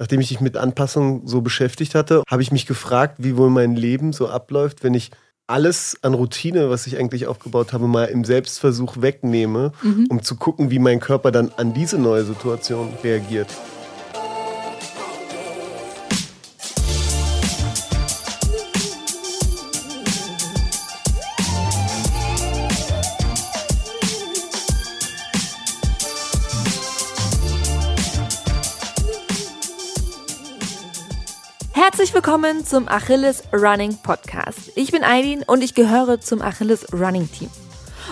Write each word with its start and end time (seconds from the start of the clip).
nachdem 0.00 0.20
ich 0.20 0.30
mich 0.30 0.40
mit 0.40 0.56
Anpassung 0.56 1.26
so 1.26 1.42
beschäftigt 1.42 1.94
hatte, 1.94 2.24
habe 2.26 2.42
ich 2.42 2.50
mich 2.50 2.66
gefragt, 2.66 3.16
wie 3.18 3.36
wohl 3.36 3.50
mein 3.50 3.76
Leben 3.76 4.12
so 4.12 4.28
abläuft, 4.28 4.82
wenn 4.82 4.94
ich 4.94 5.10
alles 5.46 5.98
an 6.02 6.14
Routine, 6.14 6.70
was 6.70 6.86
ich 6.86 6.98
eigentlich 6.98 7.26
aufgebaut 7.26 7.72
habe, 7.72 7.86
mal 7.86 8.06
im 8.06 8.24
Selbstversuch 8.24 9.02
wegnehme, 9.02 9.72
mhm. 9.82 10.06
um 10.08 10.22
zu 10.22 10.36
gucken, 10.36 10.70
wie 10.70 10.78
mein 10.78 11.00
Körper 11.00 11.30
dann 11.30 11.52
an 11.56 11.74
diese 11.74 11.98
neue 11.98 12.24
Situation 12.24 12.94
reagiert. 13.04 13.48
Herzlich 32.10 32.24
willkommen 32.26 32.66
zum 32.66 32.88
Achilles 32.88 33.44
Running 33.52 33.96
Podcast. 34.02 34.72
Ich 34.74 34.90
bin 34.90 35.04
Eileen 35.04 35.44
und 35.44 35.62
ich 35.62 35.76
gehöre 35.76 36.20
zum 36.20 36.42
Achilles 36.42 36.92
Running 36.92 37.30
Team. 37.30 37.48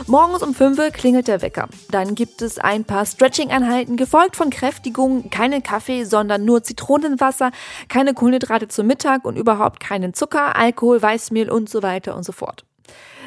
Morgens 0.07 0.45
um 0.45 0.55
5 0.55 0.79
Uhr 0.79 0.91
klingelt 0.91 1.27
der 1.27 1.43
Wecker. 1.43 1.69
Dann 1.91 2.15
gibt 2.15 2.41
es 2.41 2.61
ein 2.61 2.85
paar 2.85 3.05
Stretching-Einheiten, 3.05 3.97
gefolgt 3.97 4.37
von 4.37 4.51
Kräftigung, 4.51 5.31
keinen 5.31 5.65
Kaffee, 5.65 6.05
sondern 6.05 6.45
nur 6.45 6.63
Zitronenwasser, 6.63 7.51
keine 7.89 8.15
Kohlenhydrate 8.15 8.69
zum 8.69 8.87
Mittag 8.87 9.25
und 9.25 9.37
überhaupt 9.37 9.81
keinen 9.81 10.15
Zucker, 10.15 10.55
Alkohol, 10.55 11.03
Weißmehl 11.03 11.51
und 11.51 11.69
so 11.69 11.83
weiter 11.83 12.15
und 12.15 12.23
so 12.23 12.31
fort. 12.31 12.65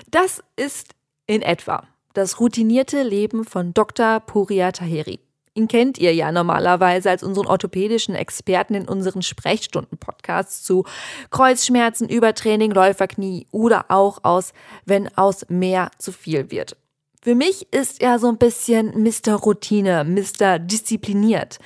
Das 0.10 0.42
ist 0.56 0.96
in 1.28 1.42
etwa 1.42 1.84
das 2.14 2.40
routinierte 2.40 3.04
Leben 3.04 3.44
von 3.44 3.74
Dr. 3.74 4.22
Puria 4.22 4.72
Taheri. 4.72 5.20
Ihn 5.54 5.68
kennt 5.68 5.98
ihr 5.98 6.14
ja 6.14 6.32
normalerweise 6.32 7.10
als 7.10 7.24
unseren 7.24 7.46
orthopädischen 7.46 8.16
Experten 8.16 8.74
in 8.74 8.88
unseren 8.88 9.22
Sprechstunden-Podcasts 9.22 10.64
zu 10.64 10.86
Kreuzschmerzen, 11.30 12.08
Übertraining, 12.08 12.72
Läuferknie 12.72 13.48
oder 13.52 13.86
auch 13.90 14.20
aus, 14.24 14.54
wenn 14.86 15.10
aus 15.18 15.46
mehr 15.50 15.92
zu 15.98 16.14
viel 16.14 16.52
wird. 16.52 16.78
Für 17.22 17.36
mich 17.36 17.72
ist 17.74 18.02
er 18.02 18.18
so 18.18 18.30
ein 18.30 18.38
bisschen 18.38 19.04
Mr. 19.04 19.36
Routine, 19.36 20.06
Mr. 20.06 20.58
Diszipliniert. 20.58 21.60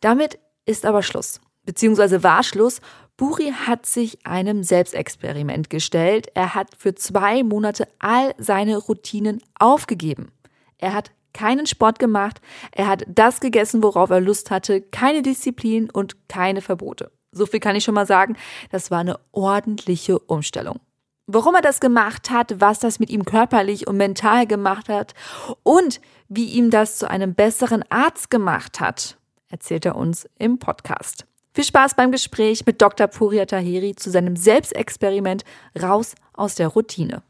Damit 0.00 0.38
ist 0.64 0.86
aber 0.86 1.02
Schluss, 1.02 1.40
beziehungsweise 1.64 2.22
war 2.22 2.44
Schluss. 2.44 2.80
Buri 3.16 3.52
hat 3.52 3.84
sich 3.84 4.24
einem 4.24 4.62
Selbstexperiment 4.62 5.70
gestellt. 5.70 6.28
Er 6.34 6.54
hat 6.54 6.68
für 6.78 6.94
zwei 6.94 7.42
Monate 7.42 7.88
all 7.98 8.32
seine 8.38 8.76
Routinen 8.76 9.42
aufgegeben. 9.58 10.32
Er 10.78 10.94
hat 10.94 11.10
keinen 11.34 11.66
Sport 11.66 11.98
gemacht, 11.98 12.40
er 12.72 12.86
hat 12.86 13.04
das 13.06 13.40
gegessen, 13.40 13.82
worauf 13.82 14.08
er 14.08 14.20
Lust 14.20 14.50
hatte, 14.50 14.80
keine 14.80 15.20
Disziplin 15.20 15.90
und 15.90 16.28
keine 16.28 16.62
Verbote. 16.62 17.10
So 17.32 17.44
viel 17.46 17.60
kann 17.60 17.76
ich 17.76 17.84
schon 17.84 17.94
mal 17.94 18.06
sagen, 18.06 18.36
das 18.70 18.90
war 18.90 19.00
eine 19.00 19.18
ordentliche 19.32 20.18
Umstellung. 20.18 20.80
Warum 21.26 21.54
er 21.54 21.62
das 21.62 21.80
gemacht 21.80 22.30
hat, 22.30 22.60
was 22.60 22.78
das 22.78 22.98
mit 22.98 23.10
ihm 23.10 23.24
körperlich 23.24 23.86
und 23.86 23.96
mental 23.96 24.46
gemacht 24.46 24.88
hat 24.88 25.14
und 25.62 26.00
wie 26.28 26.46
ihm 26.46 26.70
das 26.70 26.98
zu 26.98 27.10
einem 27.10 27.34
besseren 27.34 27.82
Arzt 27.90 28.30
gemacht 28.30 28.80
hat, 28.80 29.16
erzählt 29.48 29.86
er 29.86 29.96
uns 29.96 30.28
im 30.38 30.58
Podcast. 30.58 31.26
Viel 31.54 31.64
Spaß 31.64 31.94
beim 31.94 32.10
Gespräch 32.10 32.66
mit 32.66 32.82
Dr. 32.82 33.06
Puria 33.06 33.46
Taheri 33.46 33.94
zu 33.94 34.10
seinem 34.10 34.36
Selbstexperiment 34.36 35.44
raus 35.80 36.14
aus 36.32 36.56
der 36.56 36.68
Routine. 36.68 37.22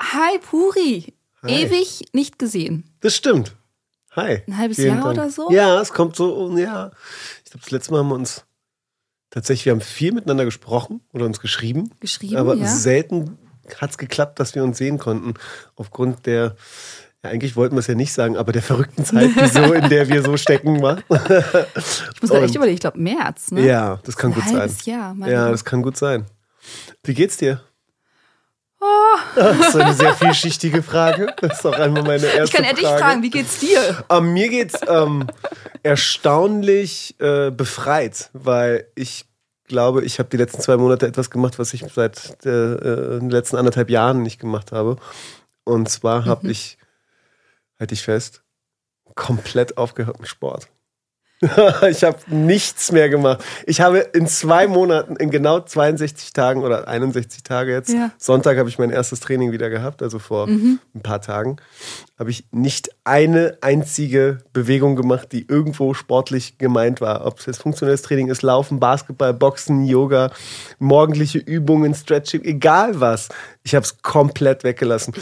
Hi 0.00 0.38
Puri, 0.38 1.14
Hi. 1.42 1.64
ewig 1.64 2.04
nicht 2.12 2.38
gesehen. 2.38 2.84
Das 3.06 3.14
stimmt. 3.14 3.54
Hi. 4.16 4.42
Ein 4.48 4.58
halbes 4.58 4.78
Jahr 4.78 4.96
Dank. 4.96 5.06
oder 5.06 5.30
so? 5.30 5.48
Ja, 5.52 5.80
es 5.80 5.92
kommt 5.92 6.16
so, 6.16 6.58
ja. 6.58 6.90
Ich 7.44 7.52
glaube, 7.52 7.62
das 7.62 7.70
letzte 7.70 7.92
Mal 7.92 7.98
haben 8.00 8.08
wir 8.08 8.16
uns 8.16 8.44
tatsächlich, 9.30 9.66
wir 9.66 9.74
haben 9.74 9.80
viel 9.80 10.10
miteinander 10.10 10.44
gesprochen 10.44 11.02
oder 11.12 11.24
uns 11.24 11.38
geschrieben. 11.38 11.92
Geschrieben, 12.00 12.36
aber 12.36 12.56
ja. 12.56 12.66
selten 12.66 13.38
hat 13.76 13.90
es 13.90 13.98
geklappt, 13.98 14.40
dass 14.40 14.56
wir 14.56 14.64
uns 14.64 14.78
sehen 14.78 14.98
konnten. 14.98 15.34
Aufgrund 15.76 16.26
der, 16.26 16.56
ja, 17.22 17.30
eigentlich 17.30 17.54
wollten 17.54 17.76
wir 17.76 17.80
es 17.80 17.86
ja 17.86 17.94
nicht 17.94 18.12
sagen, 18.12 18.36
aber 18.36 18.50
der 18.50 18.62
verrückten 18.62 19.04
Zeit, 19.04 19.30
die 19.40 19.46
so, 19.46 19.72
in 19.72 19.88
der 19.88 20.08
wir 20.08 20.24
so 20.24 20.36
stecken 20.36 20.82
war. 20.82 20.98
ich 20.98 22.22
muss 22.22 22.32
echt 22.32 22.56
überlegen, 22.56 22.74
ich 22.74 22.80
glaube 22.80 22.98
März, 22.98 23.52
ne? 23.52 23.64
Ja, 23.64 24.00
das 24.02 24.16
kann 24.16 24.32
Ein 24.32 24.40
gut 24.40 24.48
sein. 24.48 24.76
Jahr, 24.82 25.16
ja, 25.28 25.48
das 25.48 25.64
kann 25.64 25.80
gut 25.80 25.96
sein. 25.96 26.26
Wie 27.04 27.14
geht's 27.14 27.36
dir? 27.36 27.60
Oh. 28.86 29.18
Das 29.34 29.68
ist 29.68 29.76
eine 29.76 29.94
sehr 29.94 30.14
vielschichtige 30.14 30.82
Frage. 30.82 31.34
Das 31.40 31.58
ist 31.58 31.66
auch 31.66 31.72
einmal 31.72 32.02
meine 32.02 32.26
erste 32.26 32.32
Frage. 32.32 32.44
Ich 32.44 32.52
kann 32.52 32.64
ja 32.64 32.72
dich 32.72 33.00
fragen, 33.00 33.22
wie 33.22 33.30
geht's 33.30 33.58
dir? 33.58 34.04
Ähm, 34.08 34.32
mir 34.32 34.48
geht's 34.48 34.78
ähm, 34.86 35.26
erstaunlich 35.82 37.16
äh, 37.18 37.50
befreit, 37.50 38.30
weil 38.32 38.86
ich 38.94 39.26
glaube, 39.66 40.04
ich 40.04 40.18
habe 40.18 40.28
die 40.28 40.36
letzten 40.36 40.60
zwei 40.60 40.76
Monate 40.76 41.06
etwas 41.06 41.30
gemacht, 41.30 41.58
was 41.58 41.74
ich 41.74 41.84
seit 41.92 42.44
äh, 42.44 42.48
äh 42.48 43.18
den 43.18 43.30
letzten 43.30 43.56
anderthalb 43.56 43.90
Jahren 43.90 44.22
nicht 44.22 44.40
gemacht 44.40 44.72
habe. 44.72 44.96
Und 45.64 45.88
zwar 45.88 46.24
habe 46.24 46.46
mhm. 46.46 46.52
ich, 46.52 46.78
halte 47.80 47.94
ich 47.94 48.02
fest, 48.02 48.42
komplett 49.14 49.76
aufgehört 49.78 50.20
mit 50.20 50.28
Sport. 50.28 50.68
ich 51.90 52.02
habe 52.02 52.18
nichts 52.28 52.92
mehr 52.92 53.10
gemacht. 53.10 53.44
Ich 53.66 53.82
habe 53.82 53.98
in 53.98 54.26
zwei 54.26 54.66
Monaten, 54.66 55.16
in 55.16 55.30
genau 55.30 55.60
62 55.60 56.32
Tagen 56.32 56.62
oder 56.62 56.88
61 56.88 57.42
Tage 57.42 57.72
jetzt, 57.72 57.92
ja. 57.92 58.10
Sonntag 58.16 58.56
habe 58.56 58.70
ich 58.70 58.78
mein 58.78 58.90
erstes 58.90 59.20
Training 59.20 59.52
wieder 59.52 59.68
gehabt, 59.68 60.02
also 60.02 60.18
vor 60.18 60.46
mhm. 60.46 60.78
ein 60.94 61.02
paar 61.02 61.20
Tagen, 61.20 61.56
habe 62.18 62.30
ich 62.30 62.44
nicht 62.52 62.88
eine 63.04 63.58
einzige 63.60 64.38
Bewegung 64.54 64.96
gemacht, 64.96 65.32
die 65.32 65.46
irgendwo 65.46 65.92
sportlich 65.92 66.56
gemeint 66.56 67.02
war. 67.02 67.26
Ob 67.26 67.38
es 67.38 67.46
jetzt 67.46 67.60
funktionelles 67.60 68.00
Training 68.00 68.28
ist, 68.28 68.40
Laufen, 68.40 68.80
Basketball, 68.80 69.34
Boxen, 69.34 69.84
Yoga, 69.84 70.30
morgendliche 70.78 71.38
Übungen, 71.38 71.94
Stretching, 71.94 72.44
egal 72.44 72.98
was. 72.98 73.28
Ich 73.66 73.74
habe 73.74 73.82
es 73.82 74.00
komplett 74.00 74.62
weggelassen. 74.62 75.12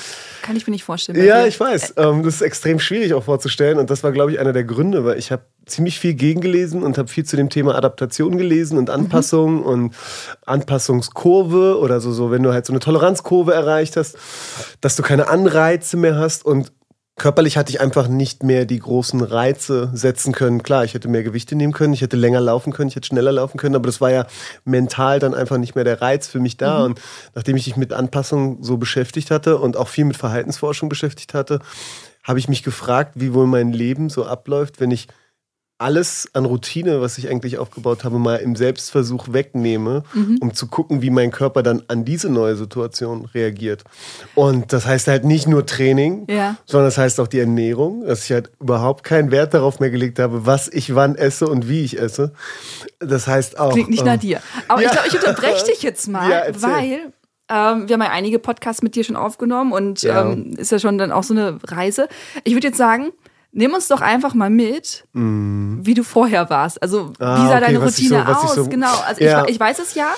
Kann 0.42 0.54
ich 0.54 0.66
mir 0.66 0.72
nicht 0.72 0.84
vorstellen. 0.84 1.24
Ja, 1.24 1.46
ich 1.46 1.58
weiß. 1.58 1.94
Ähm, 1.96 2.22
das 2.22 2.34
ist 2.34 2.40
extrem 2.42 2.78
schwierig 2.78 3.14
auch 3.14 3.24
vorzustellen. 3.24 3.78
Und 3.78 3.88
das 3.88 4.04
war, 4.04 4.12
glaube 4.12 4.32
ich, 4.32 4.38
einer 4.38 4.52
der 4.52 4.64
Gründe, 4.64 5.02
weil 5.06 5.18
ich 5.18 5.32
habe 5.32 5.44
ziemlich 5.64 5.98
viel 5.98 6.12
gegengelesen 6.12 6.82
und 6.82 6.98
habe 6.98 7.08
viel 7.08 7.24
zu 7.24 7.36
dem 7.36 7.48
Thema 7.48 7.74
Adaptation 7.74 8.36
gelesen 8.36 8.76
und 8.76 8.90
Anpassung 8.90 9.60
mhm. 9.60 9.62
und 9.62 9.96
Anpassungskurve 10.44 11.78
oder 11.78 12.02
so, 12.02 12.12
so, 12.12 12.30
wenn 12.30 12.42
du 12.42 12.52
halt 12.52 12.66
so 12.66 12.74
eine 12.74 12.80
Toleranzkurve 12.80 13.54
erreicht 13.54 13.96
hast, 13.96 14.18
dass 14.82 14.94
du 14.94 15.02
keine 15.02 15.28
Anreize 15.28 15.96
mehr 15.96 16.18
hast 16.18 16.44
und 16.44 16.70
Körperlich 17.16 17.56
hatte 17.56 17.70
ich 17.70 17.80
einfach 17.80 18.08
nicht 18.08 18.42
mehr 18.42 18.64
die 18.64 18.80
großen 18.80 19.20
Reize 19.20 19.88
setzen 19.94 20.32
können. 20.32 20.64
Klar, 20.64 20.84
ich 20.84 20.94
hätte 20.94 21.06
mehr 21.06 21.22
Gewichte 21.22 21.54
nehmen 21.54 21.72
können, 21.72 21.92
ich 21.92 22.00
hätte 22.00 22.16
länger 22.16 22.40
laufen 22.40 22.72
können, 22.72 22.88
ich 22.88 22.96
hätte 22.96 23.06
schneller 23.06 23.30
laufen 23.30 23.56
können, 23.56 23.76
aber 23.76 23.86
das 23.86 24.00
war 24.00 24.10
ja 24.10 24.26
mental 24.64 25.20
dann 25.20 25.32
einfach 25.32 25.58
nicht 25.58 25.76
mehr 25.76 25.84
der 25.84 26.02
Reiz 26.02 26.26
für 26.26 26.40
mich 26.40 26.56
da. 26.56 26.80
Mhm. 26.80 26.84
Und 26.84 27.00
nachdem 27.36 27.56
ich 27.56 27.68
mich 27.68 27.76
mit 27.76 27.92
Anpassung 27.92 28.64
so 28.64 28.78
beschäftigt 28.78 29.30
hatte 29.30 29.58
und 29.58 29.76
auch 29.76 29.86
viel 29.86 30.04
mit 30.04 30.16
Verhaltensforschung 30.16 30.88
beschäftigt 30.88 31.34
hatte, 31.34 31.60
habe 32.24 32.40
ich 32.40 32.48
mich 32.48 32.64
gefragt, 32.64 33.12
wie 33.14 33.32
wohl 33.32 33.46
mein 33.46 33.72
Leben 33.72 34.10
so 34.10 34.24
abläuft, 34.24 34.80
wenn 34.80 34.90
ich 34.90 35.06
alles 35.78 36.28
an 36.34 36.44
Routine, 36.44 37.00
was 37.00 37.18
ich 37.18 37.28
eigentlich 37.28 37.58
aufgebaut 37.58 38.04
habe, 38.04 38.18
mal 38.18 38.36
im 38.36 38.54
Selbstversuch 38.54 39.32
wegnehme, 39.32 40.04
mhm. 40.14 40.38
um 40.40 40.54
zu 40.54 40.68
gucken, 40.68 41.02
wie 41.02 41.10
mein 41.10 41.32
Körper 41.32 41.64
dann 41.64 41.82
an 41.88 42.04
diese 42.04 42.30
neue 42.30 42.54
Situation 42.54 43.24
reagiert. 43.34 43.82
Und 44.36 44.72
das 44.72 44.86
heißt 44.86 45.08
halt 45.08 45.24
nicht 45.24 45.48
nur 45.48 45.66
Training, 45.66 46.26
ja. 46.30 46.56
sondern 46.64 46.86
das 46.86 46.98
heißt 46.98 47.18
auch 47.18 47.26
die 47.26 47.40
Ernährung, 47.40 48.06
dass 48.06 48.24
ich 48.24 48.32
halt 48.32 48.52
überhaupt 48.60 49.02
keinen 49.02 49.32
Wert 49.32 49.52
darauf 49.52 49.80
mehr 49.80 49.90
gelegt 49.90 50.20
habe, 50.20 50.46
was 50.46 50.68
ich 50.68 50.94
wann 50.94 51.16
esse 51.16 51.48
und 51.48 51.68
wie 51.68 51.84
ich 51.84 51.98
esse. 51.98 52.32
Das 53.00 53.26
heißt 53.26 53.58
auch. 53.58 53.72
Klingt 53.72 53.90
nicht 53.90 54.00
ähm, 54.00 54.06
nach 54.06 54.18
dir. 54.18 54.40
Aber 54.68 54.80
ja. 54.80 54.88
ich 54.88 54.92
glaube, 54.92 55.08
ich 55.08 55.14
unterbreche 55.14 55.66
dich 55.66 55.82
jetzt 55.82 56.06
mal, 56.06 56.30
ja, 56.30 56.62
weil 56.62 57.12
ähm, 57.48 57.88
wir 57.88 57.94
haben 57.94 58.02
ja 58.02 58.10
einige 58.10 58.38
Podcasts 58.38 58.82
mit 58.82 58.94
dir 58.94 59.04
schon 59.04 59.16
aufgenommen 59.16 59.72
und 59.72 60.04
ähm, 60.04 60.54
ist 60.56 60.72
ja 60.72 60.78
schon 60.78 60.98
dann 60.98 61.12
auch 61.12 61.24
so 61.24 61.34
eine 61.34 61.58
Reise. 61.64 62.08
Ich 62.44 62.54
würde 62.54 62.68
jetzt 62.68 62.78
sagen, 62.78 63.12
Nimm 63.56 63.72
uns 63.72 63.86
doch 63.86 64.00
einfach 64.00 64.34
mal 64.34 64.50
mit, 64.50 65.06
mm. 65.12 65.78
wie 65.82 65.94
du 65.94 66.02
vorher 66.02 66.50
warst. 66.50 66.82
Also, 66.82 67.12
ah, 67.20 67.36
wie 67.36 67.46
sah 67.46 67.56
okay, 67.56 67.60
deine 67.60 67.78
Routine 67.78 68.24
so, 68.26 68.32
aus? 68.32 68.54
So, 68.56 68.66
genau. 68.66 68.92
Also, 69.06 69.22
ja. 69.22 69.44
ich, 69.44 69.52
ich 69.52 69.60
weiß 69.60 69.78
es 69.78 69.94
ja. 69.94 70.08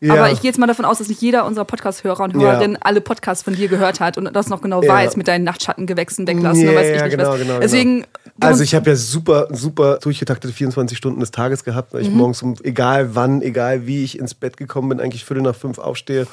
Ja. 0.00 0.14
Aber 0.14 0.30
ich 0.30 0.40
gehe 0.40 0.50
jetzt 0.50 0.58
mal 0.58 0.66
davon 0.66 0.84
aus, 0.84 0.98
dass 0.98 1.08
nicht 1.08 1.20
jeder 1.20 1.46
unserer 1.46 1.64
Podcast-Hörer 1.64 2.22
und 2.24 2.34
Hörerinnen 2.34 2.74
ja. 2.74 2.80
alle 2.82 3.00
Podcasts 3.00 3.42
von 3.42 3.54
dir 3.54 3.68
gehört 3.68 3.98
hat 3.98 4.18
und 4.18 4.32
das 4.34 4.48
noch 4.48 4.60
genau 4.60 4.86
weiß 4.86 5.16
mit 5.16 5.26
deinen 5.26 5.44
Nachtschattengewächsen 5.44 6.26
weglassen. 6.26 6.64
Ja, 6.64 6.74
weiß 6.74 6.86
ich 6.86 7.02
nicht 7.02 7.10
genau, 7.10 7.32
was. 7.32 7.40
Genau, 7.40 7.60
Deswegen. 7.60 7.94
Genau. 8.02 8.06
Also 8.40 8.62
ich 8.62 8.74
habe 8.74 8.90
ja 8.90 8.96
super, 8.96 9.48
super 9.50 9.98
durchgetaktete 9.98 10.52
24 10.52 10.98
Stunden 10.98 11.20
des 11.20 11.30
Tages 11.30 11.64
gehabt, 11.64 11.94
weil 11.94 12.02
ich 12.02 12.10
mhm. 12.10 12.16
morgens 12.16 12.42
um 12.42 12.54
egal 12.62 13.14
wann, 13.14 13.40
egal 13.40 13.86
wie 13.86 14.04
ich 14.04 14.18
ins 14.18 14.34
Bett 14.34 14.56
gekommen 14.56 14.90
bin, 14.90 15.00
eigentlich 15.00 15.24
viertel 15.24 15.42
nach 15.42 15.54
fünf 15.54 15.78
aufstehe 15.78 16.26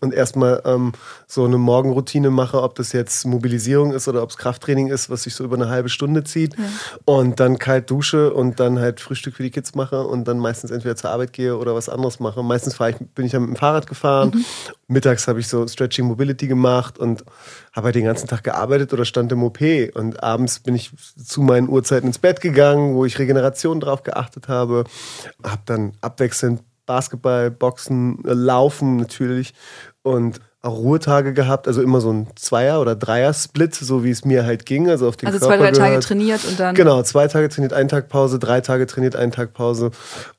und 0.00 0.14
erstmal 0.14 0.62
ähm, 0.64 0.92
so 1.26 1.44
eine 1.44 1.58
Morgenroutine 1.58 2.30
mache, 2.30 2.62
ob 2.62 2.74
das 2.76 2.92
jetzt 2.92 3.26
Mobilisierung 3.26 3.92
ist 3.92 4.08
oder 4.08 4.22
ob 4.22 4.30
es 4.30 4.38
Krafttraining 4.38 4.88
ist, 4.88 5.10
was 5.10 5.24
sich 5.24 5.34
so 5.34 5.44
über 5.44 5.56
eine 5.56 5.68
halbe 5.68 5.90
Stunde 5.90 6.24
zieht. 6.24 6.56
Und 7.04 7.40
dann 7.40 7.58
kalt 7.58 7.90
dusche 7.90 8.32
und 8.32 8.58
dann 8.58 8.78
halt 8.78 9.00
Frühstück 9.00 9.36
für 9.36 9.42
die 9.42 9.50
Kids 9.50 9.74
mache 9.74 10.02
und 10.02 10.26
dann 10.26 10.38
meistens 10.38 10.70
entweder 10.70 10.96
zur 10.96 11.10
Arbeit 11.10 11.32
gehe 11.32 11.56
oder 11.56 11.74
was 11.74 11.88
anderes 11.88 12.20
mache. 12.20 12.42
Meistens 12.42 12.78
ich 12.80 12.96
bin 13.14 13.26
ich 13.26 13.32
dann 13.32 13.42
mit 13.42 13.50
dem 13.50 13.56
Fahrrad 13.56 13.86
gefahren. 13.86 14.32
Mhm. 14.34 14.44
mittags 14.88 15.28
habe 15.28 15.40
ich 15.40 15.48
so 15.48 15.66
Stretching 15.66 16.06
Mobility 16.06 16.46
gemacht 16.46 16.98
und 16.98 17.24
habe 17.72 17.86
halt 17.86 17.94
den 17.94 18.04
ganzen 18.04 18.26
Tag 18.26 18.44
gearbeitet 18.44 18.92
oder 18.92 19.04
stand 19.04 19.32
im 19.32 19.42
OP. 19.42 19.60
Und 19.94 20.22
abends 20.22 20.60
bin 20.60 20.74
ich 20.74 20.92
zu 20.96 21.42
meinen 21.42 21.68
Uhrzeiten 21.68 22.08
ins 22.08 22.18
Bett 22.18 22.40
gegangen, 22.40 22.94
wo 22.94 23.04
ich 23.04 23.18
Regeneration 23.18 23.80
drauf 23.80 24.02
geachtet 24.02 24.48
habe. 24.48 24.84
Habe 25.42 25.62
dann 25.66 25.92
abwechselnd 26.00 26.62
Basketball, 26.86 27.50
Boxen, 27.50 28.18
Laufen 28.24 28.96
natürlich 28.96 29.54
und 30.02 30.40
auch 30.62 30.76
Ruhetage 30.76 31.32
gehabt, 31.32 31.68
also 31.68 31.80
immer 31.80 32.00
so 32.00 32.12
ein 32.12 32.26
Zweier- 32.34 32.80
oder 32.80 32.94
Dreier-Split, 32.94 33.74
so 33.74 34.04
wie 34.04 34.10
es 34.10 34.24
mir 34.24 34.44
halt 34.44 34.66
ging. 34.66 34.90
Also, 34.90 35.08
auf 35.08 35.16
den 35.16 35.28
also 35.28 35.38
Körper 35.38 35.56
zwei, 35.56 35.70
drei 35.70 35.70
Tage 35.70 35.88
gehört. 35.88 36.04
trainiert 36.04 36.44
und 36.44 36.60
dann. 36.60 36.74
Genau, 36.74 37.02
zwei 37.02 37.28
Tage 37.28 37.48
trainiert, 37.48 37.72
ein 37.72 37.88
Tag 37.88 38.08
Pause, 38.08 38.38
drei 38.38 38.60
Tage 38.60 38.86
trainiert, 38.86 39.16
ein 39.16 39.32
Tag 39.32 39.54
Pause. 39.54 39.90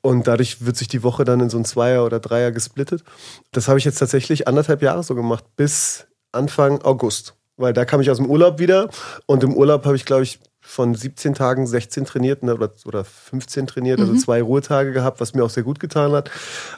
Und 0.01 0.27
dadurch 0.27 0.63
wird 0.63 0.77
sich 0.77 0.87
die 0.87 1.01
Woche 1.01 1.23
dann 1.23 1.39
in 1.39 1.49
so 1.49 1.57
ein 1.57 1.65
Zweier 1.65 2.05
oder 2.05 2.19
Dreier 2.19 2.51
gesplittet. 2.51 3.03
Das 3.51 3.67
habe 3.67 3.79
ich 3.79 3.85
jetzt 3.85 3.97
tatsächlich 3.97 4.47
anderthalb 4.47 4.83
Jahre 4.83 5.01
so 5.01 5.15
gemacht, 5.15 5.43
bis 5.55 6.05
Anfang 6.31 6.81
August. 6.81 7.35
Weil 7.57 7.73
da 7.73 7.85
kam 7.85 8.01
ich 8.01 8.09
aus 8.09 8.17
dem 8.17 8.25
Urlaub 8.25 8.59
wieder 8.59 8.89
und 9.25 9.43
im 9.43 9.55
Urlaub 9.55 9.85
habe 9.85 9.95
ich, 9.95 10.05
glaube 10.05 10.23
ich, 10.23 10.39
von 10.61 10.93
17 10.93 11.33
Tagen 11.33 11.65
16 11.65 12.05
trainiert 12.05 12.43
ne, 12.43 12.53
oder, 12.53 12.71
oder 12.85 13.03
15 13.03 13.67
trainiert, 13.67 13.99
also 13.99 14.15
zwei 14.15 14.41
Ruhetage 14.41 14.93
gehabt, 14.93 15.19
was 15.19 15.33
mir 15.33 15.43
auch 15.43 15.49
sehr 15.49 15.63
gut 15.63 15.79
getan 15.79 16.11
hat. 16.11 16.29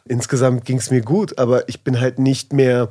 Insgesamt 0.05 0.65
ging 0.65 0.77
es 0.77 0.89
mir 0.89 1.01
gut, 1.01 1.37
aber 1.37 1.67
ich 1.67 1.83
bin 1.83 1.99
halt 1.99 2.17
nicht 2.17 2.53
mehr 2.53 2.89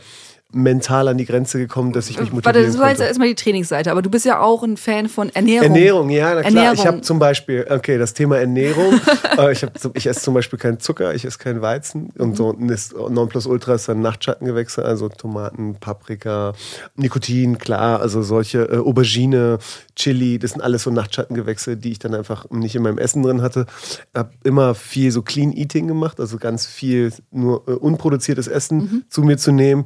mental 0.52 1.08
an 1.08 1.18
die 1.18 1.24
Grenze 1.24 1.58
gekommen, 1.58 1.92
dass 1.92 2.10
ich 2.10 2.20
mich 2.20 2.32
motivieren 2.32 2.44
Warte, 2.44 2.66
das 2.66 2.78
war 2.78 2.88
jetzt 2.88 2.98
konnte. 2.98 3.08
erstmal 3.08 3.28
die 3.28 3.34
Trainingsseite, 3.34 3.90
aber 3.90 4.02
du 4.02 4.10
bist 4.10 4.24
ja 4.24 4.40
auch 4.40 4.62
ein 4.62 4.76
Fan 4.76 5.08
von 5.08 5.30
Ernährung. 5.30 5.68
Ernährung, 5.68 6.10
ja, 6.10 6.34
na 6.34 6.40
klar. 6.40 6.44
Ernährung. 6.44 6.74
Ich 6.74 6.86
habe 6.86 7.00
zum 7.00 7.18
Beispiel, 7.18 7.66
okay, 7.70 7.98
das 7.98 8.14
Thema 8.14 8.38
Ernährung. 8.38 9.00
äh, 9.38 9.52
ich, 9.52 9.62
hab, 9.62 9.72
ich 9.96 10.06
esse 10.06 10.20
zum 10.20 10.34
Beispiel 10.34 10.58
keinen 10.58 10.80
Zucker, 10.80 11.14
ich 11.14 11.24
esse 11.24 11.38
keinen 11.38 11.62
Weizen. 11.62 12.10
Und 12.18 12.36
so 12.36 12.52
ein 12.52 12.68
ist 12.68 12.94
Nonplusultra 12.94 13.74
ist 13.74 13.88
dann 13.88 14.00
Nachtschattengewächse, 14.00 14.84
also 14.84 15.08
Tomaten, 15.08 15.76
Paprika, 15.76 16.52
Nikotin, 16.96 17.58
klar, 17.58 18.00
also 18.00 18.22
solche 18.22 18.62
äh, 18.64 18.78
Aubergine, 18.78 19.58
Chili, 19.96 20.38
das 20.38 20.52
sind 20.52 20.60
alles 20.62 20.82
so 20.82 20.90
Nachtschattengewächse, 20.90 21.76
die 21.76 21.92
ich 21.92 21.98
dann 21.98 22.14
einfach 22.14 22.50
nicht 22.50 22.74
in 22.74 22.82
meinem 22.82 22.98
Essen 22.98 23.22
drin 23.22 23.42
hatte. 23.42 23.66
Hab 24.14 24.32
immer 24.44 24.74
viel 24.74 25.10
so 25.10 25.22
Clean 25.22 25.52
Eating 25.52 25.88
gemacht, 25.88 26.20
also 26.20 26.36
ganz 26.38 26.66
viel 26.66 27.12
nur 27.30 27.66
äh, 27.66 27.72
unproduziertes 27.72 28.48
Essen 28.48 29.04
zu 29.08 29.22
mir 29.22 29.38
zu 29.38 29.52
nehmen 29.52 29.84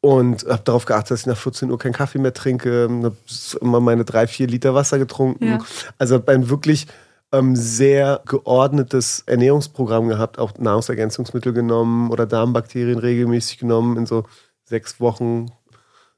und 0.00 0.44
habe 0.46 0.62
darauf 0.64 0.84
geachtet, 0.84 1.12
dass 1.12 1.20
ich 1.20 1.26
nach 1.26 1.36
14 1.36 1.70
Uhr 1.70 1.78
keinen 1.78 1.92
Kaffee 1.92 2.18
mehr 2.18 2.32
trinke. 2.32 2.88
Habe 2.90 3.16
immer 3.60 3.80
meine 3.80 4.04
drei, 4.04 4.26
vier 4.26 4.46
Liter 4.46 4.74
Wasser 4.74 4.98
getrunken. 4.98 5.46
Ja. 5.46 5.58
Also 5.98 6.14
hab 6.16 6.28
ein 6.28 6.48
wirklich 6.48 6.86
ähm, 7.32 7.56
sehr 7.56 8.22
geordnetes 8.26 9.22
Ernährungsprogramm 9.26 10.08
gehabt, 10.08 10.38
auch 10.38 10.56
Nahrungsergänzungsmittel 10.58 11.52
genommen 11.52 12.10
oder 12.10 12.26
Darmbakterien 12.26 12.98
regelmäßig 12.98 13.58
genommen 13.58 13.96
in 13.96 14.06
so 14.06 14.24
sechs 14.64 15.00
Wochen 15.00 15.50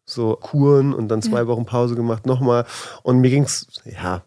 so 0.04 0.36
Kuren 0.36 0.92
und 0.92 1.08
dann 1.08 1.22
zwei 1.22 1.46
Wochen 1.46 1.64
Pause 1.64 1.94
gemacht 1.94 2.26
nochmal. 2.26 2.66
Und 3.02 3.20
mir 3.20 3.30
ging's 3.30 3.66
ja 3.84 4.22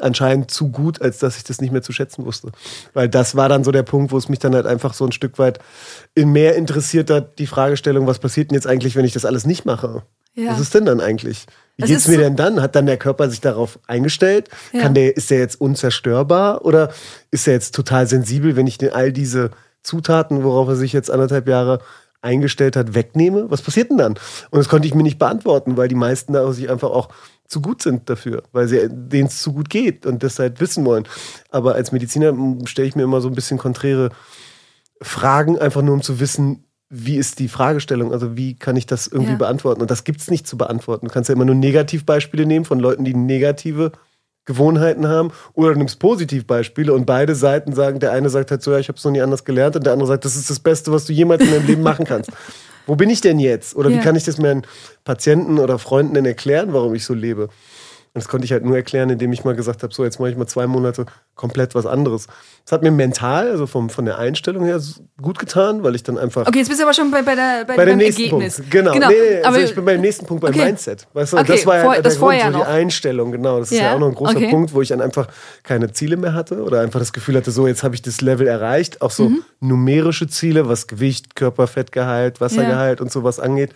anscheinend 0.00 0.50
zu 0.50 0.70
gut, 0.70 1.02
als 1.02 1.18
dass 1.18 1.36
ich 1.36 1.44
das 1.44 1.60
nicht 1.60 1.72
mehr 1.72 1.82
zu 1.82 1.92
schätzen 1.92 2.24
wusste. 2.24 2.52
Weil 2.94 3.08
das 3.08 3.34
war 3.34 3.48
dann 3.48 3.64
so 3.64 3.72
der 3.72 3.82
Punkt, 3.82 4.12
wo 4.12 4.18
es 4.18 4.28
mich 4.28 4.38
dann 4.38 4.54
halt 4.54 4.66
einfach 4.66 4.94
so 4.94 5.04
ein 5.04 5.12
Stück 5.12 5.38
weit 5.38 5.58
in 6.14 6.30
mehr 6.30 6.54
interessiert 6.56 7.10
hat, 7.10 7.38
die 7.38 7.46
Fragestellung, 7.46 8.06
was 8.06 8.18
passiert 8.20 8.50
denn 8.50 8.54
jetzt 8.54 8.66
eigentlich, 8.66 8.94
wenn 8.96 9.04
ich 9.04 9.12
das 9.12 9.24
alles 9.24 9.46
nicht 9.46 9.64
mache? 9.64 10.02
Ja. 10.34 10.52
Was 10.52 10.60
ist 10.60 10.74
denn 10.74 10.84
dann 10.84 11.00
eigentlich? 11.00 11.46
Wie 11.76 11.82
Es 11.82 11.88
geht's 11.88 12.02
ist 12.02 12.08
mir 12.08 12.14
so- 12.14 12.20
denn 12.20 12.36
dann? 12.36 12.62
Hat 12.62 12.76
dann 12.76 12.86
der 12.86 12.98
Körper 12.98 13.28
sich 13.28 13.40
darauf 13.40 13.80
eingestellt? 13.88 14.48
Ja. 14.72 14.82
Kann 14.82 14.94
der, 14.94 15.16
ist 15.16 15.30
der 15.30 15.40
jetzt 15.40 15.60
unzerstörbar 15.60 16.64
oder 16.64 16.90
ist 17.32 17.48
er 17.48 17.54
jetzt 17.54 17.74
total 17.74 18.06
sensibel, 18.06 18.54
wenn 18.54 18.68
ich 18.68 18.78
den 18.78 18.92
all 18.92 19.12
diese 19.12 19.50
Zutaten, 19.82 20.44
worauf 20.44 20.68
er 20.68 20.76
sich 20.76 20.92
jetzt 20.92 21.10
anderthalb 21.10 21.48
Jahre 21.48 21.80
eingestellt 22.22 22.76
hat, 22.76 22.94
wegnehme? 22.94 23.50
Was 23.50 23.62
passiert 23.62 23.90
denn 23.90 23.98
dann? 23.98 24.12
Und 24.50 24.58
das 24.58 24.68
konnte 24.68 24.86
ich 24.86 24.94
mir 24.94 25.02
nicht 25.02 25.18
beantworten, 25.18 25.76
weil 25.76 25.88
die 25.88 25.94
meisten 25.94 26.32
da 26.34 26.52
sich 26.52 26.70
einfach 26.70 26.90
auch 26.90 27.08
zu 27.50 27.60
gut 27.60 27.82
sind 27.82 28.08
dafür, 28.08 28.44
weil 28.52 28.68
sie 28.68 28.88
denen 28.88 29.26
es 29.26 29.42
zu 29.42 29.52
gut 29.52 29.68
geht 29.68 30.06
und 30.06 30.22
das 30.22 30.38
halt 30.38 30.60
wissen 30.60 30.84
wollen. 30.86 31.04
Aber 31.50 31.74
als 31.74 31.90
Mediziner 31.92 32.32
stelle 32.64 32.88
ich 32.88 32.94
mir 32.96 33.02
immer 33.02 33.20
so 33.20 33.28
ein 33.28 33.34
bisschen 33.34 33.58
konträre 33.58 34.10
Fragen, 35.02 35.58
einfach 35.58 35.82
nur 35.82 35.94
um 35.94 36.02
zu 36.02 36.20
wissen, 36.20 36.64
wie 36.88 37.16
ist 37.16 37.38
die 37.38 37.48
Fragestellung? 37.48 38.12
Also 38.12 38.36
wie 38.36 38.56
kann 38.56 38.76
ich 38.76 38.86
das 38.86 39.06
irgendwie 39.06 39.32
Ja. 39.32 39.38
beantworten? 39.38 39.80
Und 39.80 39.90
das 39.90 40.04
gibt 40.04 40.20
es 40.20 40.30
nicht 40.30 40.46
zu 40.46 40.56
beantworten. 40.56 41.06
Du 41.06 41.12
kannst 41.12 41.28
ja 41.28 41.34
immer 41.34 41.44
nur 41.44 41.54
Negativbeispiele 41.54 42.46
nehmen 42.46 42.64
von 42.64 42.80
Leuten, 42.80 43.04
die 43.04 43.14
negative 43.14 43.92
Gewohnheiten 44.44 45.06
haben 45.06 45.30
oder 45.54 45.72
du 45.72 45.78
nimmst 45.78 45.98
Positivbeispiele 45.98 46.92
und 46.92 47.04
beide 47.04 47.34
Seiten 47.34 47.72
sagen, 47.72 48.00
der 48.00 48.12
eine 48.12 48.30
sagt 48.30 48.50
halt 48.50 48.62
so, 48.62 48.72
ja, 48.72 48.78
ich 48.78 48.88
habe 48.88 48.96
es 48.98 49.04
noch 49.04 49.12
nie 49.12 49.20
anders 49.22 49.44
gelernt 49.44 49.76
und 49.76 49.84
der 49.84 49.92
andere 49.92 50.08
sagt, 50.08 50.24
das 50.24 50.34
ist 50.36 50.50
das 50.50 50.58
Beste, 50.60 50.90
was 50.92 51.04
du 51.04 51.12
jemals 51.12 51.44
in 51.44 51.50
deinem 51.50 51.66
Leben 51.66 51.82
machen 51.82 52.04
kannst. 52.04 52.30
Wo 52.90 52.96
bin 52.96 53.08
ich 53.08 53.20
denn 53.20 53.38
jetzt? 53.38 53.76
Oder 53.76 53.88
Ja. 53.88 53.96
wie 53.96 54.00
kann 54.00 54.16
ich 54.16 54.24
das 54.24 54.38
meinen 54.38 54.62
Patienten 55.04 55.60
oder 55.60 55.78
Freunden 55.78 56.14
denn 56.14 56.26
erklären, 56.26 56.72
warum 56.72 56.92
ich 56.92 57.04
so 57.04 57.14
lebe? 57.14 57.48
Und 58.12 58.18
das 58.24 58.26
konnte 58.26 58.44
ich 58.44 58.50
halt 58.50 58.64
nur 58.64 58.74
erklären, 58.74 59.08
indem 59.08 59.32
ich 59.32 59.44
mal 59.44 59.54
gesagt 59.54 59.84
habe, 59.84 59.94
so 59.94 60.02
jetzt 60.02 60.18
mache 60.18 60.30
ich 60.30 60.36
mal 60.36 60.46
zwei 60.48 60.66
Monate 60.66 61.06
komplett 61.36 61.76
was 61.76 61.86
anderes. 61.86 62.26
Das 62.64 62.72
hat 62.72 62.82
mir 62.82 62.90
mental, 62.90 63.48
also 63.48 63.68
vom, 63.68 63.88
von 63.88 64.04
der 64.04 64.18
Einstellung 64.18 64.64
her, 64.64 64.80
gut 65.22 65.38
getan, 65.38 65.84
weil 65.84 65.94
ich 65.94 66.02
dann 66.02 66.18
einfach 66.18 66.48
Okay, 66.48 66.58
jetzt 66.58 66.66
bist 66.68 66.80
du 66.80 66.84
aber 66.84 66.92
schon 66.92 67.12
bei, 67.12 67.22
bei, 67.22 67.36
der, 67.36 67.64
bei, 67.64 67.76
bei 67.76 67.84
dem 67.84 67.98
nächsten 67.98 68.22
Ergebnis. 68.22 68.56
Punkt. 68.56 68.70
Genau. 68.72 68.94
Nee, 68.94 68.98
nee, 69.08 69.42
also 69.44 69.60
ich 69.60 69.72
bin 69.76 69.84
beim 69.84 70.00
nächsten 70.00 70.26
Punkt 70.26 70.42
beim 70.42 70.52
Okay. 70.52 70.64
Mindset. 70.64 71.06
Weißt 71.12 71.34
du, 71.34 71.36
Okay, 71.38 71.52
das 71.52 71.66
war 71.66 71.76
ja 71.76 71.82
vor- 71.84 71.92
der 71.94 72.02
das 72.02 72.14
Grund, 72.18 72.32
vorher 72.34 72.52
so 72.52 72.58
die. 72.58 72.64
Einstellung, 72.64 73.30
genau. 73.30 73.60
Das 73.60 73.70
ist 73.70 73.78
ja, 73.78 73.84
Ja, 73.84 73.94
auch 73.94 74.00
noch 74.00 74.08
ein 74.08 74.14
großer 74.16 74.36
okay. 74.38 74.50
Punkt, 74.50 74.74
wo 74.74 74.82
ich 74.82 74.88
dann 74.88 75.00
einfach 75.00 75.28
keine 75.62 75.92
Ziele 75.92 76.16
mehr 76.16 76.34
hatte 76.34 76.64
oder 76.64 76.80
einfach 76.80 76.98
das 76.98 77.12
Gefühl 77.12 77.36
hatte, 77.36 77.52
so 77.52 77.68
jetzt 77.68 77.84
habe 77.84 77.94
ich 77.94 78.02
das 78.02 78.20
Level 78.20 78.48
erreicht. 78.48 79.02
Auch 79.02 79.12
so 79.12 79.28
Mhm. 79.28 79.44
numerische 79.60 80.26
Ziele, 80.26 80.68
was 80.68 80.88
Gewicht, 80.88 81.36
Körperfettgehalt, 81.36 82.40
Wassergehalt 82.40 83.00
und 83.00 83.12
sowas 83.12 83.38
angeht. 83.38 83.70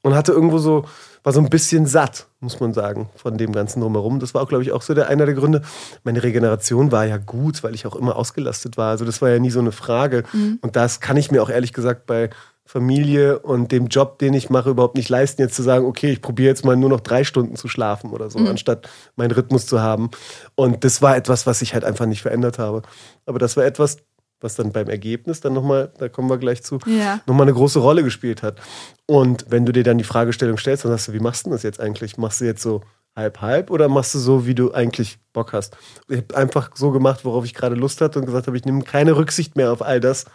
Und 0.00 0.14
hatte 0.14 0.32
irgendwo 0.32 0.58
so, 0.58 0.84
war 1.26 1.32
so 1.32 1.40
ein 1.40 1.50
bisschen 1.50 1.86
satt, 1.86 2.28
muss 2.38 2.60
man 2.60 2.72
sagen, 2.72 3.10
von 3.16 3.36
dem 3.36 3.50
Ganzen 3.50 3.80
drumherum. 3.80 4.20
Das 4.20 4.32
war 4.32 4.42
auch, 4.42 4.48
glaube 4.48 4.62
ich, 4.62 4.70
auch 4.70 4.82
so 4.82 4.94
der, 4.94 5.08
einer 5.08 5.26
der 5.26 5.34
Gründe. 5.34 5.60
Meine 6.04 6.22
Regeneration 6.22 6.92
war 6.92 7.04
ja 7.04 7.16
gut, 7.16 7.64
weil 7.64 7.74
ich 7.74 7.84
auch 7.84 7.96
immer 7.96 8.14
ausgelastet 8.14 8.76
war. 8.76 8.90
Also 8.90 9.04
das 9.04 9.20
war 9.20 9.30
ja 9.30 9.40
nie 9.40 9.50
so 9.50 9.58
eine 9.58 9.72
Frage. 9.72 10.22
Mhm. 10.32 10.60
Und 10.62 10.76
das 10.76 11.00
kann 11.00 11.16
ich 11.16 11.32
mir 11.32 11.42
auch 11.42 11.50
ehrlich 11.50 11.72
gesagt 11.72 12.06
bei 12.06 12.30
Familie 12.64 13.40
und 13.40 13.72
dem 13.72 13.88
Job, 13.88 14.20
den 14.20 14.34
ich 14.34 14.50
mache, 14.50 14.70
überhaupt 14.70 14.94
nicht 14.94 15.08
leisten, 15.08 15.42
jetzt 15.42 15.56
zu 15.56 15.64
sagen, 15.64 15.84
okay, 15.84 16.12
ich 16.12 16.22
probiere 16.22 16.50
jetzt 16.50 16.64
mal 16.64 16.76
nur 16.76 16.90
noch 16.90 17.00
drei 17.00 17.24
Stunden 17.24 17.56
zu 17.56 17.66
schlafen 17.66 18.10
oder 18.10 18.30
so, 18.30 18.38
anstatt 18.38 18.88
meinen 19.16 19.32
Rhythmus 19.32 19.66
zu 19.66 19.80
haben. 19.80 20.10
Und 20.54 20.84
das 20.84 21.02
war 21.02 21.16
etwas, 21.16 21.44
was 21.44 21.60
ich 21.60 21.74
halt 21.74 21.82
einfach 21.82 22.06
nicht 22.06 22.22
verändert 22.22 22.60
habe. 22.60 22.82
Aber 23.24 23.40
das 23.40 23.56
war 23.56 23.64
etwas, 23.64 23.96
was 24.40 24.54
dann 24.54 24.72
beim 24.72 24.88
Ergebnis 24.88 25.40
dann 25.40 25.54
nochmal, 25.54 25.92
da 25.98 26.08
kommen 26.08 26.28
wir 26.28 26.38
gleich 26.38 26.62
zu, 26.62 26.78
Ja. 26.86 27.20
nochmal 27.26 27.46
eine 27.46 27.54
große 27.54 27.78
Rolle 27.78 28.02
gespielt 28.02 28.42
hat. 28.42 28.60
Und 29.06 29.46
wenn 29.48 29.64
du 29.64 29.72
dir 29.72 29.82
dann 29.82 29.98
die 29.98 30.04
Fragestellung 30.04 30.58
stellst, 30.58 30.84
dann 30.84 30.92
sagst 30.92 31.08
du, 31.08 31.12
wie 31.12 31.20
machst 31.20 31.46
du 31.46 31.50
das 31.50 31.62
jetzt 31.62 31.80
eigentlich? 31.80 32.18
Machst 32.18 32.40
du 32.40 32.44
jetzt 32.44 32.62
so 32.62 32.82
halb 33.14 33.40
halb 33.40 33.70
oder 33.70 33.88
machst 33.88 34.14
du 34.14 34.18
so, 34.18 34.46
wie 34.46 34.54
du 34.54 34.72
eigentlich 34.74 35.18
Bock 35.32 35.52
hast? 35.54 35.76
Ich 36.08 36.18
habe 36.18 36.36
einfach 36.36 36.70
so 36.74 36.90
gemacht, 36.90 37.24
worauf 37.24 37.44
ich 37.46 37.54
gerade 37.54 37.74
Lust 37.76 38.00
hatte 38.02 38.18
und 38.18 38.26
gesagt 38.26 38.46
habe, 38.46 38.56
ich 38.58 38.64
nehme 38.66 38.82
keine 38.82 39.16
Rücksicht 39.16 39.56
mehr 39.56 39.72
auf 39.72 39.80
all 39.80 40.00
das, 40.00 40.26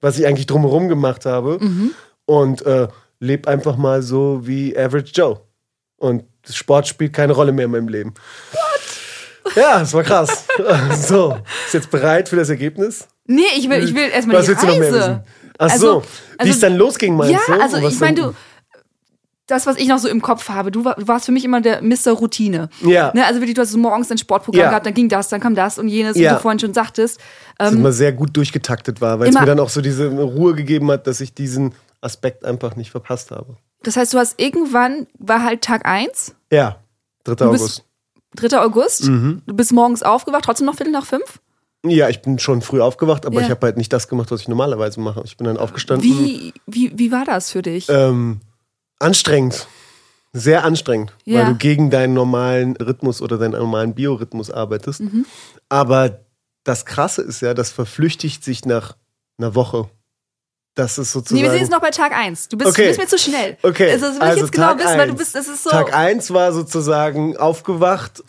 was 0.00 0.18
ich 0.18 0.26
eigentlich 0.26 0.46
drumherum 0.46 0.88
gemacht 0.88 1.26
habe 1.26 1.58
und 2.24 2.64
äh, 2.64 2.88
lebe 3.18 3.46
einfach 3.50 3.76
mal 3.76 4.00
so 4.00 4.40
wie 4.46 4.74
Average 4.76 5.12
Joe. 5.14 5.40
Und 5.98 6.24
Sport 6.48 6.88
spielt 6.88 7.12
keine 7.12 7.34
Rolle 7.34 7.52
mehr 7.52 7.66
in 7.66 7.70
meinem 7.72 7.88
Leben. 7.88 8.14
Ja, 9.56 9.80
das 9.80 9.92
war 9.92 10.02
krass. 10.04 10.46
so, 11.06 11.36
ist 11.66 11.74
jetzt 11.74 11.90
bereit 11.90 12.28
für 12.30 12.36
das 12.36 12.48
Ergebnis? 12.48 13.08
Nee, 13.32 13.42
ich 13.56 13.68
will, 13.70 13.82
ich 13.84 13.94
will 13.94 14.08
erstmal 14.10 14.36
Was 14.36 14.44
die 14.46 14.50
willst 14.50 14.62
du 14.62 14.66
noch 14.66 14.78
mehr 14.78 14.92
wissen? 14.92 15.00
Reise. 15.02 15.24
Ach 15.58 15.70
Also- 15.70 15.86
so, 15.86 16.02
wie 16.02 16.38
also- 16.38 16.52
es 16.52 16.58
dann 16.60 16.76
losging, 16.76 17.16
meinst 17.16 17.32
Ja, 17.32 17.40
du? 17.46 17.60
also 17.62 17.76
Und 17.76 17.82
was 17.84 17.92
ich 17.94 18.00
meine, 18.00 18.16
du, 18.20 18.34
das, 19.46 19.66
was 19.66 19.76
ich 19.78 19.88
noch 19.88 19.98
so 19.98 20.08
im 20.08 20.22
Kopf 20.22 20.48
habe, 20.48 20.70
du, 20.70 20.84
war, 20.84 20.94
du 20.94 21.08
warst 21.08 21.26
für 21.26 21.32
mich 21.32 21.44
immer 21.44 21.60
der 21.60 21.82
Mr. 21.82 22.12
Routine. 22.12 22.68
Ja. 22.82 23.12
Ne, 23.14 23.26
also 23.26 23.40
wirklich, 23.40 23.54
du 23.56 23.62
hast 23.62 23.70
so 23.72 23.78
morgens 23.78 24.08
dein 24.08 24.18
Sportprogramm 24.18 24.60
Ja. 24.62 24.68
gehabt, 24.70 24.86
dann 24.86 24.94
ging 24.94 25.08
das, 25.08 25.28
dann 25.28 25.40
kam 25.40 25.54
das 25.54 25.78
und 25.78 25.88
jenes, 25.88 26.16
Ja. 26.16 26.30
wie 26.30 26.34
du 26.36 26.40
vorhin 26.40 26.60
schon 26.60 26.72
sagtest. 26.74 27.20
das 27.58 27.72
Ähm, 27.72 27.78
immer 27.80 27.92
sehr 27.92 28.12
gut 28.12 28.36
durchgetaktet 28.36 29.00
war, 29.00 29.18
weil 29.20 29.28
es 29.28 29.34
mir 29.38 29.44
dann 29.46 29.60
auch 29.60 29.68
so 29.68 29.80
diese 29.80 30.08
Ruhe 30.08 30.54
gegeben 30.54 30.90
hat, 30.90 31.06
dass 31.06 31.20
ich 31.20 31.34
diesen 31.34 31.74
Aspekt 32.00 32.44
einfach 32.44 32.76
nicht 32.76 32.90
verpasst 32.90 33.30
habe. 33.32 33.56
das 33.82 33.96
heißt, 33.96 34.12
du 34.14 34.18
hast 34.18 34.40
irgendwann, 34.40 35.06
war 35.18 35.42
halt 35.44 35.62
Tag 35.62 35.84
1, 35.86 36.34
Ja, 36.52 36.76
3. 37.24 37.34
Du 37.46 37.50
bist- 37.52 37.62
August. 37.62 37.84
3. 38.36 38.60
August, 38.60 39.04
Mhm. 39.08 39.42
du 39.46 39.54
bist 39.54 39.72
morgens 39.72 40.02
aufgewacht, 40.02 40.44
trotzdem 40.44 40.66
noch 40.66 40.76
Viertel 40.76 40.92
nach 40.92 41.06
fünf. 41.06 41.40
Ja, 41.84 42.08
ich 42.10 42.20
bin 42.20 42.38
schon 42.38 42.60
früh 42.60 42.80
aufgewacht, 42.80 43.24
aber 43.24 43.40
Ja. 43.40 43.46
ich 43.46 43.50
habe 43.50 43.66
halt 43.66 43.76
nicht 43.78 43.92
das 43.92 44.06
gemacht, 44.08 44.30
was 44.30 44.42
ich 44.42 44.48
normalerweise 44.48 45.00
mache. 45.00 45.22
Ich 45.24 45.36
bin 45.36 45.46
dann 45.46 45.56
aufgestanden. 45.56 46.06
Wie, 46.08 46.52
wie, 46.66 46.92
wie 46.98 47.10
war 47.10 47.24
das 47.24 47.50
für 47.50 47.62
dich? 47.62 47.88
Ähm, 47.88 48.40
anstrengend. 48.98 49.66
Sehr 50.32 50.62
anstrengend, 50.64 51.12
Ja. 51.24 51.40
weil 51.40 51.46
du 51.46 51.54
gegen 51.56 51.90
deinen 51.90 52.12
normalen 52.14 52.76
Rhythmus 52.76 53.20
oder 53.22 53.38
deinen 53.38 53.52
normalen 53.52 53.94
Biorhythmus 53.94 54.50
arbeitest. 54.50 55.00
Mhm. 55.00 55.24
Aber 55.68 56.20
das 56.64 56.84
Krasse 56.84 57.22
ist 57.22 57.40
ja, 57.40 57.54
das 57.54 57.70
verflüchtigt 57.72 58.44
sich 58.44 58.64
nach 58.66 58.96
einer 59.38 59.54
Woche. 59.54 59.88
Das 60.74 60.98
ist 60.98 61.08
Nee, 61.08 61.12
sozusagen. 61.20 61.42
wir 61.42 61.50
sind 61.50 61.60
jetzt 61.60 61.70
noch 61.72 61.80
bei 61.80 61.90
Tag 61.90 62.12
1. 62.12 62.48
Du 62.48 62.56
bist, 62.58 62.70
Okay. 62.70 62.82
du 62.82 62.88
bist 62.88 63.00
mir 63.00 63.06
zu 63.08 63.18
schnell. 63.18 63.56
Okay, 63.62 63.90
Also, 63.90 64.06
das 64.06 64.14
will 64.16 64.22
also 64.22 64.36
ich 64.36 64.42
jetzt 64.42 64.52
genau 64.52 64.66
Tag 64.68 64.78
wissen, 64.80 64.98
weil 64.98 65.08
du 65.08 65.14
bist, 65.16 65.34
das 65.34 65.48
ist 65.48 65.64
so. 65.64 65.70
Tag 65.70 65.92
1 65.94 66.30
war 66.32 66.52
sozusagen 66.52 67.36
aufgewacht. 67.38 68.22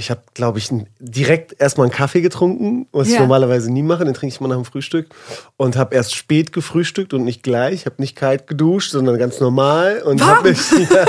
Ich 0.00 0.10
habe, 0.10 0.22
glaube 0.34 0.58
ich, 0.58 0.70
direkt 0.98 1.60
erstmal 1.60 1.86
einen 1.86 1.94
Kaffee 1.94 2.22
getrunken, 2.22 2.86
was 2.90 3.08
Ja. 3.08 3.14
ich 3.14 3.20
normalerweise 3.20 3.70
nie 3.70 3.82
mache. 3.82 4.04
Den 4.04 4.14
trinke 4.14 4.34
ich 4.34 4.40
mal 4.40 4.48
nach 4.48 4.56
dem 4.56 4.64
Frühstück. 4.64 5.08
Und 5.56 5.76
habe 5.76 5.94
erst 5.94 6.14
spät 6.14 6.52
gefrühstückt 6.52 7.12
und 7.14 7.24
nicht 7.24 7.42
gleich. 7.42 7.86
Habe 7.86 7.96
nicht 7.98 8.16
kalt 8.16 8.46
geduscht, 8.46 8.90
sondern 8.90 9.18
ganz 9.18 9.38
normal. 9.40 10.02
Und 10.04 10.22
mich, 10.42 10.58
ja, 10.90 11.04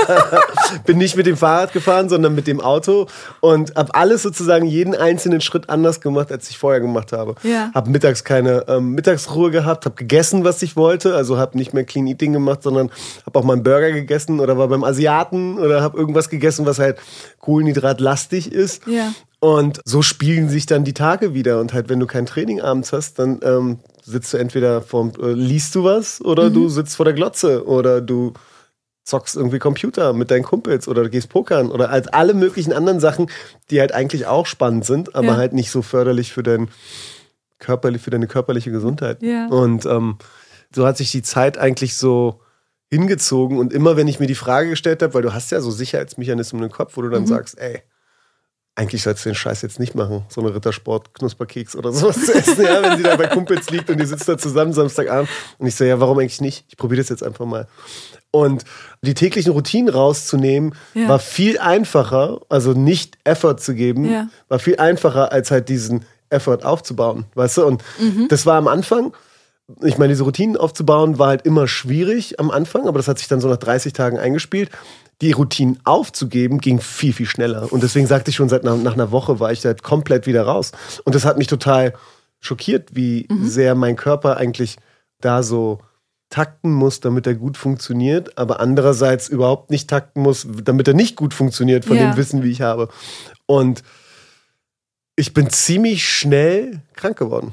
bin 0.84 0.98
nicht 0.98 1.16
mit 1.16 1.26
dem 1.26 1.36
Fahrrad 1.36 1.72
gefahren, 1.72 2.08
sondern 2.08 2.34
mit 2.34 2.46
dem 2.46 2.60
Auto. 2.60 3.06
Und 3.40 3.74
habe 3.74 3.94
alles 3.94 4.22
sozusagen 4.22 4.66
jeden 4.66 4.94
einzelnen 4.94 5.40
Schritt 5.40 5.70
anders 5.70 6.00
gemacht, 6.00 6.30
als 6.30 6.50
ich 6.50 6.58
vorher 6.58 6.80
gemacht 6.80 7.12
habe. 7.12 7.34
Ja. 7.42 7.70
Habe 7.74 7.90
mittags 7.90 8.24
keine 8.24 8.64
ähm, 8.68 8.90
Mittagsruhe 8.92 9.50
gehabt, 9.50 9.86
habe 9.86 9.94
gegessen, 9.96 10.44
was 10.44 10.62
ich 10.62 10.76
wollte. 10.76 11.14
Also 11.16 11.38
habe 11.38 11.56
nicht 11.56 11.72
mehr 11.72 11.84
Clean 11.84 12.06
Eating 12.06 12.34
gemacht, 12.34 12.62
sondern 12.62 12.90
habe 13.24 13.38
auch 13.38 13.44
mal 13.44 13.54
einen 13.54 13.62
Burger 13.62 13.90
gegessen 13.90 14.38
oder 14.38 14.58
war 14.58 14.68
beim 14.68 14.84
Asiaten 14.84 15.58
oder 15.58 15.80
habe 15.80 15.98
irgendwas 15.98 16.28
gegessen, 16.28 16.66
was 16.66 16.78
halt 16.78 16.98
kohlenhydratlastig 17.42 18.50
ist. 18.50 18.86
Ja. 18.86 19.12
Und 19.40 19.80
so 19.84 20.00
spielen 20.02 20.48
sich 20.48 20.66
dann 20.66 20.84
die 20.84 20.94
Tage 20.94 21.34
wieder. 21.34 21.60
Und 21.60 21.74
halt, 21.74 21.88
wenn 21.88 22.00
du 22.00 22.06
kein 22.06 22.24
Training 22.26 22.60
abends 22.60 22.92
hast, 22.92 23.18
dann 23.18 23.40
ähm, 23.42 23.78
sitzt 24.02 24.32
du 24.32 24.38
entweder 24.38 24.80
vorm, 24.80 25.12
äh, 25.20 25.32
liest 25.32 25.74
du 25.74 25.84
was 25.84 26.24
oder 26.24 26.48
du 26.48 26.68
sitzt 26.68 26.96
vor 26.96 27.04
der 27.04 27.14
Glotze 27.14 27.66
oder 27.66 28.00
du 28.00 28.32
zockst 29.04 29.34
irgendwie 29.36 29.58
Computer 29.58 30.12
mit 30.12 30.30
deinen 30.30 30.44
Kumpels 30.44 30.86
oder 30.86 31.08
gehst 31.08 31.28
pokern 31.28 31.72
oder 31.72 31.90
als 31.90 32.06
alle 32.06 32.34
möglichen 32.34 32.72
anderen 32.72 33.00
Sachen, 33.00 33.26
die 33.70 33.80
halt 33.80 33.90
eigentlich 33.90 34.26
auch 34.26 34.46
spannend 34.46 34.84
sind, 34.84 35.16
aber 35.16 35.26
Ja. 35.26 35.36
halt 35.36 35.52
nicht 35.54 35.72
so 35.72 35.82
förderlich 35.82 36.32
für 36.32 36.44
dein 36.44 36.68
körperlich, 37.58 38.00
für 38.00 38.10
deine 38.10 38.28
körperliche 38.28 38.70
Gesundheit. 38.70 39.20
Ja. 39.20 39.48
Und 39.48 39.86
ähm, 39.86 40.18
so 40.72 40.86
hat 40.86 40.96
sich 40.96 41.10
die 41.10 41.22
Zeit 41.22 41.58
eigentlich 41.58 41.96
so 41.96 42.40
hingezogen 42.92 43.58
und 43.58 43.72
immer 43.72 43.96
wenn 43.96 44.06
ich 44.06 44.20
mir 44.20 44.26
die 44.26 44.34
Frage 44.34 44.68
gestellt 44.68 45.02
habe, 45.02 45.14
weil 45.14 45.22
du 45.22 45.32
hast 45.32 45.50
ja 45.50 45.62
so 45.62 45.70
Sicherheitsmechanismen 45.70 46.62
im 46.62 46.70
Kopf, 46.70 46.94
wo 46.98 47.00
du 47.00 47.08
dann 47.08 47.26
sagst, 47.26 47.58
ey, 47.58 47.80
eigentlich 48.74 49.02
sollst 49.02 49.24
du 49.24 49.30
den 49.30 49.34
Scheiß 49.34 49.62
jetzt 49.62 49.80
nicht 49.80 49.94
machen, 49.94 50.24
so 50.28 50.42
eine 50.42 50.54
Rittersport-Knusperkeks 50.54 51.74
oder 51.74 51.90
sowas 51.92 52.22
zu 52.26 52.34
essen, 52.34 52.62
ja, 52.62 52.82
wenn 52.82 52.98
sie 52.98 53.02
da 53.02 53.16
bei 53.16 53.28
Kumpels 53.28 53.70
liegt 53.70 53.88
und 53.88 53.98
die 53.98 54.04
sitzt 54.04 54.28
da 54.28 54.36
zusammen 54.36 54.74
Samstagabend 54.74 55.30
und 55.58 55.66
ich 55.66 55.74
so, 55.74 55.84
ja, 55.84 56.00
warum 56.00 56.18
eigentlich 56.18 56.42
nicht? 56.42 56.66
Ich 56.68 56.76
probiere 56.76 57.00
das 57.00 57.08
jetzt 57.08 57.22
einfach 57.22 57.46
mal. 57.46 57.66
Und 58.30 58.64
die 59.00 59.14
täglichen 59.14 59.52
Routinen 59.52 59.88
rauszunehmen, 59.92 60.74
Ja. 60.92 61.08
war 61.08 61.18
viel 61.18 61.58
einfacher, 61.60 62.40
also 62.50 62.72
nicht 62.72 63.16
Effort 63.24 63.56
zu 63.56 63.74
geben, 63.74 64.04
Ja. 64.10 64.28
war 64.48 64.58
viel 64.58 64.76
einfacher, 64.76 65.32
als 65.32 65.50
halt 65.50 65.70
diesen 65.70 66.04
Effort 66.28 66.62
aufzubauen, 66.64 67.24
weißt 67.36 67.56
du? 67.58 67.64
Und 67.66 67.82
das 68.28 68.44
war 68.44 68.56
am 68.56 68.68
Anfang, 68.68 69.14
ich 69.82 69.96
meine, 69.98 70.12
diese 70.12 70.24
Routinen 70.24 70.56
aufzubauen, 70.56 71.18
war 71.18 71.28
halt 71.28 71.42
immer 71.46 71.66
schwierig 71.68 72.38
am 72.40 72.50
Anfang, 72.50 72.86
aber 72.88 72.98
das 72.98 73.08
hat 73.08 73.18
sich 73.18 73.28
dann 73.28 73.40
so 73.40 73.48
nach 73.48 73.56
30 73.56 73.92
Tagen 73.92 74.18
eingespielt. 74.18 74.70
Die 75.20 75.32
Routinen 75.32 75.78
aufzugeben, 75.84 76.58
ging 76.58 76.80
viel, 76.80 77.12
viel 77.12 77.26
schneller. 77.26 77.72
Und 77.72 77.82
deswegen 77.82 78.06
sagte 78.06 78.30
ich 78.30 78.36
schon, 78.36 78.48
seit 78.48 78.64
nach, 78.64 78.76
nach 78.76 78.94
einer 78.94 79.12
Woche 79.12 79.38
war 79.40 79.52
ich 79.52 79.64
halt 79.64 79.82
komplett 79.82 80.26
wieder 80.26 80.42
raus. 80.42 80.72
Und 81.04 81.14
das 81.14 81.24
hat 81.24 81.38
mich 81.38 81.46
total 81.46 81.94
schockiert, 82.40 82.96
wie 82.96 83.28
sehr 83.42 83.74
mein 83.76 83.94
Körper 83.96 84.36
eigentlich 84.36 84.76
da 85.20 85.42
so 85.44 85.78
takten 86.28 86.72
muss, 86.72 86.98
damit 87.00 87.26
er 87.26 87.34
gut 87.34 87.56
funktioniert, 87.56 88.36
aber 88.38 88.58
andererseits 88.58 89.28
überhaupt 89.28 89.70
nicht 89.70 89.88
takten 89.88 90.22
muss, 90.22 90.46
damit 90.64 90.88
er 90.88 90.94
nicht 90.94 91.14
gut 91.14 91.34
funktioniert, 91.34 91.84
von 91.84 91.96
Ja. 91.96 92.10
dem 92.10 92.16
Wissen, 92.16 92.42
wie 92.42 92.50
ich 92.50 92.62
habe. 92.62 92.88
Und 93.46 93.82
ich 95.14 95.34
bin 95.34 95.50
ziemlich 95.50 96.08
schnell 96.08 96.80
krank 96.96 97.18
geworden. 97.18 97.52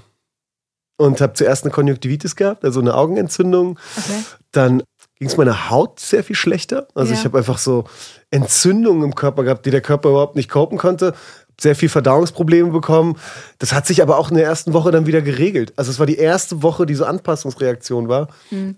Und 0.99 1.21
habe 1.21 1.31
zuerst 1.33 1.63
eine 1.63 1.71
Konjunktivitis 1.71 2.35
gehabt, 2.35 2.65
also 2.65 2.81
eine 2.81 2.93
Augenentzündung. 2.93 3.79
Okay. 3.97 4.23
Dann 4.51 4.83
ging 5.17 5.29
es 5.29 5.37
meiner 5.37 5.69
Haut 5.69 5.99
sehr 5.99 6.25
viel 6.25 6.35
schlechter. 6.35 6.87
Also 6.93 7.13
Ja. 7.13 7.19
ich 7.19 7.25
habe 7.25 7.37
einfach 7.37 7.57
so 7.57 7.85
Entzündungen 8.31 9.03
im 9.03 9.15
Körper 9.15 9.43
gehabt, 9.43 9.65
die 9.65 9.71
der 9.71 9.79
Körper 9.81 10.09
überhaupt 10.09 10.35
nicht 10.35 10.49
copen 10.49 10.77
konnte. 10.77 11.13
Sehr 11.59 11.75
viel 11.75 11.87
Verdauungsprobleme 11.89 12.69
bekommen. 12.71 13.17
Das 13.59 13.73
hat 13.73 13.85
sich 13.87 14.01
aber 14.01 14.17
auch 14.17 14.29
in 14.29 14.35
der 14.37 14.45
ersten 14.45 14.73
Woche 14.73 14.91
dann 14.91 15.05
wieder 15.07 15.21
geregelt. 15.21 15.71
Also 15.77 15.89
es 15.91 15.99
war 15.99 16.05
die 16.05 16.17
erste 16.17 16.63
Woche, 16.63 16.85
die 16.85 16.95
so 16.95 17.05
Anpassungsreaktion 17.05 18.07
war. 18.09 18.27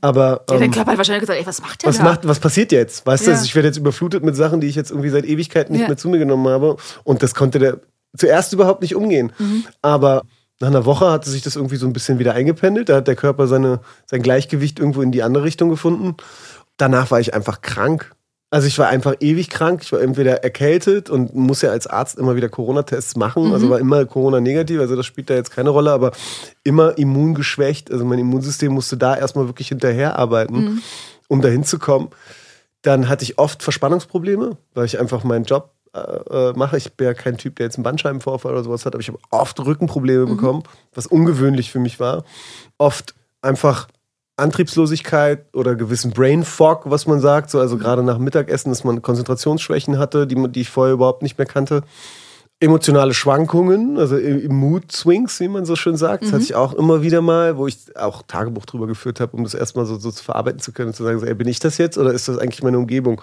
Aber 0.02 0.30
Ja, 0.50 0.58
dein 0.58 0.62
ähm, 0.64 0.72
Körper 0.72 0.92
hat 0.92 0.98
wahrscheinlich 0.98 1.22
gesagt, 1.22 1.40
ey, 1.40 1.46
was 1.46 1.62
macht 1.62 1.82
der 1.84 1.90
was 1.90 1.98
da? 1.98 2.04
macht, 2.04 2.28
was 2.28 2.40
passiert 2.40 2.72
jetzt? 2.72 3.06
Weißt 3.06 3.26
du, 3.26 3.32
Ja. 3.32 3.36
also 3.36 3.46
ich 3.46 3.56
werde 3.56 3.68
jetzt 3.68 3.78
überflutet 3.78 4.24
mit 4.24 4.36
Sachen, 4.36 4.62
die 4.62 4.68
ich 4.68 4.76
jetzt 4.76 4.92
irgendwie 4.92 5.10
seit 5.10 5.26
Ewigkeiten 5.26 5.74
nicht 5.76 5.88
mehr 5.88 5.98
zu 5.98 6.10
mir 6.10 6.20
genommen 6.20 6.48
habe. 6.48 6.78
Und 7.04 7.22
das 7.24 7.34
konnte 7.36 7.58
der 7.60 7.80
zuerst 8.18 8.52
überhaupt 8.54 8.82
nicht 8.82 8.96
umgehen. 8.96 9.32
Mhm. 9.38 9.64
Aber 9.82 10.24
nach 10.62 10.68
einer 10.68 10.86
Woche 10.86 11.10
hatte 11.10 11.30
sich 11.30 11.42
das 11.42 11.56
irgendwie 11.56 11.76
so 11.76 11.88
ein 11.88 11.94
bisschen 11.94 12.20
wieder 12.20 12.34
eingependelt. 12.34 12.90
Da 12.90 12.98
hat 12.98 13.08
der 13.08 13.16
Körper 13.16 13.48
seine, 13.48 13.80
sein 14.06 14.22
Gleichgewicht 14.22 14.80
irgendwo 14.80 15.02
in 15.02 15.12
die 15.12 15.24
andere 15.24 15.44
Richtung 15.44 15.70
gefunden. 15.70 16.16
Danach 16.78 17.10
war 17.10 17.20
ich 17.20 17.34
einfach 17.34 17.62
krank. 17.62 18.14
Also 18.52 18.68
ich 18.68 18.78
war 18.78 18.88
einfach 18.88 19.16
ewig 19.22 19.50
krank. 19.50 19.82
Ich 19.82 19.92
war 19.92 20.02
entweder 20.02 20.44
erkältet 20.44 21.10
und 21.10 21.34
muss 21.34 21.64
ja 21.64 21.72
als 21.72 21.88
Arzt 21.88 22.20
immer 22.20 22.36
wieder 22.36 22.48
Corona-Tests 22.48 23.16
machen. 23.16 23.54
Also 23.54 23.70
war 23.72 23.80
immer 23.80 24.06
Corona-negativ. 24.06 24.80
Also 24.80 24.96
das 24.96 25.06
spielt 25.08 25.32
da 25.32 25.34
jetzt 25.34 25.52
keine 25.52 25.72
Rolle, 25.72 25.92
aber 25.92 26.12
immer 26.64 26.96
immungeschwächt. 26.98 27.92
Also 27.92 28.06
mein 28.06 28.20
Immunsystem 28.20 28.72
musste 28.72 28.98
da 28.98 29.18
erstmal 29.18 29.48
wirklich 29.48 29.70
hinterherarbeiten, 29.70 30.84
um 31.28 31.42
dahin 31.42 31.64
zu 31.64 31.80
kommen. 31.80 32.10
Dann 32.84 33.10
hatte 33.10 33.24
ich 33.24 33.40
oft 33.40 33.64
Verspannungsprobleme, 33.64 34.58
weil 34.76 34.86
ich 34.86 35.00
einfach 35.00 35.24
meinen 35.24 35.46
Job 35.46 35.72
äh, 35.94 36.00
äh, 36.00 36.54
mache. 36.54 36.78
Ich 36.78 36.94
bin 36.94 37.08
ja 37.08 37.14
kein 37.14 37.38
Typ, 37.38 37.58
der 37.58 37.66
jetzt 37.66 37.76
einen 37.76 37.84
Bandscheibenvorfall 37.84 38.54
oder 38.54 38.64
sowas 38.64 38.86
hat, 38.86 38.94
aber 38.94 39.02
ich 39.02 39.10
habe 39.10 39.20
oft 39.30 39.60
Rückenprobleme 39.60 40.26
bekommen, 40.26 40.64
was 40.94 41.06
ungewöhnlich 41.06 41.70
für 41.70 41.80
mich 41.80 42.00
war. 42.00 42.24
Oft 42.78 43.14
einfach 43.42 43.88
Antriebslosigkeit 44.38 45.46
oder 45.54 45.76
gewissen 45.76 46.12
Brain 46.12 46.44
Fog, 46.44 46.84
was 46.86 47.08
man 47.08 47.20
sagt. 47.20 47.50
So, 47.50 47.60
also 47.60 47.78
gerade 47.78 48.04
nach 48.04 48.18
Mittagessen, 48.18 48.70
dass 48.70 48.84
man 48.84 49.02
Konzentrationsschwächen 49.02 49.98
hatte, 49.98 50.28
die, 50.28 50.36
die 50.52 50.62
ich 50.62 50.70
vorher 50.70 50.94
überhaupt 50.94 51.24
nicht 51.24 51.38
mehr 51.38 51.48
kannte. 51.48 51.84
Emotionale 52.62 53.14
Schwankungen, 53.14 53.98
also 53.98 54.18
Mood 54.48 54.92
Swings, 54.92 55.40
wie 55.40 55.48
man 55.48 55.66
so 55.66 55.76
schön 55.76 55.98
sagt. 55.98 56.24
Das 56.24 56.32
hatte 56.32 56.44
ich 56.44 56.54
auch 56.56 56.74
immer 56.74 57.02
wieder 57.02 57.22
mal, 57.22 57.58
wo 57.58 57.66
ich 57.68 57.98
auch 57.98 58.22
Tagebuch 58.22 58.66
drüber 58.66 58.86
geführt 58.86 59.20
habe, 59.20 59.36
um 59.36 59.44
das 59.44 59.56
erstmal 59.56 59.86
so, 59.86 59.98
so 59.98 60.12
zu 60.12 60.24
verarbeiten 60.24 60.60
zu 60.60 60.72
können 60.72 60.94
zu 60.94 61.04
sagen, 61.04 61.20
so, 61.20 61.26
ey, 61.26 61.34
bin 61.34 61.48
ich 61.48 61.60
das 61.60 61.80
jetzt 61.80 61.98
oder 61.98 62.14
ist 62.14 62.28
das 62.28 62.38
eigentlich 62.38 62.62
meine 62.62 62.78
Umgebung? 62.78 63.22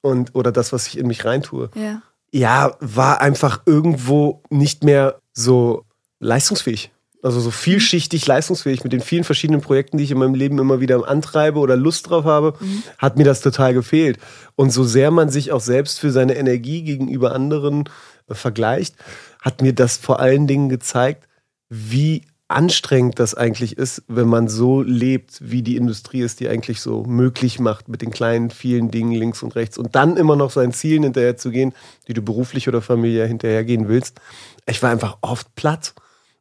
Und, 0.00 0.34
oder 0.34 0.52
das, 0.52 0.72
was 0.72 0.86
ich 0.86 0.98
in 0.98 1.06
mich 1.06 1.24
reintue 1.24 1.70
Ja. 1.74 2.02
ja, 2.32 2.76
war 2.80 3.20
einfach 3.20 3.62
irgendwo 3.66 4.42
nicht 4.50 4.84
mehr 4.84 5.20
so 5.32 5.84
leistungsfähig. 6.20 6.92
Also 7.20 7.40
so 7.40 7.50
vielschichtig 7.50 8.24
leistungsfähig 8.26 8.84
mit 8.84 8.92
den 8.92 9.00
vielen 9.00 9.24
verschiedenen 9.24 9.60
Projekten, 9.60 9.98
die 9.98 10.04
ich 10.04 10.12
in 10.12 10.18
meinem 10.18 10.34
Leben 10.34 10.58
immer 10.60 10.78
wieder 10.78 11.08
antreibe 11.08 11.58
oder 11.58 11.76
Lust 11.76 12.08
drauf 12.08 12.24
habe, 12.24 12.54
hat 12.96 13.16
mir 13.16 13.24
das 13.24 13.40
total 13.40 13.74
gefehlt. 13.74 14.18
Und 14.54 14.70
so 14.70 14.84
sehr 14.84 15.10
man 15.10 15.28
sich 15.28 15.50
auch 15.50 15.60
selbst 15.60 15.98
für 15.98 16.12
seine 16.12 16.36
Energie 16.36 16.82
gegenüber 16.82 17.32
anderen 17.32 17.88
äh, 18.28 18.34
vergleicht, 18.34 18.94
hat 19.40 19.62
mir 19.62 19.72
das 19.72 19.96
vor 19.96 20.20
allen 20.20 20.46
Dingen 20.46 20.68
gezeigt, 20.68 21.28
wie 21.68 22.22
anstrengend 22.48 23.18
das 23.18 23.34
eigentlich 23.34 23.76
ist, 23.76 24.02
wenn 24.08 24.26
man 24.26 24.48
so 24.48 24.80
lebt, 24.82 25.38
wie 25.40 25.62
die 25.62 25.76
Industrie 25.76 26.22
es 26.22 26.34
die 26.34 26.48
eigentlich 26.48 26.80
so 26.80 27.04
möglich 27.04 27.60
macht, 27.60 27.88
mit 27.88 28.00
den 28.00 28.10
kleinen, 28.10 28.50
vielen 28.50 28.90
Dingen 28.90 29.12
links 29.12 29.42
und 29.42 29.54
rechts 29.54 29.76
und 29.76 29.94
dann 29.94 30.16
immer 30.16 30.34
noch 30.34 30.50
seinen 30.50 30.72
Zielen 30.72 31.02
hinterher 31.02 31.36
zu 31.36 31.50
gehen, 31.50 31.74
die 32.08 32.14
du 32.14 32.22
beruflich 32.22 32.66
oder 32.66 32.80
familiär 32.80 33.26
hinterhergehen 33.26 33.88
willst. 33.88 34.20
Ich 34.66 34.82
war 34.82 34.90
einfach 34.90 35.18
oft 35.20 35.54
platt. 35.56 35.94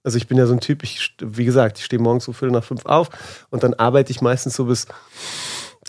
Also 0.04 0.18
ich 0.18 0.28
bin 0.28 0.38
ja 0.38 0.48
so 0.48 0.54
ein 0.54 0.62
Typ, 0.62 0.84
ich, 0.84 1.16
wie 1.22 1.44
gesagt, 1.44 1.80
ich 1.80 1.86
stehe 1.86 2.02
morgens 2.02 2.24
so 2.24 2.32
viertel 2.32 2.54
nach 2.54 2.64
fünf 2.64 2.86
auf 2.86 3.10
und 3.50 3.64
dann 3.64 3.74
arbeite 3.74 4.12
ich 4.12 4.22
meistens 4.22 4.56
so 4.56 4.66
bis 4.66 4.88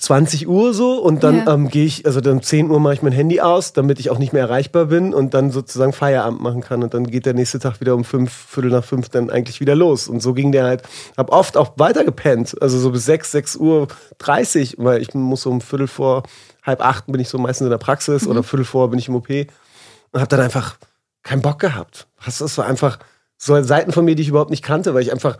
20 0.00 0.46
Uhr 0.48 0.74
so 0.74 0.98
und 1.02 1.24
dann 1.24 1.46
Ja. 1.46 1.54
ähm, 1.54 1.68
gehe 1.68 1.84
ich, 1.84 2.06
also 2.06 2.20
dann 2.20 2.40
10 2.42 2.70
Uhr 2.70 2.78
mache 2.80 2.94
ich 2.94 3.02
mein 3.02 3.12
Handy 3.12 3.40
aus, 3.40 3.72
damit 3.72 3.98
ich 3.98 4.10
auch 4.10 4.18
nicht 4.18 4.32
mehr 4.32 4.42
erreichbar 4.42 4.86
bin 4.86 5.12
und 5.12 5.34
dann 5.34 5.50
sozusagen 5.50 5.92
Feierabend 5.92 6.40
machen 6.40 6.60
kann 6.60 6.82
und 6.82 6.94
dann 6.94 7.06
geht 7.06 7.26
der 7.26 7.34
nächste 7.34 7.58
Tag 7.58 7.80
wieder 7.80 7.94
um 7.94 8.04
fünf, 8.04 8.32
Viertel 8.32 8.70
nach 8.70 8.84
fünf 8.84 9.08
dann 9.08 9.28
eigentlich 9.30 9.60
wieder 9.60 9.74
los 9.74 10.08
und 10.08 10.20
so 10.22 10.34
ging 10.34 10.52
der 10.52 10.64
halt, 10.64 10.82
hab 11.16 11.30
oft 11.32 11.56
auch 11.56 11.72
weiter 11.76 12.04
gepennt, 12.04 12.56
also 12.62 12.78
so 12.78 12.90
bis 12.90 13.04
6, 13.06 13.32
6 13.32 13.56
Uhr 13.56 13.88
30, 14.18 14.76
weil 14.78 15.02
ich 15.02 15.12
muss 15.14 15.42
so 15.42 15.50
um 15.50 15.60
Viertel 15.60 15.88
vor 15.88 16.22
halb 16.64 16.80
acht 16.84 17.06
bin 17.06 17.20
ich 17.20 17.28
so 17.28 17.38
meistens 17.38 17.64
in 17.66 17.70
der 17.70 17.78
Praxis 17.78 18.26
oder 18.26 18.42
Viertel 18.42 18.64
vor 18.66 18.90
bin 18.90 18.98
ich 18.98 19.08
im 19.08 19.16
OP 19.16 19.28
und 19.30 20.20
habe 20.20 20.28
dann 20.28 20.40
einfach 20.40 20.76
keinen 21.22 21.42
Bock 21.42 21.58
gehabt. 21.58 22.06
Das 22.24 22.56
war 22.58 22.66
einfach 22.66 22.98
so 23.36 23.60
Seiten 23.62 23.92
von 23.92 24.04
mir, 24.04 24.14
die 24.14 24.22
ich 24.22 24.28
überhaupt 24.28 24.50
nicht 24.50 24.64
kannte, 24.64 24.94
weil 24.94 25.02
ich 25.02 25.12
einfach 25.12 25.38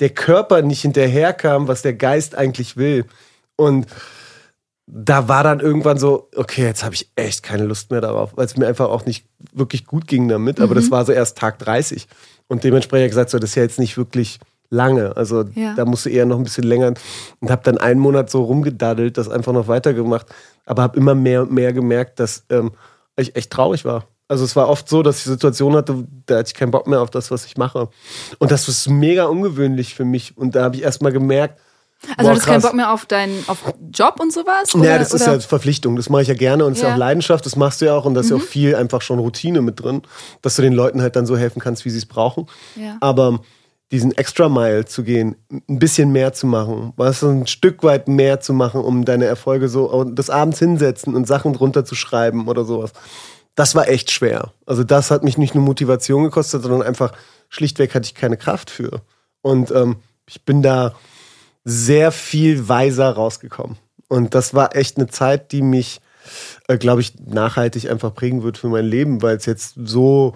der 0.00 0.10
Körper 0.10 0.62
nicht 0.62 0.82
hinterherkam, 0.82 1.66
was 1.68 1.82
der 1.82 1.94
Geist 1.94 2.34
eigentlich 2.36 2.76
will. 2.76 3.04
Und 3.58 3.86
da 4.86 5.28
war 5.28 5.42
dann 5.42 5.60
irgendwann 5.60 5.98
so, 5.98 6.28
okay, 6.34 6.62
jetzt 6.64 6.82
habe 6.84 6.94
ich 6.94 7.10
echt 7.14 7.42
keine 7.42 7.64
Lust 7.64 7.90
mehr 7.90 8.00
darauf, 8.00 8.34
weil 8.36 8.46
es 8.46 8.56
mir 8.56 8.66
einfach 8.66 8.88
auch 8.88 9.04
nicht 9.04 9.26
wirklich 9.52 9.84
gut 9.84 10.06
ging 10.06 10.28
damit. 10.28 10.60
Aber 10.60 10.74
das 10.74 10.90
war 10.90 11.04
so 11.04 11.12
erst 11.12 11.36
Tag 11.36 11.58
30. 11.58 12.06
Und 12.46 12.64
dementsprechend 12.64 13.10
gesagt, 13.10 13.28
so, 13.30 13.38
das 13.38 13.50
ist 13.50 13.56
ja 13.56 13.62
jetzt 13.64 13.78
nicht 13.78 13.98
wirklich 13.98 14.38
lange. 14.70 15.14
Also 15.16 15.44
Ja. 15.54 15.74
da 15.74 15.84
musst 15.84 16.06
du 16.06 16.10
eher 16.10 16.24
noch 16.24 16.38
ein 16.38 16.44
bisschen 16.44 16.64
länger. 16.64 16.94
Und 17.40 17.50
habe 17.50 17.62
dann 17.64 17.76
einen 17.76 18.00
Monat 18.00 18.30
so 18.30 18.42
rumgedaddelt, 18.44 19.18
das 19.18 19.28
einfach 19.28 19.52
noch 19.52 19.68
weitergemacht. 19.68 20.26
Aber 20.64 20.82
habe 20.82 20.96
immer 20.96 21.14
mehr 21.14 21.42
und 21.42 21.52
mehr 21.52 21.72
gemerkt, 21.74 22.18
dass 22.20 22.44
ähm, 22.48 22.70
ich 23.16 23.36
echt 23.36 23.50
traurig 23.50 23.84
war. 23.84 24.06
Also 24.28 24.44
es 24.44 24.56
war 24.56 24.68
oft 24.68 24.88
so, 24.88 25.02
dass 25.02 25.18
ich 25.18 25.24
Situationen 25.24 25.76
hatte, 25.78 26.06
da 26.26 26.38
hatte 26.38 26.48
ich 26.48 26.54
keinen 26.54 26.70
Bock 26.70 26.86
mehr 26.86 27.00
auf 27.00 27.10
das, 27.10 27.30
was 27.30 27.44
ich 27.46 27.56
mache. 27.56 27.88
Und 28.38 28.50
das 28.50 28.68
ist 28.68 28.88
mega 28.88 29.24
ungewöhnlich 29.24 29.94
für 29.94 30.04
mich. 30.04 30.36
Und 30.36 30.54
da 30.54 30.64
habe 30.64 30.76
ich 30.76 30.82
erst 30.82 31.02
mal 31.02 31.12
gemerkt, 31.12 31.58
Also 32.16 32.16
Boah, 32.16 32.22
du 32.22 32.40
hast 32.40 32.46
keinen 32.46 32.62
Bock 32.62 32.74
mehr 32.74 32.92
auf 32.92 33.06
deinen 33.06 33.44
auf 33.48 33.58
Job 33.92 34.20
und 34.20 34.32
sowas? 34.32 34.74
Oder, 34.74 34.84
ja, 34.84 34.98
das 34.98 35.12
oder? 35.12 35.20
ist 35.20 35.26
ja 35.26 35.40
Verpflichtung. 35.40 35.96
Das 35.96 36.08
mache 36.08 36.22
ich 36.22 36.28
ja 36.28 36.34
gerne 36.34 36.64
und 36.64 36.72
das 36.72 36.82
ja. 36.82 36.88
ist 36.88 36.90
ja 36.90 36.94
auch 36.94 36.98
Leidenschaft. 36.98 37.44
Das 37.44 37.56
machst 37.56 37.80
du 37.80 37.86
ja 37.86 37.94
auch 37.94 38.04
und 38.04 38.14
da 38.14 38.20
ist 38.20 38.26
mhm. 38.26 38.36
ja 38.36 38.36
auch 38.36 38.46
mhm. 38.46 38.50
viel 38.50 38.76
einfach 38.76 39.02
schon 39.02 39.18
Routine 39.18 39.62
mit 39.62 39.82
drin, 39.82 40.02
dass 40.42 40.56
du 40.56 40.62
den 40.62 40.72
Leuten 40.72 41.02
halt 41.02 41.16
dann 41.16 41.26
so 41.26 41.36
helfen 41.36 41.60
kannst, 41.60 41.84
wie 41.84 41.90
sie 41.90 41.98
es 41.98 42.06
brauchen. 42.06 42.46
Ja. 42.76 42.96
Aber 43.00 43.40
diesen 43.90 44.16
Extra 44.16 44.48
Mile 44.48 44.84
zu 44.84 45.02
gehen, 45.02 45.36
ein 45.50 45.78
bisschen 45.78 46.12
mehr 46.12 46.32
zu 46.32 46.46
machen, 46.46 46.92
was 46.96 47.22
ein 47.22 47.46
Stück 47.46 47.82
weit 47.82 48.06
mehr 48.06 48.40
zu 48.40 48.52
machen, 48.52 48.82
um 48.82 49.04
deine 49.04 49.24
Erfolge 49.24 49.68
so 49.68 50.04
des 50.04 50.30
Abends 50.30 50.58
hinsetzen 50.58 51.14
und 51.14 51.26
Sachen 51.26 51.54
drunter 51.54 51.84
zu 51.84 51.94
schreiben 51.94 52.48
oder 52.48 52.64
sowas. 52.64 52.92
Das 53.54 53.74
war 53.74 53.88
echt 53.88 54.10
schwer. 54.10 54.52
Also 54.66 54.84
das 54.84 55.10
hat 55.10 55.24
mich 55.24 55.38
nicht 55.38 55.54
nur 55.54 55.64
Motivation 55.64 56.24
gekostet, 56.24 56.62
sondern 56.62 56.82
einfach 56.82 57.12
schlichtweg 57.48 57.94
hatte 57.94 58.06
ich 58.06 58.14
keine 58.14 58.36
Kraft 58.36 58.70
für. 58.70 59.00
Und 59.42 59.70
ähm, 59.70 59.96
ich 60.28 60.44
bin 60.44 60.62
da 60.62 60.94
sehr 61.68 62.12
viel 62.12 62.66
weiser 62.68 63.10
rausgekommen. 63.10 63.76
Und 64.08 64.34
das 64.34 64.54
war 64.54 64.74
echt 64.74 64.96
eine 64.96 65.06
Zeit, 65.06 65.52
die 65.52 65.60
mich, 65.60 66.00
äh, 66.66 66.78
glaube 66.78 67.02
ich, 67.02 67.12
nachhaltig 67.26 67.90
einfach 67.90 68.14
prägen 68.14 68.42
wird 68.42 68.56
für 68.56 68.68
mein 68.68 68.86
Leben, 68.86 69.20
weil 69.20 69.36
es 69.36 69.44
jetzt 69.44 69.74
so, 69.76 70.34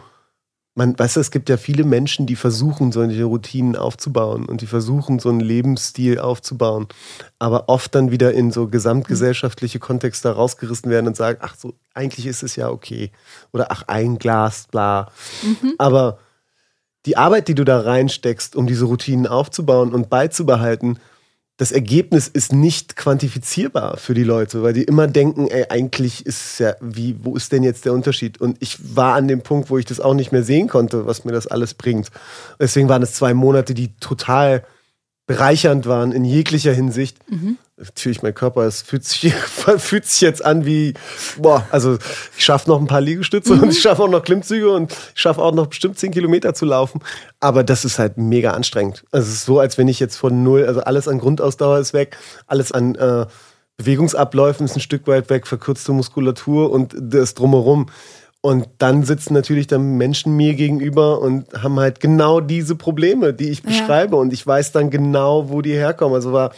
man, 0.75 0.99
weißt 0.99 1.17
du, 1.17 1.21
es 1.21 1.31
gibt 1.31 1.49
ja 1.49 1.57
viele 1.57 1.85
Menschen, 1.85 2.27
die 2.27 2.37
versuchen, 2.37 2.93
solche 2.93 3.25
Routinen 3.25 3.77
aufzubauen 3.77 4.45
und 4.45 4.61
die 4.61 4.67
versuchen, 4.67 5.21
so 5.21 5.31
einen 5.31 5.41
Lebensstil 5.41 6.19
aufzubauen, 6.19 6.87
aber 7.39 7.71
oft 7.71 7.95
dann 7.95 8.11
wieder 8.11 8.35
in 8.35 8.51
so 8.51 8.69
gesamtgesellschaftliche 8.69 9.79
Kontexte 9.79 10.29
rausgerissen 10.29 10.91
werden 10.91 11.07
und 11.07 11.17
sagen, 11.17 11.39
ach 11.41 11.55
so, 11.57 11.73
eigentlich 11.95 12.27
ist 12.27 12.43
es 12.43 12.57
ja 12.57 12.69
okay. 12.69 13.11
Oder 13.55 13.71
ach, 13.71 13.85
ein 13.87 14.19
Glas, 14.19 14.67
bla. 14.71 15.11
Mhm. 15.43 15.77
Aber 15.79 16.19
die 17.07 17.17
Arbeit, 17.17 17.49
die 17.49 17.55
du 17.55 17.65
da 17.65 17.81
reinsteckst, 17.81 18.55
um 18.55 18.67
diese 18.67 18.85
Routinen 18.85 19.27
aufzubauen 19.27 19.95
und 19.95 20.11
beizubehalten, 20.11 20.99
das 21.59 21.71
Ergebnis 21.71 22.29
ist 22.29 22.53
nicht 22.53 22.97
quantifizierbar 22.97 23.97
für 23.99 24.15
die 24.15 24.25
Leute, 24.25 24.63
weil 24.63 24.73
die 24.73 24.85
immer 24.85 25.07
denken, 25.07 25.49
ey, 25.49 25.67
eigentlich 25.69 26.25
ist 26.25 26.45
es 26.45 26.59
ja, 26.59 26.75
wie, 26.81 27.17
wo 27.23 27.37
ist 27.37 27.53
denn 27.53 27.63
jetzt 27.63 27.85
der 27.85 27.93
Unterschied? 27.93 28.41
Und 28.41 28.57
ich 28.61 28.97
war 28.97 29.15
an 29.15 29.29
dem 29.29 29.43
Punkt, 29.43 29.71
wo 29.71 29.79
ich 29.79 29.85
das 29.85 30.01
auch 30.01 30.15
nicht 30.15 30.33
mehr 30.33 30.43
sehen 30.43 30.69
konnte, 30.69 31.07
was 31.07 31.25
mir 31.25 31.33
das 31.33 31.47
alles 31.47 31.75
bringt. 31.75 32.09
Deswegen 32.59 32.89
waren 32.89 33.03
es 33.03 33.13
zwei 33.13 33.35
Monate, 33.35 33.75
die 33.75 33.95
total 33.97 34.65
bereichernd 35.27 35.87
waren 35.87 36.13
in 36.13 36.25
jeglicher 36.25 36.73
Hinsicht. 36.73 37.19
Mhm. 37.31 37.57
Natürlich, 37.77 38.23
mein 38.23 38.35
Körper, 38.35 38.63
es 38.63 38.83
fühlt 38.83 39.05
sich, 39.05 39.33
fühlt 39.79 40.07
sich 40.07 40.21
jetzt 40.21 40.45
an 40.45 40.67
wie, 40.67 40.95
boah, 41.39 41.67
also 41.71 41.99
ich 42.37 42.45
schaffe 42.45 42.69
noch 42.69 42.81
ein 42.81 42.87
paar 42.87 43.01
Liegestütze 43.01 43.55
mhm. 43.55 43.63
und 43.63 43.71
ich 43.71 43.81
schaffe 43.81 44.03
auch 44.03 44.09
noch 44.09 44.23
Klimmzüge 44.23 44.71
und 44.71 44.93
ich 44.93 45.21
schaffe 45.21 45.41
auch 45.41 45.55
noch 45.55 45.69
bestimmt 45.69 45.99
zehn 45.99 46.13
Kilometer 46.13 46.55
zu 46.55 46.65
laufen. 46.65 47.01
Aber 47.41 47.65
das 47.65 47.85
ist 47.85 47.99
halt 47.99 48.19
mega 48.19 48.53
anstrengend. 48.53 49.05
Also 49.11 49.29
es 49.29 49.35
ist 49.35 49.45
so, 49.45 49.59
als 49.59 49.79
wenn 49.79 49.89
ich 49.89 50.01
jetzt 50.01 50.17
von 50.17 50.43
null, 50.43 50.67
also 50.67 50.81
alles 50.81 51.09
an 51.09 51.19
Grundausdauer 51.19 51.79
ist 51.79 51.93
weg, 51.93 52.17
alles 52.47 52.73
an 52.73 52.95
äh, 52.97 53.27
Bewegungsabläufen 53.77 54.67
ist 54.67 54.77
ein 54.77 54.81
Stück 54.81 55.07
weit 55.07 55.31
weg, 55.31 55.47
verkürzte 55.47 55.93
Muskulatur 55.93 56.71
und 56.71 56.95
das 56.99 57.35
drumherum. 57.35 57.87
Und 58.43 58.69
dann 58.79 59.05
sitzen 59.05 59.35
natürlich 59.35 59.69
dann 59.69 59.97
Menschen 59.97 60.37
mir 60.37 60.55
gegenüber 60.55 61.21
und 61.21 61.47
haben 61.63 61.79
halt 61.79 62.01
genau 62.01 62.41
diese 62.41 62.75
Probleme, 62.75 63.33
die 63.33 63.51
ich 63.51 63.63
beschreibe. 63.63 64.17
Ja. 64.17 64.21
Und 64.21 64.33
ich 64.33 64.45
weiß 64.45 64.73
dann 64.73 64.91
genau, 64.91 65.49
wo 65.49 65.63
die 65.63 65.73
herkommen. 65.73 66.17
Also 66.17 66.33
war 66.33 66.53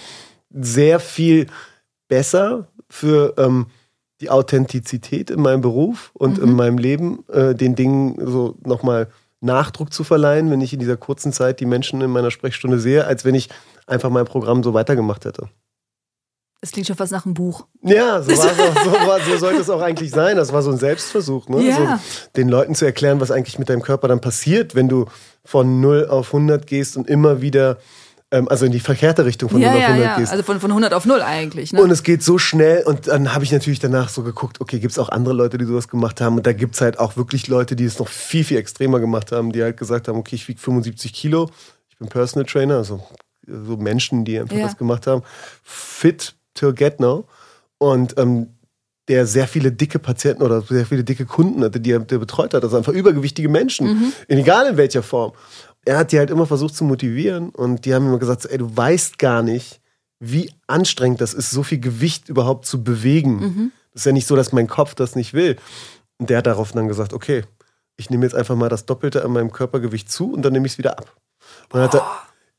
sehr 0.50 0.98
viel 0.98 1.46
besser 2.08 2.68
für 2.88 3.34
ähm, 3.36 3.66
die 4.22 4.30
Authentizität 4.30 5.30
in 5.30 5.42
meinem 5.42 5.60
Beruf 5.60 6.10
und 6.14 6.38
mhm. 6.38 6.44
in 6.44 6.56
meinem 6.56 6.78
Leben, 6.78 7.24
äh, 7.28 7.54
den 7.54 7.74
Dingen 7.74 8.16
so 8.18 8.56
nochmal 8.64 9.08
Nachdruck 9.42 9.92
zu 9.92 10.04
verleihen, 10.04 10.50
wenn 10.50 10.62
ich 10.62 10.72
in 10.72 10.80
dieser 10.80 10.96
kurzen 10.96 11.34
Zeit 11.34 11.60
die 11.60 11.66
Menschen 11.66 12.00
in 12.00 12.10
meiner 12.10 12.30
Sprechstunde 12.30 12.78
sehe, 12.78 13.04
als 13.04 13.26
wenn 13.26 13.34
ich 13.34 13.50
einfach 13.86 14.08
mein 14.08 14.24
Programm 14.24 14.62
so 14.62 14.72
weitergemacht 14.72 15.26
hätte. 15.26 15.50
Es 16.64 16.72
klingt 16.72 16.86
schon 16.86 16.96
fast 16.96 17.12
nach 17.12 17.26
einem 17.26 17.34
Buch. 17.34 17.66
Ja, 17.82 18.22
so, 18.22 18.30
war 18.30 18.54
so, 18.84 18.92
war, 19.06 19.20
so 19.20 19.36
sollte 19.36 19.60
es 19.60 19.68
auch 19.68 19.82
eigentlich 19.82 20.10
sein. 20.10 20.38
Das 20.38 20.50
war 20.50 20.62
so 20.62 20.70
ein 20.70 20.78
Selbstversuch, 20.78 21.46
ne? 21.50 21.62
Ja. 21.62 21.76
Also, 21.76 22.02
den 22.36 22.48
Leuten 22.48 22.74
zu 22.74 22.86
erklären, 22.86 23.20
was 23.20 23.30
eigentlich 23.30 23.58
mit 23.58 23.68
deinem 23.68 23.82
Körper 23.82 24.08
dann 24.08 24.22
passiert, 24.22 24.74
wenn 24.74 24.88
du 24.88 25.04
von 25.44 25.82
0 25.82 26.06
auf 26.06 26.28
100 26.28 26.66
gehst 26.66 26.96
und 26.96 27.06
immer 27.06 27.42
wieder 27.42 27.76
ähm, 28.30 28.48
also 28.48 28.64
in 28.64 28.72
die 28.72 28.80
verkehrte 28.80 29.26
Richtung 29.26 29.50
von 29.50 29.60
ja, 29.60 29.72
0 29.72 29.76
auf 29.76 29.84
100 29.84 30.04
ja, 30.04 30.10
ja. 30.12 30.18
gehst. 30.18 30.32
Also 30.32 30.42
von, 30.42 30.58
von 30.58 30.70
100 30.70 30.94
auf 30.94 31.04
0 31.04 31.20
eigentlich. 31.20 31.74
Ne? 31.74 31.82
Und 31.82 31.90
es 31.90 32.02
geht 32.02 32.22
so 32.22 32.38
schnell 32.38 32.82
und 32.84 33.08
dann 33.08 33.34
habe 33.34 33.44
ich 33.44 33.52
natürlich 33.52 33.78
danach 33.78 34.08
so 34.08 34.22
geguckt, 34.22 34.62
okay, 34.62 34.78
gibt 34.78 34.92
es 34.92 34.98
auch 34.98 35.10
andere 35.10 35.34
Leute, 35.34 35.58
die 35.58 35.66
sowas 35.66 35.88
gemacht 35.88 36.22
haben 36.22 36.36
und 36.36 36.46
da 36.46 36.54
gibt 36.54 36.76
es 36.76 36.80
halt 36.80 36.98
auch 36.98 37.18
wirklich 37.18 37.46
Leute, 37.46 37.76
die 37.76 37.84
es 37.84 37.98
noch 37.98 38.08
viel, 38.08 38.42
viel 38.42 38.56
extremer 38.56 39.00
gemacht 39.00 39.32
haben, 39.32 39.52
die 39.52 39.62
halt 39.62 39.76
gesagt 39.76 40.08
haben, 40.08 40.16
okay, 40.16 40.36
ich 40.36 40.48
wiege 40.48 40.58
75 40.58 41.12
Kilo, 41.12 41.50
ich 41.90 41.98
bin 41.98 42.08
Personal 42.08 42.46
Trainer, 42.46 42.78
also 42.78 43.04
so 43.46 43.76
Menschen, 43.76 44.24
die 44.24 44.38
einfach 44.38 44.56
das 44.56 44.78
gemacht 44.78 45.06
haben, 45.06 45.22
fit 45.62 46.34
till 46.54 46.74
und 47.78 48.18
ähm, 48.18 48.48
der 49.08 49.26
sehr 49.26 49.46
viele 49.46 49.70
dicke 49.70 49.98
Patienten 49.98 50.42
oder 50.42 50.62
sehr 50.62 50.86
viele 50.86 51.04
dicke 51.04 51.26
Kunden 51.26 51.62
hatte, 51.62 51.80
die 51.80 51.92
er, 51.92 52.00
der 52.00 52.18
betreut 52.18 52.54
hat. 52.54 52.62
Also 52.62 52.76
einfach 52.76 52.92
übergewichtige 52.92 53.48
Menschen, 53.48 53.86
mhm. 53.86 54.12
egal 54.28 54.66
in 54.66 54.76
welcher 54.76 55.02
Form. 55.02 55.32
Er 55.84 55.98
hat 55.98 56.12
die 56.12 56.18
halt 56.18 56.30
immer 56.30 56.46
versucht 56.46 56.74
zu 56.74 56.84
motivieren 56.84 57.50
und 57.50 57.84
die 57.84 57.94
haben 57.94 58.06
immer 58.06 58.18
gesagt, 58.18 58.46
ey, 58.46 58.56
du 58.56 58.74
weißt 58.74 59.18
gar 59.18 59.42
nicht, 59.42 59.80
wie 60.18 60.50
anstrengend 60.66 61.20
das 61.20 61.34
ist, 61.34 61.50
so 61.50 61.62
viel 61.62 61.80
Gewicht 61.80 62.30
überhaupt 62.30 62.64
zu 62.64 62.82
bewegen. 62.82 63.40
Mhm. 63.40 63.72
Das 63.92 64.02
ist 64.02 64.06
ja 64.06 64.12
nicht 64.12 64.26
so, 64.26 64.36
dass 64.36 64.52
mein 64.52 64.68
Kopf 64.68 64.94
das 64.94 65.16
nicht 65.16 65.34
will. 65.34 65.56
Und 66.16 66.30
der 66.30 66.38
hat 66.38 66.46
darauf 66.46 66.72
dann 66.72 66.88
gesagt, 66.88 67.12
okay, 67.12 67.44
ich 67.96 68.08
nehme 68.08 68.24
jetzt 68.24 68.34
einfach 68.34 68.56
mal 68.56 68.70
das 68.70 68.86
Doppelte 68.86 69.22
an 69.22 69.32
meinem 69.32 69.52
Körpergewicht 69.52 70.10
zu 70.10 70.32
und 70.32 70.42
dann 70.42 70.54
nehme 70.54 70.66
ich 70.66 70.72
es 70.72 70.78
wieder 70.78 70.98
ab. 70.98 71.14
Und 71.70 71.80
hat 71.80 71.94
er 71.94 72.06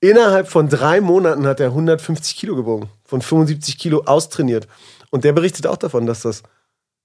Innerhalb 0.01 0.47
von 0.49 0.69
drei 0.69 1.01
Monaten 1.01 1.47
hat 1.47 1.59
er 1.59 1.67
150 1.67 2.35
Kilo 2.35 2.55
gewogen, 2.55 2.89
von 3.21 3.21
75 3.21 3.77
Kilo 3.77 4.03
austrainiert. 4.05 4.67
Und 5.11 5.23
der 5.23 5.33
berichtet 5.33 5.67
auch 5.67 5.77
davon, 5.77 6.05
dass 6.05 6.21
das, 6.21 6.43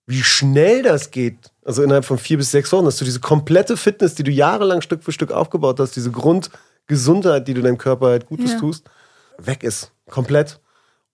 wie 0.06 0.22
schnell 0.22 0.82
das 0.82 1.10
geht, 1.10 1.52
also 1.64 1.82
innerhalb 1.82 2.04
von 2.04 2.18
vier 2.18 2.38
bis 2.38 2.50
sechs 2.50 2.72
Wochen, 2.72 2.84
dass 2.84 2.96
du 2.96 3.04
diese 3.04 3.20
komplette 3.20 3.76
Fitness, 3.76 4.14
die 4.14 4.24
du 4.24 4.30
jahrelang 4.30 4.80
Stück 4.80 5.04
für 5.04 5.12
Stück 5.12 5.30
aufgebaut 5.30 5.78
hast, 5.78 5.94
diese 5.94 6.10
Grundgesundheit, 6.10 7.46
die 7.46 7.54
du 7.54 7.62
deinem 7.62 7.78
Körper 7.78 8.06
halt 8.06 8.26
Gutes 8.26 8.52
ja. 8.52 8.58
tust, 8.58 8.90
weg 9.38 9.62
ist. 9.62 9.92
Komplett. 10.08 10.60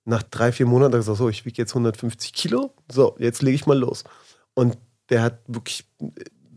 Nach 0.04 0.22
drei, 0.22 0.52
vier 0.52 0.66
Monaten 0.66 0.92
hat 0.92 0.94
er 0.94 0.98
gesagt, 1.00 1.18
so, 1.18 1.28
ich 1.28 1.44
wiege 1.44 1.60
jetzt 1.60 1.72
150 1.72 2.32
Kilo, 2.32 2.72
so, 2.90 3.16
jetzt 3.18 3.42
lege 3.42 3.56
ich 3.56 3.66
mal 3.66 3.78
los. 3.78 4.04
Und 4.54 4.78
der 5.10 5.22
hat 5.22 5.40
wirklich 5.46 5.84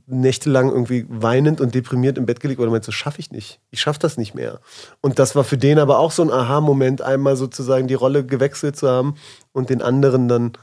nächtelang 0.10 0.70
irgendwie 0.70 1.06
weinend 1.08 1.62
und 1.62 1.76
deprimiert 1.76 2.18
im 2.18 2.26
Bett 2.26 2.40
gelegt 2.40 2.60
oder 2.60 2.72
meinte, 2.72 2.88
so 2.88 2.92
schaffe 2.92 3.20
ich 3.20 3.32
nicht. 3.32 3.60
Ich 3.72 3.82
schaffe 3.82 4.00
das 4.00 4.18
nicht 4.18 4.36
mehr. 4.36 4.60
Und 5.02 5.20
das 5.20 5.36
war 5.36 5.44
für 5.44 5.58
den 5.58 5.80
aber 5.80 6.00
auch 6.00 6.12
so 6.12 6.24
ein 6.24 6.32
Aha-Moment, 6.32 7.02
einmal 7.02 7.36
sozusagen 7.36 7.88
die 7.88 7.94
Rolle 7.94 8.26
gewechselt 8.26 8.76
zu 8.76 8.90
haben 8.90 9.16
und 9.52 9.70
den 9.70 9.82
anderen 9.82 10.28
dann 10.28 10.54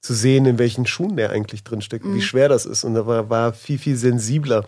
zu 0.00 0.14
sehen, 0.14 0.46
in 0.46 0.58
welchen 0.58 0.86
Schuhen 0.86 1.16
der 1.16 1.30
eigentlich 1.30 1.64
drinsteckt, 1.64 2.04
mhm. 2.04 2.14
wie 2.14 2.22
schwer 2.22 2.48
das 2.48 2.66
ist. 2.66 2.84
Und 2.84 2.94
da 2.94 3.06
war, 3.06 3.30
war 3.30 3.52
viel, 3.52 3.78
viel 3.78 3.96
sensibler. 3.96 4.64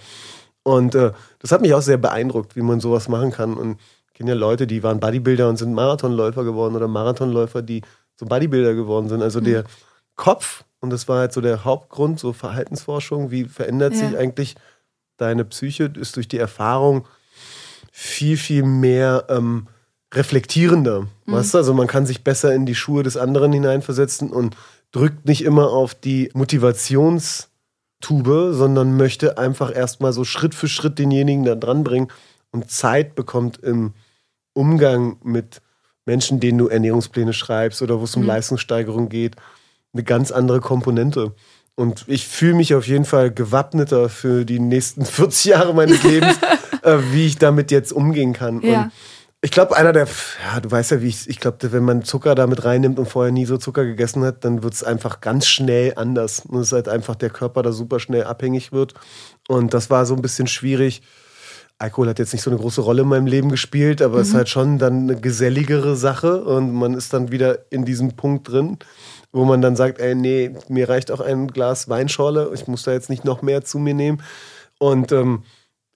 Und 0.62 0.94
äh, 0.94 1.12
das 1.38 1.52
hat 1.52 1.60
mich 1.60 1.74
auch 1.74 1.82
sehr 1.82 1.98
beeindruckt, 1.98 2.56
wie 2.56 2.62
man 2.62 2.80
sowas 2.80 3.08
machen 3.08 3.30
kann. 3.30 3.54
Und 3.54 3.78
ich 4.08 4.14
kenne 4.14 4.30
ja 4.30 4.36
Leute, 4.36 4.66
die 4.66 4.82
waren 4.82 4.98
Bodybuilder 4.98 5.48
und 5.48 5.58
sind 5.58 5.74
Marathonläufer 5.74 6.42
geworden 6.44 6.74
oder 6.74 6.88
Marathonläufer, 6.88 7.62
die 7.62 7.82
so 8.16 8.26
Bodybuilder 8.26 8.74
geworden 8.74 9.08
sind. 9.08 9.22
Also 9.22 9.40
mhm. 9.40 9.44
der 9.44 9.64
Kopf 10.16 10.64
und 10.80 10.90
das 10.90 11.08
war 11.08 11.20
halt 11.20 11.32
so 11.32 11.40
der 11.40 11.64
Hauptgrund, 11.64 12.20
so 12.20 12.32
Verhaltensforschung. 12.32 13.30
Wie 13.30 13.44
verändert 13.44 13.94
ja. 13.94 14.00
sich 14.00 14.18
eigentlich 14.18 14.56
deine 15.16 15.44
Psyche? 15.44 15.90
Ist 15.98 16.16
durch 16.16 16.28
die 16.28 16.38
Erfahrung 16.38 17.06
viel, 17.90 18.36
viel 18.36 18.62
mehr 18.62 19.24
ähm, 19.28 19.68
reflektierender. 20.12 21.08
Mhm. 21.24 21.32
Weißt 21.32 21.54
du? 21.54 21.58
Also 21.58 21.74
man 21.74 21.86
kann 21.86 22.06
sich 22.06 22.24
besser 22.24 22.54
in 22.54 22.66
die 22.66 22.74
Schuhe 22.74 23.02
des 23.02 23.16
anderen 23.16 23.52
hineinversetzen 23.52 24.30
und 24.30 24.56
drückt 24.92 25.26
nicht 25.26 25.44
immer 25.44 25.70
auf 25.70 25.94
die 25.94 26.30
Motivationstube, 26.34 28.52
sondern 28.52 28.96
möchte 28.96 29.38
einfach 29.38 29.74
erstmal 29.74 30.12
so 30.12 30.24
Schritt 30.24 30.54
für 30.54 30.68
Schritt 30.68 30.98
denjenigen 30.98 31.44
da 31.44 31.54
dranbringen 31.54 32.08
und 32.50 32.70
Zeit 32.70 33.14
bekommt 33.14 33.58
im 33.58 33.94
Umgang 34.52 35.16
mit 35.22 35.62
Menschen, 36.04 36.38
denen 36.38 36.58
du 36.58 36.68
Ernährungspläne 36.68 37.32
schreibst 37.32 37.82
oder 37.82 37.98
wo 37.98 38.04
es 38.04 38.14
um 38.14 38.22
mhm. 38.22 38.28
Leistungssteigerung 38.28 39.08
geht 39.08 39.36
eine 39.96 40.04
ganz 40.04 40.30
andere 40.30 40.60
Komponente. 40.60 41.34
Und 41.74 42.04
ich 42.06 42.26
fühle 42.26 42.54
mich 42.54 42.74
auf 42.74 42.86
jeden 42.86 43.04
Fall 43.04 43.30
gewappneter 43.30 44.08
für 44.08 44.44
die 44.44 44.60
nächsten 44.60 45.04
40 45.04 45.44
Jahre 45.44 45.74
meines 45.74 46.02
Lebens, 46.02 46.36
äh, 46.82 46.98
wie 47.12 47.26
ich 47.26 47.38
damit 47.38 47.70
jetzt 47.70 47.92
umgehen 47.92 48.32
kann. 48.32 48.60
Ja. 48.62 48.84
Und 48.84 48.92
ich 49.42 49.50
glaube, 49.50 49.76
einer 49.76 49.92
der, 49.92 50.06
ja, 50.44 50.60
du 50.60 50.70
weißt 50.70 50.92
ja, 50.92 51.02
wie 51.02 51.08
ich, 51.08 51.28
ich 51.28 51.38
glaube, 51.38 51.58
wenn 51.70 51.84
man 51.84 52.02
Zucker 52.02 52.34
damit 52.34 52.64
reinnimmt 52.64 52.98
und 52.98 53.06
vorher 53.06 53.32
nie 53.32 53.44
so 53.44 53.58
Zucker 53.58 53.84
gegessen 53.84 54.24
hat, 54.24 54.44
dann 54.44 54.62
wird 54.62 54.72
es 54.72 54.82
einfach 54.82 55.20
ganz 55.20 55.46
schnell 55.46 55.92
anders. 55.96 56.40
Und 56.40 56.60
es 56.60 56.68
ist 56.68 56.72
halt 56.72 56.88
einfach 56.88 57.14
der 57.14 57.30
Körper 57.30 57.62
da 57.62 57.72
super 57.72 58.00
schnell 58.00 58.24
abhängig 58.24 58.72
wird. 58.72 58.94
Und 59.46 59.74
das 59.74 59.90
war 59.90 60.06
so 60.06 60.14
ein 60.14 60.22
bisschen 60.22 60.46
schwierig. 60.46 61.02
Alkohol 61.78 62.08
hat 62.08 62.18
jetzt 62.18 62.32
nicht 62.32 62.42
so 62.42 62.50
eine 62.50 62.58
große 62.58 62.80
Rolle 62.80 63.02
in 63.02 63.08
meinem 63.08 63.26
Leben 63.26 63.50
gespielt, 63.50 64.00
aber 64.00 64.18
es 64.18 64.28
mhm. 64.28 64.30
ist 64.30 64.36
halt 64.36 64.48
schon 64.48 64.78
dann 64.78 65.02
eine 65.02 65.20
geselligere 65.20 65.94
Sache 65.94 66.42
und 66.42 66.72
man 66.72 66.94
ist 66.94 67.12
dann 67.12 67.30
wieder 67.30 67.70
in 67.70 67.84
diesem 67.84 68.16
Punkt 68.16 68.50
drin 68.50 68.78
wo 69.36 69.44
man 69.44 69.60
dann 69.60 69.76
sagt, 69.76 69.98
ey, 69.98 70.14
nee, 70.14 70.52
mir 70.68 70.88
reicht 70.88 71.10
auch 71.10 71.20
ein 71.20 71.48
Glas 71.48 71.90
Weinschorle, 71.90 72.50
ich 72.54 72.66
muss 72.66 72.84
da 72.84 72.92
jetzt 72.92 73.10
nicht 73.10 73.24
noch 73.24 73.42
mehr 73.42 73.62
zu 73.62 73.78
mir 73.78 73.92
nehmen. 73.92 74.22
Und 74.78 75.12
ähm, 75.12 75.42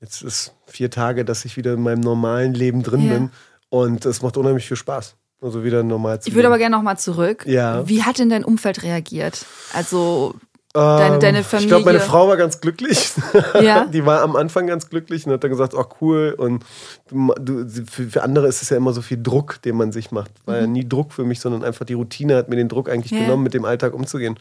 jetzt 0.00 0.20
ist 0.22 0.53
vier 0.66 0.90
Tage, 0.90 1.24
dass 1.24 1.46
ich 1.46 1.57
wieder 1.57 1.72
in 1.72 1.83
meinem 1.83 2.00
normalen 2.00 2.53
Leben 2.53 2.83
drin 2.83 3.07
ja. 3.07 3.14
bin 3.14 3.31
und 3.70 4.05
es 4.05 4.20
macht 4.20 4.37
unheimlich 4.37 4.68
viel 4.68 4.76
Spaß. 4.76 5.16
Also 5.40 5.64
wieder 5.64 5.83
normal 5.83 6.20
zu 6.20 6.29
Ich 6.29 6.35
würde 6.35 6.48
aber 6.48 6.59
gerne 6.59 6.76
nochmal 6.76 6.98
zurück. 6.98 7.46
Ja. 7.46 7.88
Wie 7.88 8.03
hat 8.03 8.18
denn 8.18 8.29
dein 8.29 8.44
Umfeld 8.44 8.83
reagiert? 8.83 9.46
Also 9.72 10.35
Deine, 10.72 11.14
ähm, 11.14 11.20
deine 11.20 11.42
Familie. 11.42 11.66
Ich 11.66 11.68
glaube, 11.68 11.85
meine 11.85 12.00
Frau 12.00 12.28
war 12.28 12.37
ganz 12.37 12.61
glücklich. 12.61 13.11
Ja. 13.61 13.85
Die 13.87 14.06
war 14.06 14.22
am 14.22 14.37
Anfang 14.37 14.66
ganz 14.66 14.88
glücklich 14.88 15.26
und 15.26 15.33
hat 15.33 15.42
dann 15.42 15.50
gesagt, 15.50 15.74
ach 15.76 15.87
cool. 16.00 16.35
Und 16.37 16.64
du, 17.11 17.66
für, 17.68 18.04
für, 18.04 18.22
andere 18.22 18.46
ist 18.46 18.62
es 18.62 18.70
ja 18.70 18.76
immer 18.76 18.92
so 18.92 19.02
viel 19.02 19.20
Druck, 19.20 19.61
den 19.62 19.76
man 19.76 19.92
sich 19.92 20.12
macht. 20.12 20.30
War 20.46 20.56
mhm. 20.56 20.61
ja 20.61 20.66
nie 20.66 20.88
Druck 20.88 21.12
für 21.12 21.24
mich, 21.24 21.40
sondern 21.40 21.64
einfach 21.64 21.85
die 21.85 21.94
Routine 21.94 22.37
hat 22.37 22.48
mir 22.48 22.56
den 22.56 22.68
Druck 22.68 22.88
eigentlich 22.88 23.12
ja. 23.12 23.20
genommen, 23.20 23.42
mit 23.42 23.54
dem 23.54 23.64
Alltag 23.64 23.94
umzugehen. 23.94 24.38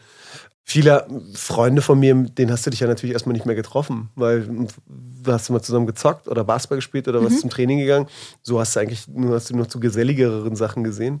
Viele 0.64 1.06
Freunde 1.34 1.82
von 1.82 1.98
mir, 1.98 2.14
denen 2.14 2.52
hast 2.52 2.66
du 2.66 2.70
dich 2.70 2.80
ja 2.80 2.86
natürlich 2.86 3.12
erstmal 3.12 3.32
nicht 3.32 3.46
mehr 3.46 3.56
getroffen, 3.56 4.10
weil 4.14 4.46
du 4.86 5.32
hast 5.32 5.50
mal 5.50 5.62
zusammen 5.62 5.86
gezockt 5.86 6.28
oder 6.28 6.44
Basketball 6.44 6.78
gespielt 6.78 7.08
oder 7.08 7.22
was 7.24 7.32
mhm. 7.32 7.38
zum 7.38 7.50
Training 7.50 7.78
gegangen. 7.78 8.06
So 8.42 8.60
hast 8.60 8.76
du 8.76 8.80
eigentlich 8.80 9.08
nur, 9.08 9.34
hast 9.34 9.50
du 9.50 9.56
nur 9.56 9.68
zu 9.68 9.80
geselligeren 9.80 10.56
Sachen 10.56 10.84
gesehen. 10.84 11.20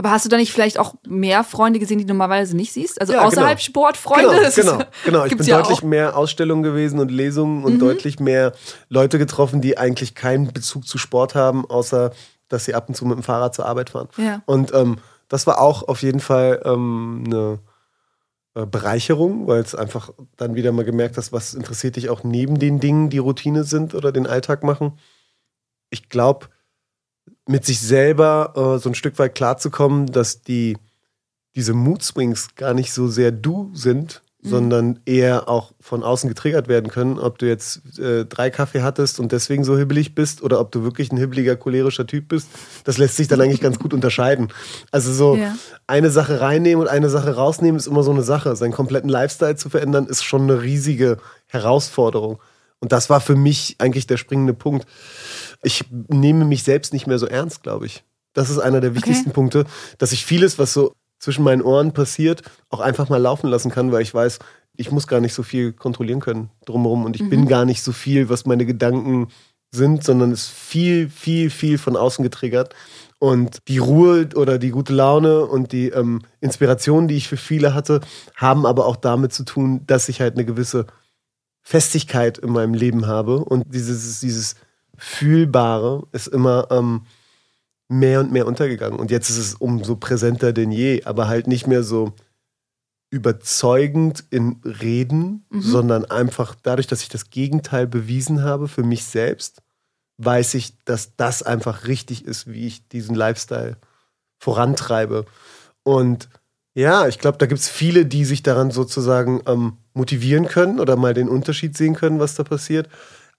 Aber 0.00 0.12
hast 0.12 0.24
du 0.24 0.28
da 0.28 0.36
nicht 0.36 0.52
vielleicht 0.52 0.78
auch 0.78 0.94
mehr 1.08 1.42
Freunde 1.42 1.80
gesehen, 1.80 1.98
die 1.98 2.06
du 2.06 2.14
normalerweise 2.14 2.56
nicht 2.56 2.72
siehst? 2.72 3.00
Also 3.00 3.14
ja, 3.14 3.24
außerhalb 3.24 3.58
genau. 3.58 3.64
Sportfreunde? 3.64 4.52
Genau, 4.54 4.72
genau, 4.72 4.84
genau. 5.04 5.24
Ich 5.24 5.36
bin 5.36 5.44
ja 5.44 5.58
deutlich 5.58 5.78
auch. 5.78 5.82
mehr 5.82 6.16
Ausstellungen 6.16 6.62
gewesen 6.62 7.00
und 7.00 7.10
Lesungen 7.10 7.64
und 7.64 7.74
mhm. 7.74 7.78
deutlich 7.80 8.20
mehr 8.20 8.52
Leute 8.88 9.18
getroffen, 9.18 9.60
die 9.60 9.76
eigentlich 9.76 10.14
keinen 10.14 10.52
Bezug 10.52 10.86
zu 10.86 10.98
Sport 10.98 11.34
haben, 11.34 11.68
außer 11.68 12.12
dass 12.48 12.64
sie 12.64 12.76
ab 12.76 12.88
und 12.88 12.94
zu 12.94 13.06
mit 13.06 13.18
dem 13.18 13.24
Fahrrad 13.24 13.56
zur 13.56 13.66
Arbeit 13.66 13.90
fahren. 13.90 14.08
Ja. 14.16 14.40
Und 14.46 14.72
ähm, 14.72 14.98
das 15.28 15.48
war 15.48 15.60
auch 15.60 15.88
auf 15.88 16.02
jeden 16.02 16.20
Fall 16.20 16.62
ähm, 16.64 17.24
eine 17.26 17.58
äh, 18.54 18.66
Bereicherung, 18.66 19.48
weil 19.48 19.60
es 19.60 19.74
einfach 19.74 20.10
dann 20.36 20.54
wieder 20.54 20.70
mal 20.70 20.84
gemerkt 20.84 21.16
hast, 21.16 21.32
was 21.32 21.54
interessiert 21.54 21.96
dich 21.96 22.08
auch 22.08 22.22
neben 22.22 22.60
den 22.60 22.78
Dingen, 22.78 23.10
die 23.10 23.18
Routine 23.18 23.64
sind 23.64 23.94
oder 23.94 24.12
den 24.12 24.28
Alltag 24.28 24.62
machen. 24.62 24.98
Ich 25.90 26.08
glaube, 26.08 26.46
mit 27.48 27.64
sich 27.64 27.80
selber 27.80 28.52
äh, 28.54 28.78
so 28.78 28.90
ein 28.90 28.94
Stück 28.94 29.18
weit 29.18 29.34
klarzukommen, 29.34 30.06
dass 30.06 30.42
die, 30.42 30.76
diese 31.56 31.72
Mood 31.72 32.02
Swings 32.02 32.54
gar 32.54 32.74
nicht 32.74 32.92
so 32.92 33.08
sehr 33.08 33.32
du 33.32 33.70
sind, 33.72 34.22
mhm. 34.42 34.48
sondern 34.48 35.00
eher 35.06 35.48
auch 35.48 35.72
von 35.80 36.02
außen 36.02 36.28
getriggert 36.28 36.68
werden 36.68 36.90
können. 36.90 37.18
Ob 37.18 37.38
du 37.38 37.46
jetzt 37.46 37.98
äh, 37.98 38.26
drei 38.26 38.50
Kaffee 38.50 38.82
hattest 38.82 39.18
und 39.18 39.32
deswegen 39.32 39.64
so 39.64 39.78
hibbelig 39.78 40.14
bist 40.14 40.42
oder 40.42 40.60
ob 40.60 40.70
du 40.72 40.82
wirklich 40.82 41.10
ein 41.10 41.16
hibbeliger, 41.16 41.56
cholerischer 41.56 42.06
Typ 42.06 42.28
bist, 42.28 42.48
das 42.84 42.98
lässt 42.98 43.16
sich 43.16 43.28
dann 43.28 43.40
eigentlich 43.40 43.62
ganz 43.62 43.78
gut 43.78 43.94
unterscheiden. 43.94 44.48
Also 44.92 45.10
so 45.10 45.36
ja. 45.36 45.56
eine 45.86 46.10
Sache 46.10 46.42
reinnehmen 46.42 46.82
und 46.82 46.88
eine 46.88 47.08
Sache 47.08 47.34
rausnehmen 47.34 47.78
ist 47.78 47.86
immer 47.86 48.02
so 48.02 48.10
eine 48.10 48.22
Sache. 48.22 48.56
Seinen 48.56 48.72
kompletten 48.72 49.08
Lifestyle 49.08 49.56
zu 49.56 49.70
verändern 49.70 50.06
ist 50.06 50.22
schon 50.22 50.42
eine 50.42 50.60
riesige 50.60 51.16
Herausforderung. 51.46 52.40
Und 52.80 52.92
das 52.92 53.10
war 53.10 53.20
für 53.20 53.34
mich 53.34 53.76
eigentlich 53.78 54.06
der 54.06 54.18
springende 54.18 54.54
Punkt 54.54 54.86
ich 55.62 55.84
nehme 55.90 56.44
mich 56.44 56.62
selbst 56.62 56.92
nicht 56.92 57.06
mehr 57.06 57.18
so 57.18 57.26
ernst, 57.26 57.62
glaube 57.62 57.86
ich. 57.86 58.04
Das 58.32 58.50
ist 58.50 58.58
einer 58.58 58.80
der 58.80 58.94
wichtigsten 58.94 59.30
okay. 59.30 59.34
Punkte, 59.34 59.64
dass 59.98 60.12
ich 60.12 60.24
vieles, 60.24 60.58
was 60.58 60.72
so 60.72 60.92
zwischen 61.18 61.42
meinen 61.42 61.62
Ohren 61.62 61.92
passiert, 61.92 62.42
auch 62.68 62.80
einfach 62.80 63.08
mal 63.08 63.20
laufen 63.20 63.48
lassen 63.48 63.70
kann, 63.70 63.90
weil 63.90 64.02
ich 64.02 64.14
weiß, 64.14 64.38
ich 64.76 64.92
muss 64.92 65.08
gar 65.08 65.20
nicht 65.20 65.34
so 65.34 65.42
viel 65.42 65.72
kontrollieren 65.72 66.20
können 66.20 66.50
drumherum 66.64 67.04
und 67.04 67.16
ich 67.16 67.22
mhm. 67.22 67.30
bin 67.30 67.48
gar 67.48 67.64
nicht 67.64 67.82
so 67.82 67.92
viel, 67.92 68.28
was 68.28 68.46
meine 68.46 68.64
Gedanken 68.64 69.28
sind, 69.72 70.04
sondern 70.04 70.30
es 70.30 70.44
ist 70.44 70.50
viel, 70.50 71.10
viel, 71.10 71.50
viel 71.50 71.78
von 71.78 71.96
außen 71.96 72.22
getriggert. 72.22 72.74
Und 73.18 73.58
die 73.66 73.78
Ruhe 73.78 74.28
oder 74.36 74.58
die 74.58 74.70
gute 74.70 74.92
Laune 74.92 75.44
und 75.44 75.72
die 75.72 75.88
ähm, 75.88 76.22
Inspiration, 76.40 77.08
die 77.08 77.16
ich 77.16 77.26
für 77.26 77.36
viele 77.36 77.74
hatte, 77.74 78.00
haben 78.36 78.64
aber 78.64 78.86
auch 78.86 78.96
damit 78.96 79.32
zu 79.32 79.44
tun, 79.44 79.80
dass 79.86 80.08
ich 80.08 80.20
halt 80.20 80.34
eine 80.34 80.44
gewisse 80.44 80.86
Festigkeit 81.62 82.38
in 82.38 82.52
meinem 82.52 82.74
Leben 82.74 83.08
habe 83.08 83.44
und 83.44 83.64
dieses, 83.74 84.20
dieses 84.20 84.54
Fühlbare 84.98 86.06
ist 86.12 86.26
immer 86.26 86.68
ähm, 86.70 87.02
mehr 87.88 88.20
und 88.20 88.32
mehr 88.32 88.46
untergegangen. 88.46 88.98
Und 88.98 89.10
jetzt 89.10 89.30
ist 89.30 89.38
es 89.38 89.54
umso 89.54 89.96
präsenter 89.96 90.52
denn 90.52 90.70
je, 90.70 91.04
aber 91.04 91.28
halt 91.28 91.46
nicht 91.46 91.66
mehr 91.66 91.82
so 91.82 92.12
überzeugend 93.10 94.24
in 94.30 94.60
Reden, 94.64 95.46
mhm. 95.48 95.62
sondern 95.62 96.04
einfach 96.04 96.54
dadurch, 96.62 96.86
dass 96.86 97.02
ich 97.02 97.08
das 97.08 97.30
Gegenteil 97.30 97.86
bewiesen 97.86 98.42
habe 98.42 98.68
für 98.68 98.82
mich 98.82 99.04
selbst, 99.04 99.62
weiß 100.18 100.54
ich, 100.54 100.76
dass 100.84 101.16
das 101.16 101.42
einfach 101.42 101.86
richtig 101.86 102.24
ist, 102.24 102.48
wie 102.48 102.66
ich 102.66 102.86
diesen 102.88 103.14
Lifestyle 103.14 103.78
vorantreibe. 104.38 105.24
Und 105.84 106.28
ja, 106.74 107.08
ich 107.08 107.18
glaube, 107.18 107.38
da 107.38 107.46
gibt 107.46 107.60
es 107.60 107.68
viele, 107.68 108.04
die 108.04 108.24
sich 108.24 108.42
daran 108.42 108.70
sozusagen 108.70 109.40
ähm, 109.46 109.78
motivieren 109.94 110.46
können 110.46 110.78
oder 110.78 110.96
mal 110.96 111.14
den 111.14 111.28
Unterschied 111.28 111.76
sehen 111.76 111.94
können, 111.94 112.20
was 112.20 112.34
da 112.34 112.44
passiert. 112.44 112.88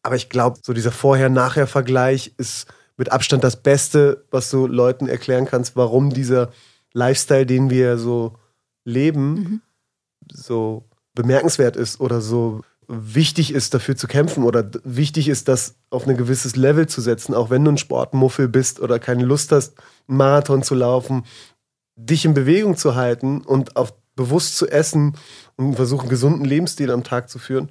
Aber 0.03 0.15
ich 0.15 0.29
glaube, 0.29 0.59
so 0.63 0.73
dieser 0.73 0.91
Vorher-Nachher-Vergleich 0.91 2.33
ist 2.37 2.67
mit 2.97 3.11
Abstand 3.11 3.43
das 3.43 3.61
Beste, 3.61 4.25
was 4.31 4.49
du 4.49 4.67
Leuten 4.67 5.07
erklären 5.07 5.45
kannst, 5.45 5.75
warum 5.75 6.09
dieser 6.09 6.51
Lifestyle, 6.93 7.45
den 7.45 7.69
wir 7.69 7.97
so 7.97 8.37
leben, 8.83 9.33
mhm. 9.33 9.61
so 10.31 10.85
bemerkenswert 11.13 11.75
ist 11.75 11.99
oder 11.99 12.21
so 12.21 12.61
wichtig 12.87 13.53
ist, 13.53 13.73
dafür 13.73 13.95
zu 13.95 14.07
kämpfen 14.07 14.43
oder 14.43 14.69
wichtig 14.83 15.27
ist, 15.27 15.47
das 15.47 15.75
auf 15.91 16.07
ein 16.07 16.17
gewisses 16.17 16.55
Level 16.55 16.87
zu 16.87 17.01
setzen, 17.01 17.35
auch 17.35 17.49
wenn 17.49 17.63
du 17.63 17.71
ein 17.71 17.77
Sportmuffel 17.77 18.47
bist 18.47 18.79
oder 18.79 18.97
keine 18.99 19.23
Lust 19.23 19.51
hast, 19.51 19.77
einen 20.07 20.17
Marathon 20.17 20.63
zu 20.63 20.73
laufen, 20.73 21.23
dich 21.95 22.25
in 22.25 22.33
Bewegung 22.33 22.77
zu 22.77 22.95
halten 22.95 23.41
und 23.41 23.75
auf 23.75 23.93
bewusst 24.15 24.57
zu 24.57 24.67
essen 24.67 25.15
und 25.55 25.75
versuchen, 25.75 26.01
einen 26.01 26.09
gesunden 26.09 26.43
Lebensstil 26.43 26.91
am 26.91 27.05
Tag 27.05 27.29
zu 27.29 27.39
führen, 27.39 27.69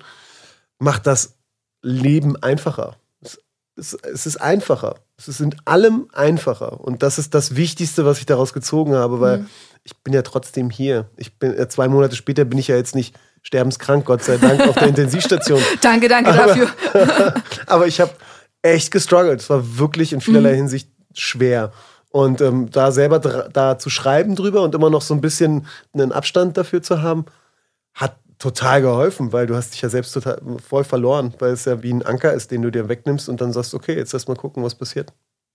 macht 0.79 1.07
das 1.07 1.38
Leben 1.83 2.37
einfacher. 2.43 2.97
Es, 3.21 3.39
es, 3.77 3.95
es, 3.95 4.27
ist 4.27 4.37
einfacher. 4.39 4.97
Es 5.17 5.29
ist 5.29 5.41
in 5.41 5.55
allem 5.65 6.09
einfacher. 6.13 6.81
Und 6.81 7.03
das 7.03 7.19
ist 7.19 7.35
das 7.35 7.57
Wichtigste, 7.57 8.05
was 8.05 8.19
ich 8.19 8.27
daraus 8.27 8.53
gezogen 8.53 8.95
habe, 8.95 9.21
weil 9.21 9.39
mhm. 9.39 9.47
ich 9.85 9.97
bin 9.99 10.15
ja 10.15 10.23
trotzdem 10.23 10.71
hier. 10.71 11.09
Ich 11.17 11.39
bin 11.39 11.57
äh, 11.57 11.69
zwei 11.69 11.89
Monate 11.89 12.17
später 12.17 12.45
bin 12.45 12.59
ich 12.59 12.69
ja 12.69 12.77
jetzt 12.77 12.95
nicht 12.95 13.19
sterbenskrank, 13.43 14.05
Gott 14.05 14.23
sei 14.23 14.37
Dank, 14.37 14.61
auf 14.67 14.75
der 14.75 14.89
Intensivstation. 14.89 15.61
danke, 15.81 16.09
danke 16.09 16.31
aber, 16.31 16.47
dafür. 16.47 16.69
aber 17.67 17.87
ich 17.87 18.01
habe 18.01 18.13
echt 18.63 18.91
gestruggelt. 18.91 19.41
Es 19.41 19.51
war 19.51 19.79
wirklich 19.79 20.13
in 20.13 20.21
vielerlei 20.21 20.53
mhm. 20.53 20.57
Hinsicht 20.57 20.91
schwer. 21.15 21.73
Und 22.11 22.41
ähm, 22.41 22.71
da 22.71 22.91
selber 22.91 23.19
da 23.19 23.79
zu 23.79 23.91
schreiben 23.91 24.35
drüber 24.35 24.63
und 24.63 24.75
immer 24.75 24.91
noch 24.91 25.03
so 25.03 25.15
ein 25.15 25.21
bisschen 25.21 25.67
einen 25.93 26.13
Abstand 26.13 26.57
dafür 26.57 26.83
zu 26.83 27.03
haben, 27.03 27.27
hat 27.93 28.17
total 28.39 28.83
geholfen, 28.83 29.33
weil 29.33 29.47
du 29.47 29.57
hast 29.57 29.75
dich 29.75 29.83
ja 29.83 29.89
selbst 29.89 30.13
total 30.13 30.41
voll 30.67 30.85
verloren, 30.85 31.35
weil 31.39 31.53
es 31.53 31.65
ja 31.65 31.83
wie 31.83 31.93
ein 31.93 32.05
Anker 32.05 32.33
ist, 32.33 32.51
den 32.51 32.63
du 32.63 32.71
dir 32.71 32.89
wegnimmst 32.89 33.29
und 33.29 33.41
dann 33.41 33.53
sagst, 33.53 33.75
okay, 33.75 33.97
jetzt 33.97 34.13
lass 34.13 34.29
mal 34.29 34.37
gucken, 34.37 34.63
was 34.63 34.75
passiert. 34.75 35.13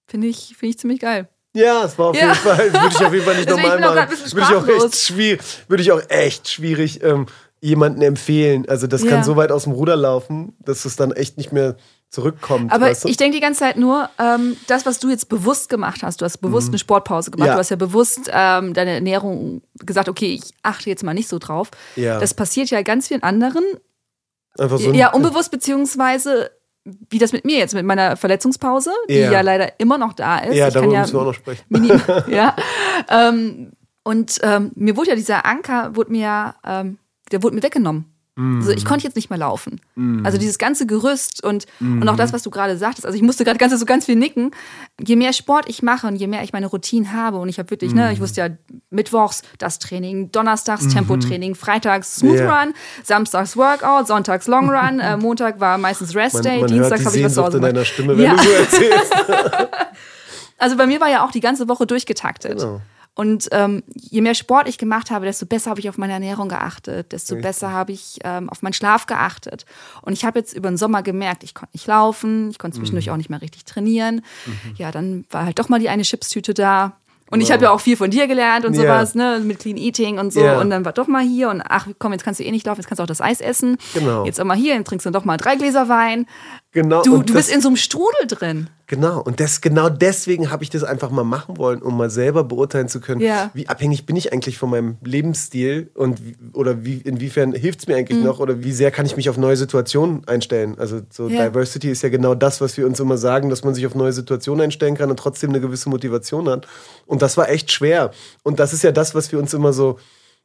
Finde 0.07 0.27
ich, 0.27 0.55
find 0.57 0.71
ich 0.71 0.79
ziemlich 0.79 0.99
geil. 0.99 1.29
Ja, 1.55 1.85
es 1.85 1.97
war 1.97 2.07
auf 2.07 2.15
ja. 2.15 2.23
jeden 2.23 2.35
Fall, 2.35 2.73
würde 2.73 2.89
ich 2.89 3.05
auf 3.05 3.13
jeden 3.13 3.25
Fall 3.25 3.37
nicht 3.37 3.49
nochmal 3.49 3.79
machen. 3.79 4.09
Würde 4.09 4.47
ich 4.49 4.55
auch 4.55 4.85
echt 4.85 4.95
schwierig, 4.95 5.41
würde 5.67 5.83
ich 5.83 5.91
auch 5.91 6.01
echt 6.09 6.49
schwierig 6.49 7.03
ähm, 7.03 7.27
jemanden 7.61 8.01
empfehlen. 8.01 8.67
Also 8.67 8.87
das 8.87 9.03
ja. 9.03 9.11
kann 9.11 9.23
so 9.23 9.35
weit 9.35 9.51
aus 9.51 9.63
dem 9.63 9.73
Ruder 9.73 9.95
laufen, 9.95 10.53
dass 10.59 10.85
es 10.85 10.95
dann 10.95 11.11
echt 11.11 11.37
nicht 11.37 11.53
mehr 11.53 11.77
zurückkommt. 12.13 12.71
Aber 12.71 12.85
weißt 12.85 13.05
du? 13.05 13.07
ich 13.09 13.17
denke 13.17 13.35
die 13.35 13.41
ganze 13.41 13.61
Zeit 13.61 13.77
nur, 13.77 14.09
ähm, 14.19 14.55
das, 14.67 14.85
was 14.85 14.99
du 14.99 15.09
jetzt 15.09 15.29
bewusst 15.29 15.67
gemacht 15.67 16.03
hast, 16.03 16.21
du 16.21 16.25
hast 16.25 16.37
bewusst 16.37 16.67
mhm. 16.67 16.73
eine 16.73 16.79
Sportpause 16.79 17.31
gemacht, 17.31 17.47
ja. 17.47 17.53
du 17.53 17.59
hast 17.59 17.69
ja 17.69 17.75
bewusst 17.75 18.29
ähm, 18.31 18.73
deine 18.73 18.91
Ernährung 18.91 19.63
gesagt, 19.79 20.07
okay, 20.07 20.33
ich 20.35 20.53
achte 20.61 20.89
jetzt 20.89 21.03
mal 21.03 21.13
nicht 21.13 21.27
so 21.27 21.39
drauf. 21.39 21.71
Ja. 21.95 22.19
Das 22.19 22.33
passiert 22.35 22.69
ja 22.69 22.81
ganz 22.83 23.07
vielen 23.07 23.23
anderen. 23.23 23.63
Einfach 24.59 24.77
so 24.77 24.91
ja, 24.91 25.11
unbewusst, 25.11 25.49
beziehungsweise 25.49 26.51
wie 26.85 27.17
das 27.17 27.31
mit 27.31 27.45
mir 27.45 27.57
jetzt, 27.57 27.73
mit 27.73 27.85
meiner 27.85 28.17
Verletzungspause, 28.17 28.91
die 29.09 29.15
ja, 29.15 29.31
ja 29.31 29.41
leider 29.41 29.79
immer 29.79 29.97
noch 29.97 30.13
da 30.13 30.39
ist. 30.39 30.55
Ja, 30.55 30.69
darüber 30.69 30.93
ja 30.93 31.01
müssen 31.01 31.13
wir 31.13 31.21
auch 31.21 31.25
noch 31.25 31.33
sprechen. 31.33 31.63
ja. 32.27 32.55
Ähm, 33.09 33.71
und 34.03 34.39
ähm, 34.43 34.71
mir 34.75 34.97
wurde 34.97 35.11
ja 35.11 35.15
dieser 35.15 35.45
Anker, 35.45 35.95
wurde 35.95 36.11
mir, 36.11 36.55
ähm, 36.65 36.99
der 37.31 37.41
wurde 37.41 37.55
mir 37.55 37.63
weggenommen. 37.63 38.12
Mm. 38.35 38.57
Also 38.57 38.71
ich 38.71 38.83
konnte 38.83 39.03
jetzt 39.03 39.15
nicht 39.15 39.29
mehr 39.29 39.37
laufen. 39.37 39.79
Mm. 39.95 40.25
Also 40.25 40.37
dieses 40.37 40.57
ganze 40.57 40.87
Gerüst 40.87 41.43
und, 41.43 41.65
mm. 41.79 42.01
und 42.01 42.09
auch 42.09 42.15
das, 42.15 42.33
was 42.33 42.41
du 42.41 42.49
gerade 42.49 42.77
sagtest. 42.77 43.05
Also 43.05 43.15
ich 43.15 43.21
musste 43.21 43.43
gerade 43.43 43.59
ganz, 43.59 43.77
so 43.77 43.85
ganz 43.85 44.05
viel 44.05 44.15
nicken. 44.15 44.51
Je 44.99 45.15
mehr 45.15 45.33
Sport 45.33 45.69
ich 45.69 45.83
mache 45.83 46.07
und 46.07 46.15
je 46.15 46.25
mehr 46.27 46.43
ich 46.43 46.51
meine 46.51 46.67
Routine 46.67 47.13
habe 47.13 47.37
und 47.37 47.49
ich 47.49 47.59
habe 47.59 47.69
wirklich, 47.69 47.93
ne, 47.93 48.11
ich 48.11 48.19
wusste 48.19 48.41
ja 48.41 48.49
mittwochs 48.89 49.43
das 49.59 49.79
Training, 49.79 50.31
donnerstags. 50.31 50.87
Tempotraining, 50.87 51.55
freitags 51.55 52.15
Smooth 52.15 52.39
yeah. 52.39 52.63
Run, 52.63 52.73
samstags 53.03 53.55
Workout, 53.55 54.07
sonntags 54.07 54.47
Long 54.47 54.69
Run, 54.69 54.99
äh, 54.99 55.17
Montag 55.23 55.59
war 55.59 55.77
meistens 55.77 56.15
Rest 56.15 56.43
Day, 56.43 56.59
man, 56.59 56.61
man 56.61 56.71
dienstags 56.71 57.05
habe 57.05 57.17
ich 57.17 57.23
was 57.23 57.33
zu 57.35 57.43
Hause 57.43 57.57
in 57.57 57.63
deiner 57.63 57.85
Stimme, 57.85 58.17
wenn 58.17 58.25
ja. 58.25 58.35
du 58.35 58.43
so 58.43 58.49
erzählst. 58.49 59.13
also 60.57 60.77
bei 60.77 60.87
mir 60.87 60.99
war 60.99 61.09
ja 61.09 61.25
auch 61.25 61.31
die 61.31 61.39
ganze 61.39 61.67
Woche 61.69 61.85
durchgetaktet. 61.85 62.59
Genau. 62.59 62.81
Und 63.15 63.47
ähm, 63.51 63.83
je 63.93 64.21
mehr 64.21 64.33
Sport 64.33 64.67
ich 64.67 64.79
gemacht 64.79 65.11
habe, 65.11 65.25
desto 65.25 65.45
besser 65.45 65.69
habe 65.69 65.79
ich 65.79 65.87
auf 65.87 65.99
meine 65.99 66.13
Ernährung 66.13 66.49
geachtet, 66.49 67.11
desto 67.11 67.35
Richtig. 67.35 67.47
besser 67.47 67.71
habe 67.71 67.91
ich 67.91 68.17
ähm, 68.23 68.49
auf 68.49 68.63
meinen 68.63 68.73
Schlaf 68.73 69.05
geachtet. 69.05 69.65
Und 70.01 70.13
ich 70.13 70.25
habe 70.25 70.39
jetzt 70.39 70.53
über 70.53 70.69
den 70.69 70.77
Sommer 70.77 71.03
gemerkt, 71.03 71.43
ich 71.43 71.53
konnte 71.53 71.75
nicht 71.75 71.85
laufen, 71.85 72.49
ich 72.49 72.57
konnte 72.57 72.77
zwischendurch 72.77 73.07
mhm. 73.07 73.13
auch 73.13 73.17
nicht 73.17 73.29
mehr 73.29 73.41
richtig 73.41 73.65
trainieren. 73.65 74.23
Mhm. 74.47 74.75
Ja, 74.77 74.91
dann 74.91 75.25
war 75.29 75.45
halt 75.45 75.59
doch 75.59 75.69
mal 75.69 75.79
die 75.79 75.89
eine 75.89 76.03
Chipstüte 76.03 76.55
da. 76.55 76.97
Und 77.29 77.39
wow. 77.39 77.47
ich 77.47 77.51
habe 77.51 77.63
ja 77.63 77.71
auch 77.71 77.79
viel 77.79 77.97
von 77.97 78.11
dir 78.11 78.27
gelernt 78.27 78.65
und 78.65 78.75
sowas, 78.75 79.15
yeah. 79.15 79.39
ne, 79.39 79.43
mit 79.43 79.59
Clean 79.59 79.77
Eating 79.77 80.19
und 80.19 80.33
so. 80.33 80.41
Yeah. 80.41 80.59
Und 80.59 80.69
dann 80.69 80.83
war 80.83 80.93
doch 80.93 81.07
mal 81.07 81.23
hier 81.23 81.49
und 81.49 81.61
ach 81.67 81.87
komm, 81.97 82.11
jetzt 82.11 82.23
kannst 82.23 82.39
du 82.39 82.43
eh 82.43 82.51
nicht 82.51 82.65
laufen, 82.65 82.81
jetzt 82.81 82.87
kannst 82.87 82.99
du 82.99 83.03
auch 83.03 83.07
das 83.07 83.21
Eis 83.21 83.41
essen. 83.41 83.77
Genau. 83.93 84.25
Jetzt 84.25 84.39
auch 84.39 84.45
mal 84.45 84.57
hier, 84.57 84.75
dann 84.75 84.85
trinkst 84.85 85.05
du 85.05 85.11
doch 85.11 85.25
mal 85.25 85.37
drei 85.37 85.55
Gläser 85.55 85.87
Wein. 85.87 86.27
Genau. 86.73 87.03
Du, 87.03 87.21
du 87.21 87.33
bist 87.33 87.51
in 87.53 87.61
so 87.61 87.67
einem 87.69 87.77
Strudel 87.77 88.25
drin. 88.27 88.67
Genau. 88.87 89.21
Und 89.21 89.39
das, 89.39 89.61
genau 89.61 89.89
deswegen 89.89 90.49
habe 90.49 90.63
ich 90.63 90.71
das 90.71 90.83
einfach 90.83 91.11
mal 91.11 91.23
machen 91.23 91.57
wollen, 91.57 91.81
um 91.83 91.95
mal 91.95 92.09
selber 92.09 92.43
beurteilen 92.43 92.87
zu 92.87 92.99
können, 92.99 93.21
Ja. 93.21 93.51
wie 93.53 93.67
abhängig 93.69 94.07
bin 94.07 94.15
ich 94.15 94.33
eigentlich 94.33 94.57
von 94.57 94.71
meinem 94.71 94.97
Lebensstil 95.03 95.91
und 95.93 96.19
oder 96.53 96.83
wie, 96.83 96.97
inwiefern 96.97 97.53
hilft 97.53 97.81
es 97.81 97.87
mir 97.87 97.95
eigentlich 97.95 98.17
Mhm. 98.17 98.25
noch 98.25 98.39
oder 98.39 98.63
wie 98.63 98.71
sehr 98.71 98.89
kann 98.89 99.05
ich 99.05 99.15
mich 99.15 99.29
auf 99.29 99.37
neue 99.37 99.55
Situationen 99.55 100.27
einstellen. 100.27 100.75
Also 100.79 101.01
so 101.11 101.27
Ja. 101.27 101.47
Diversity 101.47 101.89
ist 101.91 102.01
ja 102.01 102.09
genau 102.09 102.33
das, 102.33 102.59
was 102.59 102.75
wir 102.75 102.87
uns 102.87 102.99
immer 102.99 103.17
sagen, 103.17 103.49
dass 103.51 103.63
man 103.63 103.75
sich 103.75 103.85
auf 103.85 103.93
neue 103.93 104.11
Situationen 104.11 104.61
einstellen 104.63 104.97
kann 104.97 105.11
und 105.11 105.17
trotzdem 105.17 105.51
eine 105.51 105.61
gewisse 105.61 105.89
Motivation 105.89 106.49
hat. 106.49 106.67
Und 107.05 107.21
das 107.21 107.37
war 107.37 107.49
echt 107.49 107.71
schwer. 107.71 108.11
Und 108.41 108.59
das 108.59 108.73
ist 108.73 108.83
ja 108.83 108.91
das, 108.91 109.13
was 109.13 109.31
wir 109.31 109.37
uns 109.37 109.53
immer 109.53 109.73
so, 109.73 109.99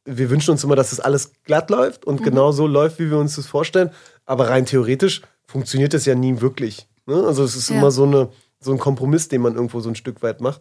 wir 0.05 0.29
wünschen 0.31 0.51
uns 0.53 0.63
immer, 0.63 0.77
dass 0.77 0.91
das 0.91 1.01
alles 1.01 1.33
glatt 1.45 1.71
läuft 1.71 2.07
Mhm. 2.07 2.13
und 2.13 2.23
genau 2.23 2.53
so 2.53 2.67
läuft, 2.67 2.99
wie 2.99 3.11
wir 3.11 3.19
uns 3.19 3.37
das 3.37 3.47
vorstellen. 3.47 3.91
Aber 4.27 4.51
rein 4.51 4.67
theoretisch 4.67 5.23
funktioniert 5.49 5.95
das 5.95 6.05
ja 6.05 6.15
nie 6.15 6.41
wirklich. 6.41 6.87
Ne? 7.07 7.25
Also 7.27 7.43
es 7.43 7.57
ist 7.57 7.71
Ja. 7.71 7.79
immer 7.79 7.91
so, 7.91 8.05
eine, 8.05 8.29
so 8.61 8.71
ein 8.71 8.79
Kompromiss, 8.79 9.27
den 9.29 9.41
man 9.41 9.55
irgendwo 9.55 9.81
so 9.81 9.89
ein 9.89 9.97
Stück 9.97 10.23
weit 10.23 10.41
macht. 10.41 10.61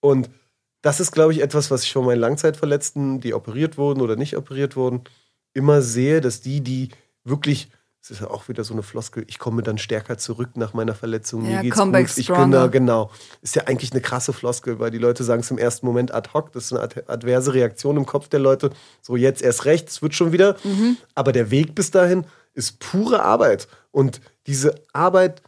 Und 0.00 0.28
das 0.82 1.00
ist, 1.00 1.12
glaube 1.12 1.32
ich, 1.32 1.40
etwas, 1.40 1.70
was 1.70 1.84
ich 1.84 1.92
von 1.94 2.04
meinen 2.04 2.20
Langzeitverletzten, 2.20 3.20
die 3.20 3.32
operiert 3.32 3.78
wurden 3.78 4.02
oder 4.02 4.16
nicht 4.16 4.36
operiert 4.36 4.76
wurden, 4.76 5.02
immer 5.54 5.80
sehe, 5.80 6.20
dass 6.20 6.40
die, 6.42 6.60
die 6.60 6.90
wirklich, 7.22 7.70
es 8.02 8.10
ist 8.10 8.20
ja 8.20 8.28
auch 8.28 8.48
wieder 8.48 8.64
so 8.64 8.74
eine 8.74 8.82
Floskel, 8.82 9.24
ich 9.28 9.38
komme 9.38 9.62
dann 9.62 9.78
stärker 9.78 10.18
zurück 10.18 10.50
nach 10.56 10.74
meiner 10.74 10.94
Verletzung, 10.94 11.44
Ja, 11.46 11.56
mir 11.56 11.62
geht's 11.62 11.76
come 11.78 11.92
back 11.92 12.08
gut, 12.08 12.18
ich 12.18 12.26
genau, 12.26 12.68
genau. 12.68 13.10
Ist 13.40 13.54
ja 13.56 13.62
eigentlich 13.64 13.92
eine 13.92 14.02
krasse 14.02 14.34
Floskel, 14.34 14.78
weil 14.78 14.90
die 14.90 14.98
Leute 14.98 15.24
sagen 15.24 15.40
es 15.40 15.50
im 15.50 15.56
ersten 15.56 15.86
Moment 15.86 16.12
ad 16.12 16.30
hoc, 16.34 16.52
das 16.52 16.64
ist 16.66 16.72
eine 16.74 16.82
ad- 16.82 17.04
adverse 17.06 17.54
Reaktion 17.54 17.96
im 17.96 18.04
Kopf 18.04 18.28
der 18.28 18.40
Leute, 18.40 18.70
so 19.00 19.16
jetzt 19.16 19.40
erst 19.40 19.64
recht, 19.64 19.88
es 19.88 20.02
wird 20.02 20.14
schon 20.14 20.32
wieder, 20.32 20.56
Mhm. 20.64 20.98
aber 21.14 21.32
der 21.32 21.50
Weg 21.50 21.74
bis 21.74 21.90
dahin 21.92 22.26
ist 22.52 22.78
pure 22.78 23.22
Arbeit 23.22 23.68
und 23.94 24.20
diese 24.46 24.74
Arbeit, 24.92 25.40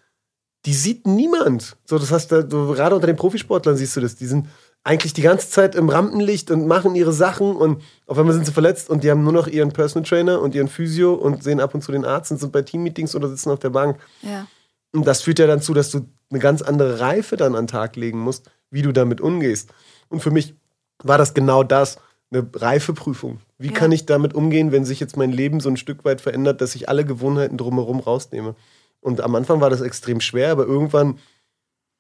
die 0.65 0.73
sieht 0.75 1.07
niemand. 1.07 1.77
So, 1.85 1.99
das 1.99 2.13
heißt, 2.13 2.31
da- 2.33 2.43
du, 2.43 2.73
gerade 2.75 2.95
unter 2.95 3.07
den 3.09 3.17
Profisportlern 3.17 3.77
siehst 3.77 3.97
du 3.97 4.01
das. 4.01 4.15
Die 4.17 4.27
sind 4.27 4.47
eigentlich 4.85 5.13
die 5.13 5.23
ganze 5.23 5.51
Zeit 5.51 5.75
im 5.75 5.89
Rampenlicht 5.89 6.51
und 6.53 6.69
machen 6.69 6.95
ihre 6.95 7.13
Sachen 7.13 7.57
und 7.57 7.83
auf 8.07 8.19
einmal 8.19 8.35
sind 8.35 8.47
sie 8.47 8.53
verletzt 8.53 8.89
und 8.89 9.03
die 9.03 9.11
haben 9.11 9.25
nur 9.25 9.33
noch 9.33 9.49
ihren 9.49 9.73
Personal 9.73 10.09
Trainer 10.09 10.41
und 10.41 10.55
ihren 10.55 10.69
Physio 10.69 11.15
und 11.15 11.43
sehen 11.43 11.59
ab 11.59 11.75
und 11.75 11.83
zu 11.83 11.91
den 11.91 12.05
Arzt 12.05 12.31
und 12.31 12.39
sind 12.39 12.53
bei 12.53 12.63
Teammeetings 12.63 13.17
oder 13.17 13.29
sitzen 13.29 13.51
auf 13.51 13.59
der 13.59 13.71
Bank. 13.71 13.99
Ja. 14.23 14.47
Und 14.95 15.05
das 15.07 15.23
führt 15.23 15.41
ja 15.41 15.49
dann 15.49 15.61
zu, 15.61 15.75
dass 15.75 15.91
du 15.91 16.07
eine 16.31 16.39
ganz 16.39 16.63
andere 16.63 17.01
Reife 17.01 17.37
dann 17.37 17.57
an 17.57 17.65
den 17.65 17.69
Tag 17.69 17.97
legen 17.97 18.21
musst, 18.21 18.49
wie 18.71 18.83
du 18.83 18.93
damit 18.93 19.21
umgehst. 19.21 19.71
Und 20.09 20.21
für 20.23 20.31
mich 20.31 20.55
war 21.03 21.19
das 21.19 21.35
genau 21.35 21.65
das, 21.65 21.99
eine 22.31 22.47
Reifeprüfung. 22.55 23.41
Wie 23.59 23.69
Ja. 23.69 23.73
kann 23.73 23.93
ich 23.93 24.07
damit 24.07 24.35
umgehen, 24.35 24.73
wenn 24.73 24.85
sich 24.85 25.01
jetzt 25.01 25.17
mein 25.17 25.33
Leben 25.33 25.61
so 25.61 25.69
ein 25.69 25.77
Stück 25.77 26.05
weit 26.05 26.21
verändert, 26.21 26.61
dass 26.61 26.75
ich 26.75 26.89
alle 26.89 27.05
Gewohnheiten 27.05 27.57
drumherum 27.57 28.01
rausnehme? 28.01 28.55
Und 29.01 29.21
am 29.21 29.35
Anfang 29.35 29.61
war 29.61 29.71
das 29.71 29.81
extrem 29.81 30.21
schwer, 30.21 30.51
aber 30.51 30.67
irgendwann 30.67 31.19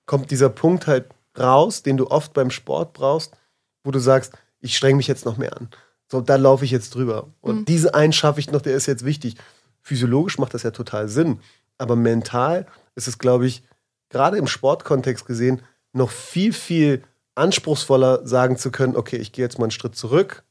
kommt 0.07 0.31
dieser 0.31 0.49
Punkt 0.49 0.87
halt 0.87 1.07
raus, 1.39 1.83
den 1.83 1.97
du 1.97 2.09
oft 2.11 2.33
beim 2.33 2.51
Sport 2.51 2.93
brauchst, 2.95 3.37
wo 3.85 3.91
du 3.91 3.99
sagst, 3.99 4.33
ich 4.61 4.77
streng 4.77 4.97
mich 4.97 5.07
jetzt 5.07 5.25
noch 5.27 5.37
mehr 5.37 5.57
an. 5.57 5.69
So, 6.11 6.21
da 6.21 6.37
laufe 6.37 6.65
ich 6.65 6.71
jetzt 6.71 6.95
drüber. 6.95 7.29
Und 7.41 7.61
Mhm. 7.61 7.65
diese 7.67 7.95
einen 7.95 8.12
schaffe 8.12 8.41
ich 8.41 8.51
noch, 8.51 8.62
der 8.62 8.75
ist 8.77 8.87
jetzt 8.87 9.05
wichtig. 9.05 9.37
Physiologisch 9.83 10.39
macht 10.39 10.55
das 10.55 10.62
ja 10.62 10.71
total 10.71 11.09
Sinn. 11.09 11.41
Aber 11.79 11.95
mental 11.95 12.67
ist 12.95 13.07
es, 13.09 13.19
glaube 13.19 13.47
ich, 13.47 13.62
gerade 14.09 14.39
im 14.39 14.47
Sportkontext 14.47 15.27
gesehen, 15.27 15.62
noch 15.93 16.11
viel, 16.11 16.53
viel 16.53 17.03
anspruchsvoller 17.37 18.27
sagen 18.27 18.57
zu 18.57 18.70
können, 18.70 18.96
okay, 18.96 19.16
ich 19.16 19.33
gehe 19.33 19.44
jetzt 19.44 19.59
mal 19.59 19.64
einen 19.66 19.70
Schritt 19.70 19.94
zurück 19.96 20.42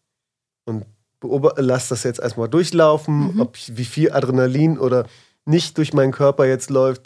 und 0.65 0.85
beobachte, 1.19 1.61
lass 1.61 1.87
das 1.89 2.03
jetzt 2.03 2.19
erstmal 2.19 2.47
durchlaufen, 2.49 3.33
Mhm. 3.35 3.41
ob 3.41 3.57
ich, 3.57 3.75
wie 3.77 3.85
viel 3.85 4.11
Adrenalin 4.11 4.77
oder 4.79 5.05
nicht 5.45 5.77
durch 5.77 5.93
meinen 5.93 6.11
Körper 6.11 6.45
jetzt 6.45 6.69
läuft 6.69 7.03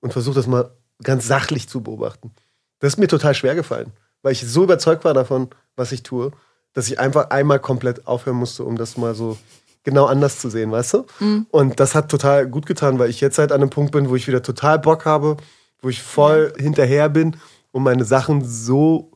und 0.00 0.12
versuche 0.12 0.34
das 0.34 0.46
mal 0.46 0.70
ganz 1.02 1.26
sachlich 1.26 1.68
zu 1.68 1.82
beobachten. 1.82 2.32
Das 2.80 2.94
ist 2.94 2.98
mir 2.98 3.08
total 3.08 3.34
schwer 3.34 3.54
gefallen, 3.54 3.92
weil 4.22 4.32
ich 4.32 4.46
so 4.46 4.64
überzeugt 4.64 5.04
war 5.04 5.14
davon, 5.14 5.48
was 5.76 5.92
ich 5.92 6.02
tue, 6.02 6.32
dass 6.72 6.88
ich 6.88 6.98
einfach 6.98 7.30
einmal 7.30 7.58
komplett 7.58 8.06
aufhören 8.06 8.36
musste, 8.36 8.64
um 8.64 8.76
das 8.76 8.96
mal 8.96 9.14
so 9.14 9.36
genau 9.82 10.06
anders 10.06 10.38
zu 10.38 10.50
sehen, 10.50 10.70
weißt 10.70 10.94
du? 10.94 11.06
Mhm. 11.20 11.46
Und 11.50 11.80
das 11.80 11.94
hat 11.94 12.10
total 12.10 12.46
gut 12.46 12.66
getan, 12.66 12.98
weil 12.98 13.10
ich 13.10 13.20
jetzt 13.20 13.38
halt 13.38 13.50
an 13.52 13.60
einem 13.60 13.70
Punkt 13.70 13.92
bin, 13.92 14.08
wo 14.08 14.16
ich 14.16 14.26
wieder 14.28 14.42
total 14.42 14.78
Bock 14.78 15.04
habe, 15.04 15.36
wo 15.82 15.88
ich 15.88 16.02
voll 16.02 16.52
hinterher 16.58 17.08
bin 17.08 17.36
und 17.72 17.82
meine 17.82 18.04
Sachen 18.04 18.44
so 18.44 19.10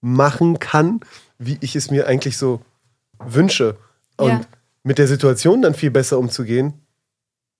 machen 0.00 0.58
kann, 0.58 1.00
wie 1.38 1.58
ich 1.60 1.74
es 1.76 1.90
mir 1.90 2.06
eigentlich 2.06 2.36
so 2.36 2.60
wünsche. 3.18 3.76
Und 4.16 4.28
Ja. 4.30 4.40
mit 4.84 4.98
der 4.98 5.08
Situation 5.08 5.62
dann 5.62 5.74
viel 5.74 5.90
besser 5.90 6.18
umzugehen, 6.18 6.74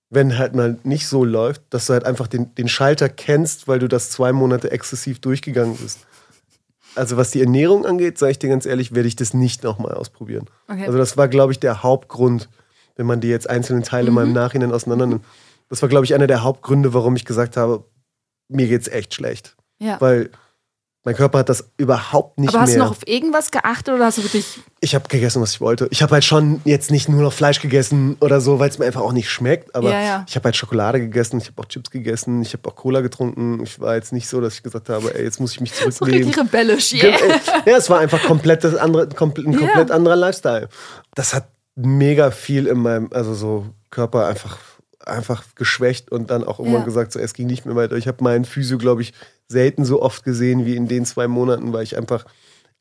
wenn 0.09 0.37
halt 0.37 0.55
mal 0.55 0.77
nicht 0.83 1.07
so 1.07 1.23
läuft, 1.23 1.61
dass 1.69 1.85
du 1.85 1.93
halt 1.93 2.05
einfach 2.05 2.27
den, 2.27 2.53
den 2.55 2.67
Schalter 2.67 3.09
kennst, 3.09 3.67
weil 3.67 3.79
du 3.79 3.87
das 3.87 4.09
zwei 4.09 4.31
Monate 4.31 4.71
exzessiv 4.71 5.19
durchgegangen 5.19 5.75
bist. 5.77 6.07
Also 6.95 7.17
was 7.17 7.29
die 7.31 7.41
Ernährung 7.41 7.85
angeht, 7.85 8.17
sage 8.17 8.31
ich 8.31 8.39
dir 8.39 8.49
ganz 8.49 8.65
ehrlich, 8.65 8.95
werde 8.95 9.07
ich 9.07 9.15
das 9.15 9.33
nicht 9.35 9.63
nochmal 9.63 9.93
ausprobieren. 9.93 10.45
Okay. 10.67 10.85
Also 10.87 10.97
das 10.97 11.17
war, 11.17 11.27
glaube 11.27 11.51
ich, 11.51 11.59
der 11.59 11.83
Hauptgrund, 11.83 12.49
wenn 12.95 13.05
man 13.05 13.21
die 13.21 13.27
jetzt 13.27 13.47
einzelnen 13.49 13.83
Teile 13.83 14.09
Mhm. 14.09 14.15
mal 14.15 14.25
im 14.25 14.33
Nachhinein 14.33 14.71
auseinander 14.71 15.05
nimmt. 15.05 15.25
Das 15.69 15.81
war, 15.83 15.89
glaube 15.89 16.05
ich, 16.05 16.15
einer 16.15 16.25
der 16.27 16.41
Hauptgründe, 16.43 16.93
warum 16.95 17.15
ich 17.15 17.25
gesagt 17.25 17.55
habe, 17.57 17.83
mir 18.47 18.67
geht's 18.67 18.87
echt 18.87 19.13
schlecht. 19.13 19.55
Ja. 19.79 19.99
Weil 19.99 20.29
mein 21.05 21.15
Körper 21.15 21.39
hat 21.39 21.49
das 21.49 21.71
überhaupt 21.77 22.37
nicht 22.39 22.49
Aber 22.49 22.59
hast 22.59 22.69
mehr. 22.71 22.79
du 22.79 22.83
noch 22.83 22.91
auf 22.91 23.07
irgendwas 23.07 23.51
geachtet 23.51 23.93
oder 23.95 24.05
hast 24.05 24.17
du 24.17 24.23
wirklich. 24.23 24.59
ich 24.81 24.93
habe 24.93 25.07
gegessen, 25.07 25.41
was 25.41 25.53
ich 25.53 25.61
wollte. 25.61 25.87
Ich 25.91 26.01
habe 26.03 26.11
halt 26.11 26.25
schon 26.25 26.59
jetzt 26.65 26.91
nicht 26.91 27.07
nur 27.07 27.21
noch 27.21 27.31
Fleisch 27.31 27.61
gegessen 27.61 28.17
oder 28.19 28.41
so, 28.41 28.59
weil 28.59 28.69
es 28.69 28.77
mir 28.79 28.85
einfach 28.85 28.99
auch 29.01 29.13
nicht 29.13 29.29
schmeckt. 29.29 29.73
Aber 29.73 29.91
Ja, 29.91 30.01
ja. 30.01 30.25
ich 30.27 30.35
habe 30.35 30.43
halt 30.43 30.57
Schokolade 30.57 30.99
gegessen, 30.99 31.37
ich 31.39 31.47
habe 31.47 31.61
auch 31.61 31.65
Chips 31.67 31.89
gegessen, 31.89 32.41
ich 32.41 32.51
habe 32.53 32.67
auch 32.69 32.75
Cola 32.75 32.99
getrunken. 32.99 33.63
Ich 33.63 33.79
war 33.79 33.95
jetzt 33.95 34.11
nicht 34.11 34.27
so, 34.27 34.41
dass 34.41 34.55
ich 34.55 34.63
gesagt 34.63 34.89
habe, 34.89 35.15
ey, 35.15 35.23
jetzt 35.23 35.39
muss 35.39 35.53
ich 35.53 35.61
mich 35.61 35.71
So 35.73 35.89
zurücknehmen. 35.89 36.27
richtig 36.27 36.43
rebellisch, 36.43 36.93
yeah. 36.93 37.17
Ja, 37.65 37.77
es 37.77 37.89
war 37.89 37.99
einfach 37.99 38.21
komplett 38.23 38.65
das 38.65 38.75
andere, 38.75 39.07
komplett, 39.07 39.47
ein 39.47 39.55
komplett 39.57 39.91
anderer 39.91 40.17
Lifestyle. 40.17 40.67
Das 41.15 41.33
hat 41.33 41.47
mega 41.75 42.29
viel 42.29 42.67
in 42.67 42.77
meinem, 42.79 43.07
also 43.13 43.33
so 43.33 43.67
Körper 43.89 44.27
einfach, 44.27 44.57
einfach 45.09 45.43
geschwächt 45.55 46.11
und 46.11 46.29
dann 46.29 46.43
auch 46.43 46.59
immer 46.59 46.79
Ja. 46.79 46.83
gesagt, 46.85 47.11
so 47.11 47.19
es 47.19 47.33
ging 47.33 47.47
nicht 47.47 47.65
mehr 47.65 47.75
weiter. 47.75 47.95
Ich 47.97 48.07
habe 48.07 48.23
meinen 48.23 48.45
Physio, 48.45 48.77
glaube 48.77 49.01
ich, 49.01 49.13
selten 49.47 49.85
so 49.85 50.01
oft 50.01 50.23
gesehen 50.23 50.65
wie 50.65 50.75
in 50.75 50.87
den 50.87 51.05
zwei 51.05 51.27
Monaten, 51.27 51.73
weil 51.73 51.83
ich 51.83 51.97
einfach 51.97 52.25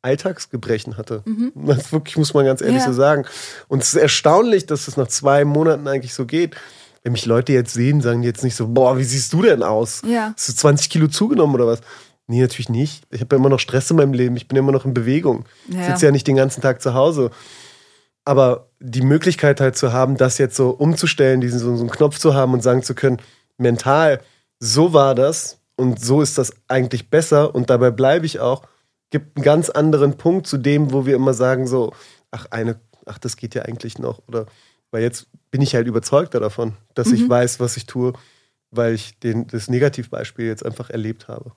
Alltagsgebrechen 0.03 0.97
hatte. 0.97 1.23
Das 1.55 1.93
wirklich, 1.93 2.17
muss 2.17 2.33
man 2.35 2.45
ganz 2.45 2.61
ehrlich 2.61 2.77
Mhm. 2.77 2.81
Ja. 2.81 2.87
so 2.87 2.93
sagen. 2.93 3.25
Und 3.67 3.83
es 3.83 3.89
ist 3.95 4.01
erstaunlich, 4.01 4.67
dass 4.67 4.87
es 4.89 4.97
nach 4.97 5.09
zwei 5.09 5.45
Monaten 5.45 5.89
eigentlich 5.89 6.15
so 6.15 6.25
geht. 6.25 6.55
Wenn 7.03 7.13
mich 7.13 7.27
Leute 7.27 7.53
jetzt 7.53 7.75
sehen, 7.75 8.01
sagen 8.01 8.23
die 8.23 8.29
jetzt 8.29 8.45
nicht 8.45 8.55
so, 8.57 8.69
boah, 8.69 8.99
wie 8.99 9.05
siehst 9.05 9.33
du 9.33 9.43
denn 9.43 9.63
aus? 9.63 10.03
Ja. 10.07 10.33
Hast 10.37 10.49
du 10.49 10.53
20 10.55 10.91
Kilo 10.91 11.09
zugenommen 11.09 11.55
oder 11.55 11.67
was? 11.67 11.81
Nee, 12.27 12.41
natürlich 12.43 12.69
nicht. 12.69 13.05
Ich 13.11 13.21
habe 13.21 13.35
ja 13.35 13.41
immer 13.41 13.49
noch 13.49 13.59
Stress 13.61 13.91
in 13.91 13.97
meinem 13.97 14.13
Leben. 14.13 14.37
Ich 14.37 14.47
bin 14.47 14.57
ja 14.57 14.63
immer 14.63 14.73
noch 14.73 14.85
in 14.85 14.93
Bewegung. 14.95 15.47
Ich 15.69 15.77
sitze 15.87 16.07
ja 16.07 16.13
nicht 16.13 16.27
den 16.27 16.37
ganzen 16.37 16.61
Tag 16.61 16.83
zu 16.83 16.93
Hause. 16.95 17.31
Aber 18.29 18.69
die 18.79 19.01
Möglichkeit 19.01 19.59
halt 19.59 19.75
zu 19.79 19.95
haben, 19.95 20.19
das 20.19 20.37
jetzt 20.37 20.55
so 20.55 20.69
umzustellen, 20.69 21.41
diesen 21.41 21.59
so, 21.59 21.75
so 21.75 21.81
einen 21.81 21.91
Knopf 21.91 22.19
zu 22.19 22.35
haben 22.35 22.53
und 22.53 22.63
sagen 22.63 22.83
zu 22.83 22.95
können, 22.95 23.23
mental, 23.57 24.21
so 24.61 24.93
war 24.93 25.15
das 25.15 25.63
und 25.77 25.99
so 25.99 26.21
ist 26.21 26.37
das 26.37 26.53
eigentlich 26.69 27.09
besser 27.09 27.55
und 27.55 27.71
dabei 27.71 27.91
bleibe 27.91 28.27
ich 28.27 28.39
auch, 28.39 28.65
gibt 29.09 29.35
einen 29.35 29.45
ganz 29.45 29.71
anderen 29.71 30.19
Punkt 30.19 30.47
zu 30.47 30.59
dem, 30.59 30.93
wo 30.93 31.07
wir 31.07 31.17
immer 31.17 31.33
sagen 31.33 31.67
so, 31.67 31.95
ach 32.31 32.45
eine, 32.51 32.79
ach 33.07 33.17
das 33.17 33.39
geht 33.39 33.55
ja 33.55 33.63
eigentlich 33.63 33.99
noch 33.99 34.21
oder 34.29 34.45
weil 34.91 35.03
jetzt 35.03 35.29
bin 35.51 35.63
ich 35.63 35.75
halt 35.75 35.87
überzeugter 35.87 36.39
davon, 36.39 36.75
dass 36.93 37.11
ich 37.11 37.23
Mhm. 37.23 37.31
weiß, 37.31 37.61
was 37.61 37.79
ich 37.79 37.87
tue, 37.87 38.13
weil 38.71 38.93
ich 38.93 39.19
den, 39.21 39.47
das 39.47 39.71
Negativbeispiel 39.71 40.45
jetzt 40.45 40.67
einfach 40.67 40.91
erlebt 40.91 41.29
habe. 41.29 41.53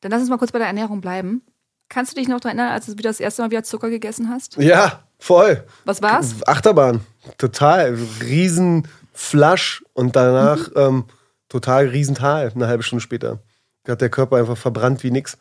Dann 0.00 0.10
lass 0.10 0.20
uns 0.20 0.28
mal 0.28 0.36
kurz 0.36 0.52
bei 0.52 0.58
der 0.58 0.68
Ernährung 0.68 1.00
bleiben. 1.00 1.40
Kannst 1.88 2.12
du 2.12 2.16
dich 2.20 2.28
noch 2.28 2.40
daran 2.40 2.58
erinnern, 2.58 2.74
als 2.74 2.84
du 2.84 2.92
wieder 2.92 3.08
das 3.08 3.20
erste 3.20 3.40
Mal 3.40 3.50
wieder 3.50 3.62
Zucker 3.62 3.88
gegessen 3.88 4.28
hast? 4.28 4.58
Ja, 4.58 5.05
voll. 5.18 5.64
Was 5.84 6.02
war's? 6.02 6.34
Achterbahn, 6.46 7.00
total. 7.38 7.96
Riesen 8.22 8.88
Flasch 9.12 9.82
und 9.94 10.14
danach 10.16 10.68
Mhm. 10.68 10.74
ähm, 10.76 11.04
total 11.48 11.86
Riesental, 11.88 12.52
eine 12.54 12.66
halbe 12.66 12.82
Stunde 12.82 13.02
später. 13.02 13.40
Da 13.84 13.92
hat 13.92 14.00
der 14.00 14.10
Körper 14.10 14.36
einfach 14.36 14.58
verbrannt 14.58 15.02
wie 15.04 15.10
nix. 15.10 15.38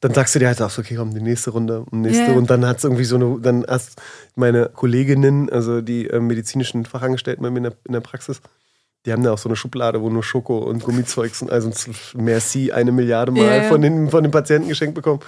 Dann 0.00 0.12
sagst 0.12 0.34
du 0.34 0.38
dir 0.38 0.48
halt 0.48 0.60
auch 0.60 0.70
so, 0.70 0.82
okay, 0.82 0.96
komm, 0.96 1.14
die 1.14 1.20
nächste 1.20 1.50
Runde 1.50 1.80
und 1.90 2.02
nächste. 2.02 2.24
Ja. 2.32 2.32
Und 2.34 2.50
dann 2.50 2.66
hat 2.66 2.78
es 2.78 2.84
irgendwie 2.84 3.04
so 3.04 3.16
eine, 3.16 3.38
dann 3.40 3.64
hast 3.66 4.00
meine 4.34 4.68
Kolleginnen, 4.68 5.48
also 5.50 5.80
die 5.80 6.08
äh, 6.08 6.20
medizinischen 6.20 6.84
Fachangestellten 6.84 7.42
bei 7.42 7.50
mir 7.50 7.58
in 7.58 7.62
der, 7.64 7.74
in 7.84 7.92
der 7.94 8.00
Praxis, 8.00 8.40
die 9.06 9.12
haben 9.12 9.22
da 9.22 9.32
auch 9.32 9.38
so 9.38 9.48
eine 9.48 9.56
Schublade, 9.56 10.02
wo 10.02 10.10
nur 10.10 10.22
Schoko 10.22 10.58
und 10.58 10.82
Gummizeugs 10.84 11.40
und 11.42 11.50
also 11.50 11.70
Merci 12.14 12.72
eine 12.72 12.92
Milliarde 12.92 13.32
Mal 13.32 13.62
ja. 13.62 13.68
Von, 13.68 13.80
den, 13.82 14.10
von 14.10 14.22
den 14.22 14.30
Patienten 14.30 14.68
geschenkt 14.68 14.94
bekommen. 14.94 15.20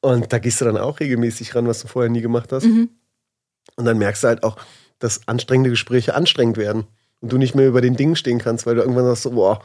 Und 0.00 0.32
da 0.32 0.38
gehst 0.38 0.60
du 0.60 0.64
dann 0.64 0.76
auch 0.78 1.00
regelmäßig 1.00 1.54
ran, 1.54 1.66
was 1.66 1.80
du 1.80 1.88
vorher 1.88 2.10
nie 2.10 2.20
gemacht 2.20 2.52
hast. 2.52 2.64
Mhm. 2.64 2.90
Und 3.76 3.84
dann 3.84 3.98
merkst 3.98 4.24
du 4.24 4.28
halt 4.28 4.42
auch, 4.42 4.56
dass 4.98 5.26
anstrengende 5.26 5.70
Gespräche 5.70 6.14
anstrengend 6.14 6.56
werden. 6.56 6.84
Und 7.20 7.32
du 7.32 7.38
nicht 7.38 7.54
mehr 7.54 7.66
über 7.66 7.80
den 7.80 7.96
Dingen 7.96 8.16
stehen 8.16 8.38
kannst, 8.38 8.66
weil 8.66 8.74
du 8.74 8.82
irgendwann 8.82 9.06
sagst 9.06 9.22
so, 9.22 9.30
boah, 9.30 9.62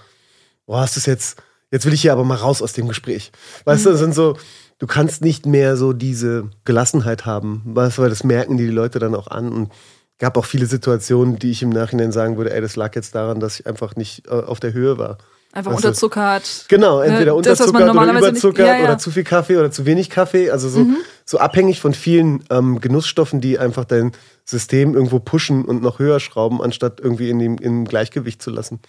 boah, 0.66 0.82
hast 0.82 0.96
du 0.96 1.12
jetzt, 1.12 1.42
jetzt 1.72 1.86
will 1.86 1.94
ich 1.94 2.02
hier 2.02 2.14
aber 2.14 2.24
mal 2.24 2.36
raus 2.36 2.62
aus 2.62 2.74
dem 2.74 2.88
Gespräch. 2.88 3.32
Weißt 3.66 3.86
du, 3.86 3.92
das 3.92 4.00
sind 4.00 4.16
so, 4.16 4.38
du 4.78 4.88
kannst 4.88 5.22
nicht 5.22 5.46
mehr 5.46 5.76
so 5.76 5.94
diese 5.94 6.50
Gelassenheit 6.64 7.26
haben, 7.26 7.62
weißt 7.66 7.98
du, 7.98 8.02
weil 8.04 8.10
das 8.10 8.24
merken 8.24 8.58
die 8.58 8.68
Leute 8.68 9.00
dann 9.00 9.16
auch 9.16 9.28
an. 9.28 9.52
Und 9.52 9.72
gab 10.20 10.38
auch 10.38 10.46
viele 10.46 10.66
Situationen, 10.66 11.40
die 11.40 11.52
ich 11.52 11.64
im 11.64 11.70
Nachhinein 11.70 12.12
sagen 12.12 12.38
würde, 12.38 12.54
ey, 12.54 12.62
das 12.62 12.76
lag 12.76 12.96
jetzt 12.96 13.16
daran, 13.16 13.40
dass 13.40 13.60
ich 13.60 13.68
einfach 13.68 13.96
nicht 13.96 14.28
äh, 14.28 14.32
auf 14.32 14.60
der 14.60 14.74
Höhe 14.74 14.98
war. 14.98 15.18
Einfach 15.52 15.72
weißt 15.72 15.86
unterzuckert. 15.86 16.66
Genau, 16.68 17.02
entweder 17.02 17.32
ne, 17.32 17.36
unterzuckert 17.36 17.82
das, 17.82 17.96
oder 17.96 18.20
überzuckert 18.20 18.68
ja, 18.68 18.78
ja. 18.78 18.84
oder 18.84 18.98
zu 19.00 19.10
viel 19.10 19.24
Kaffee 19.24 19.58
oder 19.58 19.72
zu 19.72 19.86
wenig 19.86 20.12
Kaffee. 20.12 20.52
Also 20.52 20.70
so, 20.70 20.80
mhm. 20.80 20.98
so 21.26 21.40
abhängig 21.40 21.82
von 21.82 21.94
vielen 21.94 22.44
ähm, 22.52 22.80
Genussstoffen, 22.80 23.42
die 23.42 23.58
einfach 23.58 23.86
dein 23.86 24.12
System 24.46 24.94
irgendwo 24.94 25.20
pushen 25.20 25.66
und 25.66 25.82
noch 25.82 25.98
höher 25.98 26.20
schrauben, 26.20 26.62
anstatt 26.62 27.00
irgendwie 27.00 27.30
in 27.32 27.40
dem, 27.40 27.58
im 27.58 27.86
Gleichgewicht 27.86 28.44
zu 28.44 28.52
lassen. 28.52 28.80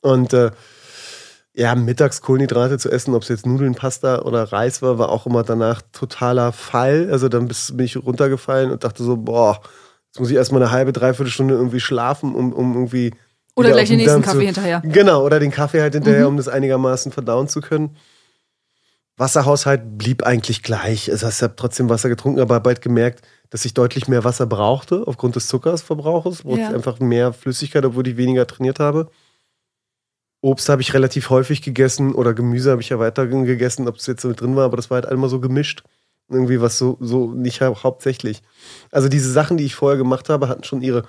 Und 0.00 0.32
äh, 0.32 0.52
ja, 1.54 1.74
mittags 1.74 2.22
Kohlenhydrate 2.22 2.78
zu 2.78 2.90
essen, 2.90 3.14
ob 3.14 3.22
es 3.22 3.28
jetzt 3.28 3.46
Nudeln, 3.46 3.74
Pasta 3.74 4.20
oder 4.20 4.44
Reis 4.44 4.82
war, 4.82 4.98
war 4.98 5.10
auch 5.10 5.26
immer 5.26 5.42
danach 5.42 5.82
totaler 5.92 6.52
Fall. 6.52 7.08
Also 7.10 7.28
dann 7.28 7.48
bin 7.48 7.86
ich 7.86 7.96
runtergefallen 7.96 8.70
und 8.70 8.84
dachte 8.84 9.02
so, 9.02 9.16
boah, 9.16 9.60
jetzt 10.06 10.20
muss 10.20 10.30
ich 10.30 10.36
erstmal 10.36 10.62
eine 10.62 10.70
halbe, 10.70 10.92
dreiviertel 10.92 11.30
Stunde 11.30 11.54
irgendwie 11.54 11.80
schlafen, 11.80 12.34
um, 12.34 12.52
um 12.52 12.74
irgendwie. 12.74 13.12
Oder 13.56 13.72
gleich 13.72 13.88
den 13.88 13.96
nächsten 13.96 14.22
Kaffee 14.22 14.40
zu, 14.40 14.44
hinterher. 14.44 14.82
Genau, 14.84 15.24
oder 15.24 15.40
den 15.40 15.50
Kaffee 15.50 15.80
halt 15.80 15.94
hinterher, 15.94 16.22
mhm. 16.22 16.28
um 16.28 16.36
das 16.36 16.46
einigermaßen 16.46 17.10
verdauen 17.10 17.48
zu 17.48 17.60
können. 17.60 17.96
Wasserhaushalt 19.16 19.96
blieb 19.96 20.24
eigentlich 20.24 20.62
gleich. 20.62 21.10
Also 21.10 21.26
ich 21.26 21.42
habe 21.42 21.56
trotzdem 21.56 21.88
Wasser 21.88 22.10
getrunken, 22.10 22.40
aber 22.40 22.60
bald 22.60 22.82
gemerkt, 22.82 23.26
dass 23.48 23.64
ich 23.64 23.72
deutlich 23.72 24.08
mehr 24.08 24.24
Wasser 24.24 24.44
brauchte 24.46 25.04
aufgrund 25.06 25.36
des 25.36 25.48
Zuckersverbrauches. 25.48 26.42
Brauchte 26.42 26.60
ja. 26.60 26.70
einfach 26.70 27.00
mehr 27.00 27.32
Flüssigkeit, 27.32 27.84
obwohl 27.84 28.06
ich 28.06 28.18
weniger 28.18 28.46
trainiert 28.46 28.78
habe. 28.78 29.10
Obst 30.42 30.68
habe 30.68 30.82
ich 30.82 30.92
relativ 30.92 31.30
häufig 31.30 31.62
gegessen 31.62 32.14
oder 32.14 32.34
Gemüse 32.34 32.70
habe 32.70 32.82
ich 32.82 32.90
ja 32.90 32.98
weiter 32.98 33.26
gegessen, 33.26 33.88
ob 33.88 33.96
es 33.96 34.06
jetzt 34.06 34.24
mit 34.24 34.40
drin 34.40 34.54
war, 34.54 34.66
aber 34.66 34.76
das 34.76 34.90
war 34.90 34.96
halt 34.96 35.06
einmal 35.06 35.30
so 35.30 35.40
gemischt. 35.40 35.82
Irgendwie 36.28 36.60
was 36.60 36.76
so, 36.76 36.98
so 37.00 37.30
nicht 37.32 37.62
hau 37.62 37.74
hauptsächlich. 37.82 38.42
Also 38.90 39.08
diese 39.08 39.32
Sachen, 39.32 39.56
die 39.56 39.64
ich 39.64 39.74
vorher 39.74 39.96
gemacht 39.96 40.28
habe, 40.28 40.48
hatten 40.48 40.64
schon 40.64 40.82
ihre 40.82 41.04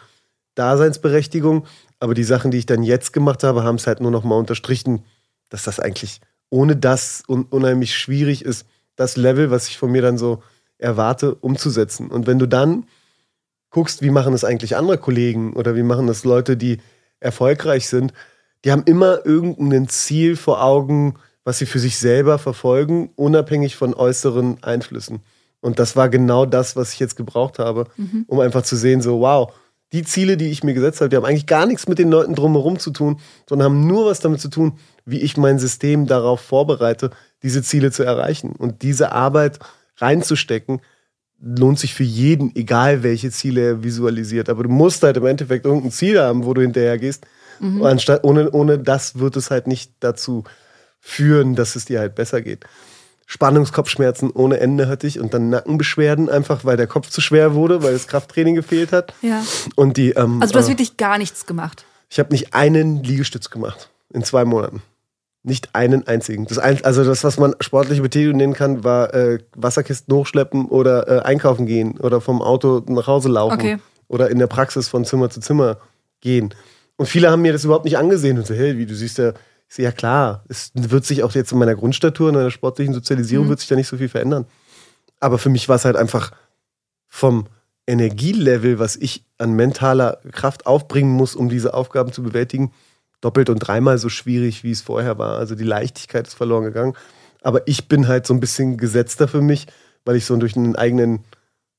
Daseinsberechtigung, 0.56 1.66
aber 2.00 2.14
die 2.14 2.24
Sachen, 2.24 2.52
die 2.52 2.58
ich 2.58 2.66
dann 2.66 2.84
jetzt 2.84 3.14
gemacht 3.14 3.44
habe, 3.44 3.64
haben 3.64 3.76
es 3.76 3.88
halt 3.88 4.02
nur 4.02 4.12
noch 4.12 4.24
mal 4.24 4.36
unterstrichen, 4.36 5.04
dass 5.50 5.64
das 5.64 5.80
eigentlich 5.80 6.22
ohne 6.50 6.76
das 6.76 7.24
un 7.28 7.44
unheimlich 7.50 7.96
schwierig 7.96 8.46
ist, 8.46 8.66
das 8.96 9.18
Level, 9.18 9.52
was 9.52 9.68
ich 9.68 9.78
von 9.78 9.92
mir 9.92 10.02
dann 10.02 10.18
so 10.18 10.42
erwarte, 10.78 11.36
umzusetzen. 11.36 12.10
Und 12.10 12.28
wenn 12.28 12.40
du 12.40 12.48
dann 12.48 12.86
guckst, 13.70 14.02
wie 14.02 14.10
machen 14.10 14.32
das 14.32 14.44
eigentlich 14.44 14.76
andere 14.76 14.98
Kollegen 14.98 15.54
oder 15.54 15.76
wie 15.76 15.84
machen 15.84 16.08
das 16.08 16.24
Leute, 16.24 16.56
die 16.58 16.80
erfolgreich 17.20 17.88
sind, 17.88 18.14
die 18.64 18.72
haben 18.72 18.84
immer 18.86 19.26
irgendein 19.26 19.88
Ziel 19.88 20.36
vor 20.36 20.64
Augen, 20.64 21.16
was 21.44 21.60
sie 21.60 21.66
für 21.66 21.80
sich 21.80 21.98
selber 21.98 22.40
verfolgen, 22.40 23.10
unabhängig 23.16 23.76
von 23.76 23.94
äußeren 23.94 24.64
Einflüssen. 24.64 25.22
Und 25.62 25.80
das 25.80 25.96
war 25.96 26.10
genau 26.10 26.46
das, 26.46 26.76
was 26.76 26.94
ich 26.94 27.00
jetzt 27.00 27.16
gebraucht 27.16 27.60
habe, 27.60 27.86
mhm. 27.98 28.26
um 28.28 28.40
einfach 28.40 28.64
zu 28.64 28.76
sehen, 28.76 29.02
so, 29.02 29.22
wow, 29.22 29.54
die 29.94 30.04
Ziele, 30.04 30.36
die 30.36 30.50
ich 30.50 30.64
mir 30.64 30.74
gesetzt 30.74 31.00
habe, 31.00 31.10
die 31.10 31.16
haben 31.16 31.26
eigentlich 31.26 31.46
gar 31.46 31.66
nichts 31.66 31.88
mit 31.88 31.98
den 31.98 32.10
Leuten 32.10 32.36
drumherum 32.36 32.78
zu 32.78 32.92
tun, 32.92 33.20
sondern 33.48 33.66
haben 33.68 33.88
nur 33.88 34.06
was 34.06 34.20
damit 34.20 34.42
zu 34.42 34.50
tun, 34.50 34.78
wie 35.06 35.20
ich 35.20 35.38
mein 35.38 35.60
System 35.60 36.08
darauf 36.08 36.42
vorbereite, 36.42 37.12
diese 37.44 37.64
Ziele 37.64 37.92
zu 37.92 38.04
erreichen. 38.04 38.52
Und 38.52 38.82
diese 38.82 39.14
Arbeit 39.14 39.60
reinzustecken, 39.98 40.82
lohnt 41.40 41.80
sich 41.80 41.94
für 41.94 42.04
jeden, 42.04 42.56
egal 42.56 43.04
welche 43.04 43.32
Ziele 43.32 43.62
er 43.62 43.84
visualisiert. 43.84 44.50
Aber 44.50 44.64
du 44.64 44.70
musst 44.70 45.04
halt 45.04 45.18
im 45.18 45.26
Endeffekt 45.26 45.66
irgendein 45.66 45.92
Ziel 45.92 46.20
haben, 46.20 46.46
wo 46.46 46.54
du 46.54 46.62
hinterher 46.62 46.98
gehst. 46.98 47.26
Mhm. 47.60 47.84
Anstatt, 47.84 48.24
ohne, 48.24 48.52
ohne 48.52 48.80
das 48.80 49.20
wird 49.20 49.36
es 49.36 49.52
halt 49.52 49.68
nicht 49.68 49.92
dazu 50.00 50.44
führen, 51.00 51.56
dass 51.56 51.76
es 51.76 51.86
dir 51.86 52.00
halt 52.00 52.16
besser 52.16 52.42
geht. 52.42 52.66
Spannungskopfschmerzen 53.30 54.32
ohne 54.32 54.62
Ende 54.62 54.88
hatte 54.88 55.06
ich 55.06 55.20
und 55.20 55.34
dann 55.34 55.50
Nackenbeschwerden 55.50 56.30
einfach, 56.30 56.64
weil 56.64 56.78
der 56.78 56.88
Kopf 56.88 57.10
zu 57.10 57.20
schwer 57.20 57.54
wurde, 57.54 57.84
weil 57.84 57.92
das 57.92 58.08
Krafttraining 58.08 58.56
gefehlt 58.56 58.94
hat. 58.94 59.14
Ja. 59.22 59.44
Und 59.76 59.98
die, 59.98 60.12
ähm, 60.12 60.42
also 60.42 60.54
du 60.54 60.60
hast 60.60 60.68
äh, 60.68 60.72
wirklich 60.72 60.96
gar 60.96 61.18
nichts 61.18 61.46
gemacht. 61.46 61.84
Ich 62.10 62.20
habe 62.20 62.32
nicht 62.32 62.54
einen 62.54 63.04
Liegestütz 63.04 63.50
gemacht 63.50 63.90
in 64.14 64.24
zwei 64.24 64.46
Monaten. 64.46 64.82
Nicht 65.44 65.76
einen 65.76 66.08
einzigen. 66.08 66.46
Das 66.46 66.58
ein, 66.58 66.84
also 66.86 67.04
das, 67.04 67.26
was 67.26 67.38
man 67.38 67.54
sportliche 67.60 68.02
Betätigung 68.02 68.38
nennen 68.38 68.54
kann, 68.54 68.86
war 68.86 69.14
äh, 69.14 69.40
Wasserkisten 69.56 70.16
hochschleppen 70.16 70.66
oder 70.66 71.08
äh, 71.10 71.20
einkaufen 71.24 71.66
gehen 71.66 71.98
oder 72.00 72.22
vom 72.22 72.42
Auto 72.42 72.82
nach 72.88 73.08
Hause 73.08 73.28
laufen 73.28 73.60
okay. 73.60 73.78
oder 74.08 74.32
in 74.32 74.40
der 74.40 74.48
Praxis 74.48 74.88
von 74.88 75.04
Zimmer 75.04 75.30
zu 75.30 75.42
Zimmer 75.42 75.80
gehen. 76.22 76.54
Und 76.96 77.08
viele 77.08 77.30
haben 77.30 77.42
mir 77.42 77.52
das 77.52 77.66
überhaupt 77.66 77.86
nicht 77.86 77.98
angesehen 77.98 78.38
und 78.38 78.48
so, 78.48 78.54
hey, 78.54 78.78
wie 78.78 78.86
du 78.86 78.96
siehst 78.96 79.18
ja, 79.18 79.34
sehe 79.68 79.86
ja 79.86 79.92
klar, 79.92 80.44
es 80.48 80.72
wird 80.74 81.06
sich 81.06 81.24
auch 81.24 81.34
jetzt 81.34 81.52
in 81.52 81.58
meiner 81.58 81.76
Grundstatur, 81.76 82.30
in 82.30 82.36
meiner 82.36 82.52
sportlichen 82.52 82.94
Sozialisierung 82.94 83.48
mhm. 83.48 83.50
wird 83.50 83.60
sich 83.60 83.70
da 83.70 83.76
nicht 83.76 83.88
so 83.88 83.98
viel 83.98 84.10
verändern. 84.10 84.46
Aber 85.20 85.38
für 85.38 85.50
mich 85.50 85.68
war 85.68 85.76
es 85.76 85.86
halt 85.86 85.96
einfach 85.96 86.32
vom 87.08 87.48
Energielevel, 87.88 88.80
was 88.80 88.96
ich 88.96 89.26
an 89.38 89.54
mentaler 89.54 90.20
Kraft 90.32 90.66
aufbringen 90.66 91.12
muss, 91.12 91.36
um 91.36 91.50
diese 91.50 91.74
Aufgaben 91.74 92.12
zu 92.12 92.22
bewältigen, 92.22 92.72
doppelt 93.22 93.50
und 93.50 93.60
dreimal 93.60 93.98
so 93.98 94.10
schwierig, 94.10 94.64
wie 94.64 94.72
es 94.72 94.82
vorher 94.82 95.18
war. 95.18 95.38
Also 95.38 95.56
die 95.56 95.64
Leichtigkeit 95.64 96.28
ist 96.28 96.36
verloren 96.36 96.66
gegangen. 96.66 96.94
Aber 97.42 97.68
ich 97.68 97.88
bin 97.88 98.08
halt 98.08 98.28
so 98.28 98.34
ein 98.34 98.40
bisschen 98.40 98.78
gesetzter 98.78 99.28
für 99.28 99.42
mich, 99.42 99.68
weil 100.06 100.18
ich 100.18 100.26
so 100.26 100.36
durch 100.36 100.56
einen 100.56 100.76
eigenen 100.76 101.24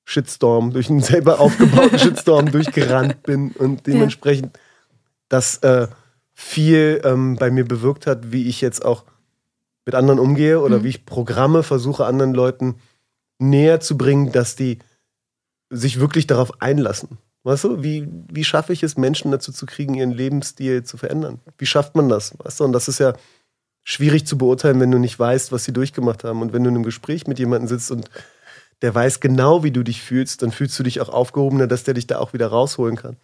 Shitstorm, 0.04 0.72
durch 0.72 0.88
einen 0.88 1.00
selber 1.02 1.40
aufgebauten 1.40 1.98
Shitstorm 1.98 2.46
durchgerannt 2.52 3.22
bin 3.22 3.52
und 3.52 3.86
dementsprechend 3.86 4.58
das 5.28 5.58
äh, 5.58 5.88
viel 6.40 7.00
ähm, 7.02 7.34
bei 7.34 7.50
mir 7.50 7.64
bewirkt 7.64 8.06
hat, 8.06 8.30
wie 8.30 8.46
ich 8.46 8.60
jetzt 8.60 8.84
auch 8.84 9.04
mit 9.84 9.96
anderen 9.96 10.20
umgehe 10.20 10.60
oder 10.60 10.78
mhm. 10.78 10.84
wie 10.84 10.88
ich 10.90 11.04
Programme 11.04 11.64
versuche, 11.64 12.06
anderen 12.06 12.32
Leuten 12.32 12.76
näher 13.40 13.80
zu 13.80 13.98
bringen, 13.98 14.30
dass 14.30 14.54
die 14.54 14.78
sich 15.68 15.98
wirklich 15.98 16.28
darauf 16.28 16.62
einlassen. 16.62 17.18
Weißt 17.42 17.64
du, 17.64 17.82
wie, 17.82 18.06
wie 18.32 18.44
schaffe 18.44 18.72
ich 18.72 18.84
es, 18.84 18.96
Menschen 18.96 19.32
dazu 19.32 19.50
zu 19.50 19.66
kriegen, 19.66 19.94
ihren 19.94 20.12
Lebensstil 20.12 20.84
zu 20.84 20.96
verändern? 20.96 21.40
Wie 21.58 21.66
schafft 21.66 21.96
man 21.96 22.08
das? 22.08 22.38
Weißt 22.38 22.60
du, 22.60 22.64
und 22.64 22.72
das 22.72 22.86
ist 22.86 23.00
ja 23.00 23.14
schwierig 23.82 24.24
zu 24.24 24.38
beurteilen, 24.38 24.78
wenn 24.78 24.92
du 24.92 24.98
nicht 24.98 25.18
weißt, 25.18 25.50
was 25.50 25.64
sie 25.64 25.72
durchgemacht 25.72 26.22
haben. 26.22 26.40
Und 26.40 26.52
wenn 26.52 26.62
du 26.62 26.70
in 26.70 26.76
einem 26.76 26.84
Gespräch 26.84 27.26
mit 27.26 27.40
jemandem 27.40 27.66
sitzt 27.66 27.90
und 27.90 28.08
der 28.80 28.94
weiß 28.94 29.18
genau, 29.18 29.64
wie 29.64 29.72
du 29.72 29.82
dich 29.82 30.02
fühlst, 30.02 30.42
dann 30.42 30.52
fühlst 30.52 30.78
du 30.78 30.84
dich 30.84 31.00
auch 31.00 31.08
aufgehobener, 31.08 31.66
dass 31.66 31.82
der 31.82 31.94
dich 31.94 32.06
da 32.06 32.20
auch 32.20 32.32
wieder 32.32 32.46
rausholen 32.46 32.94
kann. 32.94 33.16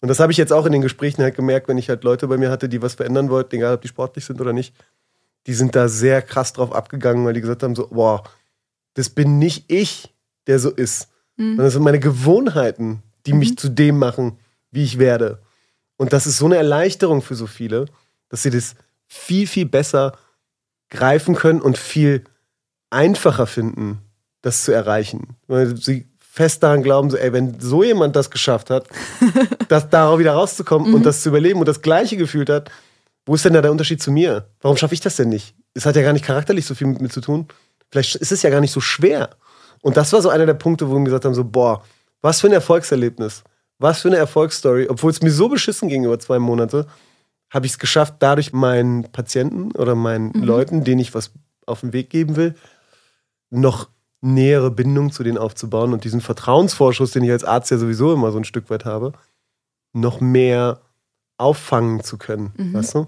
Und 0.00 0.08
das 0.08 0.20
habe 0.20 0.32
ich 0.32 0.38
jetzt 0.38 0.52
auch 0.52 0.66
in 0.66 0.72
den 0.72 0.80
Gesprächen 0.80 1.22
halt 1.22 1.36
gemerkt, 1.36 1.68
wenn 1.68 1.78
ich 1.78 1.88
halt 1.88 2.04
Leute 2.04 2.26
bei 2.26 2.38
mir 2.38 2.50
hatte, 2.50 2.68
die 2.68 2.80
was 2.80 2.94
verändern 2.94 3.30
wollten, 3.30 3.56
egal 3.56 3.74
ob 3.74 3.82
die 3.82 3.88
sportlich 3.88 4.24
sind 4.24 4.40
oder 4.40 4.52
nicht. 4.52 4.74
Die 5.46 5.54
sind 5.54 5.74
da 5.76 5.88
sehr 5.88 6.22
krass 6.22 6.52
drauf 6.52 6.74
abgegangen, 6.74 7.24
weil 7.24 7.34
die 7.34 7.40
gesagt 7.40 7.62
haben: 7.62 7.74
so, 7.74 7.88
boah, 7.88 8.22
das 8.94 9.10
bin 9.10 9.38
nicht 9.38 9.70
ich, 9.70 10.14
der 10.46 10.58
so 10.58 10.70
ist. 10.70 11.08
Mhm. 11.36 11.50
Sondern 11.50 11.66
das 11.66 11.72
sind 11.74 11.82
meine 11.82 12.00
Gewohnheiten, 12.00 13.02
die 13.26 13.32
mich 13.32 13.50
mhm. 13.50 13.56
zu 13.56 13.68
dem 13.68 13.98
machen, 13.98 14.38
wie 14.70 14.84
ich 14.84 14.98
werde. 14.98 15.40
Und 15.96 16.12
das 16.12 16.26
ist 16.26 16.38
so 16.38 16.46
eine 16.46 16.56
Erleichterung 16.56 17.20
für 17.20 17.34
so 17.34 17.46
viele, 17.46 17.86
dass 18.30 18.42
sie 18.42 18.50
das 18.50 18.74
viel, 19.06 19.46
viel 19.46 19.66
besser 19.66 20.16
greifen 20.88 21.34
können 21.34 21.60
und 21.60 21.76
viel 21.76 22.24
einfacher 22.88 23.46
finden, 23.46 23.98
das 24.42 24.64
zu 24.64 24.72
erreichen. 24.72 25.36
Weil 25.46 25.76
sie 25.76 26.09
fest 26.40 26.62
daran 26.62 26.82
glauben, 26.82 27.10
so, 27.10 27.18
ey, 27.18 27.34
wenn 27.34 27.60
so 27.60 27.82
jemand 27.82 28.16
das 28.16 28.30
geschafft 28.30 28.70
hat, 28.70 28.88
das 29.68 29.90
darauf 29.90 30.18
wieder 30.18 30.32
rauszukommen 30.32 30.94
und 30.94 31.00
mhm. 31.00 31.04
das 31.04 31.20
zu 31.20 31.28
überleben 31.28 31.60
und 31.60 31.68
das 31.68 31.82
Gleiche 31.82 32.16
gefühlt 32.16 32.48
hat, 32.48 32.70
wo 33.26 33.34
ist 33.34 33.44
denn 33.44 33.52
da 33.52 33.60
der 33.60 33.70
Unterschied 33.70 34.02
zu 34.02 34.10
mir? 34.10 34.48
Warum 34.62 34.78
schaffe 34.78 34.94
ich 34.94 35.02
das 35.02 35.16
denn 35.16 35.28
nicht? 35.28 35.54
Es 35.74 35.84
hat 35.84 35.96
ja 35.96 36.02
gar 36.02 36.14
nicht 36.14 36.24
charakterlich 36.24 36.64
so 36.64 36.74
viel 36.74 36.86
mit 36.86 37.02
mir 37.02 37.10
zu 37.10 37.20
tun. 37.20 37.46
Vielleicht 37.90 38.14
ist 38.16 38.32
es 38.32 38.40
ja 38.40 38.48
gar 38.48 38.62
nicht 38.62 38.72
so 38.72 38.80
schwer. 38.80 39.28
Und 39.82 39.98
das 39.98 40.14
war 40.14 40.22
so 40.22 40.30
einer 40.30 40.46
der 40.46 40.54
Punkte, 40.54 40.88
wo 40.88 40.94
wir 40.94 41.04
gesagt 41.04 41.26
haben, 41.26 41.34
so, 41.34 41.44
boah, 41.44 41.84
was 42.22 42.40
für 42.40 42.46
ein 42.46 42.54
Erfolgserlebnis. 42.54 43.44
Was 43.78 44.00
für 44.00 44.08
eine 44.08 44.16
Erfolgsstory. 44.16 44.88
Obwohl 44.88 45.10
es 45.10 45.20
mir 45.20 45.30
so 45.30 45.50
beschissen 45.50 45.90
ging 45.90 46.04
über 46.04 46.18
zwei 46.18 46.38
Monate, 46.38 46.86
habe 47.50 47.66
ich 47.66 47.72
es 47.72 47.78
geschafft, 47.78 48.14
dadurch 48.20 48.54
meinen 48.54 49.12
Patienten 49.12 49.72
oder 49.72 49.94
meinen 49.94 50.32
mhm. 50.34 50.42
Leuten, 50.42 50.84
denen 50.84 51.00
ich 51.00 51.14
was 51.14 51.32
auf 51.66 51.80
den 51.80 51.92
Weg 51.92 52.08
geben 52.08 52.36
will, 52.36 52.54
noch 53.50 53.90
nähere 54.20 54.70
Bindung 54.70 55.12
zu 55.12 55.22
denen 55.22 55.38
aufzubauen 55.38 55.92
und 55.92 56.04
diesen 56.04 56.20
Vertrauensvorschuss, 56.20 57.12
den 57.12 57.24
ich 57.24 57.30
als 57.30 57.44
Arzt 57.44 57.70
ja 57.70 57.78
sowieso 57.78 58.12
immer 58.12 58.32
so 58.32 58.38
ein 58.38 58.44
Stück 58.44 58.68
weit 58.70 58.84
habe, 58.84 59.12
noch 59.92 60.20
mehr 60.20 60.80
auffangen 61.38 62.02
zu 62.02 62.18
können. 62.18 62.52
Mhm. 62.56 62.74
Weißt 62.74 62.94
du? 62.94 63.06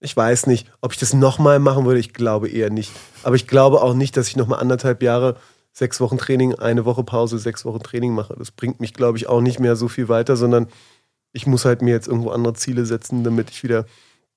Ich 0.00 0.14
weiß 0.14 0.46
nicht, 0.46 0.70
ob 0.82 0.92
ich 0.92 0.98
das 0.98 1.14
nochmal 1.14 1.58
machen 1.58 1.86
würde. 1.86 2.00
Ich 2.00 2.12
glaube 2.12 2.48
eher 2.48 2.70
nicht. 2.70 2.92
Aber 3.22 3.34
ich 3.34 3.46
glaube 3.46 3.82
auch 3.82 3.94
nicht, 3.94 4.16
dass 4.16 4.28
ich 4.28 4.36
nochmal 4.36 4.60
anderthalb 4.60 5.02
Jahre, 5.02 5.36
sechs 5.72 6.00
Wochen 6.00 6.18
Training, 6.18 6.54
eine 6.54 6.84
Woche 6.84 7.02
Pause, 7.02 7.38
sechs 7.38 7.64
Wochen 7.64 7.82
Training 7.82 8.14
mache. 8.14 8.34
Das 8.38 8.50
bringt 8.50 8.80
mich, 8.80 8.92
glaube 8.92 9.16
ich, 9.16 9.26
auch 9.26 9.40
nicht 9.40 9.58
mehr 9.58 9.74
so 9.74 9.88
viel 9.88 10.08
weiter, 10.08 10.36
sondern 10.36 10.68
ich 11.32 11.46
muss 11.46 11.64
halt 11.64 11.82
mir 11.82 11.92
jetzt 11.92 12.08
irgendwo 12.08 12.30
andere 12.30 12.54
Ziele 12.54 12.86
setzen, 12.86 13.24
damit 13.24 13.50
ich 13.50 13.62
wieder 13.62 13.86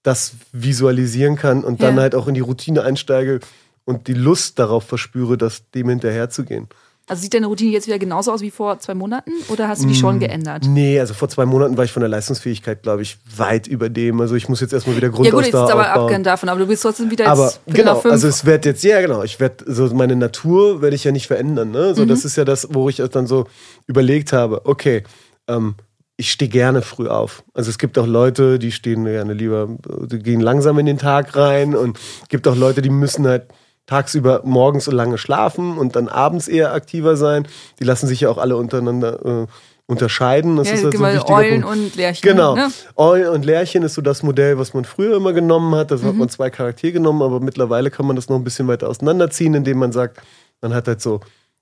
das 0.02 0.36
visualisieren 0.54 1.36
kann 1.36 1.64
und 1.64 1.82
dann 1.82 2.00
halt 2.00 2.16
auch 2.16 2.28
in 2.28 2.34
die 2.34 2.40
Routine 2.40 2.84
einsteige, 2.84 3.42
und 3.90 4.08
die 4.08 4.14
Lust 4.14 4.60
darauf 4.60 4.84
verspüre, 4.84 5.36
das 5.36 5.68
dem 5.72 5.90
hinterherzugehen. 5.90 6.68
Also 7.08 7.24
sieht 7.24 7.34
deine 7.34 7.48
Routine 7.48 7.72
jetzt 7.72 7.88
wieder 7.88 7.98
genauso 7.98 8.32
aus 8.32 8.42
wie 8.42 8.52
vor 8.52 8.78
zwei 8.78 8.94
Monaten 8.94 9.32
oder 9.48 9.68
hast 9.68 9.82
du 9.82 9.88
die 9.88 9.96
schon 9.96 10.18
mm, 10.18 10.20
geändert? 10.20 10.66
Nee, 10.68 11.00
also 11.00 11.16
vor 11.16 11.28
zwei 11.28 11.48
Monaten 11.48 11.76
war 11.76 11.86
ich 11.86 11.92
von 11.92 12.02
der 12.02 12.10
Leistungsfähigkeit, 12.10 12.84
glaube 12.84 13.02
ich, 13.02 13.18
weit 13.36 13.66
über 13.66 13.90
dem. 13.90 14.22
Also 14.22 14.36
ich 14.36 14.48
muss 14.48 14.62
jetzt 14.62 14.74
erstmal 14.74 14.96
wieder 14.96 15.10
Grundausdauer 15.10 15.42
Ja 15.42 15.50
gut, 15.50 15.60
jetzt 15.60 15.70
ist 15.70 15.74
aber 15.74 15.90
abgehend 15.90 16.28
davon, 16.28 16.50
aber 16.50 16.60
du 16.60 16.68
bist 16.68 16.84
trotzdem 16.84 17.10
wieder 17.10 17.26
jetzt 17.26 17.32
Aber 17.32 17.52
genau, 17.66 18.00
also 18.02 18.28
es 18.28 18.46
wird 18.46 18.64
jetzt, 18.66 18.84
ja 18.84 19.02
genau, 19.02 19.24
ich 19.24 19.40
werde, 19.40 19.66
so 19.74 19.92
meine 19.96 20.16
Natur 20.16 20.84
werde 20.84 20.96
ich 20.96 21.04
ja 21.04 21.12
nicht 21.12 21.26
verändern. 21.26 21.72
Ne? 21.72 21.96
So, 21.96 22.04
mhm. 22.04 22.10
Das 22.10 22.26
ist 22.26 22.36
ja 22.36 22.46
das, 22.46 22.68
wo 22.70 22.90
ich 22.90 22.98
dann 22.98 23.26
so 23.26 23.48
überlegt 23.88 24.32
habe, 24.32 24.68
okay, 24.68 25.02
ähm, 25.48 25.74
ich 26.16 26.32
stehe 26.32 26.52
gerne 26.52 26.84
früh 26.84 27.08
auf. 27.08 27.44
Also 27.56 27.72
es 27.72 27.80
gibt 27.80 27.98
auch 27.98 28.06
Leute, 28.06 28.60
die 28.60 28.72
stehen 28.72 29.06
gerne 29.06 29.34
lieber, 29.34 29.68
die 30.06 30.20
gehen 30.20 30.42
langsam 30.42 30.78
in 30.78 30.86
den 30.86 31.00
Tag 31.00 31.36
rein 31.36 31.76
und 31.76 31.98
es 32.22 32.30
gibt 32.30 32.48
auch 32.48 32.56
Leute, 32.56 32.84
die 32.84 32.92
müssen 32.92 33.26
halt 33.26 33.48
tagsüber 33.90 34.42
morgens 34.44 34.86
so 34.86 34.92
lange 34.92 35.18
schlafen 35.18 35.80
und 35.80 35.96
dann 35.96 36.08
abends 36.10 36.48
eher 36.48 36.74
aktiver 36.74 37.18
sein. 37.18 37.48
Die 37.80 37.84
lassen 37.84 38.06
sich 38.06 38.22
ja 38.22 38.30
auch 38.30 38.38
alle 38.38 38.56
untereinander 38.56 39.44
äh, 39.44 39.48
unterscheiden. 39.88 40.58
Das 40.58 40.68
ja, 40.68 40.76
ist 40.76 40.84
halt 40.84 40.96
so 40.96 41.04
ein 41.04 41.20
Eulen 41.20 41.62
Punkt. 41.64 41.76
und 41.76 41.96
Lärchen. 41.96 42.22
Genau. 42.22 42.56
Ne? 42.56 42.70
Eulen 42.96 43.30
und 43.30 43.46
Lärchen 43.46 43.82
ist 43.82 43.96
so 43.96 44.04
das 44.04 44.22
Modell, 44.22 44.60
was 44.60 44.76
man 44.76 44.86
früher 44.86 45.18
immer 45.18 45.34
genommen 45.34 45.74
hat. 45.74 45.90
Da 45.90 45.96
mhm. 45.96 46.04
hat 46.04 46.16
man 46.16 46.30
zwei 46.30 46.52
Charaktere 46.52 46.92
genommen, 46.92 47.24
aber 47.24 47.40
mittlerweile 47.40 47.90
kann 47.90 48.06
man 48.06 48.16
das 48.16 48.30
noch 48.30 48.36
ein 48.36 48.44
bisschen 48.44 48.68
weiter 48.68 48.88
auseinanderziehen, 48.88 49.56
indem 49.56 49.80
man 49.80 49.92
sagt, 49.92 50.22
man 50.62 50.76
hat 50.76 50.88
halt 50.88 51.02
so 51.02 51.22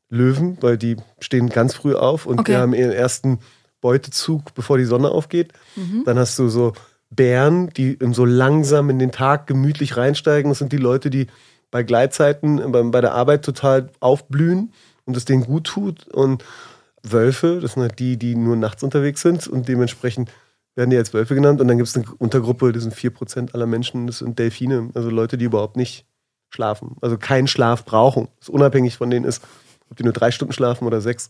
Löwen, 0.09 0.57
weil 0.59 0.78
die 0.78 0.97
stehen 1.19 1.47
ganz 1.47 1.75
früh 1.75 1.95
auf 1.95 2.25
und 2.25 2.41
okay. 2.41 2.51
die 2.51 2.57
haben 2.57 2.73
ihren 2.73 2.91
ersten 2.91 3.39
Beutezug, 3.80 4.53
bevor 4.53 4.78
die 4.78 4.84
Sonne 4.84 5.11
aufgeht. 5.11 5.53
Mhm. 5.78 6.03
Dann 6.05 6.19
hast 6.19 6.38
du 6.38 6.49
so 6.49 6.73
Bären, 7.09 7.69
die 7.69 7.97
so 8.11 8.25
langsam 8.25 8.89
in 8.89 8.99
den 8.99 9.13
Tag 9.13 9.47
gemütlich 9.47 9.95
reinsteigen. 9.95 10.51
Das 10.51 10.59
sind 10.59 10.73
die 10.73 10.78
Leute, 10.78 11.09
die 11.09 11.28
bei 11.72 11.84
Gleitzeiten 11.84 12.72
bei, 12.91 13.01
der 13.01 13.13
Arbeit 13.13 13.43
total 13.43 13.89
aufblühen 13.99 14.74
und 15.05 15.18
es 15.18 15.26
denen 15.26 15.43
gut 15.43 15.65
tut. 15.65 16.07
Und 16.07 16.43
Wölfe, 17.03 17.59
das 17.61 17.74
sind 17.74 17.84
halt 17.84 17.99
die, 17.99 18.18
die 18.18 18.36
nur 18.36 18.55
nachts 18.55 18.84
unterwegs 18.84 19.22
sind 19.22 19.47
und 19.47 19.68
dementsprechend 19.68 20.32
werden 20.76 20.89
die 20.89 20.97
als 20.97 21.13
Wölfe 21.13 21.36
genannt. 21.36 21.59
Und 21.59 21.68
dann 21.68 21.78
gibt 21.78 21.89
es 21.89 21.95
eine 21.95 22.05
Untergruppe, 22.18 22.72
das 22.72 22.84
sind 22.84 22.95
4% 22.95 23.53
aller 23.53 23.65
Menschen, 23.65 24.07
das 24.07 24.20
sind 24.20 24.39
Delfine, 24.39 24.89
also 24.93 25.09
Leute, 25.09 25.38
die 25.38 25.45
überhaupt 25.45 25.76
nicht 25.76 26.05
schlafen, 26.49 26.95
also 27.01 27.18
keinen 27.18 27.47
Schlaf 27.47 27.84
brauchen. 27.84 28.30
Das 28.39 28.49
unabhängig 28.49 28.97
von 28.97 29.09
denen 29.09 29.26
ist, 29.26 29.43
ob 29.89 29.97
die 29.97 30.03
nur 30.03 30.13
drei 30.13 30.32
Stunden 30.32 30.53
schlafen 30.53 30.86
oder 30.86 31.01
sechs. 31.01 31.30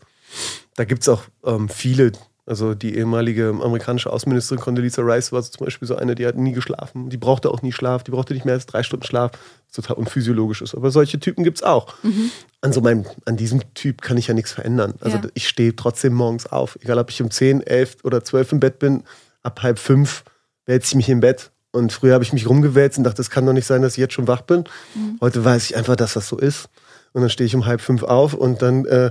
Da 0.76 0.84
gibt 0.84 1.02
es 1.02 1.08
auch 1.08 1.22
ähm, 1.44 1.68
viele, 1.68 2.12
also 2.48 2.74
die 2.74 2.96
ehemalige 2.96 3.48
amerikanische 3.48 4.10
Außenministerin 4.10 4.60
Condoleezza 4.60 5.02
Rice 5.02 5.32
war 5.32 5.42
zum 5.42 5.66
Beispiel 5.66 5.86
so 5.86 5.96
eine, 5.96 6.14
die 6.14 6.26
hat 6.26 6.36
nie 6.36 6.52
geschlafen. 6.52 7.10
Die 7.10 7.18
brauchte 7.18 7.50
auch 7.50 7.60
nie 7.60 7.72
Schlaf, 7.72 8.04
die 8.04 8.10
brauchte 8.10 8.32
nicht 8.32 8.46
mehr 8.46 8.54
als 8.54 8.64
drei 8.64 8.82
Stunden 8.82 9.04
Schlaf, 9.04 9.32
was 9.66 9.74
total 9.74 9.96
unphysiologisch 9.96 10.62
ist. 10.62 10.74
Aber 10.74 10.90
solche 10.90 11.20
Typen 11.20 11.44
gibt 11.44 11.58
es 11.58 11.62
auch. 11.62 11.94
Mhm. 12.02 12.30
An, 12.62 12.72
so 12.72 12.80
meinem, 12.80 13.04
an 13.26 13.36
diesem 13.36 13.62
Typ 13.74 14.00
kann 14.00 14.16
ich 14.16 14.28
ja 14.28 14.34
nichts 14.34 14.52
verändern. 14.52 14.94
Also 15.00 15.18
ja. 15.18 15.24
ich 15.34 15.46
stehe 15.46 15.76
trotzdem 15.76 16.14
morgens 16.14 16.46
auf. 16.46 16.78
Egal, 16.82 16.98
ob 16.98 17.10
ich 17.10 17.20
um 17.20 17.30
10, 17.30 17.60
11 17.60 17.98
oder 18.04 18.24
12 18.24 18.52
im 18.52 18.60
Bett 18.60 18.78
bin, 18.78 19.04
ab 19.42 19.62
halb 19.62 19.78
fünf 19.78 20.24
wälze 20.64 20.88
ich 20.88 20.94
mich 20.94 21.08
im 21.10 21.20
Bett. 21.20 21.50
Und 21.70 21.92
früher 21.92 22.14
habe 22.14 22.24
ich 22.24 22.32
mich 22.32 22.48
rumgewälzt 22.48 22.96
und 22.96 23.04
dachte, 23.04 23.20
es 23.20 23.28
kann 23.28 23.44
doch 23.44 23.52
nicht 23.52 23.66
sein, 23.66 23.82
dass 23.82 23.92
ich 23.92 23.98
jetzt 23.98 24.14
schon 24.14 24.26
wach 24.26 24.40
bin. 24.40 24.64
Mhm. 24.94 25.18
Heute 25.20 25.44
weiß 25.44 25.66
ich 25.66 25.76
einfach, 25.76 25.96
dass 25.96 26.14
das 26.14 26.28
so 26.28 26.38
ist. 26.38 26.70
Und 27.12 27.20
dann 27.20 27.30
stehe 27.30 27.46
ich 27.46 27.54
um 27.54 27.66
halb 27.66 27.82
fünf 27.82 28.02
auf 28.02 28.32
und 28.32 28.62
dann 28.62 28.86
äh, 28.86 29.10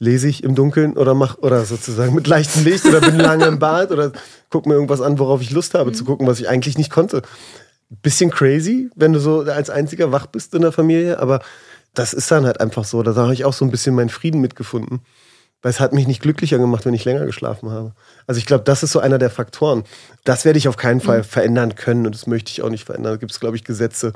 lese 0.00 0.28
ich 0.28 0.42
im 0.42 0.54
Dunkeln 0.54 0.96
oder 0.96 1.14
mach 1.14 1.38
oder 1.38 1.64
sozusagen 1.64 2.14
mit 2.14 2.26
leichtem 2.26 2.64
Licht 2.64 2.86
oder 2.86 3.00
bin 3.00 3.18
lange 3.18 3.44
im 3.44 3.58
Bad 3.58 3.92
oder 3.92 4.10
gucke 4.48 4.68
mir 4.68 4.74
irgendwas 4.74 5.02
an, 5.02 5.18
worauf 5.18 5.42
ich 5.42 5.50
Lust 5.50 5.74
habe 5.74 5.90
mhm. 5.90 5.94
zu 5.94 6.04
gucken, 6.04 6.26
was 6.26 6.40
ich 6.40 6.48
eigentlich 6.48 6.78
nicht 6.78 6.90
konnte. 6.90 7.22
Bisschen 8.02 8.30
crazy, 8.30 8.90
wenn 8.96 9.12
du 9.12 9.20
so 9.20 9.40
als 9.40 9.68
einziger 9.68 10.10
wach 10.10 10.26
bist 10.26 10.54
in 10.54 10.62
der 10.62 10.72
Familie, 10.72 11.18
aber 11.18 11.40
das 11.92 12.14
ist 12.14 12.30
dann 12.30 12.46
halt 12.46 12.60
einfach 12.60 12.84
so. 12.84 13.02
Da 13.02 13.14
habe 13.14 13.34
ich 13.34 13.44
auch 13.44 13.52
so 13.52 13.64
ein 13.64 13.70
bisschen 13.70 13.94
meinen 13.94 14.08
Frieden 14.08 14.40
mitgefunden. 14.40 15.00
Weil 15.62 15.70
es 15.70 15.80
hat 15.80 15.92
mich 15.92 16.06
nicht 16.06 16.22
glücklicher 16.22 16.56
gemacht, 16.56 16.86
wenn 16.86 16.94
ich 16.94 17.04
länger 17.04 17.26
geschlafen 17.26 17.70
habe. 17.70 17.92
Also 18.26 18.38
ich 18.38 18.46
glaube, 18.46 18.64
das 18.64 18.82
ist 18.82 18.92
so 18.92 19.00
einer 19.00 19.18
der 19.18 19.28
Faktoren. 19.28 19.84
Das 20.24 20.46
werde 20.46 20.58
ich 20.58 20.68
auf 20.68 20.78
keinen 20.78 21.02
Fall 21.02 21.18
mhm. 21.18 21.24
verändern 21.24 21.74
können 21.74 22.06
und 22.06 22.14
das 22.14 22.26
möchte 22.26 22.50
ich 22.50 22.62
auch 22.62 22.70
nicht 22.70 22.84
verändern. 22.84 23.12
Da 23.12 23.16
gibt 23.18 23.32
es, 23.32 23.40
glaube 23.40 23.56
ich, 23.56 23.64
Gesetze, 23.64 24.14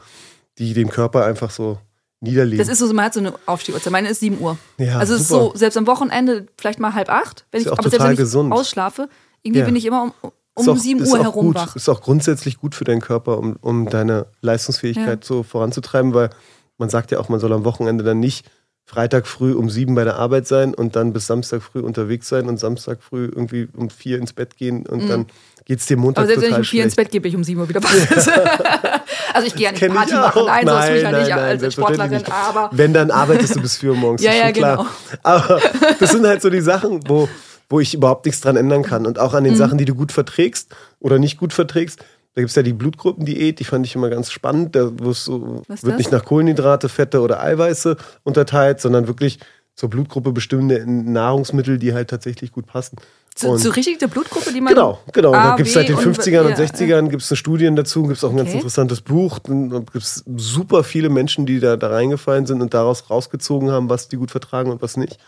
die 0.57 0.73
dem 0.73 0.89
Körper 0.89 1.27
einfach 1.27 1.51
so 1.51 1.79
niederlegen. 2.25 2.59
Das 2.59 2.69
ist 2.69 2.79
so, 2.81 2.93
man 2.93 3.05
hat 3.05 3.15
so 3.15 3.21
eine 3.21 3.35
Aufstehuhrzeit. 3.47 3.93
Meine 3.93 4.09
ist 4.09 4.21
7 4.21 4.41
Uhr. 4.41 4.59
Ja, 4.79 4.99
also 4.99 5.15
es 5.15 5.23
ist 5.23 5.29
so, 5.29 5.53
selbst 5.55 5.77
am 5.77 5.87
Wochenende 5.87 6.47
vielleicht 6.57 6.81
mal 6.81 6.95
halb 6.95 7.09
acht, 7.09 7.47
wenn 7.53 7.63
ich, 7.63 7.71
aber 7.71 7.89
selbst 7.89 8.05
wenn 8.05 8.13
ich 8.13 8.19
gesund. 8.19 8.53
ausschlafe, 8.53 9.09
irgendwie 9.43 9.61
ja. 9.61 9.67
bin 9.67 9.77
ich 9.77 9.87
immer 9.87 10.03
um, 10.23 10.33
um 10.55 10.69
auch, 10.69 10.77
7 10.77 11.07
Uhr 11.07 11.19
herum 11.19 11.47
gut, 11.47 11.55
wach. 11.55 11.77
Ist 11.77 11.89
auch 11.89 12.01
grundsätzlich 12.01 12.59
gut 12.59 12.75
für 12.75 12.85
deinen 12.85 13.01
Körper, 13.01 13.39
um, 13.39 13.57
um 13.61 13.89
deine 13.89 14.27
Leistungsfähigkeit 14.41 15.23
ja. 15.23 15.27
so 15.27 15.43
voranzutreiben, 15.43 16.15
weil 16.15 16.31
man 16.79 16.89
sagt 16.89 17.13
ja 17.13 17.21
auch, 17.21 17.29
man 17.29 17.41
soll 17.41 17.53
am 17.53 17.65
Wochenende 17.65 18.03
dann 18.03 18.21
nicht 18.21 18.47
Freitag 18.87 19.27
früh 19.27 19.55
um 19.55 19.71
sieben 19.71 19.95
bei 19.95 20.05
der 20.05 20.17
Arbeit 20.17 20.47
sein 20.47 20.75
und 20.75 20.95
dann 20.95 21.13
bis 21.13 21.27
Samstag 21.27 21.63
früh 21.63 21.81
unterwegs 21.81 22.29
sein 22.29 22.49
und 22.49 22.61
Samstag 22.61 23.03
früh 23.03 23.25
irgendwie 23.25 23.69
um 23.75 23.89
vier 23.89 24.19
ins 24.19 24.35
Bett 24.35 24.57
gehen 24.57 24.87
und 24.87 25.05
mhm. 25.05 25.09
dann 25.09 25.27
geht 25.65 25.81
es 25.81 25.87
dir 25.87 25.97
Montag 25.97 26.23
Aber 26.23 26.27
selbst 26.29 26.43
wenn 26.43 26.51
ich 26.51 26.57
um 26.57 26.65
vier 26.65 26.69
schlecht. 26.69 26.85
ins 26.85 26.97
Bett 26.97 27.11
gehe, 27.11 27.21
bin 27.21 27.31
ich 27.31 27.37
um 27.37 27.45
sieben 27.45 27.61
Uhr 27.61 27.69
wieder 27.69 27.83
wach. 27.83 29.03
also 29.33 29.47
ich 29.47 29.55
gehe 29.55 29.67
ja 29.67 29.73
nicht 29.73 29.95
Party 29.95 30.15
machen, 30.15 30.47
nein, 30.47 30.65
nein, 30.65 30.93
mich 30.93 31.03
ja 31.03 31.13
nicht 31.13 31.31
nein, 31.31 31.39
als 31.63 31.73
Sportlerin, 31.73 32.23
aber... 32.27 32.71
Wenn, 32.73 32.93
dann 32.93 33.11
arbeitest 33.11 33.57
du 33.57 33.61
bis 33.61 33.79
vier 33.79 33.91
Uhr 33.91 33.97
morgens, 33.97 34.23
ja, 34.25 34.33
ja, 34.33 34.51
genau. 34.51 34.75
Klar. 34.75 34.89
Aber 35.23 35.61
das 36.01 36.11
sind 36.11 36.27
halt 36.27 36.43
so 36.43 36.51
die 36.51 36.61
Sachen, 36.61 37.01
wo, 37.09 37.29
wo 37.69 37.81
ich 37.81 37.95
überhaupt 37.95 38.27
nichts 38.27 38.41
dran 38.41 38.57
ändern 38.57 38.83
kann 38.83 39.07
und 39.07 39.19
auch 39.19 39.35
an 39.35 39.45
den 39.45 39.55
mhm. 39.55 39.59
Sachen, 39.59 39.79
die 39.79 39.85
du 39.85 39.95
gut 39.95 40.13
verträgst 40.13 40.75
oder 41.01 41.19
nicht 41.19 41.39
gut 41.39 41.53
verträgst, 41.53 42.05
da 42.35 42.41
gibt 42.41 42.51
es 42.51 42.57
ja 42.57 42.63
die 42.63 42.73
Blutgruppendiät, 42.73 43.61
die 43.61 43.65
fand 43.65 43.87
ich 43.87 43.95
immer 43.95 44.11
ganz 44.11 44.33
spannend. 44.33 44.75
Da 44.75 44.91
so, 45.13 45.63
wird 45.69 45.99
nicht 45.99 46.11
nach 46.11 46.25
Kohlenhydrate, 46.25 46.89
Fette 46.89 47.21
oder 47.21 47.41
Eiweiße 47.41 47.97
unterteilt, 48.25 48.81
sondern 48.81 49.07
wirklich 49.07 49.39
zur 49.77 49.89
Blutgruppe 49.89 50.33
bestimmte 50.33 50.85
Nahrungsmittel, 50.85 51.79
die 51.79 51.95
halt 51.95 52.11
tatsächlich 52.11 52.51
gut 52.51 52.67
passen. 52.67 52.97
Zu, 53.35 53.57
zu 53.57 53.71
richtig 53.71 53.99
der 53.99 54.07
Blutgruppe, 54.07 54.53
die 54.53 54.61
man. 54.61 54.73
Genau, 54.73 55.01
genau. 55.13 55.33
A, 55.33 55.51
da 55.51 55.57
gibt 55.57 55.67
es 55.67 55.75
seit 55.75 55.89
den 55.89 55.97
50ern 55.97 56.43
und, 56.43 56.47
und 56.47 56.55
60ern 56.57 57.09
gibt's 57.09 57.33
eine 57.33 57.37
Studien 57.37 57.75
dazu, 57.75 58.05
gibt 58.05 58.19
es 58.19 58.23
auch 58.23 58.31
ein 58.31 58.37
okay. 58.37 58.45
ganz 58.45 58.55
interessantes 58.55 59.01
Buch. 59.01 59.41
Da 59.41 59.53
gibt 59.81 59.97
es 59.97 60.23
super 60.37 60.85
viele 60.85 61.09
Menschen, 61.09 61.45
die 61.45 61.59
da, 61.59 61.77
da 61.77 61.89
reingefallen 61.89 62.47
sind 62.47 62.63
und 62.63 62.75
daraus 62.75 63.11
rausgezogen 63.11 63.73
haben, 63.73 63.91
was 63.91 64.07
die 64.07 64.19
gut 64.19 64.31
vertragen 64.31 64.71
und 64.71 64.83
was 64.83 64.97
nicht. 64.97 65.19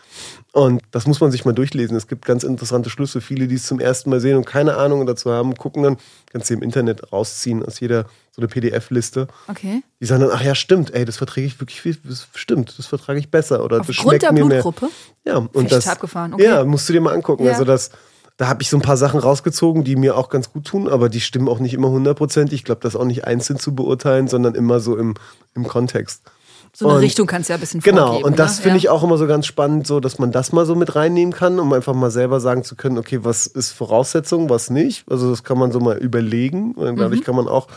Und 0.53 0.81
das 0.91 1.05
muss 1.05 1.19
man 1.19 1.31
sich 1.31 1.43
mal 1.43 1.51
durchlesen. 1.51 1.97
Es 1.97 2.07
gibt 2.07 2.23
ganz 2.23 2.45
interessante 2.45 2.89
Schlüsse. 2.89 3.19
Viele, 3.19 3.47
die 3.47 3.55
es 3.55 3.65
zum 3.65 3.81
ersten 3.81 4.09
Mal 4.09 4.21
sehen 4.21 4.37
und 4.37 4.45
keine 4.45 4.77
Ahnung 4.77 5.05
dazu 5.05 5.29
haben, 5.31 5.55
gucken 5.55 5.83
dann, 5.83 5.97
kannst 6.31 6.49
du 6.49 6.53
im 6.53 6.61
Internet 6.61 7.11
rausziehen 7.11 7.65
aus 7.65 7.81
jeder 7.81 8.05
so 8.37 8.41
eine 8.41 8.47
PDF-Liste. 8.47 9.27
Okay. 9.47 9.81
Die 9.99 10.05
sagen 10.05 10.21
dann, 10.21 10.29
ach 10.31 10.41
ja, 10.41 10.53
stimmt, 10.53 10.93
ey, 10.93 11.05
das 11.05 11.17
verträge 11.17 11.47
ich 11.47 11.59
wirklich 11.59 11.81
viel, 11.81 11.97
das 12.03 12.27
stimmt, 12.35 12.77
das 12.77 12.85
vertrage 12.85 13.17
ich 13.17 13.31
besser. 13.31 13.63
Oder 13.63 13.79
Aufgrund 13.79 13.89
das 13.89 14.03
schmeckt 14.03 14.21
der 14.21 14.31
mir 14.31 14.45
Blutgruppe? 14.45 14.89
mehr. 15.25 15.33
Ja, 15.33 15.47
und 15.51 15.71
das. 15.71 15.87
Abgefahren. 15.87 16.35
Okay. 16.35 16.43
Ja, 16.43 16.63
musst 16.63 16.87
du 16.87 16.93
dir 16.93 17.01
mal 17.01 17.15
angucken. 17.15 17.45
Ja. 17.45 17.53
Also 17.53 17.65
das 17.65 17.89
da 18.37 18.47
habe 18.47 18.61
ich 18.61 18.69
so 18.69 18.77
ein 18.77 18.83
paar 18.83 18.97
Sachen 18.97 19.19
rausgezogen, 19.19 19.83
die 19.83 19.95
mir 19.95 20.15
auch 20.15 20.29
ganz 20.29 20.53
gut 20.53 20.65
tun, 20.65 20.87
aber 20.87 21.09
die 21.09 21.21
stimmen 21.21 21.49
auch 21.49 21.57
nicht 21.57 21.73
immer 21.73 21.89
hundertprozentig. 21.89 22.59
Ich 22.59 22.63
glaube, 22.63 22.81
das 22.81 22.95
auch 22.95 23.05
nicht 23.05 23.25
einzeln 23.25 23.57
zu 23.57 23.73
beurteilen, 23.73 24.27
sondern 24.27 24.53
immer 24.53 24.79
so 24.79 24.95
im, 24.95 25.15
im 25.55 25.67
Kontext. 25.67 26.21
So 26.71 26.85
eine 26.85 26.97
und, 26.97 27.01
Richtung 27.01 27.25
kannst 27.25 27.49
du 27.49 27.53
ja 27.53 27.57
ein 27.57 27.61
bisschen 27.61 27.81
Genau, 27.81 28.07
vorgeben, 28.07 28.25
und 28.25 28.37
das 28.37 28.57
ne? 28.57 28.63
finde 28.63 28.77
ich 28.77 28.89
auch 28.89 29.03
immer 29.03 29.17
so 29.17 29.25
ganz 29.25 29.47
spannend, 29.47 29.87
so 29.87 29.99
dass 29.99 30.19
man 30.19 30.31
das 30.31 30.51
mal 30.51 30.67
so 30.67 30.75
mit 30.75 30.95
reinnehmen 30.95 31.33
kann, 31.33 31.59
um 31.59 31.73
einfach 31.73 31.95
mal 31.95 32.11
selber 32.11 32.39
sagen 32.39 32.63
zu 32.63 32.75
können, 32.75 32.99
okay, 32.99 33.21
was 33.23 33.47
ist 33.47 33.71
Voraussetzung, 33.71 34.51
was 34.51 34.69
nicht. 34.69 35.03
Also 35.09 35.31
das 35.31 35.43
kann 35.43 35.57
man 35.57 35.71
so 35.71 35.79
mal 35.79 35.97
überlegen 35.97 36.73
und 36.73 36.97
dadurch 36.97 37.21
mhm. 37.21 37.25
kann 37.25 37.35
man 37.35 37.47
auch 37.47 37.67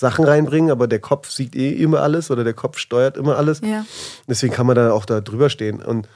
Sachen 0.00 0.24
reinbringen, 0.24 0.70
aber 0.70 0.86
der 0.86 1.00
Kopf 1.00 1.28
sieht 1.30 1.56
eh 1.56 1.72
immer 1.72 2.00
alles 2.00 2.30
oder 2.30 2.44
der 2.44 2.54
Kopf 2.54 2.78
steuert 2.78 3.16
immer 3.16 3.36
alles. 3.36 3.60
Ja. 3.60 3.84
Deswegen 4.28 4.54
kann 4.54 4.66
man 4.66 4.76
da 4.76 4.92
auch 4.92 5.04
da 5.04 5.20
drüber 5.20 5.50
stehen. 5.50 5.82
Und 5.82 6.08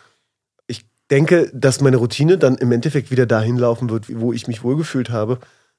denke, 1.12 1.50
dass 1.52 1.82
meine 1.82 1.98
Routine 1.98 2.38
dann 2.38 2.56
im 2.56 2.72
Endeffekt 2.72 3.10
wieder 3.10 3.26
dahin 3.26 3.58
laufen 3.58 3.90
wird, 3.90 4.06
wo 4.08 4.32
ich 4.32 4.48
mich 4.48 4.64
wohlgefühlt 4.64 5.10
habe. 5.10 5.38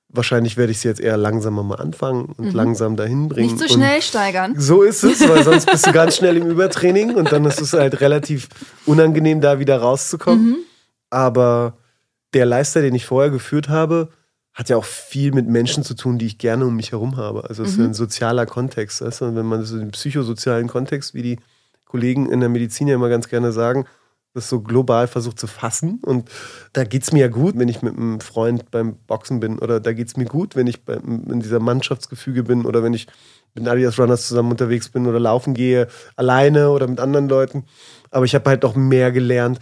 Wahrscheinlich 0.10 0.58
werde 0.58 0.72
ich 0.72 0.80
sie 0.80 0.88
jetzt 0.88 1.02
eher 1.02 1.18
langsamer 1.18 1.64
mal 1.64 1.80
anfangen 1.80 2.26
und 2.38 2.50
mhm. 2.50 2.54
langsam 2.54 2.96
dahin 2.96 3.30
bringen. 3.30 3.48
Nicht 3.48 3.60
zu 3.60 3.68
so 3.68 3.74
schnell 3.74 4.00
steigern. 4.04 4.54
So 4.60 4.84
ist 4.84 5.04
es, 5.04 5.28
weil 5.28 5.44
sonst 5.44 5.66
bist 5.66 5.88
du 5.88 5.92
ganz 5.92 6.18
schnell 6.18 6.38
im 6.38 6.48
Übertraining 6.48 7.16
und 7.16 7.32
dann 7.32 7.46
ist 7.46 7.60
es 7.60 7.74
halt 7.74 8.00
relativ 8.00 8.48
unangenehm, 8.86 9.42
da 9.42 9.58
wieder 9.58 9.78
rauszukommen. 9.78 10.46
Mhm. 10.46 10.56
Aber 11.10 11.78
der 12.36 12.46
Lifestyle, 12.46 12.86
den 12.86 12.96
ich 12.96 13.08
vorher 13.08 13.32
geführt 13.32 13.70
habe, 13.70 14.10
hat 14.54 14.70
ja 14.70 14.78
auch 14.78 14.86
viel 14.86 15.32
mit 15.32 15.48
Menschen 15.48 15.84
zu 15.84 15.96
tun, 15.96 16.20
die 16.20 16.28
ich 16.28 16.38
gerne 16.38 16.66
um 16.66 16.76
mich 16.76 16.92
herum 16.92 17.18
habe. 17.18 17.50
Also 17.50 17.64
es 17.64 17.72
ist 17.72 17.78
mhm. 17.78 17.86
ein 17.86 17.94
sozialer 17.94 18.46
Kontext. 18.46 19.02
Weißt 19.02 19.22
du? 19.22 19.26
Und 19.26 19.36
wenn 19.36 19.48
man 19.48 19.64
so 19.66 19.78
den 19.78 19.92
psychosozialen 19.92 20.68
Kontext, 20.68 21.14
wie 21.14 21.24
die 21.24 21.40
Kollegen 21.86 22.30
in 22.30 22.40
der 22.40 22.50
Medizin 22.50 22.88
ja 22.88 22.96
immer 22.96 23.10
ganz 23.10 23.28
gerne 23.30 23.52
sagen, 23.52 23.86
das 24.34 24.50
so 24.50 24.62
global 24.62 25.08
versucht 25.08 25.40
zu 25.40 25.48
fassen. 25.48 26.00
Und 26.04 26.30
da 26.74 26.84
geht 26.84 27.04
es 27.04 27.12
mir 27.12 27.20
ja 27.20 27.28
gut, 27.28 27.58
wenn 27.58 27.68
ich 27.68 27.82
mit 27.82 27.96
einem 27.96 28.20
Freund 28.20 28.72
beim 28.72 28.96
Boxen 29.08 29.40
bin. 29.40 29.60
Oder 29.60 29.80
da 29.80 29.94
geht 29.94 30.08
es 30.08 30.18
mir 30.18 30.26
gut, 30.26 30.56
wenn 30.56 30.68
ich 30.68 30.82
in 30.88 31.40
dieser 31.40 31.60
Mannschaftsgefüge 31.60 32.44
bin. 32.44 32.66
Oder 32.66 32.84
wenn 32.84 32.94
ich 32.94 33.08
mit 33.54 33.68
Adidas 33.68 34.00
Runners 34.00 34.28
zusammen 34.28 34.52
unterwegs 34.52 34.90
bin 34.90 35.06
oder 35.06 35.20
laufen 35.20 35.54
gehe, 35.54 35.88
alleine 36.16 36.72
oder 36.72 36.88
mit 36.88 37.00
anderen 37.00 37.30
Leuten. 37.30 37.66
Aber 38.10 38.26
ich 38.26 38.34
habe 38.36 38.50
halt 38.50 38.66
auch 38.66 38.76
mehr 38.76 39.12
gelernt, 39.12 39.60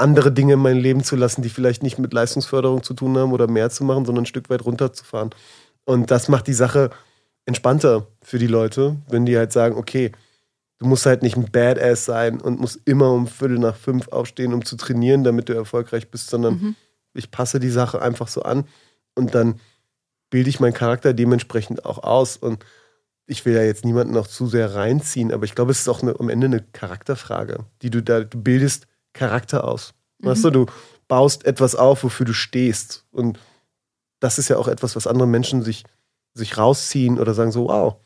andere 0.00 0.32
Dinge 0.32 0.54
in 0.54 0.60
mein 0.60 0.78
Leben 0.78 1.04
zu 1.04 1.16
lassen, 1.16 1.42
die 1.42 1.48
vielleicht 1.48 1.82
nicht 1.82 1.98
mit 1.98 2.12
Leistungsförderung 2.12 2.82
zu 2.82 2.94
tun 2.94 3.16
haben 3.18 3.32
oder 3.32 3.46
mehr 3.46 3.70
zu 3.70 3.84
machen, 3.84 4.04
sondern 4.04 4.22
ein 4.22 4.26
Stück 4.26 4.50
weit 4.50 4.64
runterzufahren. 4.64 5.30
Und 5.84 6.10
das 6.10 6.28
macht 6.28 6.46
die 6.46 6.54
Sache 6.54 6.90
entspannter 7.46 8.06
für 8.22 8.38
die 8.38 8.46
Leute, 8.46 8.96
wenn 9.08 9.26
die 9.26 9.36
halt 9.36 9.52
sagen, 9.52 9.76
okay, 9.76 10.12
du 10.78 10.86
musst 10.86 11.06
halt 11.06 11.22
nicht 11.22 11.36
ein 11.36 11.50
Badass 11.50 12.04
sein 12.04 12.40
und 12.40 12.60
musst 12.60 12.80
immer 12.84 13.12
um 13.12 13.26
Viertel 13.26 13.58
nach 13.58 13.76
fünf 13.76 14.08
aufstehen, 14.08 14.54
um 14.54 14.64
zu 14.64 14.76
trainieren, 14.76 15.24
damit 15.24 15.48
du 15.48 15.54
erfolgreich 15.54 16.10
bist, 16.10 16.30
sondern 16.30 16.54
mhm. 16.54 16.76
ich 17.14 17.30
passe 17.30 17.60
die 17.60 17.70
Sache 17.70 18.02
einfach 18.02 18.28
so 18.28 18.42
an 18.42 18.64
und 19.14 19.34
dann 19.34 19.60
bilde 20.30 20.48
ich 20.48 20.60
meinen 20.60 20.74
Charakter 20.74 21.12
dementsprechend 21.12 21.84
auch 21.84 22.02
aus. 22.02 22.36
Und 22.36 22.64
ich 23.26 23.44
will 23.44 23.54
ja 23.54 23.62
jetzt 23.62 23.84
niemanden 23.84 24.14
noch 24.14 24.26
zu 24.26 24.46
sehr 24.46 24.74
reinziehen, 24.74 25.32
aber 25.32 25.44
ich 25.44 25.54
glaube, 25.54 25.72
es 25.72 25.80
ist 25.80 25.88
auch 25.88 26.02
eine, 26.02 26.18
am 26.18 26.28
Ende 26.28 26.46
eine 26.46 26.62
Charakterfrage, 26.72 27.64
die 27.82 27.90
du 27.90 28.02
da, 28.02 28.20
du 28.20 28.40
bildest 28.40 28.86
Charakter 29.12 29.64
aus. 29.64 29.94
Mhm. 30.18 30.26
Weißt 30.28 30.44
du, 30.44 30.50
du 30.50 30.66
baust 31.08 31.44
etwas 31.44 31.74
auf, 31.74 32.04
wofür 32.04 32.26
du 32.26 32.32
stehst. 32.32 33.04
Und 33.10 33.38
das 34.20 34.38
ist 34.38 34.48
ja 34.48 34.56
auch 34.56 34.68
etwas, 34.68 34.96
was 34.96 35.06
andere 35.06 35.28
Menschen 35.28 35.62
sich, 35.62 35.84
sich 36.34 36.56
rausziehen 36.56 37.18
oder 37.18 37.34
sagen 37.34 37.52
so, 37.52 37.68
wow, 37.68 37.96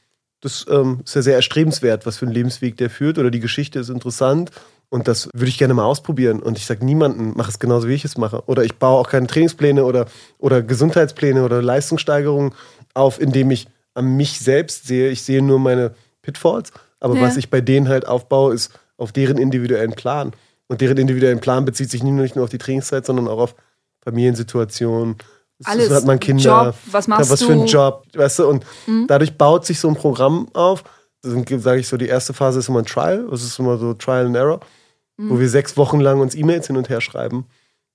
das 0.40 0.66
ähm, 0.68 1.00
ist 1.04 1.14
ja 1.14 1.22
sehr 1.22 1.36
erstrebenswert, 1.36 2.06
was 2.06 2.18
für 2.18 2.26
einen 2.26 2.34
Lebensweg 2.34 2.76
der 2.76 2.90
führt 2.90 3.18
oder 3.18 3.30
die 3.30 3.40
Geschichte 3.40 3.78
ist 3.78 3.88
interessant 3.88 4.50
und 4.94 5.08
das 5.08 5.28
würde 5.32 5.48
ich 5.48 5.58
gerne 5.58 5.74
mal 5.74 5.84
ausprobieren. 5.84 6.40
Und 6.40 6.56
ich 6.56 6.66
sage 6.66 6.84
niemanden, 6.84 7.32
mach 7.34 7.48
es 7.48 7.58
genauso, 7.58 7.88
wie 7.88 7.94
ich 7.94 8.04
es 8.04 8.16
mache. 8.16 8.44
Oder 8.46 8.62
ich 8.62 8.76
baue 8.76 9.00
auch 9.00 9.08
keine 9.08 9.26
Trainingspläne 9.26 9.84
oder, 9.84 10.06
oder 10.38 10.62
Gesundheitspläne 10.62 11.44
oder 11.44 11.60
Leistungssteigerungen 11.62 12.54
auf, 12.94 13.20
indem 13.20 13.50
ich 13.50 13.66
an 13.94 14.16
mich 14.16 14.38
selbst 14.38 14.86
sehe. 14.86 15.08
Ich 15.08 15.22
sehe 15.22 15.42
nur 15.42 15.58
meine 15.58 15.94
Pitfalls. 16.22 16.72
Aber 17.00 17.16
ja. 17.16 17.22
was 17.22 17.36
ich 17.36 17.50
bei 17.50 17.60
denen 17.60 17.88
halt 17.88 18.06
aufbaue, 18.06 18.54
ist 18.54 18.72
auf 18.96 19.10
deren 19.10 19.36
individuellen 19.36 19.94
Plan. 19.94 20.32
Und 20.74 20.80
deren 20.80 20.96
individuellen 20.96 21.38
Plan 21.38 21.64
bezieht 21.64 21.88
sich 21.88 22.02
nicht 22.02 22.34
nur 22.34 22.42
auf 22.42 22.50
die 22.50 22.58
Trainingszeit, 22.58 23.06
sondern 23.06 23.28
auch 23.28 23.38
auf 23.38 23.54
Familiensituationen, 24.02 25.14
alles. 25.62 25.88
hat 25.88 26.04
man 26.04 26.18
Kinder. 26.18 26.64
Job, 26.64 26.74
was 26.90 27.06
machst 27.06 27.30
was 27.30 27.38
du? 27.38 27.46
Was 27.46 27.46
für 27.46 27.52
einen 27.52 27.66
Job, 27.68 28.04
weißt 28.12 28.40
du? 28.40 28.48
Und 28.48 28.66
mhm. 28.88 29.06
dadurch 29.06 29.38
baut 29.38 29.64
sich 29.64 29.78
so 29.78 29.86
ein 29.86 29.94
Programm 29.94 30.48
auf. 30.52 30.82
Sage 31.22 31.78
ich 31.78 31.86
so, 31.86 31.96
die 31.96 32.08
erste 32.08 32.32
Phase 32.32 32.58
ist 32.58 32.68
immer 32.68 32.80
ein 32.80 32.86
Trial. 32.86 33.24
Das 33.30 33.44
ist 33.44 33.56
immer 33.60 33.78
so 33.78 33.94
Trial 33.94 34.26
and 34.26 34.34
Error, 34.34 34.58
mhm. 35.16 35.30
wo 35.30 35.38
wir 35.38 35.48
sechs 35.48 35.76
Wochen 35.76 36.00
lang 36.00 36.18
uns 36.18 36.34
E-Mails 36.34 36.66
hin 36.66 36.76
und 36.76 36.88
her 36.88 37.00
schreiben. 37.00 37.46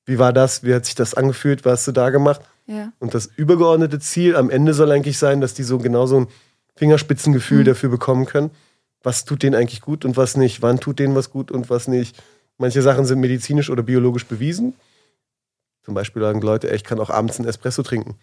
Wie 0.06 0.18
war 0.18 0.32
das? 0.32 0.64
Wie 0.64 0.74
hat 0.74 0.86
sich 0.86 0.96
das 0.96 1.16
angefühlt? 1.16 1.66
Was 1.66 1.80
hast 1.82 1.88
du 1.90 1.92
da 1.92 2.12
gemacht? 2.12 2.40
Ja. 2.66 2.94
Und 3.00 3.14
das 3.14 3.26
übergeordnete 3.26 4.00
Ziel 4.00 4.38
am 4.38 4.50
Ende 4.50 4.74
soll 4.74 4.90
eigentlich 4.90 5.18
sein, 5.18 5.42
dass 5.42 5.54
die 5.54 5.64
so 5.64 5.80
genau 5.80 6.06
so 6.06 6.22
ein 6.22 6.28
Fingerspitzengefühl 6.78 7.60
mhm. 7.60 7.66
dafür 7.66 7.90
bekommen 7.90 8.26
können. 8.26 8.52
Was 9.04 9.26
tut 9.26 9.44
denen 9.44 9.56
eigentlich 9.56 9.82
gut 9.82 10.06
und 10.06 10.16
was 10.16 10.38
nicht? 10.38 10.62
Wann 10.62 10.80
tut 10.80 11.00
denen 11.00 11.14
was 11.14 11.30
gut 11.30 11.52
und 11.52 11.70
was 11.70 11.90
nicht? 11.90 12.16
Manche 12.60 12.82
Sachen 12.82 13.06
sind 13.06 13.20
medizinisch 13.20 13.70
oder 13.70 13.84
biologisch 13.84 14.26
bewiesen. 14.26 14.74
Zum 15.82 15.94
Beispiel 15.94 16.22
sagen 16.22 16.42
Leute, 16.42 16.70
ey, 16.70 16.76
ich 16.76 16.84
kann 16.84 17.00
auch 17.00 17.10
abends 17.10 17.40
einen 17.40 17.48
Espresso 17.48 17.82
trinken. 17.82 18.16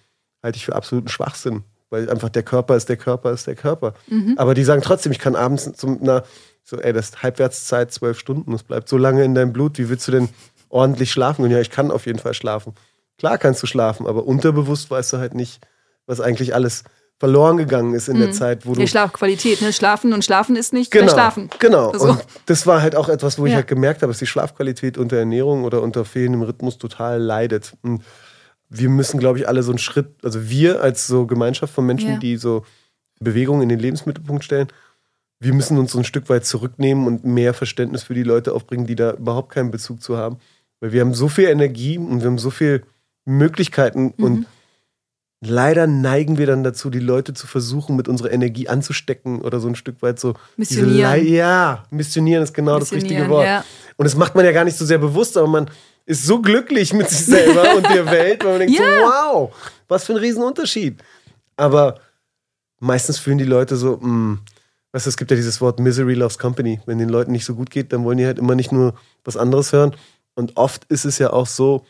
Halte 0.43 0.57
ich 0.57 0.67
für 0.67 0.77
absoluten 0.77 1.09
Schwachsinn. 1.09 1.65
Weil 1.89 2.11
einfach 2.11 2.29
der 2.29 2.43
Körper 2.43 2.77
ist 2.77 2.89
der 2.89 2.99
Körper 2.99 3.33
ist 3.33 3.47
der 3.47 3.55
Körper. 3.55 3.95
Mhm. 4.09 4.35
Aber 4.37 4.55
die 4.55 4.65
sagen 4.65 4.83
trotzdem, 4.83 5.11
ich 5.11 5.19
kann 5.19 5.37
abends 5.37 5.73
zum, 5.73 5.99
na, 6.03 6.23
so, 6.63 6.79
ey, 6.79 6.93
das 6.93 7.07
ist 7.07 7.23
Halbwertszeit 7.23 7.93
zwölf 7.93 8.19
Stunden. 8.19 8.53
Das 8.53 8.63
bleibt 8.63 8.89
so 8.89 8.99
lange 8.99 9.25
in 9.25 9.35
deinem 9.35 9.53
Blut. 9.53 9.79
Wie 9.79 9.89
willst 9.89 10.07
du 10.07 10.13
denn 10.13 10.29
ordentlich 10.69 11.13
schlafen? 11.13 11.45
Und 11.45 11.51
ja, 11.51 11.61
ich 11.61 11.71
kann 11.71 11.91
auf 11.91 12.07
jeden 12.07 12.19
Fall 12.19 12.35
schlafen. 12.35 12.75
Klar 13.19 13.39
kannst 13.39 13.63
du 13.63 13.67
schlafen, 13.67 14.07
aber 14.07 14.27
unterbewusst 14.27 14.91
weißt 14.91 15.15
du 15.15 15.17
halt 15.19 15.35
nicht, 15.35 15.67
was 16.05 16.21
eigentlich 16.21 16.55
alles 16.55 16.85
verloren 17.19 17.57
gegangen 17.57 17.95
ist 17.95 18.09
in 18.09 18.17
mhm. 18.17 18.21
der 18.21 18.33
Zeit, 18.33 18.67
wo 18.67 18.75
du. 18.75 18.81
Die 18.81 18.89
Schlafqualität, 18.89 19.63
ne? 19.63 19.73
Schlafen 19.73 20.13
und 20.13 20.25
Schlafen 20.25 20.57
ist 20.57 20.73
nicht 20.73 20.91
genau, 20.91 21.13
Schlafen. 21.13 21.51
Genau. 21.59 21.93
So. 21.97 22.11
Und 22.11 22.25
das 22.47 22.67
war 22.67 22.83
halt 22.83 22.95
auch 22.95 23.09
etwas, 23.09 23.39
wo 23.39 23.47
ja. 23.47 23.51
ich 23.51 23.55
halt 23.57 23.67
gemerkt 23.69 24.03
habe, 24.03 24.13
dass 24.13 24.19
die 24.19 24.27
Schlafqualität 24.27 24.99
unter 24.99 25.17
Ernährung 25.17 25.65
oder 25.65 25.83
unter 25.83 26.05
fehlendem 26.05 26.43
Rhythmus 26.43 26.79
total 26.79 27.21
leidet. 27.21 27.75
Und 27.83 28.03
wir 28.69 28.89
müssen, 28.89 29.19
glaube 29.19 29.39
ich, 29.39 29.49
alle 29.49 29.63
so 29.63 29.73
einen 29.73 29.79
Schritt, 29.79 30.09
also 30.23 30.49
wir 30.49 30.83
als 30.83 31.07
so 31.07 31.27
Gemeinschaft 31.27 31.73
von 31.73 31.87
Menschen, 31.87 32.13
ja. 32.13 32.19
die 32.19 32.37
so 32.37 32.65
Bewegung 33.21 33.63
in 33.63 33.71
den 33.71 33.79
Lebensmittelpunkt 33.79 34.45
stellen, 34.45 34.69
wir 35.39 35.55
müssen 35.55 35.79
uns 35.79 35.93
so 35.93 35.99
ein 35.99 36.05
Stück 36.05 36.29
weit 36.29 36.45
zurücknehmen 36.47 37.07
und 37.07 37.25
mehr 37.25 37.55
Verständnis 37.55 38.03
für 38.03 38.15
die 38.15 38.23
Leute 38.23 38.53
aufbringen, 38.53 38.87
die 38.87 38.97
da 38.97 39.13
überhaupt 39.13 39.53
keinen 39.53 39.71
Bezug 39.71 40.03
zu 40.03 40.17
haben. 40.17 40.39
Weil 40.81 40.93
wir 40.93 41.01
haben 41.01 41.15
so 41.15 41.29
viel 41.29 41.49
Energie 41.49 41.99
und 41.99 42.21
wir 42.21 42.27
haben 42.27 42.39
so 42.39 42.51
viele 42.51 42.83
Möglichkeiten 43.25 44.15
mhm. 44.17 44.25
und 44.25 44.47
leider 45.49 45.87
neigen 45.87 46.39
wir 46.39 46.47
dann 46.47 46.65
dazu, 46.65 46.91
die 46.91 47.01
Leute 47.01 47.35
zu 47.35 47.47
versuchen, 47.47 47.97
mit 47.97 48.09
unserer 48.09 48.33
Energie 48.33 48.69
anzustecken 48.69 49.41
oder 49.41 49.61
so 49.61 49.69
ein 49.69 49.75
Stück 49.75 50.03
weit 50.03 50.19
so. 50.21 50.35
Missionieren. 50.57 51.27
ja, 51.27 51.85
missionieren 51.91 52.43
ist 52.43 52.55
genau 52.55 52.79
missionieren, 52.79 53.09
das 53.09 53.11
richtige 53.11 53.31
Wort. 53.31 53.47
Ja. 53.47 53.65
Und 53.97 54.05
das 54.05 54.17
macht 54.17 54.35
man 54.35 54.45
ja 54.45 54.53
gar 54.53 54.65
nicht 54.65 54.77
so 54.77 54.85
sehr 54.85 54.99
bewusst, 54.99 55.37
aber 55.37 55.49
man 55.49 55.71
ist 56.05 56.25
so 56.25 56.41
glücklich 56.41 56.93
mit 56.93 57.09
sich 57.09 57.27
selber 57.27 57.77
und 57.77 57.87
der 57.89 58.07
Welt, 58.11 58.45
weil 58.45 58.51
man 58.51 58.61
denkt 58.61 58.79
ja. 58.79 58.85
so, 58.85 59.07
wow, 59.07 59.55
was 59.89 60.05
für 60.05 60.13
ein 60.13 60.19
Riesenunterschied. 60.19 61.03
Aber 61.57 62.01
meistens 62.79 63.19
fühlen 63.19 63.39
die 63.39 63.45
Leute 63.45 63.77
so, 63.77 63.97
mh, 63.97 64.03
hm, 64.03 64.39
weißt 64.93 65.07
du, 65.07 65.11
es 65.11 65.17
gibt 65.17 65.31
ja 65.31 65.37
dieses 65.37 65.61
Wort 65.61 65.81
Misery 65.81 66.15
loves 66.15 66.39
company. 66.39 66.81
Wenn 66.87 66.99
den 66.99 67.09
Leuten 67.09 67.33
nicht 67.33 67.45
so 67.45 67.55
gut 67.55 67.71
geht, 67.71 67.93
dann 67.93 68.05
wollen 68.05 68.19
die 68.19 68.27
halt 68.27 68.39
immer 68.39 68.55
nicht 68.55 68.73
nur 68.73 68.95
was 69.25 69.37
anderes 69.37 69.73
hören. 69.73 69.95
Und 70.35 70.57
oft 70.57 70.85
ist 70.85 71.05
es 71.05 71.19
ja 71.19 71.33
auch 71.33 71.47
so, 71.47 71.85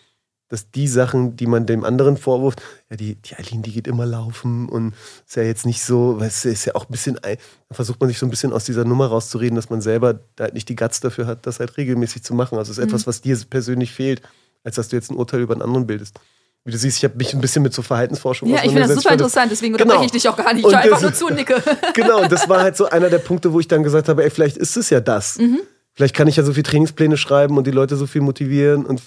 dass 0.48 0.70
die 0.70 0.86
Sachen, 0.86 1.36
die 1.36 1.46
man 1.46 1.66
dem 1.66 1.84
anderen 1.84 2.16
vorwirft, 2.16 2.62
ja, 2.88 2.96
die, 2.96 3.16
die 3.16 3.34
Eileen, 3.34 3.62
die 3.62 3.72
geht 3.72 3.88
immer 3.88 4.06
laufen 4.06 4.68
und 4.68 4.94
ist 5.26 5.36
ja 5.36 5.42
jetzt 5.42 5.66
nicht 5.66 5.82
so, 5.82 6.20
weil 6.20 6.28
es 6.28 6.44
ist 6.44 6.64
ja 6.64 6.74
auch 6.76 6.84
ein 6.84 6.92
bisschen, 6.92 7.18
da 7.22 7.30
versucht 7.72 8.00
man 8.00 8.08
sich 8.08 8.18
so 8.18 8.26
ein 8.26 8.30
bisschen 8.30 8.52
aus 8.52 8.64
dieser 8.64 8.84
Nummer 8.84 9.08
rauszureden, 9.08 9.56
dass 9.56 9.70
man 9.70 9.80
selber 9.80 10.20
da 10.36 10.44
halt 10.44 10.54
nicht 10.54 10.68
die 10.68 10.76
Guts 10.76 11.00
dafür 11.00 11.26
hat, 11.26 11.46
das 11.46 11.58
halt 11.58 11.76
regelmäßig 11.76 12.22
zu 12.22 12.34
machen. 12.34 12.58
Also 12.58 12.70
es 12.70 12.78
ist 12.78 12.84
mhm. 12.84 12.90
etwas, 12.90 13.06
was 13.06 13.20
dir 13.20 13.36
persönlich 13.50 13.92
fehlt, 13.92 14.22
als 14.62 14.76
dass 14.76 14.88
du 14.88 14.96
jetzt 14.96 15.10
ein 15.10 15.16
Urteil 15.16 15.40
über 15.40 15.54
einen 15.54 15.62
anderen 15.62 15.86
bildest. 15.86 16.20
Wie 16.64 16.72
du 16.72 16.78
siehst, 16.78 16.98
ich 16.98 17.04
habe 17.04 17.16
mich 17.16 17.32
ein 17.32 17.40
bisschen 17.40 17.62
mit 17.62 17.72
so 17.72 17.82
Verhaltensforschung 17.82 18.48
Ja, 18.48 18.56
ich 18.56 18.72
finde 18.72 18.88
das 18.88 18.94
super 18.94 19.12
interessant, 19.12 19.52
deswegen 19.52 19.74
unterbreche 19.74 19.98
genau. 19.98 20.06
ich 20.06 20.12
dich 20.12 20.28
auch 20.28 20.36
gar 20.36 20.52
nicht. 20.52 20.66
Ich 20.66 20.72
höre 20.72 20.80
einfach 20.80 21.00
nur 21.00 21.14
zu, 21.14 21.28
nicke. 21.28 21.62
genau, 21.94 22.22
und 22.22 22.32
das 22.32 22.48
war 22.48 22.60
halt 22.60 22.76
so 22.76 22.86
einer 22.86 23.08
der 23.08 23.18
Punkte, 23.18 23.52
wo 23.52 23.60
ich 23.60 23.68
dann 23.68 23.84
gesagt 23.84 24.08
habe, 24.08 24.24
ey, 24.24 24.30
vielleicht 24.30 24.56
ist 24.56 24.76
es 24.76 24.90
ja 24.90 25.00
das. 25.00 25.38
Mhm. 25.38 25.60
Vielleicht 25.92 26.14
kann 26.14 26.26
ich 26.26 26.36
ja 26.36 26.42
so 26.42 26.52
viel 26.52 26.64
Trainingspläne 26.64 27.16
schreiben 27.16 27.56
und 27.56 27.68
die 27.68 27.70
Leute 27.70 27.96
so 27.96 28.06
viel 28.06 28.20
motivieren 28.20 28.84
und 28.84 29.00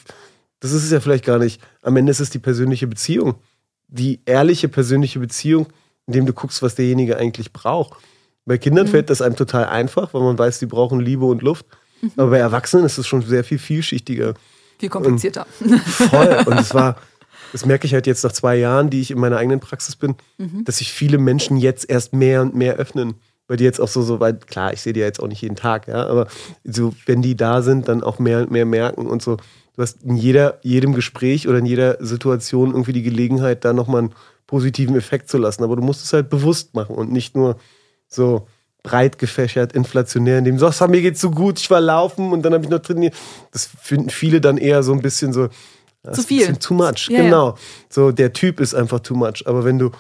das 0.60 0.72
ist 0.72 0.84
es 0.84 0.92
ja 0.92 1.00
vielleicht 1.00 1.26
gar 1.26 1.40
nicht. 1.40 1.62
Am 1.82 1.96
Ende 1.96 2.12
ist 2.12 2.20
es 2.20 2.30
die 2.30 2.40
persönliche 2.40 2.88
Beziehung. 2.88 3.36
Die 3.88 4.22
ehrliche 4.26 4.68
persönliche 4.68 5.20
Beziehung, 5.20 5.68
in 6.08 6.14
dem 6.14 6.26
du 6.26 6.34
guckst, 6.34 6.62
was 6.62 6.76
derjenige 6.76 7.18
eigentlich 7.18 7.54
braucht. 7.54 7.98
Bei 8.46 8.58
Kindern 8.58 8.88
mhm. 8.88 8.92
fällt 8.92 9.10
das 9.10 9.22
einem 9.22 9.36
total 9.36 9.66
einfach, 9.66 10.14
weil 10.14 10.22
man 10.22 10.38
weiß, 10.38 10.60
die 10.60 10.66
brauchen 10.66 11.00
Liebe 11.00 11.26
und 11.26 11.42
Luft. 11.42 11.66
Mhm. 12.02 12.12
Aber 12.18 12.32
bei 12.32 12.40
Erwachsenen 12.40 12.86
ist 12.86 12.98
es 12.98 13.08
schon 13.08 13.22
sehr 13.22 13.44
viel 13.44 13.60
vielschichtiger. 13.60 14.34
Viel 14.80 14.90
komplizierter. 14.90 15.46
Und 15.60 15.80
voll. 15.80 16.44
Und 16.46 16.60
es 16.60 16.74
war, 16.74 16.98
das 17.52 17.66
merke 17.66 17.86
ich 17.86 17.94
halt 17.94 18.08
jetzt 18.08 18.24
nach 18.24 18.32
zwei 18.32 18.56
Jahren, 18.56 18.90
die 18.90 19.02
ich 19.02 19.12
in 19.12 19.20
meiner 19.20 19.38
eigenen 19.38 19.60
Praxis 19.60 19.96
bin, 19.96 20.16
mhm. 20.38 20.64
dass 20.66 20.78
sich 20.78 20.92
viele 20.92 21.18
Menschen 21.18 21.58
jetzt 21.58 21.90
erst 21.90 22.14
mehr 22.14 22.42
und 22.42 22.56
mehr 22.56 22.76
öffnen. 22.76 23.16
Weil 23.48 23.58
die 23.58 23.64
jetzt 23.64 23.82
auch 23.82 23.88
so, 23.88 24.04
so 24.04 24.20
weit, 24.20 24.46
klar, 24.46 24.74
ich 24.74 24.82
sehe 24.82 24.94
die 24.94 25.00
ja 25.00 25.08
jetzt 25.08 25.20
auch 25.20 25.28
nicht 25.28 25.42
jeden 25.42 25.56
Tag, 25.56 25.88
ja, 25.88 26.06
aber 26.06 26.28
so, 26.64 26.94
wenn 27.08 27.24
die 27.24 27.36
da 27.36 27.64
sind, 27.64 27.88
dann 27.88 28.04
auch 28.04 28.20
mehr 28.20 28.42
und 28.42 28.52
mehr 28.52 28.66
merken 28.66 29.08
und 29.08 29.24
so, 29.24 29.38
du 29.80 29.84
hast 29.84 30.04
in 30.04 30.18
jeder, 30.18 30.60
jedem 30.62 30.94
Gespräch 30.94 31.48
oder 31.48 31.60
in 31.60 31.66
jeder 31.66 32.04
Situation 32.06 32.72
irgendwie 32.72 32.92
die 32.92 33.02
Gelegenheit, 33.02 33.64
da 33.64 33.72
nochmal 33.72 34.02
einen 34.02 34.16
positiven 34.46 34.98
Effekt 34.98 35.30
zu 35.30 35.38
lassen. 35.38 35.64
Aber 35.64 35.78
du 35.78 35.82
musst 35.82 36.04
es 36.04 36.12
halt 36.12 36.30
bewusst 36.30 36.76
machen 36.76 36.98
und 36.98 37.14
nicht 37.14 37.34
nur 37.34 37.56
so 38.06 38.46
breit 38.84 39.20
gefächert, 39.20 39.72
inflationär, 39.72 40.40
in 40.40 40.44
dem 40.44 40.60
so, 40.60 40.70
mir 40.88 41.02
geht's 41.02 41.22
so 41.22 41.32
gut, 41.32 41.60
ich 41.60 41.70
war 41.72 41.80
laufen 41.80 42.34
und 42.34 42.42
dann 42.42 42.54
habe 42.54 42.66
ich 42.66 42.70
noch 42.70 42.80
trainiert. 42.80 43.16
Das 43.52 43.70
finden 43.82 44.10
viele 44.10 44.42
dann 44.42 44.58
eher 44.58 44.84
so 44.84 44.92
ein 44.92 45.02
bisschen 45.02 45.32
so 45.32 45.48
zu 46.12 46.24
viel. 46.24 46.58
Too 46.58 46.74
much, 46.74 47.08
ja, 47.10 47.22
genau. 47.22 47.48
Ja. 47.52 47.56
So, 47.90 48.12
der 48.12 48.34
Typ 48.34 48.60
ist 48.60 48.74
einfach 48.74 49.00
too 49.00 49.16
much. 49.16 49.44
Aber 49.46 49.64
wenn 49.64 49.80
du 49.80 49.92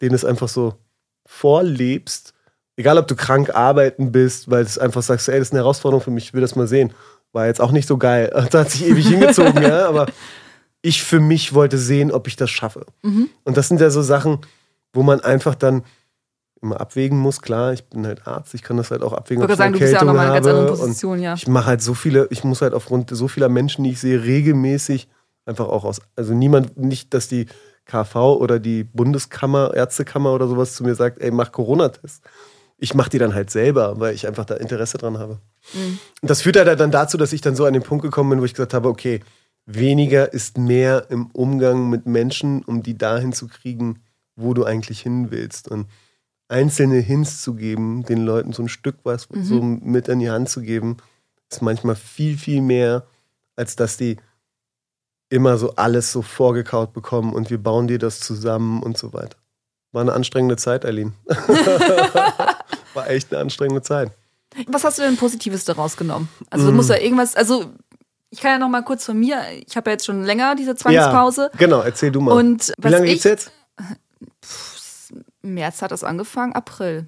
den 0.00 0.14
es 0.14 0.24
einfach 0.24 0.48
so 0.48 0.72
vorlebst, 1.26 2.32
egal 2.76 2.96
ob 2.96 3.06
du 3.06 3.14
krank 3.14 3.54
arbeiten 3.54 4.10
bist, 4.10 4.50
weil 4.50 4.64
du 4.64 4.80
einfach 4.80 5.02
sagst, 5.02 5.28
ey, 5.28 5.38
das 5.38 5.48
ist 5.48 5.52
eine 5.52 5.60
Herausforderung 5.60 6.02
für 6.02 6.10
mich, 6.10 6.24
ich 6.24 6.34
will 6.34 6.40
das 6.40 6.56
mal 6.56 6.66
sehen 6.66 6.94
war 7.32 7.46
jetzt 7.46 7.60
auch 7.60 7.72
nicht 7.72 7.86
so 7.86 7.96
geil. 7.98 8.30
Das 8.50 8.54
hat 8.54 8.70
sich 8.70 8.86
ewig 8.86 9.08
hingezogen, 9.08 9.62
ja, 9.62 9.88
aber 9.88 10.06
ich 10.82 11.02
für 11.02 11.20
mich 11.20 11.54
wollte 11.54 11.78
sehen, 11.78 12.12
ob 12.12 12.26
ich 12.26 12.36
das 12.36 12.50
schaffe. 12.50 12.86
Mhm. 13.02 13.28
Und 13.44 13.56
das 13.56 13.68
sind 13.68 13.80
ja 13.80 13.90
so 13.90 14.02
Sachen, 14.02 14.38
wo 14.92 15.02
man 15.02 15.20
einfach 15.20 15.54
dann 15.54 15.82
immer 16.60 16.80
abwägen 16.80 17.18
muss. 17.18 17.40
Klar, 17.40 17.72
ich 17.72 17.84
bin 17.84 18.06
halt 18.06 18.26
Arzt, 18.26 18.54
ich 18.54 18.62
kann 18.62 18.76
das 18.76 18.90
halt 18.90 19.02
auch 19.02 19.12
abwägen. 19.12 19.42
Ich 19.42 19.48
würde 19.48 19.56
sagen, 19.56 19.72
du 19.72 19.78
bist 19.78 19.92
ja 19.92 20.00
auch 20.00 20.04
nochmal 20.04 20.26
in 20.26 20.32
einer 20.32 20.40
ganz 20.40 20.46
anderen 20.46 20.78
Position, 20.78 21.20
ja. 21.20 21.34
Ich 21.34 21.46
mache 21.46 21.66
halt 21.66 21.82
so 21.82 21.94
viele, 21.94 22.26
ich 22.30 22.44
muss 22.44 22.62
halt 22.62 22.74
aufgrund 22.74 23.10
so 23.10 23.28
vieler 23.28 23.48
Menschen, 23.48 23.84
die 23.84 23.90
ich 23.90 24.00
sehe, 24.00 24.22
regelmäßig 24.22 25.08
einfach 25.44 25.68
auch 25.68 25.84
aus, 25.84 26.00
also 26.16 26.34
niemand, 26.34 26.76
nicht, 26.76 27.14
dass 27.14 27.28
die 27.28 27.46
KV 27.86 28.36
oder 28.38 28.58
die 28.58 28.84
Bundeskammer, 28.84 29.72
Ärztekammer 29.74 30.32
oder 30.32 30.46
sowas 30.46 30.74
zu 30.74 30.84
mir 30.84 30.94
sagt, 30.94 31.20
ey, 31.20 31.30
mach 31.30 31.52
Corona-Test 31.52 32.22
ich 32.78 32.94
mache 32.94 33.10
die 33.10 33.18
dann 33.18 33.34
halt 33.34 33.50
selber, 33.50 33.98
weil 33.98 34.14
ich 34.14 34.26
einfach 34.26 34.44
da 34.44 34.54
Interesse 34.54 34.98
dran 34.98 35.18
habe. 35.18 35.40
Mhm. 35.74 35.98
Und 36.22 36.30
das 36.30 36.42
führt 36.42 36.56
halt 36.56 36.80
dann 36.80 36.90
dazu, 36.90 37.16
dass 37.16 37.32
ich 37.32 37.40
dann 37.40 37.56
so 37.56 37.64
an 37.64 37.72
den 37.72 37.82
Punkt 37.82 38.02
gekommen 38.02 38.30
bin, 38.30 38.40
wo 38.40 38.44
ich 38.44 38.54
gesagt 38.54 38.74
habe, 38.74 38.88
okay, 38.88 39.20
weniger 39.66 40.32
ist 40.32 40.58
mehr 40.58 41.06
im 41.10 41.26
Umgang 41.32 41.90
mit 41.90 42.06
Menschen, 42.06 42.62
um 42.64 42.82
die 42.82 42.96
dahin 42.96 43.32
zu 43.32 43.48
kriegen, 43.48 44.00
wo 44.36 44.54
du 44.54 44.64
eigentlich 44.64 45.00
hin 45.00 45.30
willst. 45.30 45.68
Und 45.68 45.86
einzelne 46.48 46.98
Hints 46.98 47.42
zu 47.42 47.54
geben, 47.54 48.04
den 48.04 48.24
Leuten 48.24 48.52
so 48.52 48.62
ein 48.62 48.68
Stück 48.68 48.96
was 49.04 49.28
mhm. 49.30 49.44
so 49.44 49.62
mit 49.62 50.08
in 50.08 50.20
die 50.20 50.30
Hand 50.30 50.48
zu 50.48 50.62
geben, 50.62 50.96
ist 51.50 51.62
manchmal 51.62 51.96
viel, 51.96 52.36
viel 52.38 52.62
mehr, 52.62 53.06
als 53.56 53.76
dass 53.76 53.96
die 53.96 54.16
immer 55.30 55.58
so 55.58 55.74
alles 55.76 56.10
so 56.10 56.22
vorgekaut 56.22 56.92
bekommen 56.94 57.34
und 57.34 57.50
wir 57.50 57.58
bauen 57.58 57.86
dir 57.86 57.98
das 57.98 58.20
zusammen 58.20 58.82
und 58.82 58.96
so 58.96 59.12
weiter. 59.12 59.36
War 59.92 60.02
eine 60.02 60.12
anstrengende 60.12 60.56
Zeit, 60.56 60.84
Eileen. 60.84 61.14
War 62.94 63.08
echt 63.08 63.32
eine 63.32 63.42
anstrengende 63.42 63.82
Zeit. 63.82 64.12
Was 64.66 64.84
hast 64.84 64.98
du 64.98 65.02
denn 65.02 65.16
Positives 65.16 65.64
daraus 65.64 65.96
genommen? 65.96 66.28
Also, 66.50 66.70
mm. 66.70 66.76
muss 66.76 66.88
ja 66.88 66.96
irgendwas, 66.96 67.36
also, 67.36 67.66
ich 68.30 68.40
kann 68.40 68.52
ja 68.52 68.58
noch 68.58 68.68
mal 68.68 68.82
kurz 68.82 69.04
von 69.04 69.18
mir, 69.18 69.40
ich 69.66 69.76
habe 69.76 69.90
ja 69.90 69.94
jetzt 69.94 70.06
schon 70.06 70.24
länger 70.24 70.54
diese 70.54 70.74
Zwangspause. 70.74 71.50
Ja, 71.52 71.58
genau, 71.58 71.80
erzähl 71.80 72.10
du 72.10 72.20
mal. 72.20 72.32
Und 72.32 72.72
Wie 72.78 72.88
lange 72.88 73.06
geht's 73.06 73.24
jetzt? 73.24 73.52
Pff, 74.44 75.12
März 75.42 75.82
hat 75.82 75.92
das 75.92 76.04
angefangen, 76.04 76.52
April. 76.52 77.06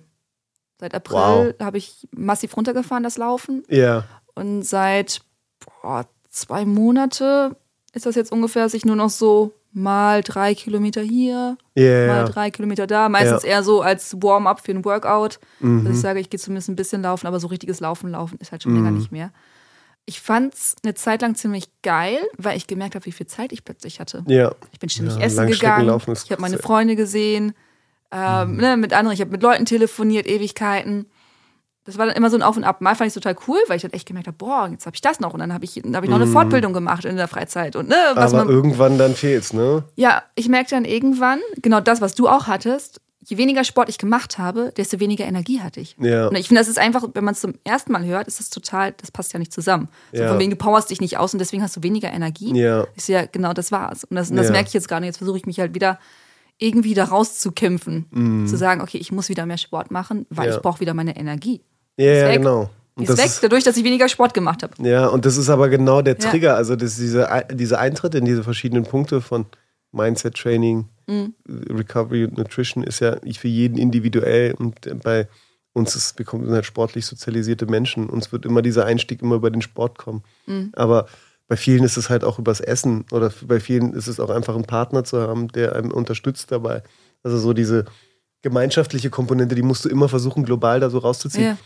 Seit 0.78 0.95
April 0.95 1.55
wow. 1.59 1.66
habe 1.66 1.78
ich 1.78 2.09
massiv 2.16 2.57
runtergefahren, 2.57 3.03
das 3.03 3.18
Laufen. 3.18 3.64
Ja. 3.68 4.05
Und 4.34 4.62
seit 4.62 5.20
boah, 5.82 6.07
zwei 6.30 6.64
Monate 6.64 7.57
ist 7.93 8.07
das 8.07 8.14
jetzt 8.14 8.32
ungefähr, 8.32 8.62
dass 8.62 8.74
ich 8.74 8.84
nur 8.84 8.97
noch 8.97 9.11
so 9.11 9.53
mal 9.73 10.23
drei 10.23 10.55
Kilometer 10.55 11.01
hier, 11.01 11.57
yeah, 11.77 12.07
mal 12.07 12.25
drei 12.25 12.51
Kilometer 12.51 12.87
da. 12.87 13.09
Meistens 13.09 13.43
ja. 13.43 13.51
eher 13.51 13.62
so 13.62 13.83
als 13.83 14.16
Warm-up 14.21 14.61
für 14.61 14.73
ein 14.73 14.85
Workout. 14.85 15.39
Mhm. 15.61 15.85
Dass 15.85 15.95
ich 15.95 16.01
sage, 16.01 16.21
ich 16.21 16.31
gehe 16.31 16.41
zumindest 16.41 16.68
ein 16.68 16.77
bisschen 16.77 17.03
laufen, 17.03 17.27
aber 17.27 17.41
so 17.41 17.47
richtiges 17.49 17.81
Laufen, 17.81 18.11
Laufen 18.11 18.39
ist 18.39 18.53
halt 18.53 18.62
schon 18.62 18.73
mhm. 18.73 18.85
länger 18.85 18.91
nicht 18.99 19.12
mehr. 19.12 19.31
Ich 20.07 20.21
fand 20.21 20.55
es 20.55 20.75
eine 20.83 20.95
Zeit 20.95 21.23
lang 21.23 21.35
ziemlich 21.37 21.68
geil, 21.83 22.18
weil 22.37 22.57
ich 22.57 22.66
gemerkt 22.66 22.95
habe, 22.95 23.07
wie 23.07 23.12
viel 23.12 23.27
Zeit 23.27 23.53
ich 23.53 23.64
plötzlich 23.64 24.01
hatte. 24.01 24.25
Ja. 24.27 24.55
Ich 24.73 24.81
bin 24.81 24.89
ständig 24.89 25.16
ja, 25.16 25.23
essen 25.23 25.47
gegangen. 25.47 26.01
Ich 26.25 26.33
habe 26.33 26.41
meine 26.41 26.59
Freunde 26.59 26.97
gesehen, 26.97 27.53
ähm, 28.11 28.53
mhm. 28.53 28.57
ne, 28.57 28.77
mit 28.77 28.93
anderen, 28.93 29.14
ich 29.14 29.21
habe 29.21 29.31
mit 29.31 29.43
Leuten 29.43 29.66
telefoniert, 29.66 30.27
Ewigkeiten 30.27 31.07
das 31.91 31.99
war 31.99 32.07
dann 32.07 32.14
immer 32.14 32.30
so 32.30 32.36
ein 32.36 32.43
Auf 32.43 32.57
und 32.57 32.64
Ab. 32.64 32.80
Mal 32.80 32.95
fand 32.95 33.09
ich 33.09 33.16
es 33.16 33.22
total 33.22 33.36
cool, 33.49 33.59
weil 33.66 33.76
ich 33.76 33.82
dann 33.82 33.93
echt 33.93 34.07
gemerkt 34.07 34.28
habe, 34.28 34.36
boah, 34.36 34.68
jetzt 34.70 34.86
habe 34.86 34.95
ich 34.95 35.01
das 35.01 35.18
noch 35.18 35.34
und 35.34 35.41
dann 35.41 35.53
habe 35.53 35.64
ich, 35.64 35.76
hab 35.76 36.05
ich 36.05 36.11
noch 36.11 36.16
eine 36.16 36.26
mm. 36.26 36.32
Fortbildung 36.32 36.72
gemacht 36.72 37.05
in 37.05 37.16
der 37.16 37.28
Freizeit 37.28 37.74
und 37.74 37.88
ne, 37.88 37.97
was 38.14 38.32
Aber 38.32 38.45
man, 38.45 38.55
irgendwann 38.55 38.97
dann 38.97 39.14
fehlt's, 39.14 39.53
ne? 39.53 39.84
Ja, 39.97 40.22
ich 40.36 40.49
merkte 40.49 40.76
dann 40.76 40.84
irgendwann 40.84 41.41
genau 41.61 41.80
das, 41.80 42.01
was 42.01 42.14
du 42.14 42.28
auch 42.28 42.47
hattest. 42.47 43.01
Je 43.22 43.36
weniger 43.36 43.64
Sport 43.64 43.88
ich 43.88 43.99
gemacht 43.99 44.38
habe, 44.38 44.72
desto 44.76 44.99
weniger 44.99 45.24
Energie 45.24 45.61
hatte 45.61 45.80
ich. 45.80 45.95
Ja. 46.01 46.28
Und 46.28 46.36
ich 46.36 46.49
finde, 46.49 46.61
das 46.61 46.68
ist 46.68 46.78
einfach, 46.78 47.05
wenn 47.12 47.24
man 47.24 47.34
es 47.34 47.41
zum 47.41 47.55
ersten 47.64 47.93
Mal 47.93 48.05
hört, 48.05 48.26
ist 48.28 48.41
das 48.41 48.49
total, 48.49 48.93
das 48.93 49.11
passt 49.11 49.34
ja 49.34 49.38
nicht 49.38 49.53
zusammen. 49.53 49.88
So 50.12 50.22
ja. 50.22 50.28
von 50.28 50.38
wegen, 50.38 50.51
du 50.51 50.57
powerst 50.57 50.91
dich 50.91 51.03
nicht 51.03 51.18
aus 51.18 51.34
und 51.34 51.38
deswegen 51.38 51.62
hast 51.62 51.76
du 51.76 51.82
weniger 51.82 52.11
Energie. 52.11 52.57
Ja. 52.59 52.86
Ich 52.95 53.05
so, 53.05 53.12
ja, 53.12 53.26
genau, 53.26 53.53
das 53.53 53.72
war's. 53.72 54.05
Und 54.05 54.16
das, 54.16 54.30
und 54.30 54.36
das 54.36 54.47
ja. 54.47 54.53
merke 54.53 54.68
ich 54.68 54.74
jetzt 54.74 54.88
gerade. 54.88 55.05
Jetzt 55.05 55.18
versuche 55.18 55.36
ich 55.36 55.45
mich 55.45 55.61
halt 55.61 55.74
wieder 55.74 55.99
irgendwie 56.61 56.95
da 56.95 57.05
rauszukämpfen. 57.05 58.07
Mm. 58.11 58.47
Zu 58.47 58.57
sagen, 58.57 58.80
okay, 58.82 58.99
ich 58.99 59.11
muss 59.11 59.28
wieder 59.28 59.47
mehr 59.47 59.59
Sport 59.59 59.91
machen, 59.91 60.26
weil 60.30 60.51
ich 60.51 60.59
brauche 60.59 60.80
wieder 60.80 60.95
meine 60.95 61.16
Energie. 61.16 61.62
Ja, 62.01 62.13
ja 62.13 62.37
genau. 62.37 62.71
Und 62.95 63.09
ist 63.09 63.19
weg, 63.19 63.27
ist, 63.27 63.43
dadurch, 63.43 63.65
dass 63.65 63.77
ich 63.77 63.85
weniger 63.85 64.09
Sport 64.09 64.35
gemacht 64.35 64.63
habe. 64.63 64.75
Ja, 64.83 65.07
und 65.07 65.25
das 65.25 65.37
ist 65.37 65.49
aber 65.49 65.69
genau 65.69 66.03
der 66.03 66.19
Trigger, 66.19 66.49
ja. 66.49 66.55
also 66.55 66.77
das, 66.77 66.97
diese, 66.97 67.29
diese 67.53 67.79
Eintritt 67.79 68.15
in 68.15 68.25
diese 68.25 68.43
verschiedenen 68.43 68.85
Punkte 68.85 69.21
von 69.21 69.47
Mindset 69.93 70.35
Training, 70.35 70.89
mhm. 71.07 71.35
Recovery 71.49 72.25
und 72.25 72.39
Nutrition 72.39 72.85
ist 72.85 73.01
ja 73.01 73.17
für 73.39 73.49
jeden 73.49 73.79
individuell 73.79 74.55
und 74.55 75.03
bei 75.03 75.29
uns 75.73 75.95
ist, 75.95 76.19
wir 76.19 76.27
sind 76.27 76.51
halt 76.51 76.67
sportlich 76.67 77.07
sozialisierte 77.07 77.67
Menschen. 77.67 78.09
Uns 78.09 78.33
wird 78.33 78.45
immer 78.45 78.61
dieser 78.61 78.87
Einstieg 78.87 79.23
immer 79.23 79.37
über 79.37 79.51
den 79.51 79.63
Sport 79.63 79.99
kommen. 79.99 80.25
Mhm. 80.47 80.71
Aber 80.75 81.07
bei 81.47 81.57
vielen 81.57 81.85
ist 81.85 81.97
es 81.97 82.11
halt 82.11 82.25
auch 82.25 82.39
übers 82.39 82.61
Essen 82.61 83.05
oder 83.13 83.33
bei 83.47 83.61
vielen 83.61 83.93
ist 83.93 84.09
es 84.09 84.21
auch 84.21 84.31
einfach 84.31 84.55
einen 84.55 84.65
Partner 84.65 85.05
zu 85.05 85.21
haben, 85.21 85.49
der 85.49 85.77
einem 85.77 85.93
unterstützt 85.93 86.51
dabei. 86.51 86.83
Also 87.23 87.39
so 87.39 87.53
diese 87.53 87.85
gemeinschaftliche 88.43 89.11
Komponente, 89.11 89.55
die 89.55 89.63
musst 89.63 89.85
du 89.85 89.89
immer 89.89 90.09
versuchen, 90.09 90.45
global 90.45 90.81
da 90.81 90.91
so 90.91 90.99
rauszuziehen. 90.99 91.45
Ja. 91.45 91.59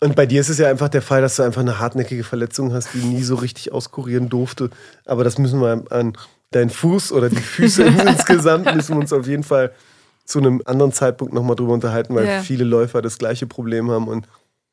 Und 0.00 0.16
bei 0.16 0.26
dir 0.26 0.40
ist 0.40 0.48
es 0.48 0.58
ja 0.58 0.68
einfach 0.68 0.88
der 0.88 1.02
Fall, 1.02 1.22
dass 1.22 1.36
du 1.36 1.42
einfach 1.42 1.60
eine 1.60 1.78
hartnäckige 1.78 2.24
Verletzung 2.24 2.72
hast, 2.74 2.92
die 2.94 2.98
nie 2.98 3.22
so 3.22 3.36
richtig 3.36 3.72
auskurieren 3.72 4.28
durfte. 4.28 4.70
Aber 5.06 5.24
das 5.24 5.38
müssen 5.38 5.60
wir 5.60 5.84
an 5.90 6.16
deinen 6.50 6.70
Fuß 6.70 7.12
oder 7.12 7.30
die 7.30 7.36
Füße 7.36 7.82
insgesamt 8.06 8.74
müssen 8.74 8.96
wir 8.96 9.00
uns 9.00 9.12
auf 9.12 9.26
jeden 9.26 9.44
Fall 9.44 9.72
zu 10.24 10.38
einem 10.38 10.62
anderen 10.64 10.92
Zeitpunkt 10.92 11.34
nochmal 11.34 11.56
drüber 11.56 11.72
unterhalten, 11.74 12.14
weil 12.14 12.24
yeah. 12.24 12.42
viele 12.42 12.64
Läufer 12.64 13.02
das 13.02 13.18
gleiche 13.18 13.46
Problem 13.46 13.90
haben. 13.90 14.08
Und 14.08 14.26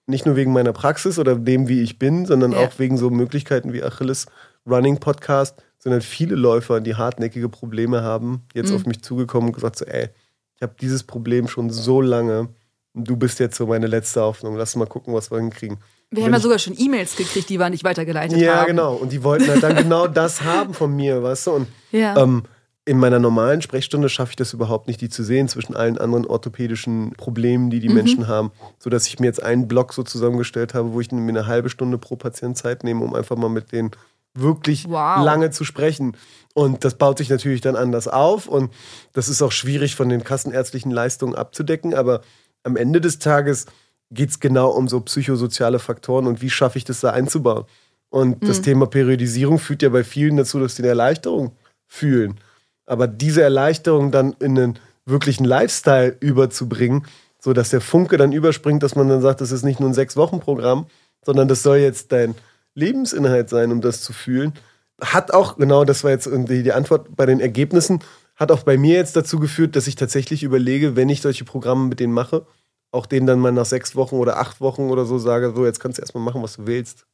nicht 0.07 0.26
nur 0.26 0.36
wegen 0.36 0.53
meiner 0.53 0.74
Praxis 0.74 1.19
oder 1.19 1.36
dem, 1.36 1.67
wie 1.67 1.82
ich 1.82 1.99
bin, 1.99 2.26
sondern 2.26 2.51
yeah. 2.51 2.61
auch 2.61 2.80
wegen 2.80 2.97
so 2.97 3.09
Möglichkeiten 3.09 3.74
wie 3.74 3.84
Achilles 3.84 4.28
Running 4.65 4.99
Podcast, 4.99 5.61
sondern 5.78 6.01
viele 6.01 6.36
Läufer, 6.36 6.80
die 6.80 6.95
hartnäckige 6.95 7.49
Probleme 7.49 8.01
haben, 8.01 8.43
jetzt 8.53 8.69
mhm. 8.69 8.76
auf 8.76 8.86
mich 8.86 9.01
zugekommen 9.01 9.49
und 9.49 9.53
gesagt 9.53 9.78
so, 9.78 9.86
ey, 9.86 10.09
ich 10.55 10.61
habe 10.61 10.76
dieses 10.80 11.03
Problem 11.03 11.47
schon 11.47 11.69
so 11.69 12.01
lange 12.01 12.49
du 12.93 13.15
bist 13.15 13.39
jetzt 13.39 13.57
so 13.57 13.67
meine 13.67 13.87
letzte 13.87 14.21
Hoffnung. 14.21 14.55
Lass 14.55 14.75
mal 14.75 14.87
gucken, 14.87 15.13
was 15.13 15.31
wir 15.31 15.39
hinkriegen. 15.39 15.77
Wir 16.09 16.25
haben 16.25 16.33
ja 16.33 16.39
sogar 16.39 16.59
schon 16.59 16.75
E-Mails 16.77 17.15
gekriegt, 17.15 17.49
die 17.49 17.57
wir 17.57 17.69
nicht 17.69 17.85
weitergeleitet 17.85 18.37
ja, 18.37 18.55
haben. 18.55 18.59
Ja, 18.59 18.65
genau. 18.65 18.93
Und 18.95 19.11
die 19.13 19.23
wollten 19.23 19.47
halt 19.47 19.63
dann 19.63 19.77
genau 19.77 20.07
das 20.07 20.41
haben 20.41 20.73
von 20.73 20.93
mir, 20.93 21.23
weißt 21.23 21.47
du? 21.47 21.51
Und 21.51 21.67
ja. 21.91 22.17
ähm, 22.17 22.43
in 22.83 22.97
meiner 22.97 23.19
normalen 23.19 23.61
Sprechstunde 23.61 24.09
schaffe 24.09 24.31
ich 24.31 24.35
das 24.35 24.53
überhaupt 24.53 24.87
nicht, 24.87 24.99
die 24.99 25.07
zu 25.07 25.23
sehen 25.23 25.47
zwischen 25.47 25.75
allen 25.75 25.97
anderen 25.97 26.25
orthopädischen 26.25 27.13
Problemen, 27.13 27.69
die 27.69 27.79
die 27.79 27.87
mhm. 27.87 27.95
Menschen 27.95 28.27
haben, 28.27 28.51
sodass 28.79 29.07
ich 29.07 29.19
mir 29.19 29.27
jetzt 29.27 29.41
einen 29.41 29.67
Block 29.67 29.93
so 29.93 30.03
zusammengestellt 30.03 30.73
habe, 30.73 30.91
wo 30.91 30.99
ich 30.99 31.11
mir 31.11 31.21
eine 31.21 31.47
halbe 31.47 31.69
Stunde 31.69 31.97
pro 31.97 32.17
Patient 32.17 32.57
Zeit 32.57 32.83
nehme, 32.83 33.03
um 33.05 33.13
einfach 33.13 33.37
mal 33.37 33.49
mit 33.49 33.71
denen 33.71 33.91
wirklich 34.33 34.89
wow. 34.89 35.23
lange 35.23 35.51
zu 35.51 35.63
sprechen. 35.63 36.17
Und 36.53 36.83
das 36.83 36.95
baut 36.95 37.19
sich 37.19 37.29
natürlich 37.29 37.61
dann 37.61 37.75
anders 37.75 38.07
auf 38.07 38.47
und 38.47 38.73
das 39.13 39.29
ist 39.29 39.41
auch 39.41 39.51
schwierig 39.51 39.95
von 39.95 40.09
den 40.09 40.23
kassenärztlichen 40.23 40.91
Leistungen 40.91 41.35
abzudecken, 41.35 41.93
aber 41.93 42.21
am 42.64 42.76
Ende 42.76 43.01
des 43.01 43.20
Tages 43.20 43.66
geht 44.12 44.30
es 44.30 44.39
genau 44.39 44.70
um 44.70 44.88
so 44.88 44.99
psychosoziale 45.01 45.80
Faktoren 45.80 46.28
und 46.28 46.41
wie 46.41 46.49
schaffe 46.49 46.78
ich 46.78 46.84
das 46.84 46.99
da 46.99 47.12
einzubauen. 47.12 47.66
Und 48.09 48.41
mhm. 48.41 48.47
das 48.47 48.62
Thema 48.62 48.88
Periodisierung 48.88 49.57
führt 49.57 49.82
ja 49.82 49.89
bei 49.89 50.03
vielen 50.03 50.38
dazu, 50.38 50.59
dass 50.59 50.76
sie 50.76 50.84
eine 50.84 50.89
Erleichterung 50.89 51.53
fühlen. 51.88 52.39
Aber 52.86 53.07
diese 53.07 53.41
Erleichterung 53.41 54.12
dann 54.12 54.36
in 54.39 54.57
einen 54.57 54.80
wirklichen 55.05 55.45
Lifestyle 55.45 56.16
überzubringen, 56.20 57.05
sodass 57.39 57.70
der 57.70 57.82
Funke 57.82 58.18
dann 58.18 58.34
überspringt, 58.34 58.84
dass 58.84 58.95
man 58.95 59.07
dann 59.07 59.22
sagt, 59.22 59.41
das 59.41 59.51
ist 59.51 59.64
nicht 59.64 59.80
nur 59.80 59.89
ein 59.89 59.93
Sechs-Wochen-Programm, 59.93 60.86
sondern 61.26 61.47
das 61.47 61.64
soll 61.64 61.78
jetzt 61.78 62.12
dein 62.12 62.36
Lebensinhalt 62.76 63.49
sein, 63.49 63.72
um 63.72 63.82
das 63.82 64.01
zu 64.01 64.14
fühlen. 64.14 64.53
Hat 65.01 65.34
auch, 65.34 65.57
genau, 65.57 65.84
das 65.86 66.03
war 66.03 66.12
jetzt 66.12 66.30
die 66.32 66.72
Antwort 66.74 67.16
bei 67.16 67.26
den 67.26 67.39
Ergebnissen, 67.39 68.01
hat 68.41 68.51
auch 68.51 68.63
bei 68.63 68.75
mir 68.75 68.95
jetzt 68.95 69.15
dazu 69.15 69.39
geführt, 69.39 69.75
dass 69.75 69.85
ich 69.85 69.95
tatsächlich 69.95 70.41
überlege, 70.41 70.95
wenn 70.95 71.09
ich 71.09 71.21
solche 71.21 71.45
Programme 71.45 71.87
mit 71.87 71.99
denen 71.99 72.11
mache, 72.11 72.47
auch 72.89 73.05
denen 73.05 73.27
dann 73.27 73.39
mal 73.39 73.51
nach 73.51 73.67
sechs 73.67 73.95
Wochen 73.95 74.15
oder 74.15 74.39
acht 74.39 74.59
Wochen 74.59 74.89
oder 74.89 75.05
so 75.05 75.19
sage, 75.19 75.53
so, 75.55 75.63
jetzt 75.63 75.79
kannst 75.79 75.99
du 75.99 76.01
erstmal 76.01 76.23
machen, 76.23 76.41
was 76.41 76.55
du 76.55 76.65
willst. 76.65 77.05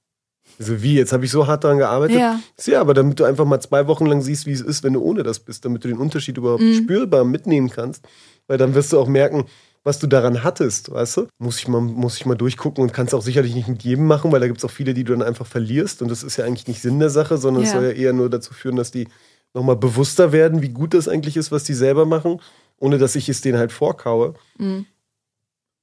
So 0.58 0.82
wie, 0.82 0.96
jetzt 0.96 1.12
habe 1.12 1.26
ich 1.26 1.32
so 1.32 1.46
hart 1.46 1.66
daran 1.66 1.80
gearbeitet. 1.80 2.18
Ja. 2.18 2.40
ja, 2.66 2.80
aber 2.80 2.94
damit 2.94 3.20
du 3.20 3.26
einfach 3.26 3.44
mal 3.44 3.60
zwei 3.60 3.88
Wochen 3.88 4.06
lang 4.06 4.22
siehst, 4.22 4.46
wie 4.46 4.54
es 4.54 4.62
ist, 4.62 4.84
wenn 4.84 4.94
du 4.94 5.02
ohne 5.02 5.24
das 5.24 5.42
bist, 5.42 5.66
damit 5.66 5.84
du 5.84 5.90
den 5.90 5.98
Unterschied 5.98 6.38
überhaupt 6.38 6.64
mhm. 6.64 6.74
spürbar 6.74 7.26
mitnehmen 7.26 7.70
kannst. 7.70 8.08
Weil 8.48 8.58
dann 8.58 8.74
wirst 8.74 8.94
du 8.94 9.00
auch 9.00 9.10
merken, 9.10 9.44
was 9.84 10.00
du 10.00 10.08
daran 10.08 10.46
hattest, 10.46 10.90
weißt 10.90 11.18
du? 11.18 11.28
Muss 11.40 11.60
ich 11.60 11.68
mal, 11.68 11.82
muss 11.82 12.16
ich 12.16 12.26
mal 12.26 12.36
durchgucken 12.36 12.82
und 12.82 12.94
kannst 12.94 13.14
auch 13.14 13.22
sicherlich 13.22 13.54
nicht 13.54 13.68
mit 13.68 13.84
jedem 13.84 14.08
machen, 14.08 14.32
weil 14.32 14.40
da 14.40 14.48
gibt 14.48 14.60
es 14.60 14.66
auch 14.66 14.72
viele, 14.72 14.94
die 14.94 15.04
du 15.04 15.12
dann 15.12 15.22
einfach 15.22 15.46
verlierst. 15.46 16.02
Und 16.02 16.10
das 16.10 16.24
ist 16.24 16.38
ja 16.38 16.46
eigentlich 16.46 16.68
nicht 16.68 16.82
Sinn 16.82 17.00
der 17.00 17.10
Sache, 17.10 17.38
sondern 17.38 17.64
es 17.64 17.74
soll 17.74 17.84
ja 17.84 17.92
eher 17.92 18.14
nur 18.14 18.30
dazu 18.30 18.54
führen, 18.54 18.78
dass 18.78 18.92
die 18.92 19.10
nochmal 19.54 19.76
bewusster 19.76 20.32
werden, 20.32 20.62
wie 20.62 20.70
gut 20.70 20.94
das 20.94 21.08
eigentlich 21.08 21.38
ist, 21.38 21.52
was 21.52 21.64
die 21.64 21.74
selber 21.74 22.06
machen, 22.06 22.42
ohne 22.78 22.98
dass 22.98 23.16
ich 23.16 23.30
es 23.30 23.42
denen 23.42 23.58
halt 23.58 23.72
vorkaue. 23.72 24.36
Mhm. 24.58 24.86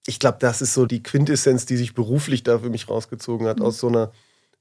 Ich 0.07 0.19
glaube, 0.19 0.39
das 0.41 0.61
ist 0.61 0.75
so 0.75 0.87
die 0.87 1.03
Quintessenz, 1.03 1.67
die 1.67 1.77
sich 1.77 1.95
beruflich 1.95 2.43
da 2.43 2.59
für 2.59 2.71
mich 2.71 2.89
rausgezogen 2.89 3.47
hat, 3.47 3.59
mhm. 3.59 3.65
aus 3.65 3.79
so 3.79 3.89
einer 3.89 4.12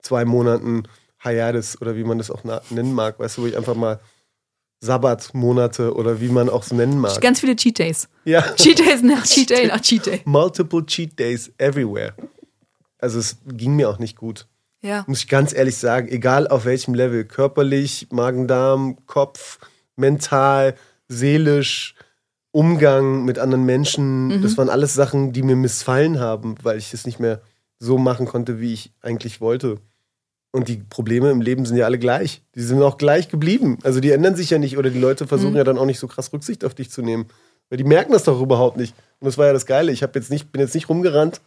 zwei 0.01 0.25
Monaten 0.25 0.83
Hiatus 1.21 1.79
oder 1.81 1.95
wie 1.95 2.03
man 2.03 2.17
das 2.17 2.31
auch 2.31 2.43
nennen 2.43 2.93
mag, 2.93 3.19
weißt 3.19 3.37
du, 3.37 3.43
wo 3.43 3.47
ich 3.47 3.57
einfach 3.57 3.75
mal 3.75 3.99
Sabbatmonate 4.81 5.95
oder 5.95 6.19
wie 6.19 6.27
man 6.27 6.49
auch 6.49 6.63
so 6.63 6.75
nennen 6.75 6.99
mag. 6.99 7.19
Ganz 7.21 7.39
viele 7.39 7.55
Cheat 7.55 7.79
Days. 7.79 8.09
Ja. 8.25 8.41
Cheat 8.55 8.79
Days 8.79 9.01
nach 9.01 9.23
Cheat 9.23 9.49
Day 9.49 9.67
nach 9.67 9.81
Cheat 9.81 10.05
Day. 10.05 10.21
Multiple 10.25 10.85
Cheat 10.85 11.17
Days 11.17 11.51
everywhere. 11.57 12.13
Also 12.99 13.19
es 13.19 13.37
ging 13.45 13.75
mir 13.75 13.89
auch 13.89 13.99
nicht 13.99 14.17
gut. 14.17 14.47
Ja. 14.83 15.05
Muss 15.07 15.19
ich 15.19 15.27
ganz 15.29 15.53
ehrlich 15.53 15.77
sagen, 15.77 16.09
egal 16.09 16.47
auf 16.47 16.65
welchem 16.65 16.93
Level, 16.93 17.23
körperlich, 17.23 18.07
Magen-Darm, 18.11 18.97
Kopf, 19.05 19.59
mental, 19.95 20.75
seelisch, 21.07 21.95
Umgang 22.51 23.25
mit 23.25 23.39
anderen 23.39 23.65
Menschen, 23.65 24.27
mhm. 24.27 24.41
das 24.43 24.57
waren 24.57 24.69
alles 24.69 24.93
Sachen, 24.93 25.31
die 25.31 25.41
mir 25.41 25.55
missfallen 25.55 26.19
haben, 26.19 26.55
weil 26.61 26.77
ich 26.77 26.93
es 26.93 27.05
nicht 27.05 27.19
mehr 27.19 27.41
so 27.79 27.97
machen 27.97 28.27
konnte, 28.27 28.59
wie 28.59 28.73
ich 28.73 28.91
eigentlich 29.01 29.41
wollte. 29.41 29.77
Und 30.51 30.67
die 30.67 30.77
Probleme 30.77 31.31
im 31.31 31.41
Leben 31.41 31.65
sind 31.65 31.77
ja 31.77 31.85
alle 31.85 31.97
gleich. 31.97 32.43
Die 32.53 32.61
sind 32.61 32.81
auch 32.83 32.99
gleich 32.99 33.27
geblieben. 33.27 33.79
Also 33.81 33.99
die 33.99 34.11
ändern 34.11 34.35
sich 34.35 34.51
ja 34.51 34.59
nicht 34.59 34.77
oder 34.77 34.91
die 34.91 34.99
Leute 34.99 35.25
versuchen 35.25 35.51
mhm. 35.51 35.57
ja 35.57 35.63
dann 35.63 35.79
auch 35.79 35.85
nicht 35.85 35.97
so 35.97 36.07
krass 36.07 36.31
Rücksicht 36.31 36.63
auf 36.63 36.75
dich 36.75 36.91
zu 36.91 37.01
nehmen. 37.01 37.25
Weil 37.69 37.77
die 37.77 37.83
merken 37.83 38.11
das 38.11 38.23
doch 38.23 38.39
überhaupt 38.39 38.77
nicht. 38.77 38.93
Und 39.19 39.25
das 39.25 39.39
war 39.39 39.47
ja 39.47 39.53
das 39.53 39.65
Geile. 39.65 39.91
Ich 39.91 40.01
jetzt 40.01 40.29
nicht, 40.29 40.51
bin 40.51 40.61
jetzt 40.61 40.75
nicht 40.75 40.89
rumgerannt 40.89 41.41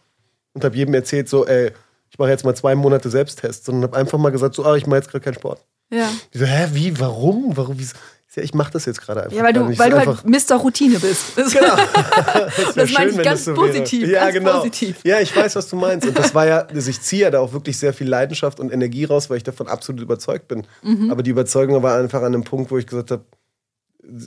und 0.53 0.65
habe 0.65 0.75
jedem 0.75 0.93
erzählt, 0.93 1.29
so, 1.29 1.45
ey, 1.45 1.71
ich 2.09 2.17
mache 2.19 2.29
jetzt 2.29 2.45
mal 2.45 2.55
zwei 2.55 2.75
Monate 2.75 3.09
Selbsttest, 3.09 3.65
sondern 3.65 3.91
habe 3.91 3.97
einfach 3.97 4.17
mal 4.17 4.31
gesagt, 4.31 4.55
so, 4.55 4.65
ah, 4.65 4.75
ich 4.75 4.87
mache 4.87 4.97
jetzt 4.97 5.11
gerade 5.11 5.23
keinen 5.23 5.35
Sport. 5.35 5.65
Ja. 5.89 6.09
Die 6.33 6.37
so, 6.37 6.45
hä, 6.45 6.67
wie, 6.73 6.99
warum, 6.99 7.55
warum, 7.55 7.77
wieso? 7.77 7.95
Ja, 8.37 8.43
ich 8.43 8.53
mache 8.53 8.71
das 8.71 8.85
jetzt 8.85 9.01
gerade 9.01 9.23
einfach. 9.23 9.35
Ja, 9.35 9.43
weil 9.43 9.53
du, 9.53 9.79
weil 9.79 9.89
du 9.89 9.97
halt 9.97 10.23
Mr. 10.23 10.57
Routine 10.57 10.99
bist. 10.99 11.35
Genau. 11.35 11.75
Das, 12.67 12.75
das 12.75 12.91
meine 12.91 13.09
ich 13.09 13.21
ganz 13.23 13.45
so 13.45 13.55
positiv. 13.55 14.07
Ja, 14.07 14.25
ganz 14.25 14.33
genau. 14.33 14.57
Positiv. 14.57 14.99
Ja, 15.03 15.19
ich 15.19 15.35
weiß, 15.35 15.55
was 15.55 15.67
du 15.69 15.75
meinst. 15.75 16.07
Und 16.07 16.17
das 16.17 16.35
war 16.35 16.45
ja, 16.45 16.59
also 16.59 16.89
ich 16.89 17.01
ziehe 17.01 17.23
ja 17.23 17.31
da 17.31 17.39
auch 17.39 17.51
wirklich 17.51 17.79
sehr 17.79 17.93
viel 17.93 18.07
Leidenschaft 18.07 18.59
und 18.59 18.71
Energie 18.71 19.05
raus, 19.05 19.29
weil 19.29 19.37
ich 19.37 19.43
davon 19.43 19.67
absolut 19.67 20.01
überzeugt 20.01 20.47
bin. 20.47 20.67
Mhm. 20.83 21.09
Aber 21.09 21.23
die 21.23 21.31
Überzeugung 21.31 21.81
war 21.81 21.97
einfach 21.97 22.19
an 22.19 22.27
einem 22.27 22.43
Punkt, 22.43 22.69
wo 22.69 22.77
ich 22.77 22.85
gesagt 22.85 23.09
habe, 23.09 23.25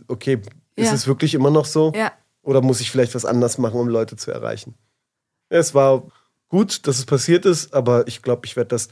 okay, 0.08 0.40
ist 0.74 0.88
ja. 0.88 0.94
es 0.94 1.06
wirklich 1.06 1.34
immer 1.34 1.50
noch 1.50 1.66
so? 1.66 1.92
Ja. 1.94 2.12
Oder 2.42 2.62
muss 2.62 2.80
ich 2.80 2.90
vielleicht 2.90 3.14
was 3.14 3.24
anders 3.24 3.58
machen, 3.58 3.78
um 3.78 3.88
Leute 3.88 4.16
zu 4.16 4.32
erreichen? 4.32 4.74
Es 5.50 5.74
war 5.74 6.02
gut, 6.50 6.86
dass 6.86 6.98
es 6.98 7.06
passiert 7.06 7.46
ist, 7.46 7.72
aber 7.72 8.06
ich 8.06 8.20
glaube, 8.20 8.42
ich 8.44 8.56
werde 8.56 8.68
das 8.68 8.88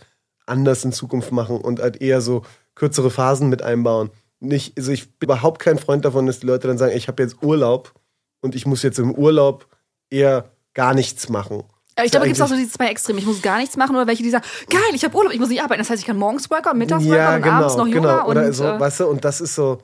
anders 0.47 0.85
in 0.85 0.93
Zukunft 0.93 1.31
machen 1.33 1.61
und 1.61 1.81
halt 1.81 2.01
eher 2.01 2.23
so 2.23 2.43
kürzere 2.75 3.11
Phasen 3.11 3.51
mit 3.51 3.61
einbauen. 3.61 4.11
Nicht, 4.41 4.79
also 4.79 4.93
ich 4.93 5.11
bin 5.19 5.27
überhaupt 5.27 5.61
kein 5.61 5.79
Freund 5.79 6.05
davon, 6.07 6.27
dass 6.27 6.41
die 6.41 6.47
Leute 6.47 6.69
dann 6.69 6.79
sagen, 6.79 6.97
ich 6.97 7.09
habe 7.09 7.23
jetzt 7.23 7.43
Urlaub 7.43 7.93
und 8.41 8.55
ich 8.55 8.65
muss 8.65 8.83
jetzt 8.83 8.99
im 8.99 9.13
Urlaub 9.13 9.67
eher 10.09 10.51
gar 10.73 10.95
nichts 10.95 11.29
machen. 11.29 11.65
Ich 12.05 12.13
glaube, 12.13 12.25
da 12.25 12.27
gibt 12.27 12.37
es 12.37 12.41
auch 12.41 12.49
so 12.49 12.55
diese 12.55 12.71
zwei 12.71 12.87
Extreme. 12.87 13.19
Ich 13.19 13.27
muss 13.27 13.43
gar 13.43 13.59
nichts 13.59 13.77
machen 13.77 13.97
oder 13.97 14.07
welche, 14.07 14.23
die 14.23 14.31
sagen, 14.31 14.47
geil, 14.71 14.81
ich 14.95 15.05
habe 15.05 15.17
Urlaub, 15.17 15.33
ich 15.33 15.41
muss 15.41 15.49
nicht 15.49 15.61
arbeiten. 15.61 15.81
Das 15.81 15.91
heißt, 15.91 16.01
ich 16.01 16.07
kann 16.07 16.17
morgens 16.17 16.49
Workout, 16.49 16.77
mittags 16.77 17.05
Workout 17.05 17.19
ja, 17.19 17.35
und 17.35 17.43
genau, 17.43 17.55
abends 17.57 17.77
noch 17.77 17.87
Yoga. 17.89 18.19
Genau. 18.19 18.31
Oder 18.31 18.47
und, 18.47 18.53
so, 18.53 18.65
äh, 18.65 18.79
weißt 18.79 19.01
du, 19.01 19.07
und 19.09 19.25
das 19.25 19.41
ist 19.41 19.57
so, 19.57 19.83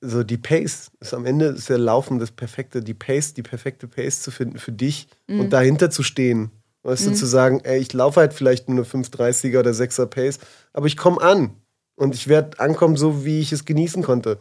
so 0.00 0.24
die 0.24 0.38
Pace. 0.38 0.90
Ist 0.98 1.14
am 1.14 1.24
Ende 1.24 1.46
ist 1.46 1.68
der 1.68 1.78
Laufen 1.78 2.18
das 2.18 2.32
perfekte, 2.32 2.82
die 2.82 2.94
Pace, 2.94 3.34
die 3.34 3.42
perfekte 3.42 3.86
Pace 3.86 4.22
zu 4.22 4.32
finden 4.32 4.58
für 4.58 4.72
dich 4.72 5.06
mhm. 5.28 5.40
und 5.40 5.52
dahinter 5.52 5.90
zu 5.90 6.02
stehen. 6.02 6.50
Weißt 6.86 7.06
mhm. 7.06 7.10
du, 7.10 7.16
zu 7.16 7.26
sagen, 7.26 7.60
ey, 7.64 7.80
ich 7.80 7.92
laufe 7.92 8.20
halt 8.20 8.32
vielleicht 8.32 8.68
nur 8.68 8.78
eine 8.78 8.86
5,30er 8.86 9.58
oder 9.58 9.72
6er 9.72 10.06
Pace, 10.06 10.38
aber 10.72 10.86
ich 10.86 10.96
komme 10.96 11.20
an. 11.20 11.50
Und 11.96 12.14
ich 12.14 12.28
werde 12.28 12.60
ankommen, 12.60 12.96
so 12.96 13.24
wie 13.24 13.40
ich 13.40 13.50
es 13.52 13.64
genießen 13.64 14.04
konnte. 14.04 14.38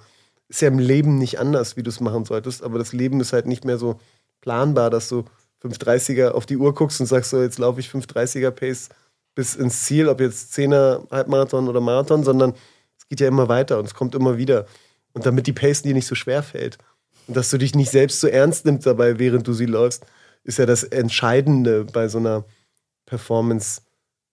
Ist 0.48 0.62
ja 0.62 0.68
im 0.68 0.78
Leben 0.78 1.18
nicht 1.18 1.40
anders, 1.40 1.76
wie 1.76 1.82
du 1.82 1.90
es 1.90 2.00
machen 2.02 2.24
solltest, 2.24 2.62
aber 2.62 2.78
das 2.78 2.94
Leben 2.94 3.20
ist 3.20 3.34
halt 3.34 3.48
nicht 3.48 3.66
mehr 3.66 3.80
so 3.80 4.00
planbar, 4.42 4.92
dass 4.92 5.10
du 5.10 5.26
5,30er 5.64 6.30
auf 6.30 6.46
die 6.46 6.58
Uhr 6.58 6.76
guckst 6.76 7.00
und 7.00 7.08
sagst 7.08 7.32
so, 7.32 7.42
jetzt 7.42 7.58
laufe 7.58 7.80
ich 7.80 7.88
5,30er 7.88 8.52
Pace 8.52 8.90
bis 9.34 9.56
ins 9.56 9.84
Ziel, 9.84 10.08
ob 10.08 10.22
jetzt 10.22 10.54
10er 10.54 11.10
Halbmarathon 11.10 11.68
oder 11.68 11.82
Marathon, 11.82 12.24
sondern 12.24 12.54
es 12.96 13.08
geht 13.08 13.22
ja 13.22 13.28
immer 13.28 13.50
weiter 13.50 13.80
und 13.80 13.86
es 13.86 13.96
kommt 13.96 14.14
immer 14.14 14.38
wieder. 14.38 14.68
Und 15.14 15.26
damit 15.26 15.48
die 15.48 15.54
Pace 15.54 15.82
dir 15.82 15.96
nicht 15.96 16.06
so 16.06 16.14
schwer 16.14 16.44
fällt 16.44 16.78
und 17.28 17.36
dass 17.36 17.50
du 17.50 17.58
dich 17.58 17.74
nicht 17.74 17.90
selbst 17.90 18.20
so 18.20 18.28
ernst 18.28 18.66
nimmst 18.66 18.86
dabei, 18.86 19.18
während 19.18 19.48
du 19.48 19.54
sie 19.54 19.66
läufst, 19.66 20.06
ist 20.46 20.60
ja 20.60 20.66
das 20.66 20.84
Entscheidende 20.84 21.84
bei 21.86 22.08
so 22.08 22.20
einer 22.20 22.46
Performance 23.06 23.82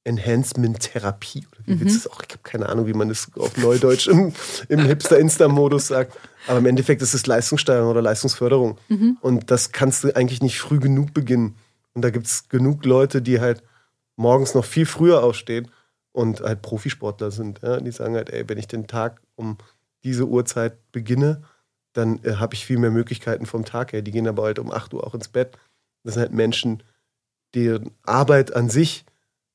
Enhancement 0.04 0.80
Therapie 0.80 1.46
oder 1.52 1.66
wie 1.66 1.74
mhm. 1.74 1.80
willst 1.80 1.94
du 1.94 1.98
es 2.00 2.10
auch? 2.10 2.22
Ich 2.22 2.32
habe 2.32 2.42
keine 2.42 2.68
Ahnung, 2.68 2.86
wie 2.86 2.92
man 2.92 3.08
das 3.08 3.28
auf 3.36 3.56
Neudeutsch 3.56 4.08
im, 4.08 4.32
im 4.68 4.80
Hipster-Insta-Modus 4.80 5.86
sagt. 5.88 6.18
Aber 6.48 6.58
im 6.58 6.66
Endeffekt 6.66 7.02
ist 7.02 7.14
es 7.14 7.26
Leistungssteigerung 7.26 7.90
oder 7.90 8.02
Leistungsförderung. 8.02 8.78
Mhm. 8.88 9.18
Und 9.20 9.50
das 9.50 9.70
kannst 9.70 10.02
du 10.02 10.14
eigentlich 10.16 10.42
nicht 10.42 10.58
früh 10.58 10.80
genug 10.80 11.14
beginnen. 11.14 11.56
Und 11.94 12.02
da 12.02 12.10
gibt 12.10 12.26
es 12.26 12.48
genug 12.48 12.84
Leute, 12.84 13.22
die 13.22 13.40
halt 13.40 13.62
morgens 14.16 14.54
noch 14.54 14.64
viel 14.64 14.86
früher 14.86 15.22
aufstehen 15.22 15.70
und 16.10 16.40
halt 16.40 16.62
Profisportler 16.62 17.30
sind. 17.30 17.60
Ja? 17.62 17.78
Die 17.78 17.92
sagen 17.92 18.14
halt, 18.16 18.30
ey, 18.30 18.48
wenn 18.48 18.58
ich 18.58 18.66
den 18.66 18.88
Tag 18.88 19.20
um 19.36 19.56
diese 20.02 20.26
Uhrzeit 20.26 20.74
beginne, 20.90 21.42
dann 21.92 22.18
äh, 22.24 22.34
habe 22.34 22.54
ich 22.54 22.66
viel 22.66 22.78
mehr 22.78 22.90
Möglichkeiten 22.90 23.46
vom 23.46 23.64
Tag 23.64 23.92
her. 23.92 24.02
Die 24.02 24.10
gehen 24.10 24.26
aber 24.26 24.44
halt 24.44 24.58
um 24.58 24.72
8 24.72 24.94
Uhr 24.94 25.06
auch 25.06 25.14
ins 25.14 25.28
Bett. 25.28 25.56
Das 26.04 26.14
sind 26.14 26.22
halt 26.22 26.32
Menschen, 26.32 26.82
deren 27.54 27.92
Arbeit 28.02 28.54
an 28.54 28.70
sich 28.70 29.04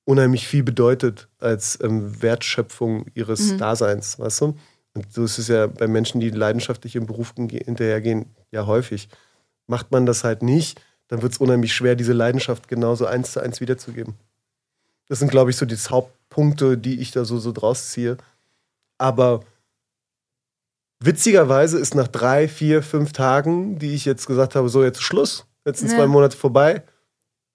unheimlich 0.05 0.47
viel 0.47 0.63
bedeutet 0.63 1.27
als 1.39 1.77
ähm, 1.81 2.21
Wertschöpfung 2.21 3.07
ihres 3.13 3.51
mhm. 3.51 3.57
Daseins, 3.57 4.17
weißt 4.17 4.41
du? 4.41 4.57
Und 4.93 5.13
so 5.13 5.23
ist 5.25 5.37
es 5.37 5.49
ja 5.49 5.67
bei 5.67 5.87
Menschen, 5.87 6.21
die 6.21 6.29
leidenschaftlich 6.29 6.95
im 6.95 7.05
Beruf 7.05 7.33
hinterhergehen, 7.35 8.33
ja 8.51 8.65
häufig. 8.65 9.09
Macht 9.67 9.91
man 9.91 10.05
das 10.05 10.23
halt 10.23 10.41
nicht, 10.41 10.81
dann 11.07 11.21
wird 11.21 11.33
es 11.33 11.37
unheimlich 11.37 11.73
schwer, 11.73 11.95
diese 11.95 12.13
Leidenschaft 12.13 12.67
genauso 12.67 13.05
eins 13.05 13.33
zu 13.33 13.41
eins 13.41 13.59
wiederzugeben. 13.59 14.15
Das 15.07 15.19
sind, 15.19 15.29
glaube 15.29 15.51
ich, 15.51 15.57
so 15.57 15.65
die 15.65 15.75
Hauptpunkte, 15.75 16.77
die 16.77 16.99
ich 16.99 17.11
da 17.11 17.25
so, 17.25 17.37
so 17.37 17.51
draus 17.51 17.89
ziehe. 17.91 18.17
Aber 18.97 19.41
witzigerweise 20.99 21.77
ist 21.79 21.95
nach 21.95 22.07
drei, 22.07 22.47
vier, 22.47 22.81
fünf 22.81 23.13
Tagen, 23.13 23.79
die 23.79 23.93
ich 23.93 24.05
jetzt 24.05 24.25
gesagt 24.25 24.55
habe, 24.55 24.69
so 24.69 24.83
jetzt 24.83 25.01
Schluss, 25.01 25.45
jetzt 25.67 25.79
sind 25.79 25.91
ja. 25.91 25.97
zwei 25.97 26.07
Monate 26.07 26.35
vorbei, 26.35 26.83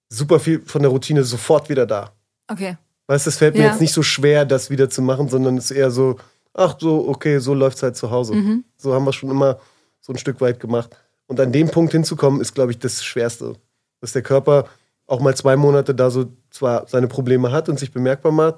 super 0.08 0.38
viel 0.38 0.62
von 0.64 0.82
der 0.82 0.90
Routine 0.90 1.24
sofort 1.24 1.68
wieder 1.68 1.86
da. 1.86 2.12
Okay. 2.48 2.76
Weißt 3.06 3.26
du, 3.26 3.30
es 3.30 3.38
fällt 3.38 3.56
mir 3.56 3.64
jetzt 3.64 3.80
nicht 3.80 3.92
so 3.92 4.02
schwer, 4.02 4.44
das 4.44 4.70
wieder 4.70 4.88
zu 4.88 5.02
machen, 5.02 5.28
sondern 5.28 5.56
es 5.56 5.70
ist 5.70 5.76
eher 5.76 5.90
so, 5.90 6.16
ach 6.54 6.76
so, 6.78 7.08
okay, 7.08 7.38
so 7.38 7.54
läuft 7.54 7.78
es 7.78 7.82
halt 7.82 7.96
zu 7.96 8.10
Hause. 8.10 8.34
Mhm. 8.34 8.64
So 8.76 8.94
haben 8.94 9.04
wir 9.04 9.12
schon 9.12 9.30
immer 9.30 9.58
so 10.00 10.12
ein 10.12 10.18
Stück 10.18 10.40
weit 10.40 10.60
gemacht. 10.60 10.96
Und 11.26 11.40
an 11.40 11.52
dem 11.52 11.68
Punkt 11.70 11.92
hinzukommen, 11.92 12.40
ist, 12.40 12.54
glaube 12.54 12.72
ich, 12.72 12.78
das 12.78 13.02
Schwerste. 13.04 13.54
Dass 14.00 14.12
der 14.12 14.22
Körper 14.22 14.66
auch 15.06 15.20
mal 15.20 15.36
zwei 15.36 15.56
Monate 15.56 15.94
da 15.94 16.10
so 16.10 16.26
zwar 16.50 16.86
seine 16.88 17.08
Probleme 17.08 17.52
hat 17.52 17.68
und 17.68 17.78
sich 17.78 17.92
bemerkbar 17.92 18.32
macht, 18.32 18.56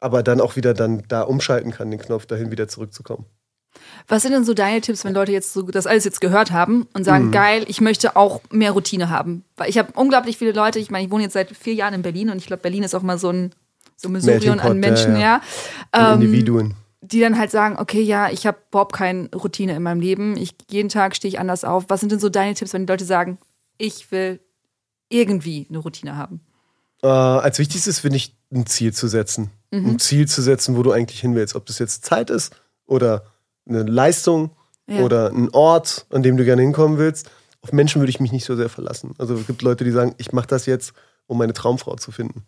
aber 0.00 0.22
dann 0.22 0.40
auch 0.40 0.56
wieder 0.56 0.74
dann 0.74 1.02
da 1.08 1.22
umschalten 1.22 1.72
kann, 1.72 1.90
den 1.90 2.00
Knopf 2.00 2.26
dahin 2.26 2.50
wieder 2.50 2.68
zurückzukommen. 2.68 3.26
Was 4.08 4.22
sind 4.22 4.32
denn 4.32 4.44
so 4.44 4.54
deine 4.54 4.80
Tipps, 4.80 5.04
wenn 5.04 5.14
Leute 5.14 5.32
jetzt 5.32 5.52
so 5.52 5.62
das 5.62 5.86
alles 5.86 6.04
jetzt 6.04 6.20
gehört 6.20 6.50
haben 6.50 6.88
und 6.94 7.04
sagen, 7.04 7.26
mhm. 7.26 7.32
geil, 7.32 7.64
ich 7.68 7.80
möchte 7.80 8.16
auch 8.16 8.40
mehr 8.50 8.72
Routine 8.72 9.08
haben? 9.08 9.44
Weil 9.56 9.70
ich 9.70 9.78
habe 9.78 9.92
unglaublich 9.94 10.36
viele 10.36 10.52
Leute, 10.52 10.78
ich 10.78 10.90
meine, 10.90 11.04
ich 11.04 11.10
wohne 11.10 11.22
jetzt 11.22 11.34
seit 11.34 11.56
vier 11.56 11.74
Jahren 11.74 11.94
in 11.94 12.02
Berlin 12.02 12.30
und 12.30 12.38
ich 12.38 12.46
glaube, 12.46 12.62
Berlin 12.62 12.82
ist 12.82 12.94
auch 12.94 13.02
mal 13.02 13.18
so 13.18 13.30
ein 13.30 13.54
so 13.96 14.08
Missourion 14.08 14.60
an 14.60 14.78
Menschen, 14.78 15.14
ja. 15.14 15.40
ja. 15.94 16.12
Ähm, 16.14 16.22
Individuen. 16.22 16.74
Die 17.02 17.20
dann 17.20 17.38
halt 17.38 17.50
sagen, 17.50 17.76
okay, 17.78 18.02
ja, 18.02 18.30
ich 18.30 18.46
habe 18.46 18.58
überhaupt 18.70 18.94
keine 18.94 19.28
Routine 19.34 19.74
in 19.74 19.82
meinem 19.82 20.00
Leben. 20.00 20.36
Ich, 20.36 20.54
jeden 20.70 20.88
Tag 20.88 21.16
stehe 21.16 21.30
ich 21.30 21.38
anders 21.38 21.64
auf. 21.64 21.84
Was 21.88 22.00
sind 22.00 22.12
denn 22.12 22.18
so 22.18 22.28
deine 22.28 22.54
Tipps, 22.54 22.72
wenn 22.72 22.86
die 22.86 22.92
Leute 22.92 23.04
sagen, 23.04 23.38
ich 23.78 24.10
will 24.10 24.40
irgendwie 25.08 25.66
eine 25.68 25.78
Routine 25.78 26.16
haben? 26.16 26.40
Äh, 27.02 27.08
als 27.08 27.58
wichtigstes 27.58 28.00
finde 28.00 28.16
ich, 28.16 28.36
ein 28.52 28.66
Ziel 28.66 28.92
zu 28.92 29.08
setzen. 29.08 29.50
Mhm. 29.70 29.90
Ein 29.90 29.98
Ziel 29.98 30.26
zu 30.26 30.42
setzen, 30.42 30.76
wo 30.76 30.82
du 30.82 30.92
eigentlich 30.92 31.20
hin 31.20 31.34
willst. 31.34 31.54
Ob 31.54 31.66
das 31.66 31.78
jetzt 31.78 32.04
Zeit 32.04 32.30
ist 32.30 32.54
oder 32.86 33.24
eine 33.70 33.82
Leistung 33.82 34.50
ja. 34.88 35.00
oder 35.02 35.30
ein 35.30 35.48
Ort, 35.52 36.06
an 36.10 36.22
dem 36.22 36.36
du 36.36 36.44
gerne 36.44 36.62
hinkommen 36.62 36.98
willst. 36.98 37.30
Auf 37.62 37.72
Menschen 37.72 38.00
würde 38.00 38.10
ich 38.10 38.20
mich 38.20 38.32
nicht 38.32 38.44
so 38.44 38.56
sehr 38.56 38.68
verlassen. 38.68 39.14
Also 39.18 39.34
es 39.34 39.46
gibt 39.46 39.62
Leute, 39.62 39.84
die 39.84 39.90
sagen, 39.90 40.14
ich 40.18 40.32
mache 40.32 40.46
das 40.46 40.66
jetzt, 40.66 40.92
um 41.26 41.38
meine 41.38 41.52
Traumfrau 41.52 41.96
zu 41.96 42.10
finden. 42.10 42.44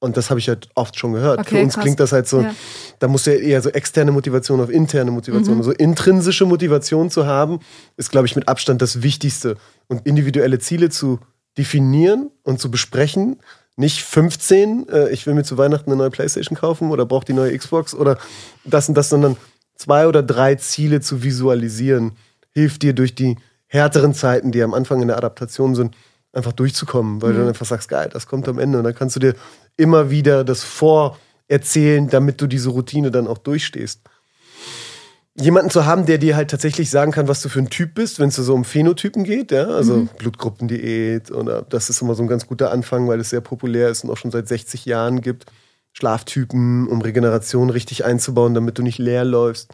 Und 0.00 0.16
das 0.16 0.30
habe 0.30 0.40
ich 0.40 0.48
halt 0.48 0.68
oft 0.74 0.98
schon 0.98 1.12
gehört. 1.12 1.40
Okay, 1.40 1.56
Für 1.56 1.62
uns 1.62 1.74
krass. 1.74 1.82
klingt 1.82 2.00
das 2.00 2.12
halt 2.12 2.26
so, 2.26 2.40
ja. 2.40 2.54
da 2.98 3.06
muss 3.08 3.26
ja 3.26 3.34
eher 3.34 3.60
so 3.60 3.68
externe 3.68 4.12
Motivation 4.12 4.60
auf 4.60 4.70
interne 4.70 5.10
Motivation. 5.10 5.56
Mhm. 5.56 5.60
Also 5.60 5.72
intrinsische 5.72 6.46
Motivation 6.46 7.10
zu 7.10 7.26
haben, 7.26 7.60
ist, 7.98 8.10
glaube 8.10 8.26
ich, 8.26 8.34
mit 8.34 8.48
Abstand 8.48 8.80
das 8.80 9.02
Wichtigste. 9.02 9.56
Und 9.88 10.06
individuelle 10.06 10.58
Ziele 10.58 10.88
zu 10.88 11.20
definieren 11.58 12.30
und 12.44 12.60
zu 12.60 12.70
besprechen. 12.70 13.36
Nicht 13.76 14.02
15, 14.02 14.88
äh, 14.88 15.10
ich 15.10 15.26
will 15.26 15.34
mir 15.34 15.44
zu 15.44 15.58
Weihnachten 15.58 15.90
eine 15.90 15.98
neue 15.98 16.10
Playstation 16.10 16.56
kaufen 16.56 16.90
oder 16.90 17.04
brauche 17.04 17.26
die 17.26 17.34
neue 17.34 17.56
Xbox 17.56 17.94
oder 17.94 18.18
das 18.64 18.88
und 18.88 18.94
das, 18.94 19.10
sondern 19.10 19.36
zwei 19.80 20.06
oder 20.06 20.22
drei 20.22 20.56
Ziele 20.56 21.00
zu 21.00 21.22
visualisieren, 21.22 22.12
hilft 22.52 22.82
dir 22.82 22.92
durch 22.92 23.14
die 23.14 23.36
härteren 23.66 24.12
Zeiten, 24.12 24.52
die 24.52 24.62
am 24.62 24.74
Anfang 24.74 25.00
in 25.00 25.08
der 25.08 25.16
Adaptation 25.16 25.74
sind, 25.74 25.96
einfach 26.32 26.52
durchzukommen, 26.52 27.22
weil 27.22 27.30
mhm. 27.30 27.34
du 27.34 27.38
dann 27.40 27.48
einfach 27.48 27.66
sagst, 27.66 27.88
geil, 27.88 28.10
das 28.12 28.26
kommt 28.26 28.46
am 28.46 28.58
Ende. 28.58 28.76
Und 28.76 28.84
dann 28.84 28.94
kannst 28.94 29.16
du 29.16 29.20
dir 29.20 29.34
immer 29.78 30.10
wieder 30.10 30.44
das 30.44 30.62
vorerzählen, 30.64 32.08
damit 32.08 32.42
du 32.42 32.46
diese 32.46 32.68
Routine 32.68 33.10
dann 33.10 33.26
auch 33.26 33.38
durchstehst. 33.38 34.02
Jemanden 35.40 35.70
zu 35.70 35.86
haben, 35.86 36.04
der 36.04 36.18
dir 36.18 36.36
halt 36.36 36.50
tatsächlich 36.50 36.90
sagen 36.90 37.12
kann, 37.12 37.26
was 37.26 37.40
du 37.40 37.48
für 37.48 37.60
ein 37.60 37.70
Typ 37.70 37.94
bist, 37.94 38.18
wenn 38.18 38.28
es 38.28 38.36
so 38.36 38.52
um 38.52 38.64
Phänotypen 38.64 39.24
geht, 39.24 39.50
ja, 39.50 39.64
also 39.64 39.96
mhm. 39.96 40.08
Blutgruppendiät 40.18 41.30
oder 41.30 41.62
das 41.62 41.88
ist 41.88 42.02
immer 42.02 42.14
so 42.14 42.22
ein 42.22 42.28
ganz 42.28 42.46
guter 42.46 42.70
Anfang, 42.70 43.08
weil 43.08 43.20
es 43.20 43.30
sehr 43.30 43.40
populär 43.40 43.88
ist 43.88 44.04
und 44.04 44.10
auch 44.10 44.18
schon 44.18 44.30
seit 44.30 44.46
60 44.46 44.84
Jahren 44.84 45.22
gibt. 45.22 45.46
Schlaftypen, 45.92 46.88
um 46.88 47.02
Regeneration 47.02 47.70
richtig 47.70 48.04
einzubauen, 48.04 48.54
damit 48.54 48.78
du 48.78 48.82
nicht 48.82 48.98
leer 48.98 49.24
läufst. 49.24 49.72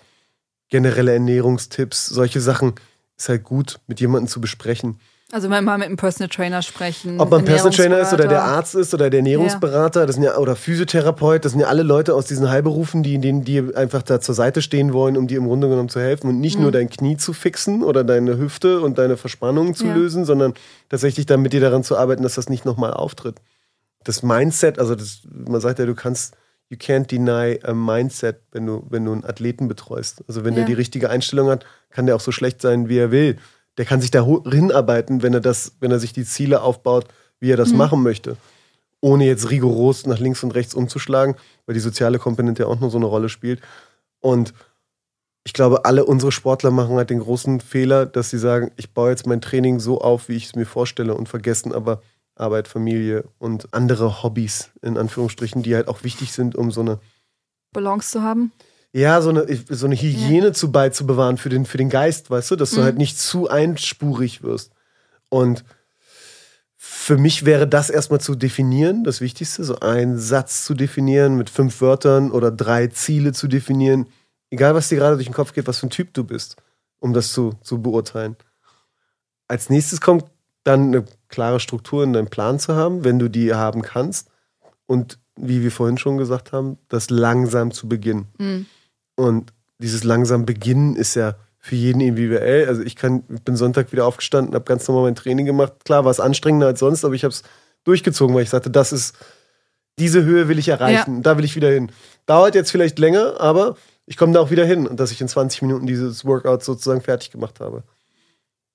Generelle 0.69 1.12
Ernährungstipps, 1.12 2.07
solche 2.07 2.41
Sachen 2.41 2.75
ist 3.17 3.29
halt 3.29 3.45
gut, 3.45 3.79
mit 3.87 4.01
jemandem 4.01 4.29
zu 4.29 4.41
besprechen. 4.41 4.99
Also 5.33 5.49
mal 5.49 5.61
mit 5.61 5.87
einem 5.87 5.97
Personal 5.97 6.29
Trainer 6.29 6.62
sprechen. 6.62 7.19
Ob 7.21 7.31
man 7.31 7.45
Personal 7.45 7.77
Trainer 7.77 7.99
ist 7.99 8.12
oder 8.12 8.29
der 8.29 8.43
Arzt 8.43 8.77
ist 8.77 8.95
oder 8.95 9.11
der 9.11 9.19
Ernährungsberater, 9.19 10.01
ja. 10.01 10.07
das 10.07 10.14
sind 10.14 10.25
ja 10.25 10.37
oder 10.37 10.55
Physiotherapeut, 10.55 11.45
das 11.45 11.51
sind 11.53 11.61
ja 11.61 11.67
alle 11.67 11.83
Leute 11.83 12.14
aus 12.14 12.27
diesen 12.27 12.49
Heilberufen, 12.49 13.03
die 13.03 13.19
denen 13.19 13.43
die 13.43 13.75
einfach 13.75 14.03
da 14.03 14.21
zur 14.21 14.37
Seite 14.37 14.62
stehen 14.62 14.93
wollen, 14.93 15.17
um 15.17 15.27
dir 15.27 15.39
im 15.39 15.47
Grunde 15.47 15.69
genommen 15.69 15.89
zu 15.89 15.99
helfen 15.99 16.29
und 16.29 16.41
nicht 16.41 16.57
mhm. 16.57 16.62
nur 16.62 16.73
dein 16.73 16.89
Knie 16.89 17.17
zu 17.17 17.33
fixen 17.33 17.83
oder 17.83 18.05
deine 18.05 18.39
Hüfte 18.39 18.81
und 18.81 18.99
deine 18.99 19.17
Verspannungen 19.17 19.75
zu 19.75 19.87
ja. 19.87 19.95
lösen, 19.95 20.25
sondern 20.25 20.55
tatsächlich 20.89 21.27
dann 21.27 21.43
mit 21.43 21.53
dir 21.53 21.61
daran 21.61 21.83
zu 21.83 21.97
arbeiten, 21.97 22.23
dass 22.23 22.37
das 22.37 22.49
nicht 22.49 22.64
nochmal 22.64 22.95
auftritt 22.95 23.41
das 24.07 24.23
Mindset, 24.23 24.79
also 24.79 24.95
das, 24.95 25.23
man 25.31 25.61
sagt 25.61 25.79
ja, 25.79 25.87
du 25.87 25.95
kannst, 25.95 26.37
you 26.69 26.77
can't 26.77 27.07
deny 27.07 27.59
a 27.63 27.75
mindset, 27.75 28.41
wenn 28.53 28.67
du, 28.67 28.87
wenn 28.89 29.05
du 29.05 29.13
einen 29.13 29.25
Athleten 29.25 29.69
betreust. 29.69 30.25
Also 30.29 30.45
wenn 30.45 30.55
ja. 30.55 30.61
der 30.61 30.67
die 30.67 30.75
richtige 30.75 31.11
Einstellung 31.11 31.49
hat, 31.49 31.67
kann 31.91 32.07
der 32.07 32.17
auch 32.17 32.21
so 32.21 32.33
schlecht 32.33 32.61
sein, 32.63 32.89
wie 32.89 32.99
er 32.99 33.11
will. 33.11 33.39
Der 33.79 33.85
kann 33.85 34.01
sich 34.01 34.11
da 34.11 34.25
hinarbeiten, 34.25 35.23
wenn 35.23 35.35
er 35.35 35.41
das, 35.41 35.73
wenn 35.81 35.91
er 35.91 35.99
sich 35.99 36.13
die 36.13 36.25
Ziele 36.25 36.63
aufbaut, 36.63 37.07
wie 37.41 37.51
er 37.51 37.57
das 37.57 37.71
mhm. 37.71 37.79
machen 37.79 38.03
möchte. 38.03 38.37
Ohne 39.01 39.27
jetzt 39.27 39.51
rigoros 39.51 40.07
nach 40.07 40.19
links 40.19 40.43
und 40.43 40.53
rechts 40.53 40.75
umzuschlagen, 40.75 41.35
weil 41.67 41.75
die 41.75 41.81
soziale 41.81 42.19
Komponente 42.19 42.63
ja 42.63 42.69
auch 42.69 42.81
nur 42.81 42.91
so 42.91 42.99
eine 42.99 43.07
Rolle 43.07 43.29
spielt. 43.29 43.61
Und 44.21 44.55
ich 45.45 45.53
glaube, 45.53 45.85
alle 45.85 46.05
unsere 46.05 46.33
Sportler 46.33 46.71
machen 46.71 46.97
halt 46.97 47.11
den 47.11 47.21
großen 47.21 47.61
Fehler, 47.61 48.07
dass 48.07 48.31
sie 48.31 48.39
sagen, 48.39 48.71
ich 48.77 48.95
baue 48.95 49.11
jetzt 49.11 49.27
mein 49.27 49.41
Training 49.41 49.79
so 49.79 50.01
auf, 50.01 50.29
wie 50.29 50.37
ich 50.37 50.47
es 50.47 50.55
mir 50.57 50.67
vorstelle 50.67 51.15
und 51.15 51.29
vergessen 51.29 51.73
aber, 51.73 52.03
Arbeit, 52.37 52.68
Familie 52.68 53.24
und 53.39 53.72
andere 53.72 54.22
Hobbys, 54.22 54.70
in 54.82 54.97
Anführungsstrichen, 54.97 55.62
die 55.62 55.74
halt 55.74 55.89
auch 55.89 56.05
wichtig 56.05 56.32
sind, 56.32 56.55
um 56.55 56.70
so 56.70 56.82
eine 56.82 57.01
Balance 57.72 58.11
zu 58.11 58.22
haben. 58.22 58.53
Ja, 58.93 59.20
so 59.20 59.30
eine, 59.30 59.47
so 59.68 59.87
eine 59.87 59.97
Hygiene 59.97 60.47
ja. 60.47 60.53
zu 60.53 60.72
beizubewahren 60.72 61.37
für 61.37 61.49
den, 61.49 61.66
für 61.66 61.78
den 61.78 61.91
Geist, 61.91 62.30
weißt 62.30 62.53
du, 62.53 62.57
dass 62.57 62.70
du 62.70 62.80
mhm. 62.80 62.84
halt 62.84 62.99
nicht 62.99 63.18
zu 63.18 63.49
einspurig 63.49 64.43
wirst. 64.43 64.72
Und 65.28 65.64
für 66.76 67.18
mich 67.18 67.45
wäre 67.45 67.66
das 67.66 67.91
erstmal 67.91 68.20
zu 68.20 68.34
definieren, 68.34 69.05
das 69.05 69.20
Wichtigste, 69.20 69.64
so 69.64 69.80
einen 69.80 70.18
Satz 70.18 70.64
zu 70.64 70.74
definieren 70.74 71.37
mit 71.37 71.51
fünf 71.51 71.80
Wörtern 71.80 72.30
oder 72.30 72.51
drei 72.51 72.87
Ziele 72.87 73.32
zu 73.32 73.49
definieren, 73.49 74.07
egal 74.51 74.74
was 74.74 74.89
dir 74.89 74.97
gerade 74.97 75.16
durch 75.16 75.26
den 75.26 75.34
Kopf 75.34 75.53
geht, 75.53 75.66
was 75.66 75.80
für 75.80 75.89
ein 75.89 75.91
Typ 75.91 76.14
du 76.14 76.24
bist, 76.24 76.57
um 77.01 77.12
das 77.12 77.32
zu, 77.32 77.55
zu 77.62 77.82
beurteilen. 77.82 78.37
Als 79.49 79.68
nächstes 79.68 80.01
kommt 80.01 80.24
dann 80.67 80.89
eine 80.89 81.05
klare 81.29 81.61
Struktur 81.61 82.03
in 82.03 82.12
deinem 82.12 82.29
Plan 82.29 82.59
zu 82.59 82.75
haben, 82.75 83.05
wenn 83.05 83.19
du 83.19 83.29
die 83.29 83.55
haben 83.55 83.83
kannst. 83.83 84.29
Und 84.87 85.19
wie 85.37 85.62
wir 85.62 85.71
vorhin 85.71 85.99
schon 85.99 86.17
gesagt 86.17 86.53
haben, 86.53 86.79
das 86.89 87.11
langsam 87.11 87.71
zu 87.71 87.89
beginnen. 87.89 88.27
Mhm. 88.39 88.67
Und 89.17 89.53
dieses 89.79 90.05
langsam 90.05 90.47
beginnen 90.47 90.97
ist 90.97 91.14
ja 91.14 91.37
für 91.59 91.77
jeden 91.77 92.01
individuell. 92.01 92.69
Also 92.69 92.83
ich 92.83 92.97
kann, 92.97 93.23
bin 93.23 93.57
Sonntag 93.57 93.93
wieder 93.93 94.07
aufgestanden, 94.07 94.55
habe 94.55 94.64
ganz 94.64 94.87
normal 94.89 95.05
mein 95.05 95.14
Training 95.14 95.47
gemacht. 95.47 95.73
Klar, 95.85 96.05
war 96.05 96.11
es 96.11 96.21
anstrengender 96.21 96.69
als 96.69 96.81
sonst, 96.81 97.05
aber 97.05 97.14
ich 97.14 97.25
habe 97.25 97.33
es 97.33 97.43
durchgezogen, 97.85 98.35
weil 98.35 98.43
ich 98.43 98.51
sagte, 98.51 98.71
das 98.71 98.93
ist, 98.93 99.17
diese 99.99 100.25
Höhe 100.25 100.49
will 100.49 100.59
ich 100.59 100.69
erreichen. 100.69 101.17
Ja. 101.17 101.21
Da 101.23 101.39
will 101.39 101.45
ich 101.45 101.57
wieder 101.57 101.71
hin. 101.71 101.91
Dauert 102.27 102.55
jetzt 102.55 102.71
vielleicht 102.71 102.99
länger, 102.99 103.41
aber 103.41 103.77
ich 104.07 104.17
komme 104.17 104.33
da 104.33 104.41
auch 104.41 104.51
wieder 104.51 104.64
hin 104.64 104.87
und 104.87 105.01
dass 105.01 105.11
ich 105.11 105.21
in 105.21 105.29
20 105.29 105.62
Minuten 105.62 105.87
dieses 105.87 106.25
Workout 106.25 106.62
sozusagen 106.62 107.01
fertig 107.01 107.31
gemacht 107.31 107.61
habe. 107.61 107.83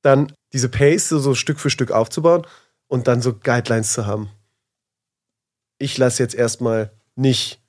Dann 0.02 0.32
diese 0.54 0.70
Pace 0.70 1.10
so, 1.10 1.20
so 1.20 1.36
Stück 1.36 1.60
für 1.60 1.70
Stück 1.70 1.91
aufzubauen 1.91 2.45
und 2.88 3.08
dann 3.08 3.22
so 3.22 3.34
Guidelines 3.34 3.93
zu 3.93 4.06
haben. 4.06 4.30
Ich 5.78 5.97
lasse 5.97 6.22
jetzt 6.22 6.36
erstmal 6.36 6.91
nicht 7.16 7.62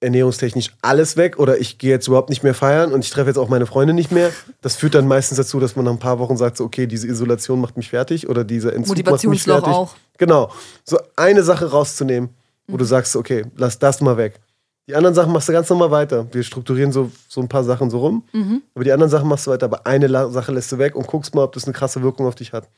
ernährungstechnisch 0.00 0.70
alles 0.80 1.16
weg 1.16 1.38
oder 1.38 1.58
ich 1.58 1.78
gehe 1.78 1.90
jetzt 1.90 2.06
überhaupt 2.06 2.28
nicht 2.28 2.42
mehr 2.42 2.54
feiern 2.54 2.92
und 2.92 3.04
ich 3.04 3.10
treffe 3.10 3.30
jetzt 3.30 3.36
auch 3.36 3.48
meine 3.48 3.66
Freunde 3.66 3.94
nicht 3.94 4.12
mehr. 4.12 4.30
Das 4.60 4.76
führt 4.76 4.94
dann 4.94 5.08
meistens 5.08 5.38
dazu, 5.38 5.58
dass 5.58 5.74
man 5.74 5.84
nach 5.84 5.92
ein 5.92 5.98
paar 5.98 6.18
Wochen 6.18 6.36
sagt, 6.36 6.56
so, 6.56 6.64
okay, 6.64 6.86
diese 6.86 7.08
Isolation 7.08 7.60
macht 7.60 7.76
mich 7.76 7.90
fertig 7.90 8.28
oder 8.28 8.44
dieser 8.44 8.72
Entzug 8.72 9.04
macht 9.04 9.24
mich 9.24 9.42
fertig. 9.42 9.72
auch. 9.72 9.96
Genau. 10.16 10.52
So 10.84 10.98
eine 11.16 11.42
Sache 11.42 11.70
rauszunehmen, 11.70 12.30
wo 12.68 12.74
mhm. 12.74 12.78
du 12.78 12.84
sagst, 12.84 13.16
okay, 13.16 13.44
lass 13.56 13.78
das 13.78 14.00
mal 14.00 14.16
weg. 14.16 14.40
Die 14.88 14.94
anderen 14.94 15.14
Sachen 15.14 15.32
machst 15.32 15.48
du 15.48 15.52
ganz 15.52 15.68
normal 15.68 15.90
weiter. 15.90 16.26
Wir 16.32 16.42
strukturieren 16.42 16.92
so, 16.92 17.10
so 17.28 17.42
ein 17.42 17.48
paar 17.48 17.62
Sachen 17.62 17.90
so 17.90 17.98
rum, 17.98 18.26
mhm. 18.32 18.62
aber 18.74 18.84
die 18.84 18.92
anderen 18.92 19.10
Sachen 19.10 19.28
machst 19.28 19.46
du 19.46 19.50
weiter. 19.50 19.66
Aber 19.66 19.86
eine 19.86 20.08
Sache 20.30 20.50
lässt 20.50 20.72
du 20.72 20.78
weg 20.78 20.96
und 20.96 21.06
guckst 21.06 21.34
mal, 21.34 21.44
ob 21.44 21.52
das 21.52 21.64
eine 21.64 21.74
krasse 21.74 22.02
Wirkung 22.02 22.26
auf 22.26 22.34
dich 22.34 22.54
hat. 22.54 22.68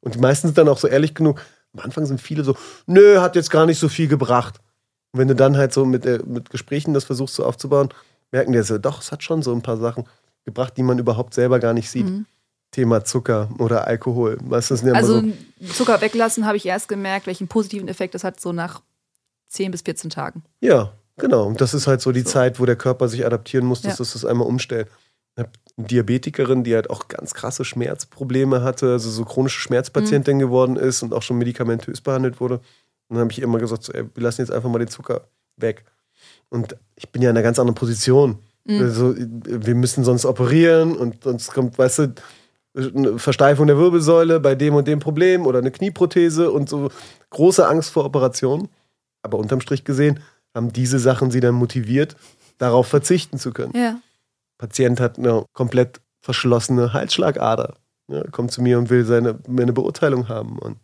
Und 0.00 0.14
die 0.14 0.18
meisten 0.18 0.48
sind 0.48 0.56
dann 0.56 0.68
auch 0.68 0.78
so 0.78 0.88
ehrlich 0.88 1.14
genug. 1.14 1.42
Am 1.74 1.80
Anfang 1.80 2.06
sind 2.06 2.22
viele 2.22 2.42
so, 2.42 2.56
nö, 2.86 3.20
hat 3.20 3.36
jetzt 3.36 3.50
gar 3.50 3.66
nicht 3.66 3.78
so 3.78 3.90
viel 3.90 4.08
gebracht. 4.08 4.60
Und 5.12 5.20
wenn 5.20 5.28
du 5.28 5.34
dann 5.34 5.58
halt 5.58 5.74
so 5.74 5.84
mit, 5.84 6.06
äh, 6.06 6.20
mit 6.24 6.48
Gesprächen 6.48 6.94
das 6.94 7.04
versuchst 7.04 7.34
so 7.34 7.44
aufzubauen, 7.44 7.90
merken 8.32 8.52
die 8.52 8.62
so, 8.62 8.78
doch, 8.78 9.02
es 9.02 9.12
hat 9.12 9.22
schon 9.22 9.42
so 9.42 9.52
ein 9.52 9.60
paar 9.60 9.76
Sachen 9.76 10.04
gebracht, 10.46 10.74
die 10.78 10.82
man 10.82 10.98
überhaupt 10.98 11.34
selber 11.34 11.58
gar 11.58 11.74
nicht 11.74 11.90
sieht. 11.90 12.06
Mhm. 12.06 12.24
Thema 12.70 13.04
Zucker 13.04 13.50
oder 13.58 13.86
Alkohol. 13.86 14.38
Weißt, 14.40 14.70
das 14.70 14.82
ja 14.82 14.92
also 14.92 15.20
so 15.60 15.72
Zucker 15.74 16.00
weglassen 16.00 16.46
habe 16.46 16.56
ich 16.56 16.64
erst 16.64 16.88
gemerkt, 16.88 17.26
welchen 17.26 17.48
positiven 17.48 17.88
Effekt 17.88 18.14
das 18.14 18.24
hat, 18.24 18.40
so 18.40 18.52
nach 18.52 18.80
10 19.48 19.70
bis 19.70 19.82
14 19.82 20.10
Tagen. 20.10 20.42
Ja, 20.60 20.92
genau. 21.18 21.46
Und 21.46 21.60
das 21.60 21.74
ist 21.74 21.86
halt 21.86 22.00
so 22.00 22.12
die 22.12 22.20
so. 22.20 22.30
Zeit, 22.30 22.60
wo 22.60 22.66
der 22.66 22.76
Körper 22.76 23.08
sich 23.08 23.26
adaptieren 23.26 23.66
muss, 23.66 23.82
dass 23.82 23.98
ja. 23.98 24.04
das 24.04 24.24
einmal 24.24 24.46
umstellt. 24.46 24.88
Ich 25.36 25.40
habe 25.40 25.50
eine 25.76 25.86
Diabetikerin, 25.86 26.64
die 26.64 26.74
halt 26.74 26.90
auch 26.90 27.08
ganz 27.08 27.34
krasse 27.34 27.64
Schmerzprobleme 27.64 28.62
hatte, 28.62 28.92
also 28.92 29.10
so 29.10 29.24
chronische 29.24 29.60
Schmerzpatientin 29.60 30.36
mhm. 30.36 30.40
geworden 30.40 30.76
ist 30.76 31.02
und 31.02 31.12
auch 31.12 31.22
schon 31.22 31.38
medikamentös 31.38 32.00
behandelt 32.00 32.40
wurde. 32.40 32.56
Und 33.08 33.16
dann 33.16 33.20
habe 33.20 33.32
ich 33.32 33.40
immer 33.40 33.58
gesagt, 33.58 33.84
so, 33.84 33.92
ey, 33.92 34.04
wir 34.14 34.22
lassen 34.22 34.40
jetzt 34.40 34.50
einfach 34.50 34.68
mal 34.68 34.78
den 34.78 34.88
Zucker 34.88 35.28
weg. 35.56 35.84
Und 36.48 36.76
ich 36.96 37.10
bin 37.10 37.22
ja 37.22 37.30
in 37.30 37.36
einer 37.36 37.44
ganz 37.44 37.58
anderen 37.58 37.76
Position. 37.76 38.38
Mhm. 38.64 38.80
Also, 38.80 39.14
wir 39.16 39.74
müssen 39.74 40.04
sonst 40.04 40.24
operieren 40.24 40.96
und 40.96 41.22
sonst 41.24 41.52
kommt, 41.52 41.78
weißt 41.78 41.98
du, 42.00 42.14
eine 42.74 43.18
Versteifung 43.18 43.66
der 43.66 43.78
Wirbelsäule 43.78 44.40
bei 44.40 44.54
dem 44.54 44.74
und 44.74 44.86
dem 44.86 45.00
Problem 45.00 45.46
oder 45.46 45.58
eine 45.58 45.70
Knieprothese 45.70 46.50
und 46.50 46.68
so 46.68 46.90
große 47.30 47.66
Angst 47.66 47.90
vor 47.90 48.04
Operationen. 48.04 48.68
Aber 49.22 49.38
unterm 49.38 49.60
Strich 49.60 49.84
gesehen 49.84 50.20
haben 50.58 50.72
diese 50.72 50.98
Sachen 50.98 51.30
sie 51.30 51.40
dann 51.40 51.54
motiviert, 51.54 52.16
darauf 52.58 52.86
verzichten 52.86 53.38
zu 53.38 53.52
können. 53.52 53.72
Ja. 53.74 53.98
Patient 54.58 55.00
hat 55.00 55.18
eine 55.18 55.44
komplett 55.52 56.00
verschlossene 56.20 56.92
Halsschlagader. 56.92 57.74
Ja, 58.08 58.24
kommt 58.30 58.52
zu 58.52 58.62
mir 58.62 58.78
und 58.78 58.90
will 58.90 59.04
seine, 59.04 59.38
eine 59.48 59.72
Beurteilung 59.72 60.28
haben. 60.28 60.58
Und 60.58 60.78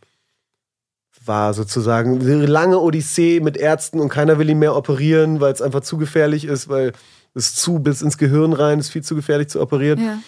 war 1.27 1.55
sozusagen 1.55 2.21
eine 2.21 2.47
lange 2.47 2.79
Odyssee 2.79 3.41
mit 3.41 3.57
Ärzten 3.57 4.01
und 4.01 4.11
keiner 4.11 4.39
will 4.39 4.51
ihn 4.51 4.59
mehr 4.59 4.77
operieren, 4.77 5.41
weil 5.41 5.53
es 5.53 5.63
einfach 5.63 5.81
zu 5.81 5.97
gefährlich 5.97 6.45
ist, 6.45 6.69
weil 6.69 6.93
es 7.35 7.55
zu 7.55 7.79
bis 7.79 8.03
ins 8.03 8.19
Gehirn 8.19 8.53
rein 8.53 8.79
ist, 8.79 8.91
viel 8.91 9.03
zu 9.03 9.15
gefährlich 9.15 9.49
zu 9.49 9.61
operieren. 9.61 10.05
Ja. 10.05 10.19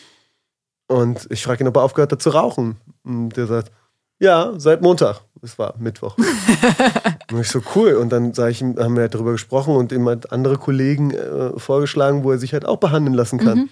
Und 0.88 1.26
ich 1.30 1.42
frage 1.42 1.64
ihn, 1.64 1.68
ob 1.68 1.76
er 1.76 1.82
aufgehört 1.82 2.12
hat 2.12 2.22
zu 2.22 2.30
rauchen. 2.30 2.76
Und 3.04 3.36
der 3.36 3.46
sagt, 3.46 3.70
ja, 4.18 4.54
seit 4.56 4.82
Montag. 4.82 5.20
Es 5.42 5.58
war 5.58 5.74
Mittwoch. 5.78 6.16
und 7.32 7.40
ich 7.40 7.48
so, 7.48 7.60
cool. 7.74 7.94
Und 7.94 8.10
dann 8.10 8.34
sag 8.34 8.50
ich, 8.50 8.62
haben 8.62 8.94
wir 8.94 9.02
halt 9.02 9.14
darüber 9.14 9.32
gesprochen 9.32 9.74
und 9.74 9.92
ihm 9.92 10.06
halt 10.06 10.32
andere 10.32 10.58
Kollegen 10.58 11.10
äh, 11.12 11.58
vorgeschlagen, 11.58 12.24
wo 12.24 12.32
er 12.32 12.38
sich 12.38 12.52
halt 12.52 12.64
auch 12.64 12.78
behandeln 12.78 13.14
lassen 13.14 13.38
kann. 13.38 13.58
Mhm. 13.58 13.68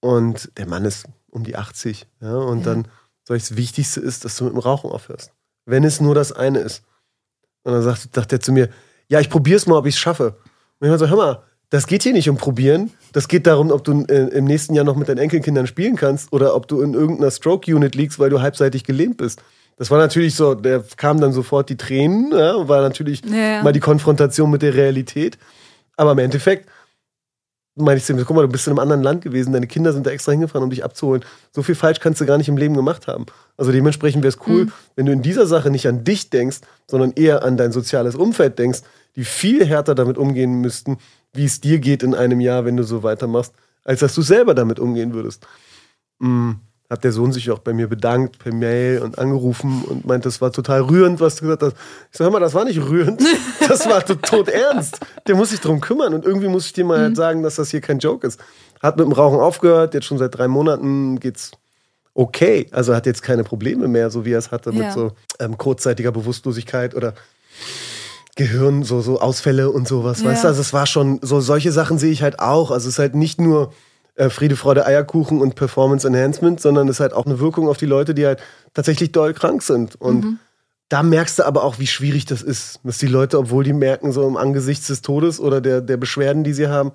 Und 0.00 0.50
der 0.58 0.66
Mann 0.66 0.84
ist 0.84 1.06
um 1.30 1.44
die 1.44 1.56
80. 1.56 2.06
Ja, 2.20 2.36
und 2.36 2.58
ja. 2.58 2.64
dann 2.64 2.88
sag 3.24 3.36
ich, 3.36 3.48
das 3.48 3.56
Wichtigste 3.56 4.00
ist, 4.00 4.24
dass 4.24 4.36
du 4.36 4.44
mit 4.44 4.54
dem 4.54 4.58
Rauchen 4.58 4.90
aufhörst 4.90 5.32
wenn 5.66 5.84
es 5.84 6.00
nur 6.00 6.14
das 6.14 6.32
eine 6.32 6.60
ist. 6.60 6.82
Und 7.64 7.72
dann 7.72 7.82
sagt, 7.82 8.14
sagt 8.14 8.32
er 8.32 8.40
zu 8.40 8.52
mir, 8.52 8.68
ja, 9.08 9.20
ich 9.20 9.30
probiere 9.30 9.56
es 9.56 9.66
mal, 9.66 9.76
ob 9.76 9.86
ich 9.86 9.94
es 9.94 10.00
schaffe. 10.00 10.36
Und 10.78 10.86
ich 10.86 10.90
war 10.90 10.98
so, 10.98 11.08
hör 11.08 11.16
mal, 11.16 11.42
das 11.70 11.86
geht 11.86 12.02
hier 12.02 12.12
nicht 12.12 12.28
um 12.28 12.36
Probieren. 12.36 12.90
Das 13.12 13.28
geht 13.28 13.46
darum, 13.46 13.70
ob 13.70 13.84
du 13.84 14.04
äh, 14.04 14.28
im 14.28 14.44
nächsten 14.44 14.74
Jahr 14.74 14.84
noch 14.84 14.96
mit 14.96 15.08
deinen 15.08 15.18
Enkelkindern 15.18 15.66
spielen 15.66 15.96
kannst 15.96 16.32
oder 16.32 16.54
ob 16.54 16.68
du 16.68 16.82
in 16.82 16.94
irgendeiner 16.94 17.30
Stroke-Unit 17.30 17.94
liegst, 17.94 18.18
weil 18.18 18.30
du 18.30 18.40
halbseitig 18.40 18.84
gelähmt 18.84 19.16
bist. 19.16 19.42
Das 19.76 19.90
war 19.90 19.98
natürlich 19.98 20.34
so, 20.34 20.54
der 20.54 20.84
kam 20.96 21.20
dann 21.20 21.32
sofort 21.32 21.68
die 21.68 21.76
Tränen, 21.76 22.30
ja, 22.32 22.68
war 22.68 22.82
natürlich 22.82 23.22
ja, 23.24 23.36
ja. 23.36 23.62
mal 23.62 23.72
die 23.72 23.80
Konfrontation 23.80 24.50
mit 24.50 24.62
der 24.62 24.74
Realität. 24.74 25.38
Aber 25.96 26.12
im 26.12 26.18
Endeffekt 26.18 26.68
meine 27.74 27.96
ich 27.96 28.04
zu 28.04 28.12
ihm, 28.12 28.22
guck 28.24 28.36
mal, 28.36 28.42
du 28.42 28.52
bist 28.52 28.66
in 28.66 28.72
einem 28.72 28.80
anderen 28.80 29.02
Land 29.02 29.22
gewesen, 29.22 29.52
deine 29.52 29.66
Kinder 29.66 29.92
sind 29.92 30.06
da 30.06 30.10
extra 30.10 30.32
hingefahren, 30.32 30.64
um 30.64 30.70
dich 30.70 30.84
abzuholen. 30.84 31.24
So 31.52 31.62
viel 31.62 31.74
falsch 31.74 32.00
kannst 32.00 32.20
du 32.20 32.26
gar 32.26 32.36
nicht 32.36 32.48
im 32.48 32.56
Leben 32.56 32.74
gemacht 32.74 33.06
haben. 33.06 33.26
Also 33.56 33.72
dementsprechend 33.72 34.22
wäre 34.22 34.34
es 34.34 34.46
cool, 34.46 34.66
mhm. 34.66 34.72
wenn 34.96 35.06
du 35.06 35.12
in 35.12 35.22
dieser 35.22 35.46
Sache 35.46 35.70
nicht 35.70 35.88
an 35.88 36.04
dich 36.04 36.28
denkst, 36.28 36.58
sondern 36.86 37.12
eher 37.12 37.42
an 37.42 37.56
dein 37.56 37.72
soziales 37.72 38.14
Umfeld 38.14 38.58
denkst, 38.58 38.80
die 39.16 39.24
viel 39.24 39.64
härter 39.64 39.94
damit 39.94 40.18
umgehen 40.18 40.60
müssten, 40.60 40.98
wie 41.32 41.44
es 41.44 41.60
dir 41.60 41.78
geht 41.78 42.02
in 42.02 42.14
einem 42.14 42.40
Jahr, 42.40 42.64
wenn 42.64 42.76
du 42.76 42.82
so 42.82 43.02
weitermachst, 43.02 43.54
als 43.84 44.00
dass 44.00 44.14
du 44.14 44.22
selber 44.22 44.54
damit 44.54 44.78
umgehen 44.78 45.14
würdest. 45.14 45.46
Mhm 46.18 46.60
hat 46.92 47.04
der 47.04 47.12
Sohn 47.12 47.32
sich 47.32 47.50
auch 47.50 47.60
bei 47.60 47.72
mir 47.72 47.88
bedankt 47.88 48.38
per 48.38 48.52
Mail 48.52 49.00
und 49.00 49.18
angerufen 49.18 49.82
und 49.88 50.04
meint, 50.04 50.26
das 50.26 50.42
war 50.42 50.52
total 50.52 50.82
rührend, 50.82 51.20
was 51.20 51.36
du 51.36 51.46
gesagt 51.46 51.62
hast. 51.62 51.72
Ich 52.12 52.18
sag, 52.18 52.26
hör 52.26 52.30
mal, 52.30 52.38
das 52.38 52.52
war 52.52 52.66
nicht 52.66 52.82
rührend, 52.82 53.22
das 53.66 53.88
war 53.88 54.04
tot 54.04 54.48
ernst. 54.50 55.00
Der 55.26 55.34
muss 55.34 55.50
sich 55.50 55.60
darum 55.60 55.80
kümmern 55.80 56.12
und 56.12 56.26
irgendwie 56.26 56.48
muss 56.48 56.66
ich 56.66 56.74
dir 56.74 56.84
mal 56.84 56.98
mhm. 56.98 57.02
halt 57.02 57.16
sagen, 57.16 57.42
dass 57.42 57.54
das 57.54 57.70
hier 57.70 57.80
kein 57.80 57.98
Joke 57.98 58.26
ist. 58.26 58.38
Hat 58.82 58.98
mit 58.98 59.06
dem 59.06 59.12
Rauchen 59.12 59.40
aufgehört, 59.40 59.94
jetzt 59.94 60.04
schon 60.04 60.18
seit 60.18 60.36
drei 60.36 60.48
Monaten 60.48 61.18
geht's 61.18 61.52
okay. 62.12 62.66
Also 62.72 62.94
hat 62.94 63.06
jetzt 63.06 63.22
keine 63.22 63.42
Probleme 63.42 63.88
mehr, 63.88 64.10
so 64.10 64.26
wie 64.26 64.32
er 64.32 64.38
es 64.38 64.50
hatte 64.50 64.70
ja. 64.70 64.84
mit 64.84 64.92
so 64.92 65.12
ähm, 65.40 65.56
kurzzeitiger 65.56 66.12
Bewusstlosigkeit 66.12 66.94
oder 66.94 67.14
Gehirn, 68.36 68.82
so, 68.82 69.00
so 69.00 69.18
Ausfälle 69.18 69.70
und 69.70 69.88
sowas, 69.88 70.20
ja. 70.20 70.28
weißt 70.28 70.44
du? 70.44 70.48
Also 70.48 70.60
es 70.60 70.74
war 70.74 70.86
schon, 70.86 71.20
so 71.22 71.40
solche 71.40 71.72
Sachen 71.72 71.96
sehe 71.96 72.12
ich 72.12 72.22
halt 72.22 72.38
auch. 72.38 72.70
Also 72.70 72.88
es 72.88 72.96
ist 72.96 72.98
halt 72.98 73.14
nicht 73.14 73.40
nur 73.40 73.72
Friede, 74.28 74.56
Freude, 74.56 74.84
Eierkuchen 74.84 75.40
und 75.40 75.54
Performance 75.54 76.06
Enhancement, 76.06 76.60
sondern 76.60 76.88
es 76.88 77.00
hat 77.00 77.12
auch 77.12 77.24
eine 77.24 77.40
Wirkung 77.40 77.68
auf 77.68 77.78
die 77.78 77.86
Leute, 77.86 78.14
die 78.14 78.26
halt 78.26 78.40
tatsächlich 78.74 79.12
doll 79.12 79.32
krank 79.32 79.62
sind. 79.62 79.96
Und 79.96 80.24
mhm. 80.24 80.38
da 80.88 81.02
merkst 81.02 81.38
du 81.38 81.46
aber 81.46 81.64
auch, 81.64 81.78
wie 81.78 81.86
schwierig 81.86 82.26
das 82.26 82.42
ist, 82.42 82.80
dass 82.84 82.98
die 82.98 83.06
Leute, 83.06 83.38
obwohl 83.38 83.64
die 83.64 83.72
merken, 83.72 84.12
so 84.12 84.26
im 84.26 84.36
Angesicht 84.36 84.86
des 84.88 85.00
Todes 85.00 85.40
oder 85.40 85.60
der, 85.60 85.80
der 85.80 85.96
Beschwerden, 85.96 86.44
die 86.44 86.52
sie 86.52 86.68
haben, 86.68 86.92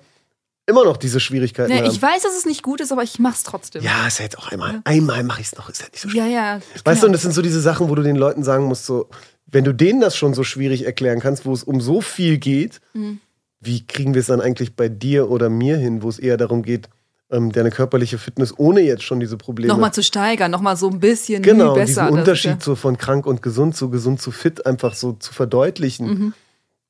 immer 0.68 0.84
noch 0.84 0.96
diese 0.96 1.18
Schwierigkeiten 1.18 1.72
nee, 1.72 1.78
haben. 1.78 1.90
Ich 1.90 2.00
weiß, 2.00 2.22
dass 2.22 2.36
es 2.36 2.44
nicht 2.44 2.62
gut 2.62 2.80
ist, 2.80 2.92
aber 2.92 3.02
ich 3.02 3.18
mach's 3.18 3.42
trotzdem. 3.42 3.82
Ja, 3.82 4.06
ist 4.06 4.18
ja 4.18 4.24
jetzt 4.24 4.38
auch 4.38 4.52
einmal. 4.52 4.74
Ja. 4.74 4.80
Einmal 4.84 5.24
mache 5.24 5.40
ich 5.40 5.48
es 5.48 5.56
noch, 5.56 5.68
ist 5.68 5.82
halt 5.82 5.92
nicht 5.92 6.02
so 6.02 6.10
schwierig. 6.10 6.30
Ja, 6.30 6.56
ja. 6.56 6.60
Weißt 6.84 7.02
du, 7.02 7.06
und 7.06 7.12
das 7.12 7.22
sind 7.22 7.32
so 7.32 7.42
diese 7.42 7.60
Sachen, 7.60 7.88
wo 7.88 7.94
du 7.94 8.02
den 8.02 8.16
Leuten 8.16 8.44
sagen 8.44 8.64
musst, 8.64 8.84
so, 8.84 9.08
wenn 9.46 9.64
du 9.64 9.72
denen 9.72 10.00
das 10.00 10.14
schon 10.16 10.34
so 10.34 10.44
schwierig 10.44 10.84
erklären 10.84 11.20
kannst, 11.20 11.46
wo 11.46 11.52
es 11.52 11.64
um 11.64 11.80
so 11.80 12.00
viel 12.00 12.38
geht, 12.38 12.80
mhm. 12.92 13.18
wie 13.60 13.86
kriegen 13.86 14.14
wir 14.14 14.20
es 14.20 14.26
dann 14.26 14.42
eigentlich 14.42 14.76
bei 14.76 14.90
dir 14.90 15.30
oder 15.30 15.48
mir 15.48 15.78
hin, 15.78 16.02
wo 16.02 16.10
es 16.10 16.18
eher 16.18 16.36
darum 16.36 16.62
geht, 16.62 16.90
ähm, 17.30 17.52
deine 17.52 17.70
körperliche 17.70 18.18
Fitness 18.18 18.54
ohne 18.56 18.80
jetzt 18.80 19.02
schon 19.02 19.20
diese 19.20 19.36
Probleme. 19.36 19.72
Nochmal 19.72 19.92
zu 19.92 20.02
steigern, 20.02 20.50
nochmal 20.50 20.76
so 20.76 20.88
ein 20.88 21.00
bisschen 21.00 21.42
genau, 21.42 21.74
besser. 21.74 22.06
Diesen 22.06 22.18
Unterschied 22.18 22.50
ja. 22.52 22.60
so 22.60 22.74
von 22.74 22.96
krank 22.96 23.26
und 23.26 23.42
gesund 23.42 23.76
zu 23.76 23.90
gesund 23.90 24.20
zu 24.20 24.30
fit 24.30 24.66
einfach 24.66 24.94
so 24.94 25.12
zu 25.12 25.32
verdeutlichen. 25.32 26.06
Mhm. 26.06 26.34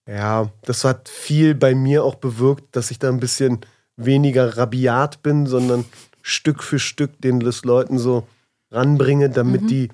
Ja, 0.07 0.51
das 0.63 0.85
hat 0.85 1.09
viel 1.09 1.55
bei 1.55 1.75
mir 1.75 2.05
auch 2.05 2.15
bewirkt, 2.15 2.75
dass 2.75 2.91
ich 2.91 2.99
da 2.99 3.09
ein 3.09 3.21
bisschen 3.21 3.61
weniger 3.97 4.57
rabiat 4.57 5.23
bin, 5.23 5.47
sondern 5.47 5.85
Stück 6.23 6.63
für 6.63 6.79
Stück 6.79 7.21
den 7.21 7.41
Leuten 7.41 7.99
so 7.99 8.27
ranbringe, 8.71 9.31
damit 9.31 9.63
mhm. 9.63 9.67
die 9.67 9.89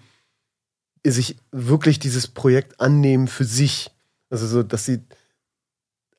sich 1.07 1.37
wirklich 1.51 1.99
dieses 1.99 2.29
Projekt 2.29 2.81
annehmen 2.81 3.29
für 3.29 3.45
sich. 3.45 3.91
Also 4.31 4.47
so, 4.47 4.63
dass 4.63 4.85
sie 4.85 5.01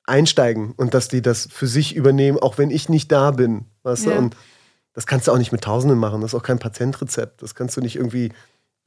einsteigen 0.05 0.73
und 0.77 0.93
dass 0.93 1.07
die 1.07 1.21
das 1.21 1.47
für 1.51 1.67
sich 1.67 1.95
übernehmen, 1.95 2.37
auch 2.37 2.57
wenn 2.57 2.71
ich 2.71 2.89
nicht 2.89 3.11
da 3.11 3.31
bin. 3.31 3.65
Weißt 3.85 4.05
ja. 4.05 4.13
du? 4.13 4.17
Und 4.17 4.35
das 4.93 5.05
kannst 5.05 5.27
du 5.27 5.31
auch 5.31 5.37
nicht 5.37 5.51
mit 5.51 5.61
Tausenden 5.61 5.99
machen. 5.99 6.21
Das 6.21 6.31
ist 6.31 6.35
auch 6.35 6.43
kein 6.43 6.59
Patentrezept. 6.59 7.41
Das 7.41 7.55
kannst 7.55 7.77
du 7.77 7.81
nicht 7.81 7.95
irgendwie 7.95 8.31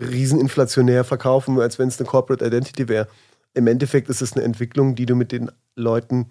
rieseninflationär 0.01 1.05
verkaufen, 1.05 1.59
als 1.61 1.79
wenn 1.79 1.89
es 1.89 1.99
eine 1.99 2.09
Corporate 2.09 2.45
Identity 2.45 2.89
wäre. 2.89 3.09
Im 3.55 3.67
Endeffekt 3.67 4.09
ist 4.09 4.23
es 4.23 4.35
eine 4.35 4.45
Entwicklung, 4.45 4.95
die 4.95 5.07
du 5.07 5.15
mit 5.15 5.33
den 5.33 5.51
Leuten 5.75 6.31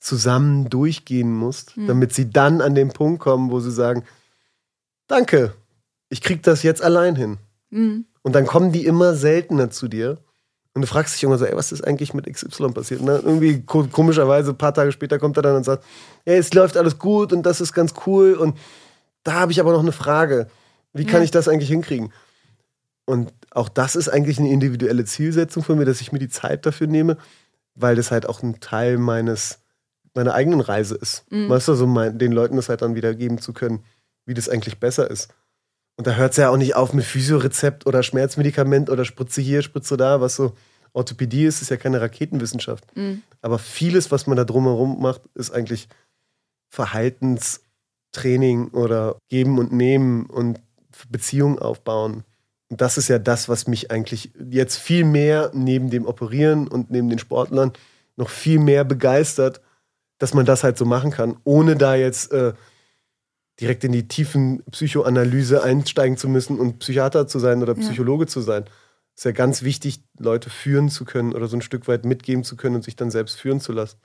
zusammen 0.00 0.68
durchgehen 0.68 1.32
musst, 1.32 1.76
mhm. 1.76 1.86
damit 1.86 2.12
sie 2.12 2.30
dann 2.30 2.60
an 2.60 2.74
den 2.74 2.90
Punkt 2.90 3.20
kommen, 3.20 3.50
wo 3.50 3.60
sie 3.60 3.72
sagen, 3.72 4.04
danke, 5.06 5.54
ich 6.08 6.20
krieg 6.20 6.42
das 6.42 6.62
jetzt 6.62 6.82
allein 6.82 7.16
hin. 7.16 7.38
Mhm. 7.70 8.04
Und 8.22 8.34
dann 8.34 8.46
kommen 8.46 8.72
die 8.72 8.86
immer 8.86 9.14
seltener 9.14 9.70
zu 9.70 9.88
dir. 9.88 10.18
Und 10.74 10.82
du 10.82 10.88
fragst 10.88 11.14
dich 11.14 11.22
irgendwann 11.22 11.38
so, 11.38 11.46
ey, 11.46 11.56
was 11.56 11.70
ist 11.70 11.86
eigentlich 11.86 12.14
mit 12.14 12.26
XY 12.26 12.72
passiert? 12.72 13.00
Und 13.00 13.08
irgendwie 13.08 13.62
komischerweise, 13.62 14.50
ein 14.50 14.58
paar 14.58 14.74
Tage 14.74 14.90
später 14.90 15.20
kommt 15.20 15.36
er 15.36 15.42
dann 15.42 15.54
und 15.54 15.64
sagt, 15.64 15.84
ey, 16.24 16.36
es 16.36 16.52
läuft 16.52 16.76
alles 16.76 16.98
gut 16.98 17.32
und 17.32 17.44
das 17.44 17.60
ist 17.60 17.72
ganz 17.72 17.94
cool. 18.06 18.34
Und 18.34 18.58
da 19.22 19.34
habe 19.34 19.52
ich 19.52 19.60
aber 19.60 19.72
noch 19.72 19.80
eine 19.80 19.92
Frage. 19.92 20.48
Wie 20.92 21.04
kann 21.04 21.20
ja. 21.20 21.24
ich 21.24 21.30
das 21.30 21.46
eigentlich 21.46 21.70
hinkriegen? 21.70 22.12
Und 23.04 23.32
auch 23.50 23.68
das 23.68 23.94
ist 23.94 24.08
eigentlich 24.08 24.38
eine 24.38 24.50
individuelle 24.50 25.04
Zielsetzung 25.04 25.62
von 25.62 25.78
mir, 25.78 25.84
dass 25.84 26.00
ich 26.00 26.10
mir 26.10 26.18
die 26.18 26.28
Zeit 26.28 26.66
dafür 26.66 26.88
nehme, 26.88 27.18
weil 27.76 27.94
das 27.94 28.10
halt 28.10 28.28
auch 28.28 28.42
ein 28.42 28.58
Teil 28.58 28.98
meines, 28.98 29.60
meiner 30.14 30.34
eigenen 30.34 30.60
Reise 30.60 30.96
ist. 30.96 31.24
Mhm. 31.30 31.50
Weißt 31.50 31.68
du, 31.68 31.74
so 31.74 31.86
mein, 31.86 32.18
den 32.18 32.32
Leuten 32.32 32.56
das 32.56 32.68
halt 32.68 32.82
dann 32.82 32.96
wieder 32.96 33.14
geben 33.14 33.38
zu 33.38 33.52
können, 33.52 33.84
wie 34.26 34.34
das 34.34 34.48
eigentlich 34.48 34.80
besser 34.80 35.08
ist. 35.08 35.28
Und 35.96 36.06
da 36.06 36.14
hört 36.16 36.32
es 36.32 36.38
ja 36.38 36.50
auch 36.50 36.56
nicht 36.56 36.74
auf 36.74 36.92
mit 36.92 37.04
Physiorezept 37.04 37.86
oder 37.86 38.02
Schmerzmedikament 38.02 38.90
oder 38.90 39.04
Spritze 39.04 39.40
hier, 39.40 39.62
Spritze 39.62 39.96
da, 39.96 40.20
was 40.20 40.34
so 40.36 40.54
Orthopädie 40.92 41.44
ist, 41.44 41.62
ist 41.62 41.70
ja 41.70 41.76
keine 41.76 42.00
Raketenwissenschaft. 42.00 42.84
Mhm. 42.96 43.22
Aber 43.42 43.58
vieles, 43.58 44.10
was 44.10 44.26
man 44.26 44.36
da 44.36 44.44
drumherum 44.44 45.00
macht, 45.00 45.22
ist 45.34 45.52
eigentlich 45.52 45.88
Verhaltenstraining 46.70 48.68
oder 48.68 49.16
Geben 49.28 49.58
und 49.58 49.72
Nehmen 49.72 50.26
und 50.26 50.60
Beziehungen 51.10 51.58
aufbauen. 51.58 52.24
Und 52.70 52.80
das 52.80 52.96
ist 52.98 53.08
ja 53.08 53.18
das, 53.18 53.48
was 53.48 53.66
mich 53.66 53.90
eigentlich 53.90 54.32
jetzt 54.50 54.78
viel 54.78 55.04
mehr 55.04 55.50
neben 55.52 55.90
dem 55.90 56.06
Operieren 56.06 56.66
und 56.66 56.90
neben 56.90 57.08
den 57.08 57.18
Sportlern 57.18 57.72
noch 58.16 58.30
viel 58.30 58.58
mehr 58.58 58.84
begeistert, 58.84 59.60
dass 60.18 60.34
man 60.34 60.46
das 60.46 60.64
halt 60.64 60.78
so 60.78 60.84
machen 60.84 61.10
kann, 61.10 61.36
ohne 61.44 61.76
da 61.76 61.94
jetzt 61.94 62.32
äh, 62.32 62.52
direkt 63.60 63.84
in 63.84 63.92
die 63.92 64.08
tiefen 64.08 64.62
Psychoanalyse 64.70 65.62
einsteigen 65.62 66.16
zu 66.16 66.28
müssen 66.28 66.58
und 66.58 66.78
Psychiater 66.80 67.26
zu 67.26 67.38
sein 67.38 67.62
oder 67.62 67.74
Psychologe 67.74 68.24
ja. 68.24 68.28
zu 68.28 68.40
sein. 68.40 68.64
Es 69.14 69.20
ist 69.20 69.24
ja 69.24 69.32
ganz 69.32 69.62
wichtig, 69.62 70.02
Leute 70.18 70.50
führen 70.50 70.88
zu 70.88 71.04
können 71.04 71.32
oder 71.32 71.46
so 71.46 71.56
ein 71.56 71.62
Stück 71.62 71.86
weit 71.86 72.04
mitgeben 72.04 72.42
zu 72.42 72.56
können 72.56 72.76
und 72.76 72.82
sich 72.84 72.96
dann 72.96 73.12
selbst 73.12 73.38
führen 73.38 73.60
zu 73.60 73.72
lassen. 73.72 73.98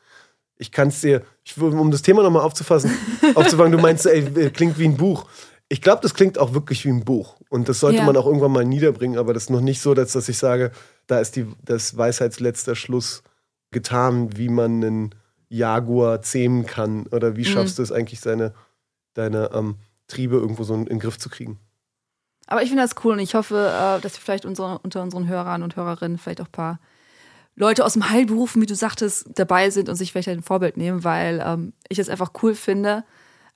Ich 0.58 0.72
kann 0.72 0.90
es 0.90 1.02
dir, 1.02 1.24
ich, 1.44 1.58
um 1.58 1.90
das 1.90 2.04
Thema 2.04 2.22
nochmal 2.22 2.44
aufzufassen, 2.44 2.92
aufzufangen, 3.36 3.72
du 3.72 3.80
meinst, 3.80 4.06
ey, 4.06 4.52
klingt 4.52 4.78
wie 4.78 4.86
ein 4.86 4.98
Buch. 4.98 5.26
Ich 5.68 5.82
glaube, 5.82 6.02
das 6.02 6.14
klingt 6.14 6.38
auch 6.38 6.54
wirklich 6.54 6.86
wie 6.86 6.90
ein 6.90 7.06
Buch. 7.06 7.38
Und 7.50 7.70
das 7.70 7.80
sollte 7.80 8.00
ja. 8.00 8.04
man 8.04 8.18
auch 8.18 8.26
irgendwann 8.28 8.52
mal 8.52 8.66
niederbringen, 8.66 9.18
aber 9.18 9.34
das 9.34 9.44
ist 9.44 9.50
noch 9.50 9.62
nicht 9.62 9.82
so, 9.82 9.96
dass, 9.96 10.12
dass 10.12 10.30
ich 10.30 10.38
sage, 10.38 10.72
da 11.08 11.20
ist 11.20 11.36
die, 11.36 11.48
das 11.64 11.98
Weisheitsletzter 11.98 12.76
Schluss 12.76 13.24
getan, 13.72 14.38
wie 14.38 14.50
man 14.50 14.84
einen 14.84 15.16
Jaguar 15.48 16.22
zähmen 16.22 16.68
kann 16.68 17.08
oder 17.08 17.36
wie 17.36 17.42
mhm. 17.42 17.46
schaffst 17.46 17.80
du 17.80 17.84
es 17.84 17.92
eigentlich, 17.92 18.20
seine 18.20 18.54
deine 19.14 19.52
ähm, 19.54 19.76
Triebe 20.08 20.38
irgendwo 20.38 20.64
so 20.64 20.74
in, 20.74 20.86
den 20.86 21.00
Griff 21.00 21.18
zu 21.18 21.30
kriegen. 21.30 21.60
Aber 22.48 22.64
ich 22.64 22.70
finde 22.70 22.84
das 22.84 22.96
cool 23.04 23.14
und 23.14 23.20
ich 23.20 23.36
hoffe, 23.36 23.56
äh, 23.56 24.02
dass 24.02 24.16
wir 24.16 24.22
vielleicht 24.22 24.46
unsere, 24.46 24.80
unter 24.80 25.04
unseren 25.04 25.28
Hörern 25.28 25.64
und 25.64 25.76
Hörerinnen 25.76 26.18
vielleicht 26.18 26.42
auch 26.42 26.48
ein 26.48 26.52
paar 26.52 26.80
Leute 27.56 27.86
aus 27.86 27.94
dem 27.94 28.10
Heilberuf, 28.10 28.56
wie 28.56 28.66
du 28.66 28.76
sagtest, 28.76 29.30
dabei 29.36 29.70
sind 29.70 29.90
und 29.90 29.96
sich 29.96 30.12
vielleicht 30.12 30.30
ein 30.30 30.42
Vorbild 30.42 30.78
nehmen, 30.78 31.04
weil 31.04 31.44
ähm, 31.46 31.74
ich 31.90 32.00
es 32.00 32.10
einfach 32.10 32.32
cool 32.42 32.56
finde, 32.56 33.04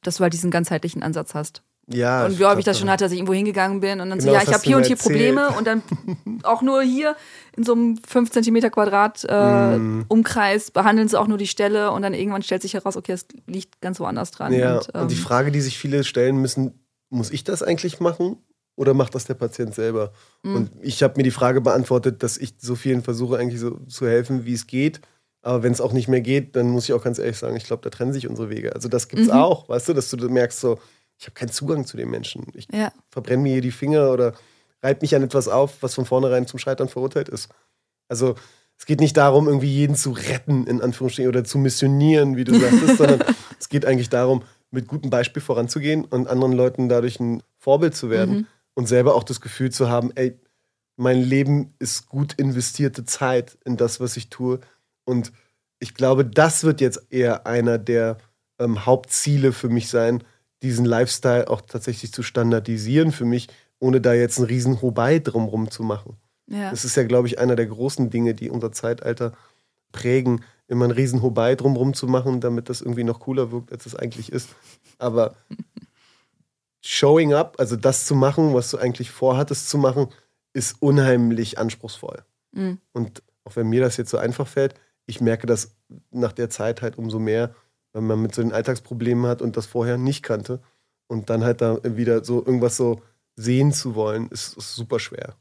dass 0.01 0.17
du 0.17 0.23
halt 0.23 0.33
diesen 0.33 0.51
ganzheitlichen 0.51 1.01
Ansatz 1.01 1.33
hast. 1.33 1.63
Ja. 1.87 2.25
Und 2.25 2.39
wie 2.39 2.45
häufig 2.45 2.59
ich 2.59 2.65
das 2.65 2.79
schon 2.79 2.89
hatte, 2.89 3.03
dass 3.03 3.11
ich 3.11 3.17
irgendwo 3.17 3.33
hingegangen 3.33 3.81
bin 3.81 3.99
und 3.99 4.09
dann 4.09 4.19
genau, 4.19 4.31
so, 4.31 4.37
ja, 4.37 4.43
ich 4.43 4.53
habe 4.53 4.63
hier 4.63 4.77
und 4.77 4.85
hier 4.85 4.95
Probleme 4.95 5.49
und 5.49 5.67
dann 5.67 5.83
auch 6.43 6.61
nur 6.61 6.81
hier 6.81 7.15
in 7.57 7.63
so 7.63 7.73
einem 7.73 7.97
5 7.97 8.31
cm 8.31 8.71
Quadrat 8.71 9.25
äh, 9.27 9.77
mm. 9.77 10.05
Umkreis 10.07 10.71
behandeln 10.71 11.09
sie 11.09 11.19
auch 11.19 11.27
nur 11.27 11.37
die 11.37 11.47
Stelle 11.47 11.91
und 11.91 12.01
dann 12.01 12.13
irgendwann 12.13 12.41
stellt 12.41 12.61
sich 12.61 12.73
heraus, 12.73 12.95
okay, 12.95 13.11
es 13.11 13.27
liegt 13.47 13.81
ganz 13.81 13.99
woanders 13.99 14.31
dran. 14.31 14.53
Ja, 14.53 14.77
und, 14.77 14.89
ähm, 14.93 15.01
und 15.01 15.11
die 15.11 15.15
Frage, 15.15 15.51
die 15.51 15.61
sich 15.61 15.77
viele 15.77 16.03
stellen 16.05 16.37
müssen, 16.37 16.79
muss 17.09 17.31
ich 17.31 17.43
das 17.43 17.61
eigentlich 17.61 17.99
machen 17.99 18.37
oder 18.75 18.93
macht 18.93 19.13
das 19.13 19.25
der 19.25 19.35
Patient 19.35 19.75
selber? 19.75 20.13
Mm. 20.43 20.55
Und 20.55 20.71
ich 20.81 21.03
habe 21.03 21.15
mir 21.17 21.23
die 21.23 21.31
Frage 21.31 21.59
beantwortet, 21.59 22.23
dass 22.23 22.37
ich 22.37 22.55
so 22.59 22.75
vielen 22.75 23.03
versuche, 23.03 23.37
eigentlich 23.37 23.59
so 23.59 23.77
zu 23.87 24.07
helfen, 24.07 24.45
wie 24.45 24.53
es 24.53 24.67
geht. 24.67 25.01
Aber 25.41 25.61
wenn 25.61 25.73
es 25.73 25.81
auch 25.81 25.91
nicht 25.91 26.07
mehr 26.07 26.21
geht, 26.21 26.55
dann 26.55 26.69
muss 26.69 26.85
ich 26.85 26.93
auch 26.93 27.03
ganz 27.03 27.19
ehrlich 27.19 27.37
sagen, 27.37 27.57
ich 27.57 27.65
glaube, 27.65 27.83
da 27.83 27.89
trennen 27.89 28.13
sich 28.13 28.29
unsere 28.29 28.49
Wege. 28.49 28.73
Also 28.73 28.87
das 28.87 29.09
gibt's 29.09 29.27
mhm. 29.27 29.33
auch, 29.33 29.67
weißt 29.67 29.89
du, 29.89 29.93
dass 29.93 30.09
du 30.09 30.17
merkst 30.29 30.61
so, 30.61 30.79
ich 31.17 31.25
habe 31.25 31.35
keinen 31.35 31.51
Zugang 31.51 31.85
zu 31.85 31.97
den 31.97 32.09
Menschen. 32.09 32.47
Ich 32.53 32.67
ja. 32.71 32.91
verbrenne 33.09 33.43
mir 33.43 33.53
hier 33.53 33.61
die 33.61 33.71
Finger 33.71 34.11
oder 34.11 34.33
reibe 34.81 35.01
mich 35.01 35.15
an 35.15 35.23
etwas 35.23 35.47
auf, 35.47 35.81
was 35.81 35.95
von 35.95 36.05
vornherein 36.05 36.47
zum 36.47 36.59
Scheitern 36.59 36.89
verurteilt 36.89 37.29
ist. 37.29 37.49
Also 38.09 38.35
es 38.77 38.85
geht 38.85 38.99
nicht 38.99 39.15
darum, 39.15 39.47
irgendwie 39.47 39.71
jeden 39.71 39.95
zu 39.95 40.11
retten, 40.11 40.67
in 40.67 40.81
Anführungsstrichen, 40.81 41.29
oder 41.29 41.43
zu 41.43 41.57
missionieren, 41.57 42.35
wie 42.35 42.43
du 42.43 42.53
sagtest, 42.59 42.97
sondern 42.97 43.23
es 43.59 43.69
geht 43.69 43.85
eigentlich 43.85 44.09
darum, 44.09 44.43
mit 44.71 44.87
gutem 44.87 45.09
Beispiel 45.09 45.41
voranzugehen 45.41 46.03
und 46.03 46.27
anderen 46.27 46.53
Leuten 46.53 46.89
dadurch 46.89 47.19
ein 47.19 47.43
Vorbild 47.57 47.95
zu 47.95 48.09
werden 48.09 48.35
mhm. 48.35 48.47
und 48.73 48.87
selber 48.87 49.15
auch 49.15 49.23
das 49.23 49.39
Gefühl 49.39 49.71
zu 49.71 49.89
haben, 49.89 50.11
ey, 50.15 50.37
mein 50.95 51.21
Leben 51.21 51.73
ist 51.79 52.07
gut 52.07 52.33
investierte 52.33 53.05
Zeit 53.05 53.57
in 53.65 53.77
das, 53.77 53.99
was 53.99 54.17
ich 54.17 54.29
tue. 54.29 54.59
Und 55.05 55.31
ich 55.79 55.93
glaube, 55.93 56.25
das 56.25 56.63
wird 56.63 56.81
jetzt 56.81 57.07
eher 57.09 57.47
einer 57.47 57.77
der 57.77 58.17
ähm, 58.59 58.85
Hauptziele 58.85 59.53
für 59.53 59.69
mich 59.69 59.89
sein, 59.89 60.23
diesen 60.63 60.85
Lifestyle 60.85 61.49
auch 61.49 61.61
tatsächlich 61.61 62.11
zu 62.11 62.23
standardisieren 62.23 63.11
für 63.11 63.25
mich, 63.25 63.49
ohne 63.79 64.01
da 64.01 64.13
jetzt 64.13 64.37
einen 64.37 64.47
riesen 64.47 64.81
Hobei 64.81 65.19
drumrum 65.19 65.69
zu 65.69 65.83
machen. 65.83 66.17
Ja. 66.47 66.71
Das 66.71 66.85
ist 66.85 66.95
ja, 66.95 67.03
glaube 67.03 67.27
ich, 67.27 67.39
einer 67.39 67.55
der 67.55 67.67
großen 67.67 68.09
Dinge, 68.09 68.33
die 68.33 68.49
unser 68.49 68.71
Zeitalter 68.71 69.33
prägen, 69.91 70.43
immer 70.67 70.85
einen 70.85 70.93
riesen 70.93 71.21
Hobei 71.21 71.55
drumrum 71.55 71.93
zu 71.93 72.07
machen, 72.07 72.41
damit 72.41 72.69
das 72.69 72.81
irgendwie 72.81 73.03
noch 73.03 73.19
cooler 73.19 73.51
wirkt, 73.51 73.71
als 73.71 73.85
es 73.85 73.95
eigentlich 73.95 74.31
ist. 74.31 74.49
Aber 74.97 75.35
showing 76.81 77.33
up, 77.33 77.55
also 77.59 77.75
das 77.75 78.05
zu 78.05 78.15
machen, 78.15 78.53
was 78.53 78.71
du 78.71 78.77
eigentlich 78.77 79.11
vorhattest 79.11 79.69
zu 79.69 79.77
machen, 79.77 80.07
ist 80.53 80.81
unheimlich 80.81 81.57
anspruchsvoll. 81.57 82.23
Mhm. 82.51 82.79
Und 82.91 83.23
auch 83.43 83.55
wenn 83.55 83.67
mir 83.67 83.81
das 83.81 83.97
jetzt 83.97 84.09
so 84.09 84.17
einfach 84.17 84.47
fällt, 84.47 84.75
ich 85.05 85.19
merke 85.19 85.47
das 85.47 85.75
nach 86.11 86.31
der 86.31 86.49
Zeit 86.49 86.81
halt 86.81 86.97
umso 86.97 87.19
mehr, 87.19 87.53
wenn 87.93 88.05
man 88.05 88.21
mit 88.21 88.35
so 88.35 88.41
den 88.41 88.51
Alltagsproblemen 88.51 89.25
hat 89.25 89.41
und 89.41 89.55
das 89.55 89.65
vorher 89.65 89.97
nicht 89.97 90.23
kannte. 90.23 90.59
Und 91.07 91.29
dann 91.29 91.43
halt 91.43 91.61
da 91.61 91.79
wieder 91.83 92.23
so 92.23 92.45
irgendwas 92.45 92.75
so 92.75 93.01
sehen 93.35 93.71
zu 93.71 93.95
wollen, 93.95 94.27
ist, 94.29 94.57
ist 94.57 94.75
super 94.75 94.99
schwer. 94.99 95.35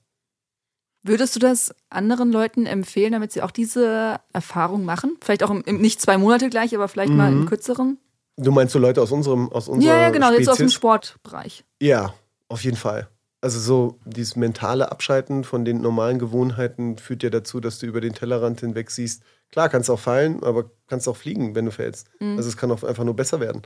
Würdest 1.05 1.35
du 1.35 1.41
das 1.41 1.75
anderen 1.91 2.31
Leuten 2.31 2.65
empfehlen, 2.67 3.13
damit 3.13 3.33
sie 3.33 3.43
auch 3.43 3.51
diese 3.51 4.21
Erfahrung 4.33 4.85
machen? 4.85 5.17
Vielleicht 5.21 5.43
auch 5.43 5.51
im, 5.51 5.63
im 5.63 5.81
nicht 5.81 6.01
zwei 6.01 6.17
Monate 6.17 6.49
gleich, 6.49 6.75
aber 6.75 6.87
vielleicht 6.87 7.11
mhm. 7.11 7.17
mal 7.17 7.33
im 7.33 7.47
kürzeren? 7.47 7.99
Du 8.37 8.53
meinst 8.53 8.73
so 8.73 8.79
Leute 8.79 9.03
aus 9.03 9.11
unserem 9.11 9.51
aus 9.51 9.69
unserer 9.69 9.95
Ja, 9.95 10.01
ja 10.03 10.11
genau, 10.11 10.29
Spezies? 10.29 10.47
jetzt 10.47 10.53
aus 10.53 10.59
dem 10.59 10.69
Sportbereich. 10.69 11.65
Ja, 11.81 12.15
auf 12.49 12.63
jeden 12.65 12.77
Fall. 12.77 13.09
Also 13.41 13.59
so 13.59 13.99
dieses 14.05 14.37
mentale 14.37 14.93
Abschalten 14.93 15.43
von 15.43 15.65
den 15.65 15.81
normalen 15.81 16.21
Gewohnheiten 16.21 16.97
führt 16.97 17.25
ja 17.25 17.31
dazu, 17.31 17.59
dass 17.59 17.81
du 17.81 17.87
über 17.87 18.01
den 18.01 18.15
Tellerrand 18.15 18.61
hinweg 18.61 18.91
siehst, 18.91 19.25
Klar, 19.53 19.69
kannst 19.69 19.91
auch 19.91 20.01
fallen, 20.01 20.43
aber 20.43 20.71
kannst 20.89 21.07
auch 21.07 21.17
fliegen, 21.17 21.55
wenn 21.55 21.67
du 21.67 21.71
fällst. 21.71 22.09
Mhm. 22.19 22.37
Also 22.39 22.49
es 22.49 22.57
kann 22.57 22.71
auch 22.71 22.83
einfach 22.83 23.05
nur 23.05 23.15
besser 23.15 23.39
werden. 23.39 23.63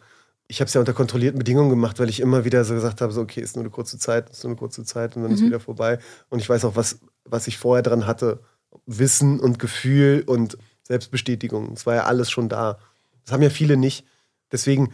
Ich 0.49 0.61
habe 0.61 0.67
es 0.67 0.75
ja 0.75 0.81
unter 0.81 0.93
kontrollierten 0.93 1.39
Bedingungen 1.39 1.71
gemacht, 1.71 1.99
weil 1.99 2.09
ich 2.09 2.21
immer 2.21 2.45
wieder 2.45 2.65
so 2.65 2.75
gesagt 2.75 3.01
habe, 3.01 3.13
so 3.13 3.21
okay, 3.21 3.41
ist 3.41 3.57
nur 3.57 3.65
eine 3.65 3.71
kurze 3.71 3.99
Zeit, 3.99 4.31
ist 4.31 4.45
nur 4.45 4.51
eine 4.51 4.59
kurze 4.59 4.85
Zeit 4.85 5.17
und 5.17 5.23
dann 5.23 5.31
mhm. 5.31 5.37
ist 5.37 5.45
wieder 5.45 5.61
vorbei. 5.61 5.99
Und 6.29 6.41
ich 6.41 6.49
weiß 6.49 6.65
auch, 6.65 6.77
was, 6.77 6.99
was 7.25 7.47
ich 7.47 7.57
vorher 7.57 7.83
dran 7.83 8.07
hatte. 8.07 8.41
Wissen 8.85 9.41
und 9.41 9.59
Gefühl 9.59 10.25
und 10.27 10.59
Selbstbestätigung. 10.83 11.73
Es 11.73 11.87
war 11.87 11.95
ja 11.95 12.05
alles 12.05 12.31
schon 12.31 12.49
da. 12.49 12.79
Das 13.25 13.33
haben 13.33 13.43
ja 13.43 13.51
viele 13.51 13.77
nicht. 13.77 14.05
Deswegen, 14.53 14.93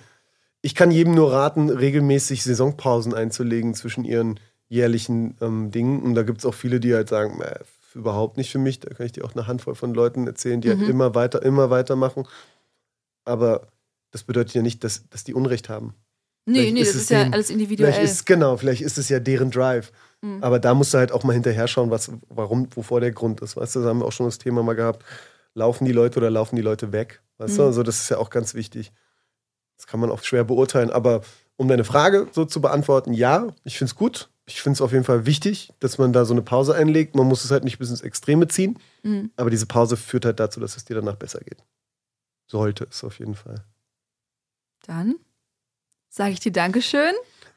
ich 0.61 0.75
kann 0.75 0.91
jedem 0.91 1.15
nur 1.15 1.33
raten, 1.33 1.71
regelmäßig 1.71 2.45
Saisonpausen 2.45 3.15
einzulegen 3.15 3.75
zwischen 3.75 4.05
ihren 4.05 4.39
jährlichen 4.69 5.37
ähm, 5.41 5.71
Dingen. 5.71 6.03
Und 6.03 6.15
da 6.15 6.23
gibt 6.23 6.39
es 6.39 6.47
auch 6.47 6.55
viele, 6.55 6.81
die 6.81 6.95
halt 6.95 7.09
sagen, 7.09 7.41
äh, 7.41 7.59
überhaupt 7.95 8.37
nicht 8.37 8.51
für 8.51 8.59
mich. 8.59 8.81
Da 8.81 8.93
kann 8.95 9.07
ich 9.07 9.13
dir 9.13 9.25
auch 9.25 9.35
eine 9.35 9.47
Handvoll 9.47 9.75
von 9.75 9.95
Leuten 9.95 10.27
erzählen, 10.27 10.61
die 10.61 10.69
halt 10.69 10.79
mhm. 10.79 10.83
halt 10.83 10.91
immer 10.91 11.15
weiter, 11.15 11.43
immer 11.43 11.71
weitermachen. 11.71 12.27
Aber 13.25 13.69
das 14.11 14.25
bedeutet 14.25 14.55
ja 14.55 14.63
nicht, 14.63 14.85
dass, 14.85 15.09
dass 15.09 15.25
die 15.25 15.35
Unrecht 15.35 15.69
haben. 15.69 15.95
Nee, 16.45 16.55
vielleicht 16.55 16.75
nee, 16.75 16.81
ist 16.81 16.95
das 16.95 17.03
ist 17.03 17.11
ja 17.11 17.29
alles 17.31 17.51
individuell. 17.51 17.93
Vielleicht 17.93 18.13
ist, 18.13 18.27
genau, 18.27 18.57
vielleicht 18.57 18.83
ist 18.83 18.99
es 18.99 19.09
ja 19.09 19.21
deren 19.21 19.51
Drive. 19.51 19.93
Mhm. 20.23 20.43
Aber 20.43 20.59
da 20.59 20.75
musst 20.75 20.93
du 20.93 20.99
halt 20.99 21.13
auch 21.13 21.25
mal 21.25 21.35
hinterher 21.35 21.69
schauen, 21.69 21.91
was, 21.91 22.11
warum, 22.29 22.69
wovor 22.75 23.01
der 23.01 23.13
Grund 23.13 23.41
ist. 23.41 23.57
Weißt 23.57 23.77
du, 23.77 23.81
da 23.81 23.89
haben 23.89 24.01
wir 24.01 24.07
auch 24.07 24.13
schon 24.13 24.27
das 24.27 24.39
Thema 24.39 24.63
mal 24.63 24.75
gehabt. 24.75 25.05
Laufen 25.55 25.85
die 25.85 25.93
Leute 25.93 26.19
oder 26.19 26.31
laufen 26.31 26.57
die 26.57 26.63
Leute 26.63 26.93
weg? 26.93 27.23
Weißt 27.39 27.55
mhm. 27.55 27.59
du, 27.59 27.63
also 27.65 27.83
das 27.83 28.01
ist 28.01 28.09
ja 28.09 28.19
auch 28.19 28.31
ganz 28.31 28.55
wichtig. 28.55 28.93
Das 29.77 29.87
kann 29.87 30.01
man 30.01 30.11
auch 30.11 30.23
schwer 30.23 30.45
beurteilen. 30.45 30.91
Aber 30.91 31.23
um 31.57 31.69
deine 31.69 31.85
Frage 31.85 32.29
so 32.33 32.45
zu 32.45 32.61
beantworten, 32.61 33.13
ja, 33.13 33.49
ich 33.65 33.79
finde 33.79 33.91
es 33.91 33.95
gut 33.95 34.31
ich 34.53 34.63
finde 34.63 34.77
es 34.77 34.81
auf 34.81 34.93
jeden 34.93 35.05
Fall 35.05 35.27
wichtig, 35.27 35.73
dass 35.81 35.99
man 35.99 36.13
da 36.13 36.25
so 36.25 36.35
eine 36.35 36.43
Pause 36.43 36.75
einlegt. 36.75 37.15
Man 37.15 37.27
muss 37.27 37.45
es 37.45 37.51
halt 37.51 37.65
nicht 37.65 37.79
bis 37.79 37.91
ins 37.91 38.03
Extreme 38.03 38.49
ziehen, 38.49 38.79
mhm. 39.03 39.31
aber 39.37 39.51
diese 39.51 39.67
Pause 39.67 39.97
führt 39.97 40.25
halt 40.25 40.41
dazu, 40.41 40.61
dass 40.61 40.77
es 40.77 40.85
dir 40.85 40.95
danach 40.95 41.17
besser 41.17 41.41
geht. 41.41 41.59
Sollte 42.47 42.87
es 42.91 43.03
auf 43.03 43.19
jeden 43.19 43.35
Fall. 43.35 43.65
Dann 44.87 45.17
sage 46.11 46.33
ich 46.33 46.41
dir 46.41 46.53
Dankeschön. 46.53 47.15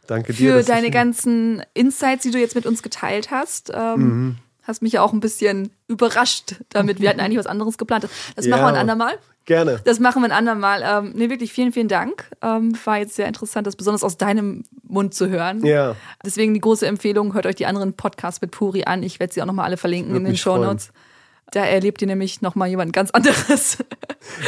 Danke 0.08 0.34
dir. 0.34 0.58
Für 0.58 0.64
deine 0.64 0.91
ganzen 0.91 1.64
Insights, 1.74 2.24
die 2.24 2.32
du 2.32 2.39
jetzt 2.39 2.56
mit 2.56 2.66
uns 2.66 2.82
geteilt 2.82 3.32
hast. 3.32 3.72
Ähm, 3.74 4.00
Mhm. 4.00 4.38
Hast 4.66 4.82
mich 4.82 4.93
ja 4.93 5.01
auch 5.01 5.13
ein 5.13 5.20
bisschen 5.20 5.72
überrascht 5.88 6.55
damit. 6.70 6.99
Wir 6.99 7.09
hatten 7.09 7.20
eigentlich 7.20 7.38
was 7.38 7.47
anderes 7.47 7.78
geplant. 7.78 8.07
Das 8.36 8.47
machen 8.47 8.61
wir 8.61 8.68
ein 8.68 8.76
andermal. 8.76 9.18
Gerne. 9.45 9.80
Das 9.84 9.99
machen 9.99 10.24
wir 10.24 10.26
ein 10.26 10.32
andermal. 10.32 10.82
Ähm, 10.84 11.13
nee, 11.16 11.30
wirklich 11.30 11.53
vielen, 11.53 11.72
vielen 11.72 11.88
Dank. 11.88 12.32
Ähm, 12.41 12.76
war 12.84 12.97
jetzt 12.97 13.16
sehr 13.16 13.28
interessant, 13.28 13.68
das 13.68 13.76
besonders 13.76 14.03
aus 14.03 14.18
deinem 14.18 14.63
Mund 14.88 15.13
zu 15.13 15.30
hören. 15.30 15.63
Ja. 15.63 15.95
Deswegen 16.26 16.55
die 16.55 16.61
große 16.61 16.88
Empfehlung, 16.88 17.36
hört 17.36 17.45
euch 17.45 17.55
die 17.55 17.68
anderen 17.68 17.93
Podcasts 17.93 18.41
mit 18.41 18.49
Puri 18.49 18.86
an. 18.86 19.03
Ich 19.03 19.20
werde 19.20 19.34
sie 19.34 19.41
auch 19.43 19.45
nochmal 19.45 19.66
alle 19.66 19.78
verlinken 19.78 20.13
Würde 20.13 20.26
in 20.26 20.32
den 20.32 20.38
Show. 20.38 20.57
Notes. 20.57 20.91
Da 21.52 21.64
erlebt 21.64 22.02
ihr 22.02 22.08
nämlich 22.08 22.41
nochmal 22.41 22.68
jemand 22.70 22.91
ganz 22.91 23.12
anderes. 23.12 23.78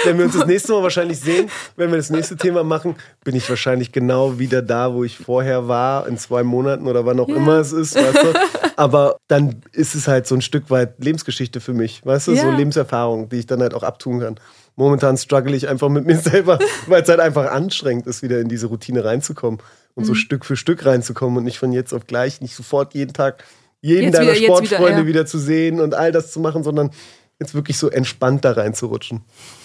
Wenn 0.04 0.18
wir 0.18 0.26
uns 0.26 0.36
das 0.36 0.46
nächste 0.48 0.74
Mal 0.74 0.84
wahrscheinlich 0.84 1.20
sehen, 1.20 1.50
wenn 1.76 1.90
wir 1.92 1.98
das 1.98 2.10
nächste 2.10 2.36
Thema 2.36 2.64
machen, 2.64 2.96
bin 3.24 3.36
ich 3.36 3.48
wahrscheinlich 3.50 3.92
genau 3.92 4.40
wieder 4.40 4.62
da, 4.62 4.94
wo 4.94 5.04
ich 5.04 5.18
vorher 5.18 5.68
war, 5.68 6.08
in 6.08 6.18
zwei 6.18 6.44
Monaten 6.44 6.88
oder 6.88 7.06
wann 7.06 7.20
auch 7.20 7.30
immer 7.30 7.60
es 7.60 7.72
ist, 7.72 7.96
weißt 7.96 8.24
du? 8.24 8.34
Aber 8.78 9.18
dann 9.28 9.62
ist 9.72 9.96
es 9.96 10.08
halt 10.08 10.28
so 10.28 10.36
ein 10.36 10.42
Stück 10.42 10.70
weit 10.70 11.02
Lebensgeschichte 11.04 11.62
für 11.62 11.74
mich, 11.74 12.06
weißt 12.06 12.28
du? 12.30 12.36
So 12.36 12.48
Ja. 12.48 12.56
Lebenserfahrung, 12.56 13.30
die 13.30 13.38
ich 13.38 13.46
dann 13.46 13.62
halt 13.62 13.74
auch 13.74 13.84
abtun 13.84 14.20
kann. 14.20 14.40
Momentan 14.76 15.18
struggle 15.18 15.56
ich 15.56 15.68
einfach 15.70 15.90
mit 15.90 16.06
mir 16.06 16.18
selber, 16.18 16.60
weil 16.88 17.04
es 17.04 17.10
halt 17.10 17.20
einfach 17.20 17.50
anstrengend 17.52 18.06
ist, 18.08 18.22
wieder 18.22 18.40
in 18.40 18.50
diese 18.50 18.68
Routine 18.68 19.06
reinzukommen 19.06 19.60
und 19.96 20.04
Mhm. 20.04 20.08
so 20.08 20.14
Stück 20.16 20.46
für 20.46 20.56
Stück 20.58 20.86
reinzukommen 20.86 21.38
und 21.38 21.44
nicht 21.46 21.58
von 21.60 21.72
jetzt 21.72 21.94
auf 21.94 22.06
gleich, 22.06 22.42
nicht 22.42 22.56
sofort 22.56 22.94
jeden 22.96 23.14
Tag 23.14 23.44
jeden 23.82 24.04
Jetzt 24.06 24.16
deiner 24.16 24.32
wieder, 24.32 24.34
jetzt 24.40 24.42
wieder, 24.44 24.56
Sportfreunde 24.56 25.02
ja. 25.02 25.08
wieder 25.08 25.26
zu 25.26 25.38
sehen 25.40 25.80
und 25.80 25.94
all 25.94 26.12
das 26.12 26.32
zu 26.32 26.40
machen, 26.40 26.64
sondern 26.64 26.92
jetzt 27.40 27.54
wirklich 27.54 27.78
so 27.78 27.90
entspannt 27.90 28.44
da 28.46 28.54
reinzurutschen. 28.54 29.22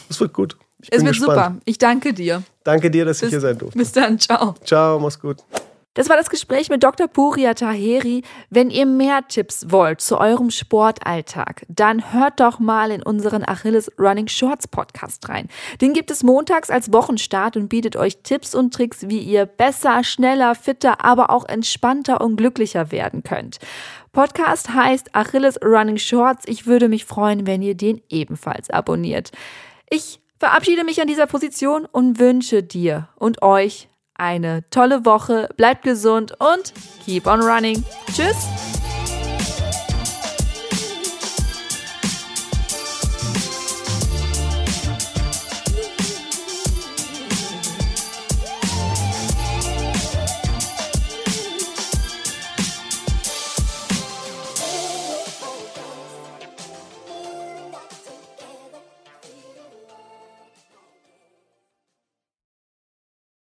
Das 0.08 0.20
wird 0.20 0.32
gut. 0.32 0.56
Ich 0.82 0.88
Es 0.92 0.98
bin 0.98 1.06
wird 1.06 1.16
gespannt. 1.16 1.54
super. 1.54 1.60
Ich 1.64 1.78
danke 1.78 2.12
dir. 2.12 2.42
Danke 2.64 2.90
dir, 2.90 3.04
dass 3.04 3.18
ich 3.18 3.22
Bis, 3.22 3.30
hier 3.30 3.40
sein 3.40 3.58
durfte. 3.58 3.78
bis 3.78 3.92
dann. 3.92 4.18
Ciao. 4.18 4.54
Ciao, 4.64 4.98
mach's 4.98 5.18
gut. 5.18 5.38
Das 5.94 6.08
war 6.08 6.16
das 6.16 6.30
Gespräch 6.30 6.70
mit 6.70 6.82
Dr. 6.82 7.06
Puria 7.06 7.52
Taheri. 7.52 8.22
Wenn 8.48 8.70
ihr 8.70 8.86
mehr 8.86 9.20
Tipps 9.28 9.66
wollt 9.68 10.00
zu 10.00 10.18
eurem 10.18 10.50
Sportalltag, 10.50 11.66
dann 11.68 12.14
hört 12.14 12.40
doch 12.40 12.58
mal 12.58 12.90
in 12.90 13.02
unseren 13.02 13.44
Achilles 13.46 13.92
Running 13.98 14.26
Shorts 14.26 14.66
Podcast 14.68 15.28
rein. 15.28 15.48
Den 15.82 15.92
gibt 15.92 16.10
es 16.10 16.22
montags 16.22 16.70
als 16.70 16.94
Wochenstart 16.94 17.58
und 17.58 17.68
bietet 17.68 17.96
euch 17.96 18.22
Tipps 18.22 18.54
und 18.54 18.72
Tricks, 18.72 19.08
wie 19.08 19.18
ihr 19.18 19.44
besser, 19.44 20.02
schneller, 20.02 20.54
fitter, 20.54 21.04
aber 21.04 21.28
auch 21.28 21.44
entspannter 21.46 22.22
und 22.22 22.36
glücklicher 22.36 22.90
werden 22.90 23.22
könnt. 23.22 23.58
Podcast 24.12 24.74
heißt 24.74 25.14
Achilles 25.14 25.58
Running 25.64 25.96
Shorts. 25.96 26.44
Ich 26.46 26.66
würde 26.66 26.88
mich 26.88 27.06
freuen, 27.06 27.46
wenn 27.46 27.62
ihr 27.62 27.74
den 27.74 28.02
ebenfalls 28.10 28.68
abonniert. 28.68 29.30
Ich 29.88 30.20
verabschiede 30.38 30.84
mich 30.84 31.00
an 31.00 31.06
dieser 31.06 31.26
Position 31.26 31.86
und 31.90 32.18
wünsche 32.18 32.62
dir 32.62 33.08
und 33.16 33.42
euch 33.42 33.88
eine 34.14 34.68
tolle 34.68 35.06
Woche. 35.06 35.48
Bleibt 35.56 35.82
gesund 35.82 36.34
und 36.38 36.74
keep 37.04 37.26
on 37.26 37.40
running. 37.40 37.82
Tschüss. 38.14 38.91